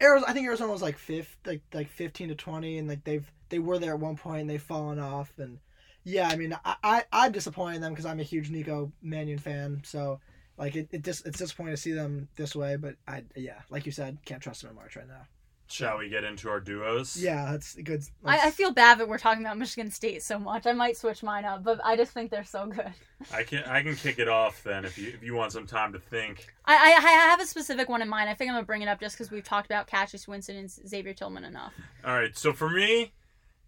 Arizona. 0.00 0.30
I 0.30 0.32
think 0.32 0.46
Arizona 0.46 0.70
was 0.70 0.80
like 0.80 0.96
fifth, 0.96 1.36
like 1.44 1.62
like 1.74 1.88
fifteen 1.88 2.28
to 2.28 2.36
twenty, 2.36 2.78
and 2.78 2.86
like 2.86 3.02
they've 3.02 3.28
they 3.48 3.58
were 3.58 3.80
there 3.80 3.94
at 3.94 3.98
one 4.00 4.16
point 4.16 4.42
and 4.42 4.50
they've 4.50 4.62
fallen 4.62 5.00
off. 5.00 5.32
And 5.38 5.58
yeah, 6.06 6.28
I 6.28 6.36
mean, 6.36 6.56
I, 6.64 6.76
I 6.84 7.04
I'm 7.12 7.32
disappointed 7.32 7.76
in 7.76 7.82
them 7.82 7.92
because 7.92 8.06
I'm 8.06 8.20
a 8.20 8.22
huge 8.22 8.48
Nico 8.48 8.92
Mannion 9.02 9.38
fan. 9.38 9.82
So 9.84 10.20
like 10.56 10.76
it, 10.76 10.88
it 10.92 11.02
just 11.02 11.26
it's 11.26 11.38
disappointing 11.38 11.74
to 11.74 11.80
see 11.80 11.92
them 11.92 12.28
this 12.36 12.54
way. 12.54 12.76
But 12.76 12.94
I 13.08 13.24
yeah, 13.34 13.60
like 13.70 13.86
you 13.86 13.92
said, 13.92 14.18
can't 14.24 14.40
trust 14.40 14.62
them 14.62 14.70
in 14.70 14.76
March 14.76 14.94
right 14.94 15.08
now. 15.08 15.26
Shall 15.68 15.98
we 15.98 16.08
get 16.08 16.22
into 16.22 16.48
our 16.48 16.60
duos? 16.60 17.20
Yeah, 17.20 17.50
that's 17.50 17.74
good. 17.74 18.04
I, 18.24 18.46
I 18.46 18.50
feel 18.52 18.70
bad 18.70 18.98
that 18.98 19.08
we're 19.08 19.18
talking 19.18 19.44
about 19.44 19.58
Michigan 19.58 19.90
State 19.90 20.22
so 20.22 20.38
much. 20.38 20.64
I 20.64 20.72
might 20.72 20.96
switch 20.96 21.24
mine 21.24 21.44
up, 21.44 21.64
but 21.64 21.80
I 21.84 21.96
just 21.96 22.12
think 22.12 22.30
they're 22.30 22.44
so 22.44 22.66
good. 22.66 22.92
I 23.34 23.42
can 23.42 23.64
I 23.64 23.82
can 23.82 23.96
kick 23.96 24.20
it 24.20 24.28
off 24.28 24.62
then 24.62 24.84
if 24.84 24.96
you 24.96 25.08
if 25.08 25.24
you 25.24 25.34
want 25.34 25.50
some 25.50 25.66
time 25.66 25.92
to 25.94 25.98
think. 25.98 26.46
I, 26.66 26.76
I, 26.76 27.04
I 27.04 27.10
have 27.30 27.40
a 27.40 27.46
specific 27.46 27.88
one 27.88 28.00
in 28.00 28.08
mind. 28.08 28.30
I 28.30 28.34
think 28.34 28.48
I'm 28.48 28.54
gonna 28.54 28.64
bring 28.66 28.82
it 28.82 28.88
up 28.88 29.00
just 29.00 29.16
because 29.18 29.32
we've 29.32 29.42
talked 29.42 29.66
about 29.66 29.88
Cassius 29.88 30.28
Winston 30.28 30.56
and 30.56 30.70
Xavier 30.70 31.14
Tillman 31.14 31.42
enough. 31.42 31.72
All 32.04 32.14
right, 32.14 32.36
so 32.38 32.52
for 32.52 32.70
me, 32.70 33.12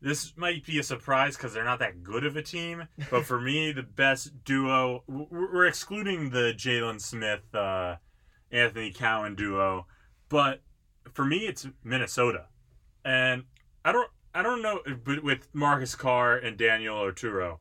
this 0.01 0.32
might 0.36 0.64
be 0.64 0.78
a 0.78 0.82
surprise 0.82 1.36
because 1.36 1.53
they're 1.53 1.64
not 1.64 1.78
that 1.80 2.03
good 2.03 2.24
of 2.24 2.36
a 2.36 2.42
team. 2.42 2.86
But 3.11 3.24
for 3.24 3.40
me, 3.40 3.72
the 3.72 3.82
best 3.82 4.44
duo, 4.44 5.03
we're 5.07 5.66
excluding 5.66 6.30
the 6.30 6.53
Jalen 6.57 7.01
Smith, 7.01 7.55
uh, 7.55 7.96
Anthony 8.51 8.92
Cowan 8.92 9.34
duo, 9.34 9.86
but 10.28 10.61
for 11.12 11.24
me, 11.24 11.46
it's 11.46 11.66
Minnesota, 11.84 12.46
and 13.05 13.44
I 13.84 13.92
don't 13.92 14.11
I 14.34 14.42
don't 14.42 14.62
know, 14.62 14.80
but 15.05 15.22
with 15.24 15.49
Marcus 15.55 15.94
Carr 15.94 16.36
and 16.36 16.57
Daniel 16.57 16.96
Oturu, 16.96 17.59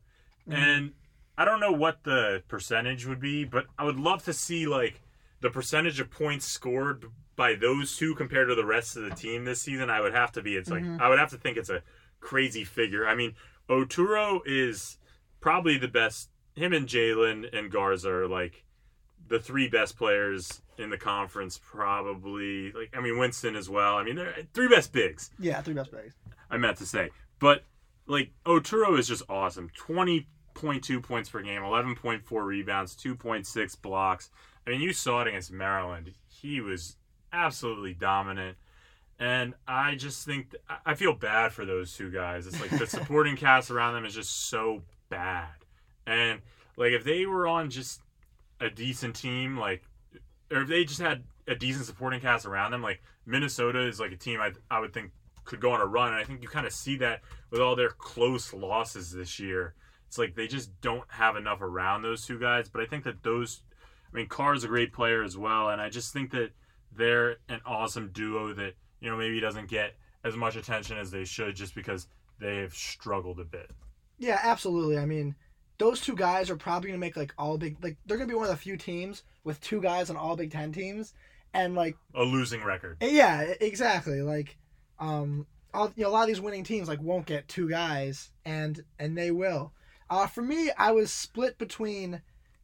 and 0.50 0.94
I 1.38 1.46
don't 1.46 1.60
know 1.60 1.72
what 1.72 2.04
the 2.04 2.44
percentage 2.48 3.06
would 3.06 3.20
be, 3.20 3.46
but 3.46 3.66
I 3.78 3.84
would 3.84 4.00
love 4.00 4.24
to 4.26 4.34
see 4.34 4.68
like 4.68 5.02
the 5.42 5.50
percentage 5.50 6.00
of 6.00 6.10
points 6.12 6.46
scored 6.46 7.06
by 7.36 7.56
those 7.56 7.96
two 7.98 8.16
compared 8.16 8.48
to 8.50 8.56
the 8.56 8.66
rest 8.66 8.96
of 8.98 9.04
the 9.04 9.12
team 9.12 9.46
this 9.46 9.62
season. 9.62 9.90
I 9.90 10.02
would 10.02 10.14
have 10.14 10.32
to 10.34 10.42
be. 10.42 10.56
It's 10.56 10.70
like 10.70 10.84
Mhm. 10.84 11.00
I 11.02 11.10
would 11.10 11.20
have 11.20 11.30
to 11.32 11.38
think 11.38 11.58
it's 11.58 11.70
a 11.70 11.82
crazy 12.20 12.64
figure. 12.64 13.08
I 13.08 13.16
mean, 13.16 13.36
Oturu 13.70 14.42
is 14.46 14.98
probably 15.42 15.78
the 15.78 15.88
best. 15.88 16.30
Him 16.56 16.74
and 16.74 16.88
Jalen 16.88 17.56
and 17.58 17.72
Garza 17.72 18.12
are 18.12 18.28
like 18.28 18.64
the 19.28 19.40
three 19.40 19.68
best 19.68 19.98
players 19.98 20.62
in 20.78 20.90
the 20.90 20.98
conference. 20.98 21.60
Probably 21.64 22.72
like 22.72 22.94
I 22.96 23.02
mean 23.02 23.18
Winston 23.18 23.56
as 23.56 23.70
well. 23.70 23.98
I 23.98 24.04
mean 24.04 24.16
they're 24.16 24.30
uh, 24.30 24.44
three 24.54 24.68
best 24.68 24.92
bigs. 24.92 25.32
yeah, 25.40 25.62
three 25.62 25.74
best 25.74 25.92
bigs. 25.92 26.14
I 26.50 26.58
meant 26.58 26.78
to 26.78 26.86
say. 26.86 27.10
But 27.40 27.64
like 28.08 28.32
Oturu 28.46 28.98
is 28.98 29.08
just 29.08 29.24
awesome. 29.30 29.70
Twenty 29.76 30.28
point 30.54 30.84
two 30.84 31.00
points 31.02 31.30
per 31.30 31.42
game, 31.42 31.64
eleven 31.64 31.96
point 31.96 32.26
four 32.26 32.44
rebounds, 32.46 32.96
two 32.96 33.16
point 33.16 33.46
six 33.46 33.76
blocks. 33.76 34.30
I 34.66 34.72
mean, 34.72 34.82
you 34.82 34.94
saw 34.94 35.22
it 35.22 35.28
against 35.28 35.52
Maryland. 35.52 36.14
He 36.28 36.60
was 36.62 36.98
absolutely 37.32 37.94
dominant. 37.94 38.58
And 39.20 39.56
I 39.68 39.96
just 39.96 40.26
think 40.26 40.56
I- 40.70 40.78
I 40.88 40.94
feel 40.96 41.14
bad 41.14 41.52
for 41.52 41.66
those 41.66 41.96
two 41.96 42.12
guys. 42.12 42.46
It's 42.48 42.60
like 42.62 42.70
the 42.70 42.88
supporting 42.88 43.36
cast 43.36 43.72
around 43.72 43.94
them 43.96 44.06
is 44.06 44.14
just 44.14 44.50
so 44.50 44.84
bad. 45.10 45.50
And 46.06 46.42
like 46.78 46.92
if 46.92 47.04
they 47.04 47.26
were 47.26 47.48
on 47.48 47.70
just 47.70 48.02
a 48.60 48.70
decent 48.70 49.16
team, 49.16 49.58
like 49.58 49.84
or 50.52 50.62
if 50.62 50.68
they 50.68 50.84
just 50.84 51.02
had 51.02 51.24
a 51.48 51.56
decent 51.56 51.86
supporting 51.86 52.20
cast 52.22 52.46
around 52.46 52.72
them, 52.72 52.82
like 52.82 53.02
Minnesota 53.26 53.86
is 53.88 54.00
like 54.00 54.12
a 54.12 54.18
team 54.18 54.40
I 54.40 54.52
I 54.70 54.80
would 54.80 54.94
think 54.94 55.12
could 55.46 55.62
go 55.62 55.72
on 55.72 55.82
a 55.82 55.86
run. 55.86 56.10
And 56.10 56.18
I 56.18 56.24
think 56.24 56.42
you 56.44 56.48
kind 56.48 56.68
of 56.68 56.74
see 56.74 56.98
that 56.98 57.22
with 57.50 57.62
all 57.62 57.76
their 57.76 57.90
close 57.90 58.54
losses 58.54 59.12
this 59.12 59.40
year. 59.40 59.74
It's 60.08 60.18
like 60.18 60.36
they 60.36 60.48
just 60.48 60.80
don't 60.82 61.04
have 61.10 61.36
enough 61.36 61.62
around 61.62 62.02
those 62.02 62.26
two 62.26 62.40
guys. 62.40 62.70
But 62.70 62.82
I 62.82 62.86
think 62.86 63.04
that 63.06 63.24
those, 63.24 63.62
I 64.14 64.16
mean, 64.16 64.28
Carr 64.28 64.54
Carr's 64.54 64.64
a 64.64 64.68
great 64.68 64.94
player 64.94 65.24
as 65.24 65.38
well. 65.38 65.70
And 65.70 65.82
I 65.82 65.90
just 65.90 66.14
think 66.14 66.32
that 66.32 66.52
they're 66.96 67.38
an 67.50 67.62
awesome 67.66 68.10
duo 68.14 68.54
that, 68.54 68.74
you 69.02 69.10
know, 69.10 69.18
maybe 69.18 69.40
doesn't 69.40 69.70
get 69.70 69.96
as 70.24 70.36
much 70.36 70.56
attention 70.56 70.98
as 70.98 71.12
they 71.12 71.24
should 71.26 71.56
just 71.56 71.76
because 71.76 72.08
they 72.40 72.58
have 72.58 72.74
struggled 72.74 73.40
a 73.40 73.46
bit. 73.46 73.70
Yeah, 74.18 74.40
absolutely. 74.42 74.98
I 74.98 75.06
mean, 75.06 75.36
those 75.78 76.02
two 76.02 76.16
guys 76.16 76.50
are 76.50 76.56
probably 76.56 76.90
gonna 76.90 77.00
make 77.00 77.16
like 77.18 77.34
all 77.38 77.58
big 77.58 77.78
like 77.84 77.98
they're 78.06 78.18
gonna 78.18 78.28
be 78.28 78.34
one 78.36 78.46
of 78.46 78.52
the 78.52 78.58
few 78.58 78.78
teams 78.78 79.24
with 79.44 79.62
two 79.62 79.80
guys 79.82 80.10
on 80.10 80.18
all 80.18 80.36
Big 80.36 80.52
Ten 80.52 80.72
teams, 80.72 81.14
and 81.54 81.76
like 81.76 81.96
A 82.16 82.24
losing 82.24 82.64
record. 82.64 82.98
yeah, 83.02 83.52
e- 83.52 83.56
exactly 83.62 84.22
like 84.22 84.58
um 85.00 85.46
all, 85.74 85.92
you 85.96 86.04
know, 86.04 86.10
a 86.10 86.12
lot 86.12 86.22
of 86.22 86.28
these 86.28 86.42
winning 86.42 86.64
teams 86.64 86.88
like 86.88 87.02
won't 87.02 87.26
get 87.28 87.48
two 87.48 87.70
guys 87.70 88.32
and 88.46 88.84
and 88.98 89.18
they 89.18 89.30
will. 89.32 89.72
Uh, 90.10 90.26
for 90.26 90.42
me, 90.42 90.72
I 90.78 90.92
was 90.94 91.12
split 91.12 91.58
between 91.58 92.22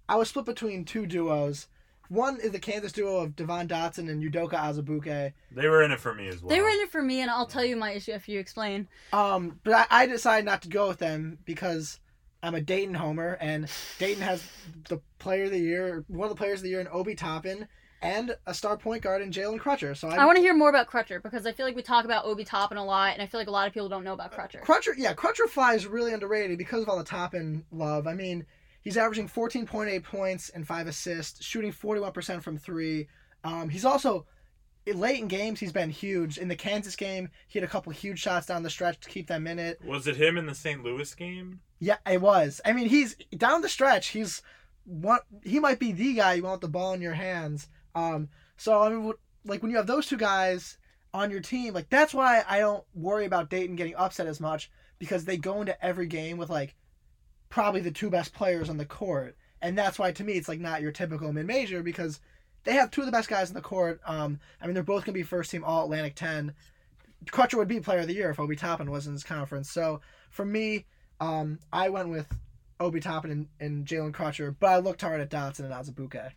I 0.10 0.16
was 0.16 0.30
split 0.30 0.46
between 0.46 0.84
two 0.86 1.06
duos. 1.06 1.68
One 2.14 2.40
is 2.40 2.52
the 2.52 2.60
Kansas 2.60 2.92
duo 2.92 3.22
of 3.22 3.36
Devon 3.36 3.68
Dotson 3.68 4.08
and 4.08 4.22
Udoka 4.22 4.54
Azubuike. 4.54 5.34
They 5.52 5.68
were 5.68 5.82
in 5.82 5.92
it 5.92 6.00
for 6.00 6.14
me 6.14 6.28
as 6.28 6.44
well. 6.44 6.50
They 6.50 6.62
were 6.62 6.70
in 6.70 6.80
it 6.82 6.92
for 6.92 7.02
me, 7.02 7.22
and 7.22 7.32
I'll 7.32 7.48
tell 7.48 7.66
you 7.66 7.76
my 7.76 7.94
issue 7.94 8.12
after 8.12 8.32
you 8.32 8.40
explain. 8.40 8.88
Um, 9.12 9.60
but 9.64 9.74
I, 9.74 10.04
I 10.04 10.06
decided 10.06 10.46
not 10.46 10.62
to 10.62 10.70
go 10.70 10.88
with 10.88 11.00
them 11.00 11.40
because 11.44 12.00
I'm 12.44 12.54
a 12.54 12.62
Dayton 12.62 12.94
homer, 12.94 13.40
and 13.42 13.68
Dayton 13.98 14.22
has 14.22 14.48
the 14.90 15.02
player 15.18 15.46
of 15.46 15.52
the 15.52 15.58
year, 15.58 16.06
one 16.08 16.30
of 16.30 16.30
the 16.30 16.38
players 16.38 16.60
of 16.60 16.64
the 16.64 16.70
year 16.70 16.82
in 16.82 16.88
Obi 16.92 17.16
Toppin, 17.16 17.68
and 18.04 18.36
a 18.46 18.54
star 18.54 18.78
point 18.78 19.02
guard 19.02 19.24
in 19.24 19.32
Jalen 19.32 19.58
Crutcher. 19.58 19.98
So 19.98 20.08
I, 20.08 20.18
I 20.18 20.26
want 20.26 20.36
to 20.36 20.44
hear 20.44 20.54
more 20.54 20.70
about 20.70 20.92
Crutcher 20.92 21.24
because 21.24 21.48
I 21.48 21.52
feel 21.52 21.66
like 21.66 21.76
we 21.76 21.82
talk 21.82 22.06
about 22.06 22.26
Obi 22.26 22.44
Toppin 22.44 22.78
a 22.78 22.86
lot, 22.86 23.14
and 23.14 23.24
I 23.24 23.26
feel 23.26 23.40
like 23.40 23.48
a 23.48 23.52
lot 23.52 23.66
of 23.68 23.74
people 23.74 23.90
don't 23.90 24.04
know 24.04 24.14
about 24.14 24.32
Crutcher. 24.32 24.62
Crutcher, 24.62 24.94
yeah, 24.96 25.16
Crutcher 25.16 25.50
Fly 25.50 25.74
is 25.74 25.88
really 25.88 26.14
underrated 26.14 26.60
because 26.60 26.84
of 26.84 26.90
all 26.90 26.98
the 27.00 27.04
Toppin 27.04 27.66
love. 27.72 28.06
I 28.06 28.14
mean, 28.14 28.46
he's 28.84 28.98
averaging 28.98 29.28
14.8 29.28 30.04
points 30.04 30.50
and 30.50 30.68
five 30.68 30.88
assists, 30.88 31.44
shooting 31.44 31.72
41% 31.72 32.42
from 32.42 32.58
three. 32.58 33.08
Um, 33.44 33.70
he's 33.70 33.86
also 33.86 34.26
late 34.86 35.20
in 35.20 35.28
games. 35.28 35.60
He's 35.60 35.72
been 35.72 35.90
huge. 35.90 36.38
In 36.38 36.48
the 36.48 36.56
Kansas 36.56 36.96
game, 36.96 37.30
he 37.48 37.60
had 37.60 37.68
a 37.68 37.72
couple 37.72 37.92
huge 37.92 38.20
shots 38.20 38.48
down 38.48 38.64
the 38.64 38.70
stretch 38.70 39.00
to 39.02 39.10
keep 39.10 39.28
them 39.28 39.48
in 39.48 39.60
it. 39.60 39.80
Was 39.84 40.08
it 40.08 40.18
him 40.18 40.38
in 40.38 40.46
the 40.46 40.56
St. 40.56 40.84
Louis 40.84 41.14
game? 41.16 41.62
Yeah, 41.80 41.98
it 42.10 42.22
was. 42.22 42.62
I 42.66 42.74
mean, 42.74 42.88
he's 42.88 43.16
down 43.38 43.62
the 43.62 43.70
stretch. 43.70 44.08
He's 44.08 44.42
one. 44.86 45.20
He 45.44 45.60
might 45.60 45.80
be 45.80 45.92
the 45.92 46.14
guy 46.14 46.34
you 46.34 46.44
want 46.44 46.62
the 46.62 46.68
ball 46.68 46.94
in 46.94 47.02
your 47.02 47.14
hands. 47.14 47.68
Um. 47.96 48.30
So 48.58 48.82
I 48.82 48.90
mean, 48.90 49.14
like 49.46 49.62
when 49.62 49.72
you 49.72 49.78
have 49.78 49.88
those 49.88 50.08
two 50.08 50.18
guys 50.18 50.78
on 51.14 51.30
your 51.30 51.42
team, 51.42 51.74
like 51.74 51.90
that's 51.90 52.14
why 52.14 52.44
I 52.48 52.60
don't 52.60 52.84
worry 52.94 53.26
about 53.26 53.50
Dayton 53.50 53.76
getting 53.76 53.96
upset 53.96 54.28
as 54.28 54.40
much 54.40 54.72
because 55.00 55.26
they 55.26 55.38
go 55.38 55.60
into 55.60 55.86
every 55.86 56.08
game 56.08 56.38
with 56.38 56.50
like 56.50 56.76
probably 57.54 57.82
the 57.82 57.92
two 57.92 58.10
best 58.10 58.34
players 58.34 58.68
on 58.68 58.78
the 58.78 58.86
court, 58.86 59.38
and 59.62 59.78
that's 59.78 60.00
why 60.00 60.12
to 60.12 60.24
me 60.24 60.34
it's 60.34 60.48
like 60.48 60.60
not 60.60 60.82
your 60.82 60.92
typical 60.92 61.32
mid 61.32 61.46
major 61.46 61.84
because 61.84 62.20
they 62.64 62.74
have 62.74 62.90
two 62.90 63.02
of 63.02 63.06
the 63.06 63.12
best 63.12 63.30
guys 63.30 63.50
on 63.50 63.54
the 63.54 63.62
court. 63.62 64.02
Um. 64.08 64.40
I 64.60 64.66
mean, 64.66 64.74
they're 64.74 64.82
both 64.82 65.06
gonna 65.06 65.14
be 65.14 65.22
first 65.22 65.52
team 65.52 65.64
All 65.64 65.84
Atlantic 65.84 66.16
ten. 66.16 66.56
Crutcher 67.28 67.58
would 67.58 67.68
be 67.68 67.80
Player 67.80 68.00
of 68.00 68.08
the 68.08 68.16
Year 68.16 68.32
if 68.32 68.40
Obi 68.40 68.56
Toppin 68.56 68.90
was 68.90 69.06
in 69.06 69.14
this 69.14 69.24
conference. 69.24 69.70
So 69.70 70.02
for 70.32 70.44
me, 70.44 70.86
um, 71.20 71.60
I 71.72 71.90
went 71.90 72.10
with 72.10 72.28
Obi 72.80 73.00
Toppin 73.00 73.30
and, 73.30 73.48
and 73.60 73.86
Jalen 73.86 74.14
Crutcher, 74.14 74.56
but 74.60 74.72
I 74.72 74.78
looked 74.80 75.02
hard 75.02 75.22
at 75.22 75.30
Dotson 75.30 75.60
and 75.60 75.74
Azubuike. 75.74 76.32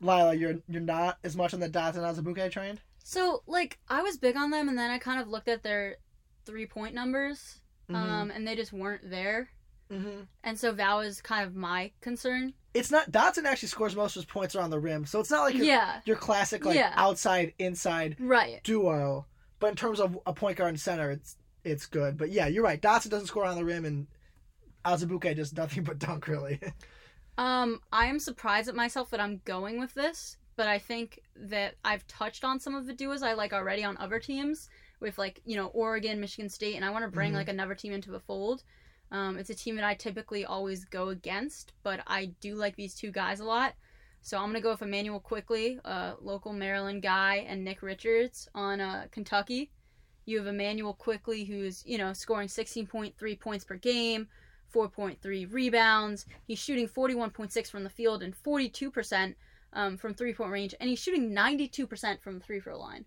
Lila, 0.00 0.34
you're 0.34 0.56
you're 0.68 0.82
not 0.82 1.18
as 1.22 1.36
much 1.36 1.54
on 1.54 1.60
the 1.60 1.70
Dotson 1.70 2.04
and 2.04 2.16
Azubuike 2.16 2.50
train. 2.50 2.80
So, 3.04 3.44
like, 3.46 3.78
I 3.88 4.02
was 4.02 4.18
big 4.18 4.36
on 4.36 4.50
them, 4.50 4.68
and 4.68 4.76
then 4.76 4.90
I 4.90 4.98
kind 4.98 5.20
of 5.20 5.28
looked 5.28 5.46
at 5.46 5.62
their 5.62 5.98
three 6.44 6.66
point 6.66 6.92
numbers, 6.92 7.60
um, 7.88 8.32
and 8.32 8.44
they 8.48 8.56
just 8.56 8.72
weren't 8.72 9.08
there. 9.08 9.48
Mm-hmm. 9.90 10.22
And 10.44 10.58
so 10.58 10.72
that 10.72 10.94
was 10.94 11.20
kind 11.20 11.46
of 11.46 11.54
my 11.54 11.90
concern. 12.00 12.52
It's 12.74 12.90
not 12.90 13.10
Dotson 13.10 13.44
actually 13.44 13.68
scores 13.68 13.96
most 13.96 14.16
of 14.16 14.22
his 14.22 14.30
points 14.30 14.54
around 14.54 14.70
the 14.70 14.78
rim, 14.78 15.06
so 15.06 15.20
it's 15.20 15.30
not 15.30 15.42
like 15.42 15.54
your, 15.54 15.64
Yeah, 15.64 16.00
your 16.04 16.16
classic 16.16 16.64
like 16.64 16.76
Yeah. 16.76 16.92
outside 16.96 17.54
inside 17.58 18.16
right. 18.18 18.62
duo. 18.64 19.26
But 19.58 19.68
in 19.68 19.76
terms 19.76 20.00
of 20.00 20.18
a 20.26 20.32
point 20.34 20.58
guard 20.58 20.70
and 20.70 20.80
center, 20.80 21.10
it's 21.10 21.36
it's 21.64 21.86
good. 21.86 22.16
But 22.18 22.30
yeah, 22.30 22.46
you're 22.46 22.62
right. 22.62 22.80
Dotson 22.80 23.10
doesn't 23.10 23.26
score 23.28 23.44
on 23.44 23.56
the 23.56 23.64
rim, 23.64 23.84
and 23.84 24.06
Azubuike 24.84 25.34
does 25.36 25.52
nothing 25.56 25.84
but 25.84 25.98
dunk 25.98 26.28
really. 26.28 26.60
Um, 27.38 27.80
I 27.92 28.06
am 28.06 28.18
surprised 28.18 28.68
at 28.68 28.74
myself 28.74 29.10
that 29.10 29.20
I'm 29.20 29.40
going 29.44 29.78
with 29.78 29.92
this, 29.94 30.36
but 30.56 30.68
I 30.68 30.78
think 30.78 31.20
that 31.36 31.74
I've 31.84 32.06
touched 32.06 32.44
on 32.44 32.60
some 32.60 32.74
of 32.74 32.86
the 32.86 32.92
duos 32.94 33.22
I 33.22 33.34
like 33.34 33.52
already 33.52 33.84
on 33.84 33.96
other 33.98 34.18
teams 34.18 34.68
with 35.00 35.18
like 35.18 35.40
you 35.44 35.56
know 35.56 35.66
Oregon, 35.68 36.20
Michigan 36.20 36.48
State, 36.48 36.76
and 36.76 36.84
I 36.84 36.90
want 36.90 37.04
to 37.04 37.10
bring 37.10 37.32
Mhm. 37.32 37.36
like 37.36 37.48
another 37.48 37.74
team 37.74 37.92
into 37.92 38.10
the 38.10 38.20
fold. 38.20 38.62
Um, 39.10 39.38
it's 39.38 39.50
a 39.50 39.54
team 39.54 39.76
that 39.76 39.84
I 39.84 39.94
typically 39.94 40.44
always 40.44 40.84
go 40.84 41.08
against, 41.10 41.72
but 41.82 42.00
I 42.06 42.26
do 42.40 42.54
like 42.54 42.76
these 42.76 42.94
two 42.94 43.10
guys 43.10 43.40
a 43.40 43.44
lot. 43.44 43.74
So 44.22 44.38
I'm 44.38 44.46
gonna 44.48 44.60
go 44.60 44.72
with 44.72 44.82
Immanuel 44.82 45.20
Quickley, 45.20 45.78
a 45.84 46.14
local 46.20 46.52
Maryland 46.52 47.02
guy, 47.02 47.46
and 47.48 47.64
Nick 47.64 47.82
Richards 47.82 48.48
on 48.54 48.80
uh, 48.80 49.06
Kentucky. 49.12 49.70
You 50.24 50.38
have 50.38 50.48
Immanuel 50.48 50.94
Quickley, 50.94 51.44
who's 51.44 51.84
you 51.86 51.98
know 51.98 52.12
scoring 52.12 52.48
16.3 52.48 53.38
points 53.40 53.64
per 53.64 53.76
game, 53.76 54.26
4.3 54.74 55.52
rebounds. 55.52 56.26
He's 56.44 56.58
shooting 56.58 56.88
41.6 56.88 57.70
from 57.70 57.84
the 57.84 57.90
field 57.90 58.24
and 58.24 58.34
42% 58.36 59.34
um, 59.72 59.96
from 59.96 60.14
three 60.14 60.34
point 60.34 60.50
range, 60.50 60.74
and 60.80 60.88
he's 60.90 60.98
shooting 60.98 61.30
92% 61.30 62.20
from 62.20 62.38
the 62.38 62.44
three 62.44 62.58
throw 62.58 62.78
line, 62.78 63.04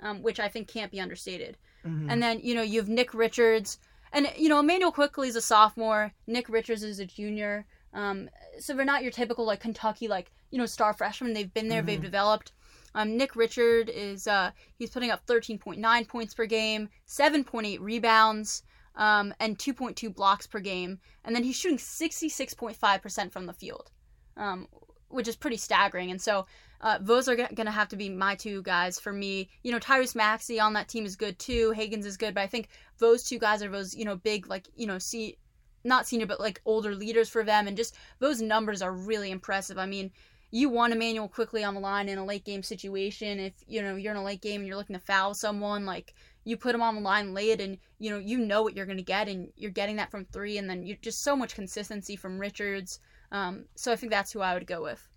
um, 0.00 0.22
which 0.22 0.40
I 0.40 0.48
think 0.48 0.68
can't 0.68 0.90
be 0.90 1.00
understated. 1.00 1.58
Mhm. 1.84 2.06
And 2.10 2.22
then 2.22 2.40
you 2.40 2.54
know 2.54 2.62
you 2.62 2.80
have 2.80 2.88
Nick 2.88 3.12
Richards, 3.12 3.78
and 4.12 4.30
you 4.36 4.48
know 4.48 4.60
Immanuel 4.60 4.92
Quickley 4.92 5.28
is 5.28 5.36
a 5.36 5.40
sophomore. 5.40 6.12
Nick 6.26 6.48
Richards 6.48 6.82
is 6.82 6.98
a 6.98 7.06
junior. 7.06 7.66
Um, 7.94 8.30
so 8.58 8.74
they're 8.74 8.84
not 8.84 9.02
your 9.02 9.12
typical 9.12 9.44
like 9.44 9.60
Kentucky 9.60 10.08
like 10.08 10.30
you 10.50 10.58
know 10.58 10.66
star 10.66 10.92
freshmen. 10.94 11.32
They've 11.32 11.52
been 11.52 11.68
there, 11.68 11.82
they've 11.82 11.98
Mhm. 11.98 12.02
developed. 12.02 12.52
Um, 12.94 13.16
Nick 13.16 13.36
Richard 13.36 13.88
is 13.88 14.26
uh, 14.26 14.50
he's 14.76 14.90
putting 14.90 15.10
up 15.10 15.26
13.9 15.26 16.04
points 16.08 16.34
per 16.34 16.44
game, 16.46 16.90
7.8 17.06 17.80
rebounds, 17.80 18.62
um, 18.96 19.32
and 19.40 19.58
2.2 19.58 20.14
blocks 20.14 20.46
per 20.46 20.60
game, 20.60 21.00
and 21.24 21.34
then 21.34 21.42
he's 21.42 21.56
shooting 21.56 21.78
66.5% 21.78 23.32
from 23.32 23.46
the 23.46 23.52
field, 23.54 23.90
um, 24.36 24.68
which 25.08 25.28
is 25.28 25.36
pretty 25.36 25.56
staggering. 25.56 26.10
And 26.10 26.20
so 26.20 26.46
uh, 26.82 26.98
those 27.00 27.28
are 27.28 27.36
going 27.36 27.54
to 27.54 27.70
have 27.70 27.88
to 27.88 27.96
be 27.96 28.08
my 28.08 28.34
two 28.34 28.60
guys 28.62 28.98
for 28.98 29.12
me. 29.12 29.48
You 29.62 29.70
know, 29.70 29.78
Tyrese 29.78 30.16
Maxey 30.16 30.58
on 30.58 30.72
that 30.72 30.88
team 30.88 31.06
is 31.06 31.14
good 31.14 31.38
too. 31.38 31.72
Hagans 31.76 32.04
is 32.04 32.16
good, 32.16 32.34
but 32.34 32.42
I 32.42 32.48
think 32.48 32.68
those 32.98 33.22
two 33.22 33.38
guys 33.38 33.62
are 33.62 33.68
those 33.68 33.94
you 33.94 34.04
know 34.04 34.16
big 34.16 34.48
like 34.48 34.68
you 34.74 34.86
know 34.86 34.98
see 34.98 35.38
not 35.84 36.06
senior 36.06 36.26
but 36.26 36.40
like 36.40 36.60
older 36.64 36.94
leaders 36.94 37.28
for 37.28 37.44
them, 37.44 37.68
and 37.68 37.76
just 37.76 37.96
those 38.18 38.42
numbers 38.42 38.82
are 38.82 38.92
really 38.92 39.30
impressive. 39.30 39.78
I 39.78 39.86
mean. 39.86 40.10
You 40.54 40.68
want 40.68 40.92
Immanuel 40.92 41.28
Quickley 41.28 41.64
on 41.64 41.72
the 41.72 41.80
line 41.80 42.10
in 42.10 42.18
a 42.18 42.26
late 42.26 42.44
game 42.44 42.62
situation. 42.62 43.40
If 43.40 43.54
you 43.66 43.80
know 43.80 43.96
you're 43.96 44.12
in 44.12 44.18
a 44.18 44.22
late 44.22 44.42
game 44.42 44.60
and 44.60 44.68
you're 44.68 44.76
looking 44.76 44.92
to 44.92 45.00
foul 45.00 45.32
someone, 45.32 45.86
like 45.86 46.12
you 46.44 46.58
put 46.58 46.74
him 46.74 46.82
on 46.82 46.94
the 46.94 47.00
line 47.00 47.32
late, 47.32 47.62
and 47.62 47.78
you 47.98 48.10
know 48.10 48.18
you 48.18 48.36
know 48.36 48.62
what 48.62 48.76
you're 48.76 48.84
going 48.84 48.98
to 48.98 49.02
get, 49.02 49.28
and 49.28 49.48
you're 49.56 49.70
getting 49.70 49.96
that 49.96 50.10
from 50.10 50.26
three, 50.26 50.58
and 50.58 50.68
then 50.68 50.84
you 50.84 50.98
just 51.00 51.22
so 51.22 51.34
much 51.34 51.54
consistency 51.54 52.16
from 52.16 52.38
Richards. 52.38 53.00
Um, 53.30 53.64
so 53.76 53.92
I 53.92 53.96
think 53.96 54.12
that's 54.12 54.30
who 54.30 54.40
I 54.40 54.52
would 54.52 54.66
go 54.66 54.82
with. 54.82 55.08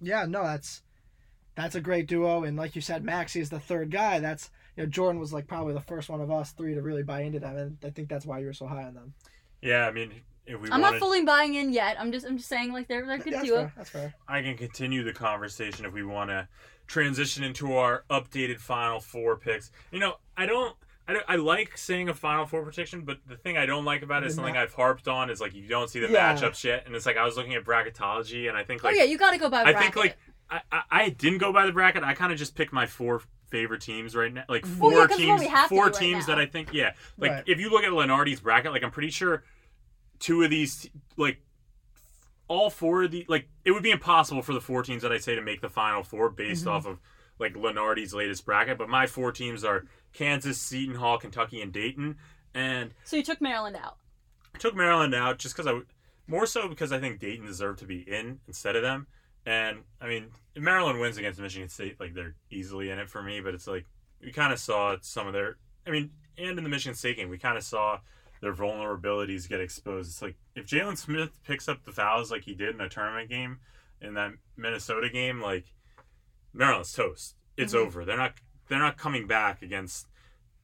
Yeah, 0.00 0.24
no, 0.26 0.44
that's 0.44 0.82
that's 1.54 1.74
a 1.74 1.80
great 1.80 2.06
duo, 2.06 2.44
and 2.44 2.56
like 2.56 2.74
you 2.74 2.80
said, 2.82 3.04
Maxey 3.04 3.40
is 3.40 3.50
the 3.50 3.60
third 3.60 3.90
guy. 3.90 4.18
That's 4.20 4.50
you 4.76 4.82
know 4.84 4.88
Jordan 4.88 5.20
was 5.20 5.32
like 5.32 5.46
probably 5.46 5.74
the 5.74 5.80
first 5.80 6.08
one 6.08 6.20
of 6.20 6.30
us 6.30 6.52
three 6.52 6.74
to 6.74 6.82
really 6.82 7.02
buy 7.02 7.22
into 7.22 7.40
them, 7.40 7.56
and 7.56 7.76
I 7.84 7.90
think 7.90 8.08
that's 8.08 8.24
why 8.26 8.38
you 8.38 8.46
were 8.46 8.52
so 8.52 8.66
high 8.66 8.84
on 8.84 8.94
them. 8.94 9.14
Yeah, 9.60 9.86
I 9.86 9.90
mean, 9.90 10.12
if 10.46 10.60
we 10.60 10.70
I'm 10.70 10.80
wanted, 10.80 10.92
not 10.92 11.00
fully 11.00 11.24
buying 11.24 11.54
in 11.54 11.72
yet. 11.72 11.96
I'm 12.00 12.12
just 12.12 12.24
I'm 12.26 12.36
just 12.36 12.48
saying 12.48 12.72
like 12.72 12.88
they're 12.88 13.04
they're 13.06 13.18
good 13.18 13.34
that's 13.34 13.44
duo. 13.44 13.56
fair. 13.56 13.72
That's 13.76 13.90
fair. 13.90 14.14
I 14.28 14.40
can 14.42 14.56
continue 14.56 15.02
the 15.04 15.12
conversation 15.12 15.84
if 15.84 15.92
we 15.92 16.02
want 16.04 16.30
to 16.30 16.48
transition 16.86 17.44
into 17.44 17.74
our 17.74 18.04
updated 18.10 18.58
Final 18.58 19.00
Four 19.00 19.36
picks. 19.36 19.70
You 19.92 20.00
know, 20.00 20.14
I 20.36 20.46
don't. 20.46 20.74
I, 21.08 21.12
don't, 21.14 21.24
I 21.26 21.36
like 21.36 21.76
saying 21.76 22.08
a 22.08 22.14
Final 22.14 22.46
Four 22.46 22.62
prediction, 22.62 23.00
but 23.00 23.18
the 23.26 23.36
thing 23.36 23.58
I 23.58 23.66
don't 23.66 23.84
like 23.84 24.02
about 24.02 24.22
it 24.22 24.26
is 24.28 24.36
something 24.36 24.56
I've 24.56 24.72
harped 24.74 25.08
on 25.08 25.28
is 25.28 25.40
like 25.40 25.54
you 25.54 25.66
don't 25.66 25.90
see 25.90 25.98
the 25.98 26.08
Yeah. 26.08 26.36
matchups 26.36 26.62
yet, 26.62 26.84
and 26.86 26.94
it's 26.94 27.04
like 27.04 27.16
I 27.16 27.24
was 27.24 27.36
looking 27.36 27.54
at 27.54 27.64
bracketology, 27.64 28.48
and 28.48 28.56
I 28.56 28.62
think 28.62 28.84
oh, 28.84 28.88
like 28.88 28.94
Oh 28.94 28.98
yeah, 28.98 29.04
you 29.04 29.18
got 29.18 29.32
to 29.32 29.38
go 29.38 29.50
by. 29.50 29.62
I 29.62 29.72
bracket. 29.72 29.80
think 29.80 29.96
like 29.96 30.18
I, 30.50 30.60
I, 30.72 30.82
I 30.90 31.08
didn't 31.10 31.38
go 31.38 31.52
by 31.52 31.66
the 31.66 31.72
bracket. 31.72 32.02
I 32.02 32.14
kind 32.14 32.32
of 32.32 32.38
just 32.38 32.54
picked 32.54 32.72
my 32.72 32.86
four 32.86 33.22
favorite 33.50 33.80
teams 33.80 34.14
right 34.16 34.32
now, 34.32 34.44
like 34.48 34.64
four 34.66 34.92
yeah, 34.92 35.06
'cause 35.06 35.18
it's 35.18 35.26
what 35.28 35.38
teams, 35.38 35.40
we 35.40 35.46
have 35.48 35.68
to 35.68 35.74
four 35.74 35.84
right 35.86 35.94
teams 35.94 36.28
now. 36.28 36.34
that 36.36 36.40
I 36.42 36.46
think 36.46 36.72
yeah. 36.72 36.92
Like 37.18 37.30
Right. 37.30 37.44
if 37.46 37.58
you 37.60 37.70
look 37.70 37.82
at 37.84 37.90
Lunardi's 37.90 38.40
bracket, 38.40 38.72
like 38.72 38.82
I'm 38.84 38.90
pretty 38.90 39.10
sure 39.10 39.44
two 40.18 40.42
of 40.42 40.50
these 40.50 40.88
like 41.16 41.38
all 42.48 42.68
four 42.70 43.04
of 43.04 43.10
the 43.10 43.24
like 43.28 43.48
it 43.64 43.70
would 43.70 43.82
be 43.82 43.90
impossible 43.90 44.42
for 44.42 44.52
the 44.52 44.60
four 44.60 44.82
teams 44.82 45.02
that 45.02 45.12
I 45.12 45.18
say 45.18 45.34
to 45.34 45.40
make 45.42 45.60
the 45.60 45.68
final 45.68 46.02
four 46.02 46.30
based 46.30 46.64
Mhm. 46.64 46.70
off 46.72 46.86
of 46.86 46.98
like 47.38 47.54
Lunardi's 47.54 48.12
latest 48.12 48.44
bracket. 48.44 48.76
But 48.78 48.88
my 48.88 49.06
four 49.06 49.32
teams 49.32 49.64
are 49.64 49.84
Kansas, 50.12 50.60
Seton 50.60 50.96
Hall, 50.96 51.16
Kentucky, 51.18 51.60
and 51.62 51.72
Dayton. 51.72 52.18
And 52.54 52.92
so. 53.04 53.16
You 53.16 53.22
took 53.22 53.40
Maryland 53.40 53.76
out. 53.76 53.98
I 54.54 54.58
took 54.58 54.74
Maryland 54.74 55.14
out 55.14 55.38
just 55.38 55.54
because 55.56 55.66
I 55.68 55.80
more 56.26 56.46
so 56.46 56.68
because 56.68 56.90
I 56.92 56.98
think 56.98 57.20
Dayton 57.20 57.46
deserved 57.46 57.78
to 57.80 57.84
be 57.86 58.00
in 58.00 58.40
instead 58.48 58.74
of 58.76 58.82
them. 58.82 59.06
And 59.46 59.78
I 60.00 60.06
mean, 60.08 60.26
if 60.54 60.62
Maryland 60.62 61.00
wins 61.00 61.16
against 61.16 61.40
Michigan 61.40 61.68
State, 61.68 61.98
like 61.98 62.14
they're 62.14 62.34
easily 62.50 62.90
in 62.90 62.98
it 62.98 63.08
for 63.08 63.22
me. 63.22 63.40
But 63.40 63.54
it's 63.54 63.66
like 63.66 63.86
we 64.22 64.32
kind 64.32 64.52
of 64.52 64.58
saw 64.58 64.96
some 65.00 65.26
of 65.26 65.32
their. 65.32 65.56
I 65.86 65.90
mean, 65.90 66.10
and 66.36 66.58
in 66.58 66.64
the 66.64 66.70
Michigan 66.70 66.94
State 66.94 67.16
game, 67.16 67.28
we 67.30 67.38
kind 67.38 67.56
of 67.56 67.64
saw 67.64 68.00
their 68.42 68.54
vulnerabilities 68.54 69.48
get 69.48 69.60
exposed. 69.60 70.10
It's 70.10 70.22
like 70.22 70.36
if 70.54 70.66
Jalen 70.66 70.96
Smith 70.96 71.30
picks 71.44 71.68
up 71.68 71.84
the 71.84 71.92
fouls 71.92 72.30
like 72.30 72.44
he 72.44 72.54
did 72.54 72.74
in 72.74 72.80
a 72.80 72.88
tournament 72.88 73.28
game 73.28 73.60
in 74.00 74.14
that 74.14 74.32
Minnesota 74.56 75.08
game, 75.10 75.40
like 75.40 75.72
Maryland's 76.52 76.92
toast. 76.92 77.36
It's 77.56 77.74
Mhm. 77.74 77.78
over. 77.78 78.04
They're 78.04 78.16
not. 78.16 78.34
They're 78.68 78.78
not 78.78 78.96
coming 78.96 79.26
back 79.26 79.62
against. 79.62 80.06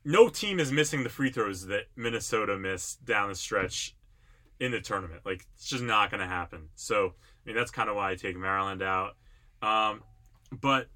No 0.04 0.28
team 0.28 0.60
is 0.60 0.70
missing 0.70 1.02
the 1.02 1.08
free 1.08 1.30
throws 1.30 1.66
that 1.66 1.86
Minnesota 1.96 2.56
missed 2.56 3.04
down 3.04 3.28
the 3.28 3.34
stretch 3.34 3.96
in 4.60 4.70
the 4.70 4.80
tournament. 4.80 5.22
Like 5.26 5.46
it's 5.54 5.68
just 5.68 5.82
not 5.82 6.10
going 6.10 6.20
to 6.20 6.26
happen. 6.28 6.68
So 6.76 7.14
mean 7.46 7.56
that's 7.56 7.70
kind 7.70 7.88
of 7.88 7.96
why 7.96 8.10
I 8.10 8.14
take 8.16 8.36
Maryland 8.36 8.82
out. 8.82 9.16
Um, 9.62 10.02
but 10.52 10.88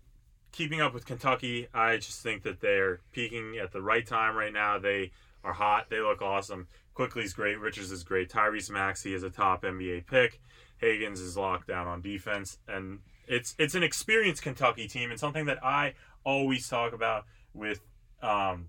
keeping 0.52 0.80
up 0.80 0.92
with 0.92 1.06
Kentucky, 1.06 1.68
I 1.72 1.96
just 1.96 2.22
think 2.22 2.42
that 2.42 2.60
they're 2.60 3.00
peaking 3.12 3.56
at 3.58 3.72
the 3.72 3.80
right 3.80 4.06
time 4.06 4.36
right 4.36 4.52
now. 4.52 4.78
They 4.78 5.12
are 5.44 5.52
hot. 5.52 5.88
They 5.90 6.00
look 6.00 6.20
awesome. 6.22 6.68
Quickley's 6.94 7.32
great. 7.32 7.58
Richards 7.58 7.90
is 7.92 8.02
great. 8.04 8.28
Tyrese 8.30 8.70
Maxey 8.70 9.14
is 9.14 9.22
a 9.22 9.30
top 9.30 9.62
NBA 9.62 10.06
pick. 10.06 10.40
Hagans 10.82 11.20
is 11.20 11.36
locked 11.36 11.68
down 11.68 11.86
on 11.86 12.00
defense, 12.02 12.58
and 12.66 12.98
it's 13.26 13.54
it's 13.58 13.74
an 13.74 13.82
experienced 13.82 14.42
Kentucky 14.42 14.88
team, 14.88 15.10
and 15.10 15.20
something 15.20 15.46
that 15.46 15.64
I 15.64 15.94
always 16.24 16.68
talk 16.68 16.92
about 16.92 17.24
with 17.54 17.80
um, 18.22 18.68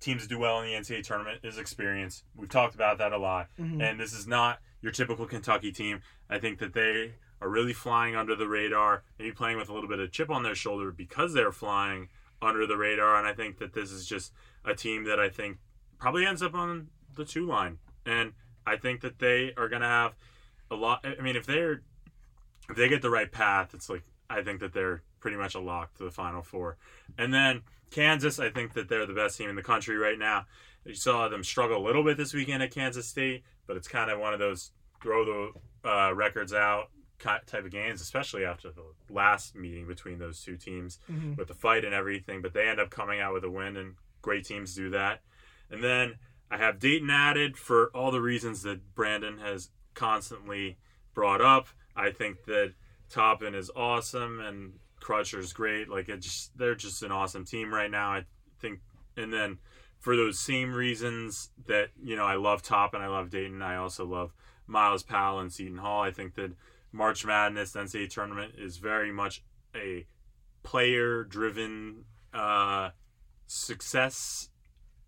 teams 0.00 0.22
that 0.22 0.28
do 0.28 0.38
well 0.38 0.60
in 0.60 0.66
the 0.66 0.74
NCAA 0.74 1.04
tournament 1.04 1.40
is 1.44 1.58
experience. 1.58 2.22
We've 2.36 2.48
talked 2.50 2.74
about 2.74 2.98
that 2.98 3.12
a 3.12 3.18
lot, 3.18 3.48
Mhm. 3.58 3.80
and 3.82 4.00
this 4.00 4.12
is 4.12 4.26
not 4.26 4.58
your 4.82 4.92
typical 4.92 5.26
Kentucky 5.26 5.72
team. 5.72 6.02
I 6.28 6.38
think 6.38 6.58
that 6.58 6.74
they 6.74 7.14
are 7.40 7.48
really 7.48 7.72
flying 7.72 8.14
under 8.14 8.36
the 8.36 8.46
radar, 8.46 9.04
maybe 9.18 9.32
playing 9.32 9.56
with 9.56 9.68
a 9.68 9.72
little 9.72 9.88
bit 9.88 9.98
of 9.98 10.12
chip 10.12 10.30
on 10.30 10.42
their 10.42 10.54
shoulder 10.54 10.90
because 10.90 11.32
they're 11.32 11.52
flying 11.52 12.08
under 12.42 12.66
the 12.66 12.76
radar. 12.76 13.16
And 13.16 13.26
I 13.26 13.32
think 13.32 13.58
that 13.58 13.72
this 13.72 13.90
is 13.90 14.06
just 14.06 14.32
a 14.64 14.74
team 14.74 15.04
that 15.04 15.18
I 15.18 15.28
think 15.28 15.58
probably 15.98 16.26
ends 16.26 16.42
up 16.42 16.54
on 16.54 16.88
the 17.14 17.24
two 17.24 17.46
line, 17.46 17.78
and 18.04 18.32
I 18.66 18.76
think 18.76 19.00
that 19.02 19.18
they 19.18 19.52
are 19.56 19.68
going 19.68 19.82
to 19.82 19.88
have 19.88 20.14
a 20.70 20.74
lot. 20.74 21.04
I 21.04 21.22
mean, 21.22 21.36
if 21.36 21.46
they're 21.46 21.82
if 22.68 22.76
they 22.76 22.88
get 22.88 23.02
the 23.02 23.10
right 23.10 23.30
path, 23.30 23.74
it's 23.74 23.88
like 23.88 24.02
I 24.30 24.42
think 24.42 24.60
that 24.60 24.72
they're 24.72 25.02
pretty 25.20 25.36
much 25.36 25.54
a 25.54 25.60
lock 25.60 25.94
to 25.94 26.04
the 26.04 26.10
Final 26.10 26.42
Four. 26.42 26.76
And 27.18 27.32
then 27.32 27.62
Kansas, 27.92 28.38
I 28.40 28.50
think 28.50 28.72
that 28.74 28.88
they're 28.88 29.06
the 29.06 29.12
best 29.14 29.38
team 29.38 29.48
in 29.50 29.56
the 29.56 29.62
country 29.62 29.96
right 29.96 30.18
now. 30.18 30.46
You 30.84 30.94
saw 30.94 31.28
them 31.28 31.44
struggle 31.44 31.78
a 31.78 31.84
little 31.86 32.02
bit 32.02 32.16
this 32.16 32.34
weekend 32.34 32.62
at 32.62 32.72
Kansas 32.72 33.06
State, 33.06 33.44
but 33.66 33.76
it's 33.76 33.86
kind 33.86 34.10
of 34.10 34.18
one 34.18 34.32
of 34.32 34.40
those 34.40 34.72
throw 35.00 35.24
the 35.84 35.88
uh, 35.88 36.14
records 36.14 36.52
out 36.52 36.90
type 37.18 37.64
of 37.64 37.70
games, 37.70 38.00
especially 38.00 38.44
after 38.44 38.72
the 38.72 38.82
last 39.08 39.54
meeting 39.54 39.86
between 39.86 40.18
those 40.18 40.42
two 40.42 40.56
teams 40.56 40.98
Mhm. 41.08 41.36
with 41.36 41.46
the 41.46 41.54
fight 41.54 41.84
and 41.84 41.94
everything. 41.94 42.42
But 42.42 42.52
they 42.52 42.68
end 42.68 42.80
up 42.80 42.90
coming 42.90 43.20
out 43.20 43.32
with 43.32 43.44
a 43.44 43.50
win, 43.50 43.76
and 43.76 43.94
great 44.22 44.44
teams 44.44 44.74
do 44.74 44.90
that. 44.90 45.22
And 45.70 45.84
then 45.84 46.18
I 46.50 46.56
have 46.58 46.80
Dayton 46.80 47.10
added 47.10 47.56
for 47.56 47.90
all 47.94 48.10
the 48.10 48.20
reasons 48.20 48.62
that 48.62 48.94
Brandon 48.96 49.38
has 49.38 49.70
constantly 49.94 50.78
brought 51.14 51.40
up. 51.40 51.68
I 51.94 52.10
think 52.10 52.44
that 52.46 52.74
Toppin 53.08 53.54
is 53.54 53.70
awesome 53.76 54.40
and 54.40 54.78
Crutcher's 55.02 55.52
great. 55.52 55.88
Like 55.88 56.08
it 56.08 56.20
just 56.20 56.56
they're 56.56 56.74
just 56.74 57.02
an 57.02 57.12
awesome 57.12 57.44
team 57.44 57.72
right 57.72 57.90
now. 57.90 58.12
I 58.12 58.24
think 58.60 58.80
and 59.16 59.32
then 59.32 59.58
for 59.98 60.16
those 60.16 60.38
same 60.38 60.74
reasons 60.74 61.50
that, 61.66 61.90
you 62.02 62.16
know, 62.16 62.24
I 62.24 62.36
love 62.36 62.62
Toppin 62.62 63.00
I 63.00 63.08
love 63.08 63.30
Dayton, 63.30 63.62
I 63.62 63.76
also 63.76 64.04
love 64.04 64.32
Myles 64.66 65.02
Powell 65.02 65.40
and 65.40 65.52
Seton 65.52 65.78
Hall. 65.78 66.02
I 66.02 66.10
think 66.10 66.34
that 66.34 66.52
March 66.92 67.24
Madness 67.24 67.72
the 67.72 67.80
NCAA 67.80 68.10
tournament 68.10 68.54
is 68.58 68.76
very 68.78 69.12
much 69.12 69.42
a 69.74 70.06
player 70.62 71.24
driven 71.24 72.04
uh 72.32 72.90
success 73.46 74.48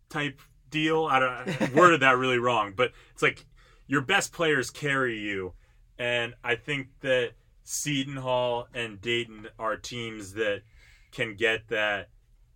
type 0.09 0.41
deal. 0.71 1.07
I 1.07 1.19
don't 1.19 1.63
I 1.63 1.71
worded 1.75 2.01
that 2.01 2.19
really 2.19 2.39
wrong, 2.39 2.75
but 2.77 2.93
it's 3.13 3.23
like 3.23 3.47
your 3.87 4.01
best 4.01 4.33
players 4.33 4.71
carry 4.71 5.19
you, 5.19 5.55
and 5.99 6.35
I 6.43 6.57
think 6.57 6.89
that 7.01 7.33
Seton 7.65 8.17
Hall 8.17 8.69
and 8.73 9.01
Dayton 9.01 9.49
are 9.59 9.77
teams 9.77 10.35
that 10.35 10.63
can 11.11 11.35
get 11.35 11.69
that, 11.69 12.11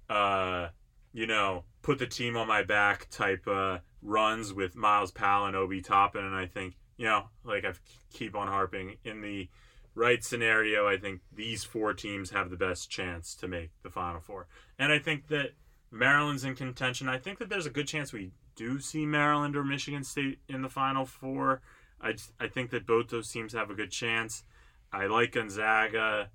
uh, 0.09 0.69
you 1.13 1.27
know, 1.27 1.65
put 1.83 1.99
the 1.99 2.07
team 2.07 2.37
on 2.37 2.47
my 2.47 2.63
back 2.63 3.09
type 3.11 3.49
uh, 3.49 3.79
runs 4.03 4.53
with 4.53 4.77
Myles 4.77 5.11
Powell 5.11 5.47
and 5.47 5.57
Obi 5.57 5.81
Toppin, 5.81 6.25
and 6.25 6.35
I 6.35 6.47
think 6.47 6.77
you 6.99 7.07
know, 7.07 7.29
like 7.45 7.65
I 7.65 7.73
keep 8.13 8.37
on 8.37 8.49
harping 8.49 8.97
in 9.05 9.23
the 9.23 9.49
right 9.95 10.23
scenario, 10.23 10.87
I 10.87 10.97
think 10.97 11.21
these 11.33 11.65
four 11.65 11.95
teams 11.95 12.31
have 12.31 12.51
the 12.51 12.57
best 12.57 12.91
chance 12.91 13.35
to 13.37 13.49
make 13.49 13.71
the 13.83 13.91
Final 13.91 14.21
Four, 14.21 14.47
and 14.79 14.93
I 14.93 14.99
think 14.99 15.29
that 15.29 15.53
Maryland's 15.91 16.45
in 16.45 16.55
contention. 16.55 17.09
I 17.09 17.19
think 17.19 17.39
that 17.39 17.49
there's 17.49 17.67
a 17.67 17.71
good 17.71 17.89
chance 17.89 18.13
we 18.13 18.33
do 18.57 18.81
see 18.81 19.07
Maryland 19.07 19.57
or 19.57 19.65
Michigan 19.65 20.05
State 20.05 20.41
in 20.49 20.63
the 20.63 20.69
Final 20.69 21.07
Four. 21.07 21.63
I, 22.01 22.15
I 22.39 22.49
think 22.49 22.71
that 22.71 22.87
both 22.87 23.09
those 23.09 23.31
teams 23.31 23.55
have 23.55 23.71
a 23.71 23.75
good 23.75 23.91
chance. 23.91 24.45
I 24.93 25.07
like 25.07 25.33
Gonzaga. 25.33 26.31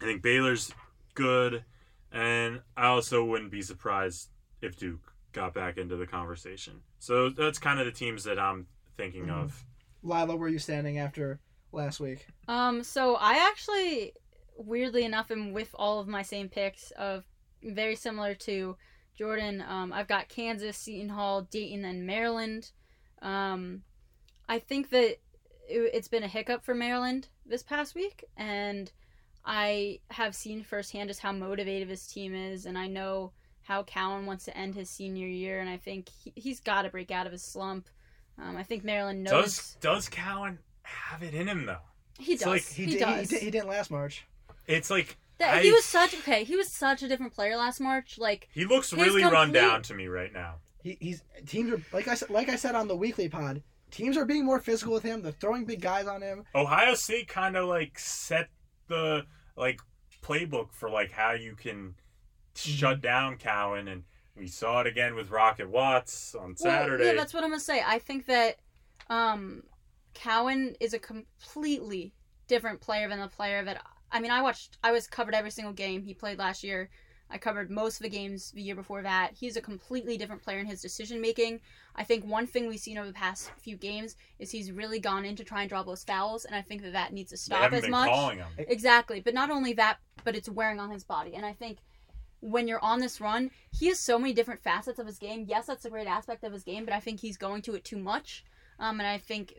I 0.00 0.04
think 0.04 0.22
Baylor's 0.22 0.72
good, 1.14 1.64
and 2.10 2.60
I 2.76 2.86
also 2.86 3.24
wouldn't 3.24 3.50
be 3.52 3.62
surprised 3.62 4.30
if 4.60 4.76
Duke 4.76 5.12
got 5.32 5.54
back 5.54 5.78
into 5.78 5.96
the 5.96 6.06
conversation. 6.06 6.82
So 6.98 7.30
that's 7.30 7.58
kind 7.58 7.78
of 7.80 7.86
the 7.86 7.92
teams 7.92 8.24
that 8.24 8.38
I'm 8.38 8.66
thinking 8.96 9.26
Mhm. 9.26 9.42
of. 9.44 9.64
Lila, 10.02 10.36
where 10.36 10.48
are 10.48 10.52
you 10.52 10.58
standing 10.58 10.98
after 10.98 11.40
last 11.70 12.00
week? 12.00 12.26
Um, 12.48 12.82
so 12.82 13.16
I 13.16 13.48
actually, 13.48 14.12
weirdly 14.56 15.04
enough, 15.04 15.30
am 15.30 15.52
with 15.52 15.70
all 15.74 16.00
of 16.00 16.08
my 16.08 16.22
same 16.22 16.48
picks 16.48 16.90
of 16.92 17.24
very 17.62 17.94
similar 17.94 18.34
to 18.34 18.76
Jordan. 19.16 19.62
Um, 19.62 19.92
I've 19.92 20.08
got 20.08 20.28
Kansas, 20.28 20.76
Seton 20.76 21.10
Hall, 21.10 21.42
Dayton, 21.42 21.84
and 21.84 22.06
Maryland. 22.06 22.72
Um, 23.20 23.84
I 24.48 24.58
think 24.58 24.90
that 24.90 25.18
it, 25.68 25.90
it's 25.94 26.08
been 26.08 26.22
a 26.22 26.28
hiccup 26.28 26.64
for 26.64 26.74
Maryland 26.74 27.28
this 27.46 27.62
past 27.62 27.94
week, 27.94 28.24
and 28.36 28.90
I 29.44 30.00
have 30.10 30.34
seen 30.34 30.62
firsthand 30.62 31.08
just 31.08 31.20
how 31.20 31.32
motivated 31.32 31.88
his 31.88 32.06
team 32.06 32.34
is, 32.34 32.66
and 32.66 32.78
I 32.78 32.86
know 32.86 33.32
how 33.62 33.82
Cowan 33.84 34.26
wants 34.26 34.44
to 34.46 34.56
end 34.56 34.74
his 34.74 34.90
senior 34.90 35.26
year, 35.26 35.60
and 35.60 35.70
I 35.70 35.76
think 35.76 36.08
he, 36.08 36.32
he's 36.36 36.60
got 36.60 36.82
to 36.82 36.88
break 36.88 37.10
out 37.10 37.26
of 37.26 37.32
his 37.32 37.42
slump. 37.42 37.88
Um, 38.38 38.56
I 38.56 38.62
think 38.62 38.84
Maryland 38.84 39.22
knows 39.22 39.56
Does 39.56 39.76
does 39.80 40.08
Cowan 40.08 40.58
have 40.82 41.22
it 41.22 41.34
in 41.34 41.46
him 41.46 41.66
though? 41.66 41.76
he 42.18 42.32
it's 42.32 42.42
does. 42.42 42.48
like 42.48 42.64
he, 42.64 42.86
did, 42.86 43.00
does. 43.00 43.30
He, 43.30 43.36
did, 43.36 43.42
he 43.44 43.50
didn't 43.50 43.68
last 43.68 43.90
March. 43.90 44.26
It's 44.66 44.90
like 44.90 45.16
That, 45.38 45.62
he 45.62 45.72
was 45.72 45.84
such 45.84 46.14
okay. 46.14 46.44
He 46.44 46.56
was 46.56 46.68
such 46.68 47.02
a 47.02 47.08
different 47.08 47.34
player 47.34 47.56
last 47.56 47.80
March. 47.80 48.18
Like 48.18 48.48
he 48.52 48.64
looks 48.64 48.90
His 48.90 49.00
really 49.00 49.24
run 49.24 49.52
down 49.52 49.82
to 49.82 49.94
me 49.94 50.06
right 50.06 50.32
now. 50.32 50.56
He, 50.82 50.96
he's 51.00 51.22
teams 51.46 51.72
are 51.72 51.80
like 51.92 52.08
I 52.08 52.14
said 52.14 52.30
like 52.30 52.48
I 52.48 52.56
said 52.56 52.74
on 52.74 52.88
the 52.88 52.96
weekly 52.96 53.28
pod. 53.28 53.62
Teams 53.92 54.16
are 54.16 54.24
being 54.24 54.44
more 54.44 54.58
physical 54.58 54.94
with 54.94 55.02
him. 55.02 55.20
They're 55.20 55.32
throwing 55.32 55.66
big 55.66 55.82
guys 55.82 56.06
on 56.06 56.22
him. 56.22 56.44
Ohio 56.54 56.94
State 56.94 57.28
kind 57.28 57.56
of 57.56 57.68
like 57.68 57.98
set 57.98 58.48
the 58.88 59.26
like 59.54 59.80
playbook 60.22 60.72
for 60.72 60.88
like 60.90 61.12
how 61.12 61.32
you 61.32 61.54
can 61.54 61.94
shut 62.56 63.02
down 63.02 63.36
Cowan, 63.36 63.88
and 63.88 64.04
we 64.34 64.48
saw 64.48 64.80
it 64.80 64.86
again 64.86 65.14
with 65.14 65.30
Rocket 65.30 65.68
Watts 65.68 66.34
on 66.34 66.56
Saturday. 66.56 67.04
Well, 67.04 67.14
yeah, 67.14 67.20
that's 67.20 67.34
what 67.34 67.44
I'm 67.44 67.50
gonna 67.50 67.60
say. 67.60 67.82
I 67.86 67.98
think 67.98 68.24
that 68.26 68.56
um, 69.10 69.62
Cowan 70.14 70.74
is 70.80 70.94
a 70.94 70.98
completely 70.98 72.14
different 72.48 72.80
player 72.80 73.10
than 73.10 73.20
the 73.20 73.28
player 73.28 73.62
that 73.62 73.84
I 74.10 74.20
mean. 74.20 74.30
I 74.30 74.40
watched. 74.40 74.78
I 74.82 74.90
was 74.90 75.06
covered 75.06 75.34
every 75.34 75.50
single 75.50 75.74
game 75.74 76.02
he 76.02 76.14
played 76.14 76.38
last 76.38 76.64
year. 76.64 76.88
I 77.28 77.36
covered 77.38 77.70
most 77.70 77.96
of 77.96 78.04
the 78.04 78.10
games 78.10 78.52
the 78.52 78.62
year 78.62 78.74
before 78.74 79.02
that. 79.02 79.32
He's 79.34 79.56
a 79.56 79.60
completely 79.60 80.18
different 80.18 80.42
player 80.42 80.58
in 80.58 80.66
his 80.66 80.82
decision 80.82 81.20
making. 81.20 81.60
I 81.94 82.04
think 82.04 82.24
one 82.24 82.46
thing 82.46 82.68
we've 82.68 82.80
seen 82.80 82.96
over 82.96 83.06
the 83.06 83.12
past 83.12 83.50
few 83.58 83.76
games 83.76 84.16
is 84.38 84.50
he's 84.50 84.72
really 84.72 84.98
gone 84.98 85.24
in 85.24 85.36
to 85.36 85.44
try 85.44 85.60
and 85.60 85.68
draw 85.68 85.82
those 85.82 86.04
fouls, 86.04 86.44
and 86.44 86.56
I 86.56 86.62
think 86.62 86.82
that 86.82 86.92
that 86.92 87.12
needs 87.12 87.30
to 87.30 87.36
stop 87.36 87.60
haven't 87.62 87.78
as 87.78 87.82
been 87.82 87.90
much. 87.90 88.08
calling 88.08 88.38
him. 88.38 88.46
Exactly, 88.58 89.20
but 89.20 89.34
not 89.34 89.50
only 89.50 89.74
that, 89.74 89.98
but 90.24 90.34
it's 90.34 90.48
wearing 90.48 90.80
on 90.80 90.90
his 90.90 91.04
body. 91.04 91.34
And 91.34 91.44
I 91.44 91.52
think 91.52 91.78
when 92.40 92.66
you're 92.66 92.82
on 92.82 93.00
this 93.00 93.20
run, 93.20 93.50
he 93.70 93.86
has 93.88 93.98
so 93.98 94.18
many 94.18 94.32
different 94.32 94.62
facets 94.62 94.98
of 94.98 95.06
his 95.06 95.18
game. 95.18 95.44
Yes, 95.48 95.66
that's 95.66 95.84
a 95.84 95.90
great 95.90 96.06
aspect 96.06 96.44
of 96.44 96.52
his 96.52 96.64
game, 96.64 96.84
but 96.84 96.94
I 96.94 97.00
think 97.00 97.20
he's 97.20 97.36
going 97.36 97.62
to 97.62 97.74
it 97.74 97.84
too 97.84 97.98
much. 97.98 98.44
Um, 98.78 98.98
and 98.98 99.06
I 99.06 99.18
think, 99.18 99.54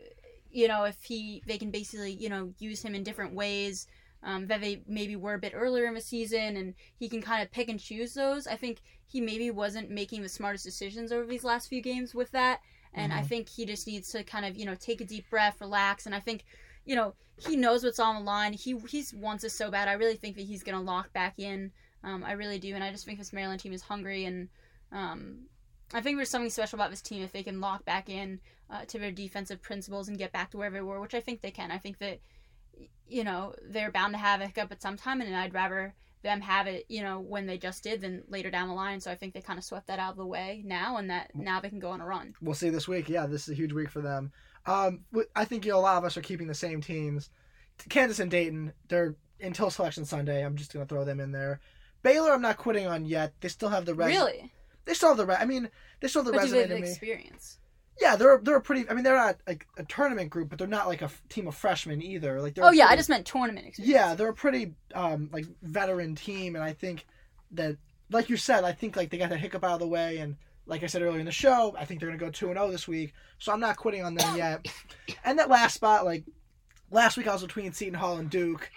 you 0.50 0.68
know, 0.68 0.84
if 0.84 1.02
he 1.02 1.42
they 1.46 1.56
can 1.56 1.70
basically 1.70 2.12
you 2.12 2.28
know 2.28 2.52
use 2.58 2.82
him 2.82 2.94
in 2.94 3.02
different 3.02 3.32
ways. 3.34 3.86
Um, 4.26 4.46
that 4.46 4.62
they 4.62 4.82
maybe 4.86 5.16
were 5.16 5.34
a 5.34 5.38
bit 5.38 5.52
earlier 5.54 5.84
in 5.84 5.92
the 5.92 6.00
season, 6.00 6.56
and 6.56 6.74
he 6.96 7.10
can 7.10 7.20
kind 7.20 7.42
of 7.42 7.50
pick 7.52 7.68
and 7.68 7.78
choose 7.78 8.14
those. 8.14 8.46
I 8.46 8.56
think 8.56 8.80
he 9.06 9.20
maybe 9.20 9.50
wasn't 9.50 9.90
making 9.90 10.22
the 10.22 10.30
smartest 10.30 10.64
decisions 10.64 11.12
over 11.12 11.26
these 11.26 11.44
last 11.44 11.68
few 11.68 11.82
games 11.82 12.14
with 12.14 12.30
that, 12.30 12.60
and 12.94 13.12
I 13.12 13.20
Mhm. 13.20 13.26
think 13.28 13.48
he 13.50 13.66
just 13.66 13.86
needs 13.86 14.08
to 14.12 14.24
kind 14.24 14.46
of 14.46 14.56
you 14.56 14.64
know 14.64 14.74
take 14.74 15.02
a 15.02 15.04
deep 15.04 15.28
breath, 15.28 15.60
relax, 15.60 16.06
and 16.06 16.14
I 16.14 16.20
think 16.20 16.44
you 16.86 16.96
know 16.96 17.14
he 17.36 17.54
knows 17.54 17.84
what's 17.84 17.98
on 17.98 18.14
the 18.16 18.22
line. 18.22 18.54
He 18.54 18.78
he 18.88 19.04
wants 19.14 19.42
this 19.42 19.54
so 19.54 19.70
bad. 19.70 19.88
I 19.88 19.92
really 19.92 20.16
think 20.16 20.36
that 20.36 20.46
he's 20.46 20.62
gonna 20.62 20.80
lock 20.80 21.12
back 21.12 21.38
in. 21.38 21.70
Um, 22.02 22.24
I 22.24 22.32
really 22.32 22.58
do, 22.58 22.74
and 22.74 22.82
I 22.82 22.90
just 22.90 23.04
think 23.04 23.18
this 23.18 23.32
Maryland 23.32 23.60
team 23.60 23.74
is 23.74 23.82
hungry, 23.82 24.24
and 24.24 24.48
um, 24.90 25.48
I 25.92 26.00
think 26.00 26.16
there's 26.16 26.30
something 26.30 26.50
special 26.50 26.76
about 26.78 26.90
this 26.90 27.02
team 27.02 27.22
if 27.22 27.32
they 27.32 27.42
can 27.42 27.60
lock 27.60 27.84
back 27.84 28.08
in 28.08 28.40
uh, 28.70 28.84
to 28.86 28.98
their 28.98 29.12
defensive 29.12 29.60
principles 29.60 30.08
and 30.08 30.16
get 30.18 30.32
back 30.32 30.50
to 30.50 30.56
where 30.56 30.70
they 30.70 30.80
were, 30.80 31.00
which 31.00 31.14
I 31.14 31.20
think 31.20 31.40
they 31.40 31.50
can. 31.50 31.70
I 31.70 31.78
think 31.78 31.98
that 31.98 32.20
you 33.08 33.24
know 33.24 33.54
they're 33.62 33.90
bound 33.90 34.12
to 34.14 34.18
have 34.18 34.40
a 34.40 34.46
hiccup 34.46 34.72
at 34.72 34.82
some 34.82 34.96
time, 34.96 35.20
and 35.20 35.34
I'd 35.36 35.54
rather 35.54 35.94
them 36.22 36.40
have 36.40 36.66
it, 36.66 36.86
you 36.88 37.02
know, 37.02 37.20
when 37.20 37.44
they 37.46 37.58
just 37.58 37.82
did 37.82 38.00
than 38.00 38.22
later 38.28 38.50
down 38.50 38.68
the 38.68 38.74
line. 38.74 38.98
So 38.98 39.10
I 39.10 39.14
think 39.14 39.34
they 39.34 39.42
kind 39.42 39.58
of 39.58 39.64
swept 39.64 39.88
that 39.88 39.98
out 39.98 40.12
of 40.12 40.16
the 40.16 40.24
way 40.26 40.62
now, 40.64 40.96
and 40.96 41.10
that 41.10 41.30
now 41.34 41.60
they 41.60 41.68
can 41.68 41.80
go 41.80 41.90
on 41.90 42.00
a 42.00 42.06
run. 42.06 42.34
We'll 42.40 42.54
see 42.54 42.70
this 42.70 42.88
week. 42.88 43.08
Yeah, 43.10 43.26
this 43.26 43.42
is 43.42 43.50
a 43.50 43.54
huge 43.54 43.72
week 43.74 43.90
for 43.90 44.00
them. 44.00 44.32
Um, 44.66 45.04
I 45.36 45.44
think 45.44 45.66
you 45.66 45.72
know, 45.72 45.78
a 45.78 45.80
lot 45.80 45.98
of 45.98 46.04
us 46.04 46.16
are 46.16 46.22
keeping 46.22 46.46
the 46.46 46.54
same 46.54 46.80
teams. 46.80 47.28
Kansas 47.90 48.20
and 48.20 48.30
Dayton, 48.30 48.72
they're 48.88 49.16
until 49.40 49.68
selection 49.68 50.04
Sunday. 50.06 50.44
I'm 50.44 50.56
just 50.56 50.72
gonna 50.72 50.86
throw 50.86 51.04
them 51.04 51.20
in 51.20 51.32
there. 51.32 51.60
Baylor, 52.02 52.32
I'm 52.32 52.42
not 52.42 52.56
quitting 52.56 52.86
on 52.86 53.04
yet. 53.04 53.34
They 53.40 53.48
still 53.48 53.68
have 53.68 53.84
the 53.84 53.94
res- 53.94 54.08
Really, 54.08 54.50
They 54.86 54.94
still 54.94 55.08
have 55.10 55.18
the. 55.18 55.26
Re- 55.26 55.36
I 55.38 55.44
mean, 55.44 55.68
they 56.00 56.08
still 56.08 56.22
have 56.22 56.32
the 56.32 56.38
but 56.38 56.44
do 56.46 56.50
they 56.52 56.58
resume 56.58 56.70
have 56.70 56.78
the 56.78 56.82
me. 56.84 56.90
experience? 56.90 57.58
Yeah, 58.00 58.16
they're 58.16 58.40
they're 58.42 58.56
a 58.56 58.60
pretty. 58.60 58.88
I 58.88 58.94
mean, 58.94 59.04
they're 59.04 59.16
not 59.16 59.36
like 59.46 59.66
a 59.78 59.84
tournament 59.84 60.30
group, 60.30 60.48
but 60.48 60.58
they're 60.58 60.66
not 60.68 60.88
like 60.88 61.02
a 61.02 61.06
f- 61.06 61.22
team 61.28 61.46
of 61.46 61.54
freshmen 61.54 62.02
either. 62.02 62.40
Like, 62.40 62.54
they're 62.54 62.64
Oh 62.64 62.72
yeah, 62.72 62.86
I 62.88 62.96
just 62.96 63.08
meant 63.08 63.24
tournament 63.26 63.66
experience. 63.66 63.94
Yeah, 63.94 64.14
they're 64.14 64.28
a 64.28 64.34
pretty 64.34 64.74
um 64.94 65.30
like 65.32 65.46
veteran 65.62 66.14
team, 66.14 66.56
and 66.56 66.64
I 66.64 66.72
think 66.72 67.06
that, 67.52 67.76
like 68.10 68.28
you 68.28 68.36
said, 68.36 68.64
I 68.64 68.72
think 68.72 68.96
like 68.96 69.10
they 69.10 69.18
got 69.18 69.30
the 69.30 69.36
hiccup 69.36 69.62
out 69.64 69.74
of 69.74 69.80
the 69.80 69.86
way, 69.86 70.18
and 70.18 70.36
like 70.66 70.82
I 70.82 70.86
said 70.86 71.02
earlier 71.02 71.20
in 71.20 71.26
the 71.26 71.32
show, 71.32 71.74
I 71.78 71.84
think 71.84 72.00
they're 72.00 72.08
gonna 72.08 72.18
go 72.18 72.30
two 72.30 72.48
and 72.48 72.56
zero 72.56 72.70
this 72.70 72.88
week. 72.88 73.12
So 73.38 73.52
I'm 73.52 73.60
not 73.60 73.76
quitting 73.76 74.02
on 74.04 74.14
them 74.14 74.36
yet. 74.36 74.66
and 75.24 75.38
that 75.38 75.48
last 75.48 75.74
spot, 75.74 76.04
like 76.04 76.24
last 76.90 77.16
week, 77.16 77.28
I 77.28 77.32
was 77.32 77.42
between 77.42 77.72
Seton 77.72 77.94
Hall 77.94 78.16
and 78.18 78.28
Duke, 78.28 78.70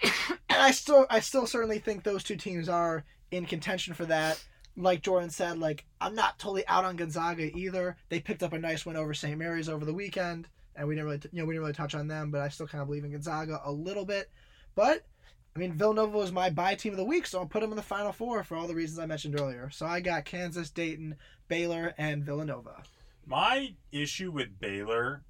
and 0.48 0.62
I 0.62 0.70
still 0.70 1.06
I 1.10 1.20
still 1.20 1.46
certainly 1.46 1.80
think 1.80 2.04
those 2.04 2.22
two 2.22 2.36
teams 2.36 2.68
are 2.68 3.04
in 3.32 3.46
contention 3.46 3.94
for 3.94 4.04
that. 4.06 4.42
Like 4.78 5.02
Jordan 5.02 5.30
said, 5.30 5.58
like 5.58 5.84
I'm 6.00 6.14
not 6.14 6.38
totally 6.38 6.66
out 6.68 6.84
on 6.84 6.96
Gonzaga 6.96 7.54
either. 7.56 7.96
They 8.08 8.20
picked 8.20 8.42
up 8.42 8.52
a 8.52 8.58
nice 8.58 8.86
win 8.86 8.96
over 8.96 9.12
St. 9.12 9.36
Mary's 9.36 9.68
over 9.68 9.84
the 9.84 9.92
weekend, 9.92 10.48
and 10.76 10.86
we 10.86 10.94
didn't 10.94 11.06
really, 11.06 11.20
you 11.32 11.40
know, 11.40 11.46
we 11.46 11.54
didn't 11.54 11.62
really 11.62 11.72
touch 11.72 11.94
on 11.94 12.06
them, 12.06 12.30
but 12.30 12.40
I 12.40 12.48
still 12.48 12.68
kind 12.68 12.80
of 12.80 12.88
believe 12.88 13.04
in 13.04 13.10
Gonzaga 13.10 13.60
a 13.64 13.72
little 13.72 14.04
bit. 14.04 14.30
But 14.74 15.04
I 15.56 15.58
mean, 15.58 15.72
Villanova 15.72 16.16
was 16.16 16.30
my 16.30 16.50
buy 16.50 16.76
team 16.76 16.92
of 16.92 16.98
the 16.98 17.04
week, 17.04 17.26
so 17.26 17.40
I'll 17.40 17.46
put 17.46 17.60
them 17.60 17.70
in 17.70 17.76
the 17.76 17.82
final 17.82 18.12
four 18.12 18.44
for 18.44 18.56
all 18.56 18.68
the 18.68 18.74
reasons 18.74 19.00
I 19.00 19.06
mentioned 19.06 19.38
earlier. 19.38 19.70
So 19.70 19.86
I 19.86 19.98
got 19.98 20.24
Kansas, 20.24 20.70
Dayton, 20.70 21.16
Baylor, 21.48 21.94
and 21.98 22.22
Villanova. 22.22 22.84
My 23.26 23.74
issue 23.90 24.30
with 24.30 24.60
Baylor 24.60 25.24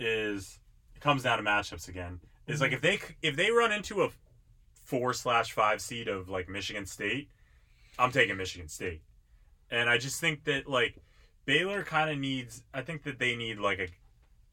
is 0.00 0.58
it 0.94 1.00
comes 1.00 1.22
down 1.22 1.38
to 1.38 1.44
matchups 1.44 1.88
again. 1.88 2.20
Is 2.48 2.60
like 2.60 2.72
if 2.72 2.80
they 2.80 2.98
if 3.22 3.36
they 3.36 3.50
run 3.50 3.70
into 3.70 4.02
a 4.02 4.10
four 4.82 5.12
slash 5.12 5.52
five 5.52 5.80
seed 5.80 6.08
of 6.08 6.28
like 6.28 6.48
Michigan 6.48 6.86
State, 6.86 7.30
I'm 7.98 8.12
taking 8.12 8.36
Michigan 8.36 8.68
State, 8.68 9.02
and 9.70 9.88
I 9.88 9.98
just 9.98 10.20
think 10.20 10.44
that 10.44 10.68
like 10.68 10.96
Baylor 11.44 11.82
kind 11.84 12.10
of 12.10 12.18
needs. 12.18 12.62
I 12.74 12.82
think 12.82 13.04
that 13.04 13.18
they 13.18 13.36
need 13.36 13.58
like 13.58 13.78
a 13.78 13.88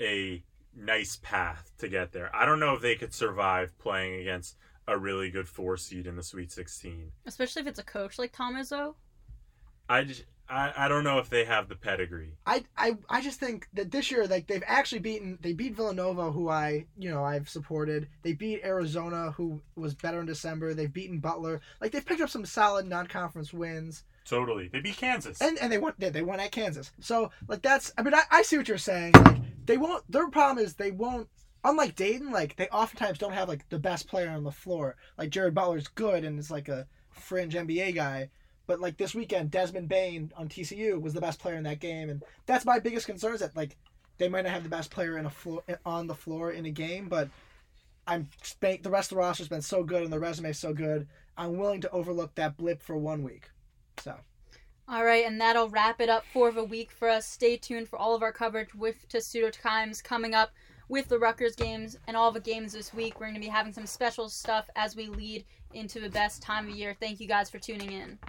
a 0.04 0.44
nice 0.76 1.20
path 1.22 1.72
to 1.78 1.88
get 1.88 2.12
there. 2.12 2.36
I 2.36 2.46
don't 2.46 2.60
know 2.60 2.74
if 2.74 2.82
they 2.82 2.96
could 2.96 3.14
survive 3.14 3.78
playing 3.78 4.22
against 4.22 4.58
a 4.88 4.98
really 4.98 5.30
good 5.30 5.48
four 5.48 5.78
seed 5.78 6.08
in 6.08 6.16
the 6.16 6.24
Sweet 6.24 6.52
16. 6.52 7.12
Especially 7.26 7.62
if 7.62 7.68
it's 7.68 7.80
a 7.80 7.84
coach 7.84 8.18
like 8.20 8.32
Tom 8.32 8.56
Izzo. 8.56 8.96
I 9.88 10.04
just 10.04 10.24
I, 10.54 10.86
I 10.86 10.88
don't 10.88 11.04
know 11.04 11.20
if 11.20 11.30
they 11.30 11.46
have 11.46 11.68
the 11.68 11.76
pedigree. 11.76 12.34
I, 12.46 12.64
I 12.78 12.98
I 13.10 13.22
just 13.22 13.40
think 13.40 13.68
that 13.74 13.92
this 13.92 14.12
year, 14.12 14.28
like 14.28 14.48
they've 14.48 14.64
actually 14.66 15.00
beaten, 15.00 15.40
they 15.42 15.54
beat 15.54 15.76
Villanova, 15.76 16.32
who 16.32 16.50
I 16.50 16.86
you 16.98 17.10
know 17.10 17.24
I've 17.24 17.50
supported. 17.50 18.08
They 18.22 18.34
beat 18.34 18.64
Arizona, 18.64 19.32
who 19.32 19.62
was 19.76 19.96
better 19.96 20.20
in 20.20 20.26
December. 20.26 20.74
They've 20.74 20.92
beaten 20.92 21.20
Butler. 21.20 21.62
Like 21.82 21.92
they've 21.92 22.06
picked 22.06 22.22
up 22.22 22.30
some 22.30 22.46
solid 22.46 22.88
non-conference 22.88 23.54
wins. 23.54 24.04
Totally, 24.26 24.70
they 24.72 24.80
beat 24.80 24.98
Kansas. 24.98 25.42
and 25.42 25.58
and 25.60 25.72
they 25.72 25.78
won 25.78 25.94
they, 25.98 26.10
they 26.10 26.22
won 26.22 26.40
at 26.40 26.52
Kansas. 26.52 26.92
So 27.00 27.32
like 27.48 27.62
that's 27.62 27.92
I 27.98 28.04
mean 28.04 28.14
I, 28.14 28.24
I 28.32 28.42
see 28.44 28.58
what 28.58 28.68
you're 28.68 28.78
saying. 28.78 29.14
Like 29.14 29.42
they 29.66 29.78
won't 29.78 30.10
their 30.12 30.30
problem 30.30 30.64
is 30.64 30.76
they 30.76 30.92
won't 30.92 31.28
unlike 31.64 31.96
Dayton, 31.96 32.32
like 32.32 32.56
they 32.56 32.68
oftentimes 32.68 33.18
don't 33.18 33.34
have 33.34 33.50
like 33.50 33.68
the 33.70 33.80
best 33.80 34.08
player 34.08 34.30
on 34.30 34.44
the 34.44 34.52
floor. 34.52 34.96
Like 35.18 35.30
Jared 35.30 35.54
Butler's 35.56 35.88
good 35.88 36.24
and 36.24 36.40
is 36.40 36.52
like 36.52 36.70
a 36.70 36.88
fringe 37.10 37.54
NBA 37.54 37.96
guy. 37.96 38.30
But 38.66 38.80
like 38.80 38.98
this 38.98 39.14
weekend, 39.14 39.52
Desmond 39.52 39.90
Bane 39.90 40.32
on 40.38 40.48
TCU 40.48 41.02
was 41.02 41.14
the 41.14 41.22
best 41.22 41.40
player 41.40 41.56
in 41.56 41.64
that 41.64 41.80
game, 41.80 42.10
and 42.10 42.24
that's 42.46 42.66
my 42.66 42.80
biggest 42.80 43.06
concern 43.06 43.34
is 43.34 43.42
that 43.42 43.56
like 43.56 43.76
they 44.18 44.30
might 44.30 44.44
not 44.44 44.54
have 44.54 44.64
the 44.64 44.70
best 44.70 44.92
player 44.92 45.18
in 45.18 45.26
a 45.26 45.30
floor 45.30 45.64
on 45.86 46.08
the 46.08 46.16
floor 46.16 46.52
in 46.52 46.66
a 46.66 46.72
game, 46.72 47.08
but 47.10 47.30
I'm 48.08 48.30
the 48.62 48.90
rest 48.90 49.12
of 49.12 49.16
the 49.16 49.22
roster's 49.22 49.48
been 49.48 49.62
so 49.62 49.84
good 49.84 50.04
and 50.04 50.12
the 50.12 50.20
resume's 50.20 50.60
so 50.60 50.74
good. 50.74 51.08
I'm 51.38 51.58
willing 51.58 51.82
to 51.82 51.92
overlook 51.92 52.36
that 52.36 52.58
blip 52.58 52.82
for 52.82 52.98
one 52.98 53.24
week. 53.24 53.50
So 54.02 54.16
All 54.88 55.04
right, 55.04 55.26
and 55.26 55.40
that'll 55.40 55.70
wrap 55.70 56.02
it 56.02 56.10
up 56.10 56.26
for 56.32 56.52
the 56.52 56.64
week 56.64 56.92
for 56.92 57.10
us. 57.10 57.26
Stay 57.26 57.58
tuned 57.58 57.90
for 57.90 57.98
all 57.98 58.16
of 58.16 58.22
our 58.22 58.32
coverage 58.32 58.76
with 58.76 59.08
Testudo 59.08 59.50
Times 59.50 60.02
coming 60.02 60.34
up 60.34 60.52
with 60.90 61.08
the 61.08 61.18
Rutgers 61.18 61.56
games 61.56 61.98
and 62.08 62.16
all 62.16 62.32
the 62.32 62.40
games 62.40 62.74
this 62.74 62.94
week. 62.94 63.20
We're 63.20 63.28
going 63.28 63.36
to 63.36 63.40
be 63.40 63.48
having 63.48 63.74
some 63.74 63.88
special 63.88 64.30
stuff 64.30 64.70
as 64.76 64.96
we 64.96 65.08
lead 65.08 65.46
into 65.74 66.00
the 66.00 66.10
best 66.10 66.42
time 66.42 66.68
of 66.68 66.76
year. 66.76 66.96
Thank 67.00 67.20
you 67.20 67.28
guys 67.28 67.50
for 67.50 67.58
tuning 67.58 67.92
in. 67.92 68.20